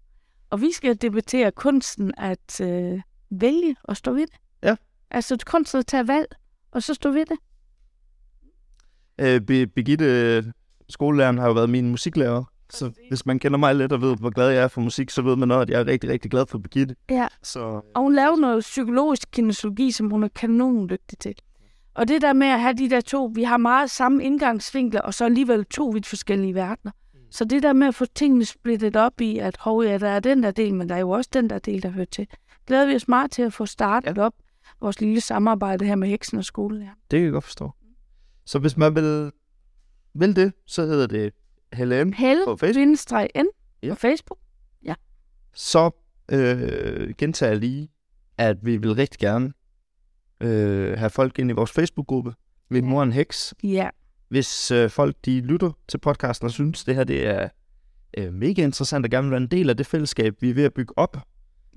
Og 0.49 0.61
vi 0.61 0.71
skal 0.71 0.95
debattere 0.95 1.51
kunsten 1.51 2.13
at 2.17 2.61
øh, 2.61 3.01
vælge 3.29 3.75
og 3.83 3.97
stå 3.97 4.11
ved 4.13 4.21
det. 4.27 4.35
Ja. 4.63 4.75
Altså 5.11 5.37
kunsten 5.45 5.79
at 5.79 5.85
tage 5.85 6.07
valg, 6.07 6.27
og 6.71 6.83
så 6.83 6.93
stå 6.93 7.11
ved 7.11 7.25
det. 7.25 7.37
Øh, 9.19 9.41
Be- 9.41 9.67
Birgitte, 9.67 10.43
skolelæreren, 10.89 11.37
har 11.37 11.47
jo 11.47 11.53
været 11.53 11.69
min 11.69 11.89
musiklærer 11.89 12.43
Så 12.69 12.91
hvis 13.09 13.25
man 13.25 13.39
kender 13.39 13.57
mig 13.57 13.75
lidt 13.75 13.91
og 13.93 14.01
ved, 14.01 14.15
hvor 14.17 14.29
glad 14.29 14.49
jeg 14.49 14.63
er 14.63 14.67
for 14.67 14.81
musik, 14.81 15.09
så 15.09 15.21
ved 15.21 15.35
man 15.35 15.51
også, 15.51 15.61
at 15.61 15.69
jeg 15.69 15.79
er 15.79 15.85
rigtig, 15.87 16.09
rigtig 16.09 16.31
glad 16.31 16.45
for 16.45 16.57
Birgitte. 16.57 16.95
Ja. 17.09 17.27
Så 17.43 17.59
Og 17.95 18.01
hun 18.01 18.15
laver 18.15 18.35
noget 18.35 18.59
psykologisk 18.61 19.31
kinesiologi, 19.31 19.91
som 19.91 20.09
hun 20.09 20.23
er 20.23 20.27
kanon 20.27 20.89
dygtig 20.89 21.17
til. 21.19 21.35
Og 21.93 22.07
det 22.07 22.21
der 22.21 22.33
med 22.33 22.47
at 22.47 22.59
have 22.61 22.73
de 22.73 22.89
der 22.89 23.01
to, 23.01 23.31
vi 23.35 23.43
har 23.43 23.57
meget 23.57 23.91
samme 23.91 24.23
indgangsvinkler, 24.23 25.01
og 25.01 25.13
så 25.13 25.25
alligevel 25.25 25.65
to 25.65 25.87
vidt 25.89 26.05
forskellige 26.05 26.55
verdener. 26.55 26.91
Så 27.31 27.45
det 27.45 27.63
der 27.63 27.73
med 27.73 27.87
at 27.87 27.95
få 27.95 28.05
tingene 28.15 28.45
splittet 28.45 28.95
op 28.95 29.21
i, 29.21 29.37
at 29.37 29.57
hov, 29.59 29.83
ja, 29.83 29.97
der 29.97 30.07
er 30.09 30.19
den 30.19 30.43
der 30.43 30.51
del, 30.51 30.73
men 30.73 30.89
der 30.89 30.95
er 30.95 30.99
jo 30.99 31.09
også 31.09 31.29
den 31.33 31.49
der 31.49 31.59
del, 31.59 31.83
der 31.83 31.89
hører 31.89 32.05
til. 32.05 32.27
Glæder 32.67 32.85
vi 32.85 32.95
os 32.95 33.07
meget 33.07 33.31
til 33.31 33.41
at 33.41 33.53
få 33.53 33.65
startet 33.65 34.17
ja. 34.17 34.21
op 34.23 34.33
vores 34.81 35.01
lille 35.01 35.21
samarbejde 35.21 35.85
her 35.85 35.95
med 35.95 36.07
Heksen 36.07 36.37
og 36.37 36.45
skolen. 36.45 36.81
Ja. 36.81 36.89
det 37.11 37.17
kan 37.17 37.23
jeg 37.23 37.31
godt 37.31 37.43
forstå. 37.43 37.71
Så 38.45 38.59
hvis 38.59 38.77
man 38.77 38.95
vil, 38.95 39.31
vil 40.13 40.35
det, 40.35 40.53
så 40.65 40.81
hedder 40.85 41.07
det 41.07 41.33
Helen 41.73 42.13
Helle, 42.13 42.43
på 42.45 42.55
Facebook. 42.55 42.99
N 43.35 43.45
Ja. 43.83 43.89
på 43.93 43.95
Facebook. 43.99 44.39
Så 45.53 45.91
øh, 46.31 47.13
gentager 47.17 47.51
jeg 47.51 47.59
lige, 47.59 47.89
at 48.37 48.65
vi 48.65 48.77
vil 48.77 48.93
rigtig 48.95 49.19
gerne 49.19 49.53
øh, 50.41 50.97
have 50.97 51.09
folk 51.09 51.39
ind 51.39 51.49
i 51.49 51.53
vores 51.53 51.71
Facebook-gruppe. 51.71 52.33
Min 52.69 52.83
Ja. 52.83 52.89
mor 52.89 52.99
er 52.99 53.03
en 53.03 53.11
heks. 53.11 53.53
Ja, 53.63 53.89
Hvis 54.31 54.71
øh, 54.71 54.89
folk 54.89 55.15
de 55.25 55.41
lytter 55.41 55.71
til 55.87 55.97
podcasten 55.97 56.45
og 56.45 56.51
synes, 56.51 56.83
det 56.83 56.95
her 56.95 57.03
det 57.03 57.27
er 57.27 57.49
øh, 58.17 58.33
mega 58.33 58.63
interessant 58.63 59.05
og 59.05 59.11
gerne 59.11 59.23
vil 59.23 59.31
være 59.31 59.41
en 59.41 59.47
del 59.47 59.69
af 59.69 59.77
det 59.77 59.85
fællesskab, 59.85 60.41
vi 60.41 60.49
er 60.49 60.53
ved 60.53 60.63
at 60.63 60.73
bygge 60.73 60.97
op, 60.97 61.17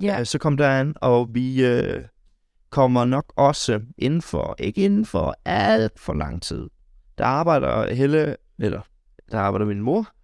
ja. 0.02 0.20
øh, 0.20 0.26
så 0.26 0.38
kom 0.38 0.56
derind, 0.56 0.94
og 1.00 1.28
vi 1.34 1.64
øh, 1.64 2.04
kommer 2.70 3.04
nok 3.04 3.32
også 3.36 3.80
inden 3.98 4.22
for, 4.22 4.54
ikke 4.58 4.84
inden 4.84 5.06
for 5.06 5.34
alt 5.44 6.00
for 6.00 6.14
lang 6.14 6.42
tid. 6.42 6.70
Der 7.18 7.24
arbejder 7.24 7.94
Helle, 7.94 8.36
eller 8.58 8.80
der 9.32 9.38
arbejder 9.38 9.66
min 9.66 9.80
mor 9.80 10.14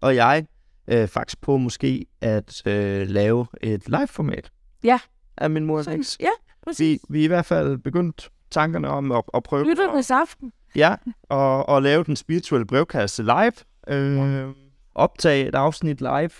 og 0.00 0.16
jeg 0.16 0.46
øh, 0.88 1.08
faktisk 1.08 1.40
på 1.40 1.56
måske 1.56 2.06
at 2.20 2.66
øh, 2.66 3.06
lave 3.08 3.46
et 3.62 3.88
live-format. 3.88 4.50
Ja. 4.84 4.98
Af 5.36 5.50
min 5.50 5.64
mor. 5.64 5.90
Ja, 5.90 5.96
Vi, 5.96 6.04
præcis. 6.62 7.00
vi 7.08 7.20
er 7.20 7.24
i 7.24 7.26
hvert 7.26 7.46
fald 7.46 7.78
begyndt 7.78 8.30
tankerne 8.50 8.88
om 8.88 9.12
at, 9.12 9.24
at 9.34 9.42
prøve 9.42 9.64
Lytternes 9.70 10.10
aften. 10.10 10.52
Ja, 10.76 10.94
og, 11.28 11.68
og 11.68 11.82
lave 11.82 12.04
den 12.04 12.16
spirituelle 12.16 12.66
brevkasse 12.66 13.22
live. 13.22 13.52
Øh, 13.88 14.48
optage 14.94 15.48
et 15.48 15.54
afsnit 15.54 16.00
live. 16.00 16.30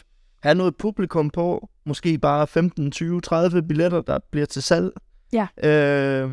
Have 0.42 0.54
noget 0.54 0.76
publikum 0.76 1.30
på. 1.30 1.68
Måske 1.86 2.18
bare 2.18 2.46
15, 2.46 2.90
20, 2.90 3.20
30 3.20 3.62
billetter, 3.62 4.00
der 4.00 4.18
bliver 4.30 4.46
til 4.46 4.62
salg. 4.62 4.90
Ja. 5.32 5.46
Øh, 5.64 6.30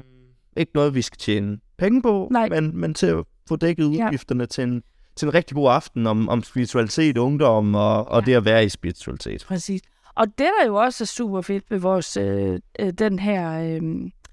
ikke 0.57 0.72
noget, 0.76 0.95
vi 0.95 1.02
skal 1.02 1.18
tjene 1.18 1.57
penge 1.78 2.02
på, 2.02 2.28
Nej. 2.32 2.49
Men, 2.49 2.78
men 2.78 2.94
til 2.94 3.07
at 3.07 3.24
få 3.49 3.56
dækket 3.56 3.84
Ja. 3.98 4.06
udgifterne 4.06 4.45
til, 4.45 4.64
en, 4.64 4.84
til 5.15 5.26
en 5.28 5.34
rigtig 5.34 5.56
god 5.56 5.72
aften 5.72 6.07
om, 6.07 6.30
om 6.30 6.44
spiritualitet, 6.44 7.18
ungdom 7.18 7.76
og, 7.76 8.07
og 8.07 8.22
Ja. 8.22 8.26
det 8.26 8.34
at 8.34 8.45
være 8.45 8.65
i 8.65 8.69
spiritualitet. 8.69 9.45
Præcis. 9.48 9.82
Og 10.15 10.28
det, 10.28 10.48
der 10.60 10.65
jo 10.68 10.76
også 10.76 11.03
er 11.03 11.06
super 11.06 11.41
fedt 11.41 11.64
ved 11.72 11.80
vores, 11.80 12.18
øh, 12.18 12.60
øh, 12.80 12.90
den 12.99 13.19
her 13.19 13.61
øh, 13.61 13.82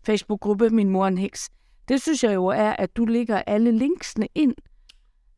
Facebook-gruppe, 0.07 0.71
Min 0.71 0.89
Mor 0.89 1.07
en 1.07 1.19
Heks, 1.19 1.51
det 1.89 2.03
synes 2.03 2.25
jeg 2.25 2.35
jo 2.35 2.47
er, 2.47 2.71
at 2.79 2.97
du 2.97 3.05
lægger 3.05 3.43
alle 3.47 3.73
linksene 3.73 4.29
ind. 4.35 4.55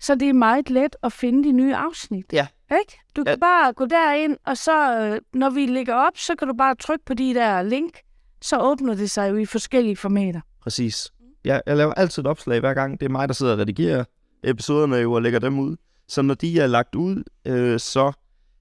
Så 0.01 0.14
det 0.14 0.28
er 0.28 0.32
meget 0.32 0.70
let 0.70 0.97
at 1.02 1.12
finde 1.12 1.44
de 1.44 1.52
nye 1.52 1.74
afsnit. 1.74 2.24
Ja. 2.32 2.47
Ikke? 2.81 2.98
Du 3.16 3.24
kan 3.24 3.32
Ja. 3.32 3.36
bare 3.40 3.73
gå 3.73 3.86
derind, 3.86 4.36
og 4.47 4.56
så 4.56 4.98
øh, 5.01 5.20
når 5.35 5.51
vi 5.51 5.66
lægger 5.66 5.94
op, 5.94 6.16
så 6.16 6.35
kan 6.36 6.48
du 6.48 6.55
bare 6.55 6.74
trykke 6.74 7.05
på 7.05 7.14
de 7.14 7.35
der 7.35 7.62
link. 7.62 7.98
Så 8.43 8.59
åbner 8.60 8.94
det 8.94 9.10
sig 9.10 9.31
jo 9.31 9.36
i 9.36 9.44
forskellige 9.47 9.97
formater. 9.97 10.40
Præcis. 10.62 11.12
Jeg, 11.44 11.62
jeg 11.66 11.77
laver 11.77 11.94
altid 11.94 12.23
et 12.23 12.27
opslag 12.27 12.60
hver 12.60 12.74
gang. 12.74 13.01
Det 13.01 13.06
er 13.06 13.10
mig, 13.10 13.28
der 13.28 13.35
sidder 13.35 13.52
og 13.52 13.59
redigerer 13.59 14.05
episoderne 14.44 14.97
jo 14.97 15.12
og 15.12 15.23
lægger 15.23 15.39
dem 15.39 15.59
ud. 15.59 15.77
Så 16.09 16.23
når 16.23 16.35
de 16.35 16.60
er 16.60 16.66
lagt 16.66 16.94
ud, 16.94 17.23
øh, 17.47 17.81
så 17.81 18.12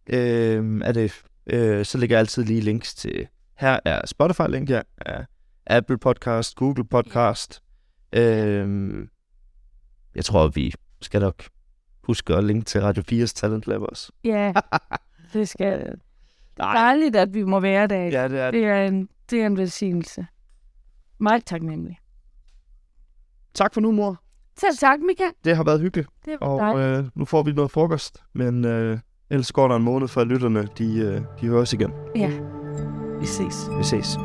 øh, 0.10 0.82
er 0.84 0.92
det, 0.92 1.24
øh, 1.48 1.86
så 1.86 1.98
lægger 1.98 2.16
jeg 2.16 2.20
altid 2.20 2.44
lige 2.44 2.62
links 2.62 2.96
til. 2.96 3.28
Her 3.58 3.80
er 3.86 4.02
Spotify-link, 4.08 4.68
her 4.70 4.82
er 4.98 5.24
Apple 5.68 5.98
Podcast, 5.98 6.56
Google 6.56 6.84
Podcast. 6.86 7.62
Øh, 8.16 9.08
jeg 10.16 10.26
tror, 10.26 10.48
vi 10.48 10.74
skal 11.02 11.22
nok 11.22 11.44
huske 12.04 12.36
at 12.36 12.44
linke 12.44 12.66
til 12.66 12.82
Radio 12.82 13.04
4's 13.12 13.34
Talent 13.36 13.68
Lab 13.68 13.82
også. 13.82 14.12
Ja, 14.24 14.54
det 15.34 15.50
skal 15.50 15.96
Nej. 16.60 16.74
dejligt, 16.74 17.16
at 17.16 17.34
vi 17.34 17.44
må 17.44 17.60
være 17.60 17.88
der. 17.88 17.96
Ja, 18.04 18.28
det 18.28 18.40
er 18.40 18.46
det. 18.52 18.54
Det 18.54 18.66
er 18.66 18.86
en, 18.86 19.10
det 19.30 19.42
er 19.42 19.46
en 19.46 19.58
velsignelse. 19.58 20.26
Meget 21.20 21.46
taknemmelig. 21.46 22.00
Tak 23.54 23.74
for 23.74 23.82
nu, 23.82 23.92
mor. 23.92 24.22
Selv 24.60 24.78
tak, 24.78 25.00
Mika. 25.08 25.24
Det 25.44 25.56
har 25.56 25.64
været 25.64 25.82
hyggeligt. 25.82 26.10
Det 26.26 26.38
var 26.42 26.48
Og 26.48 26.60
dejligt. 26.76 27.06
øh, 27.06 27.12
nu 27.16 27.26
får 27.26 27.44
vi 27.44 27.52
noget 27.52 27.72
frokost, 27.72 28.24
men 28.34 28.66
øh, 28.66 29.00
ellers 29.30 29.52
går 29.52 29.68
der 29.68 29.76
en 29.76 29.84
måned, 29.84 30.08
før 30.08 30.24
lytterne 30.24 30.68
de, 30.78 30.98
øh, 31.00 31.22
de 31.42 31.48
høres 31.48 31.74
igen. 31.74 31.92
Ja, 32.16 32.32
vi 33.20 33.26
ses. 33.26 33.70
Vi 33.78 33.84
ses. 33.84 34.18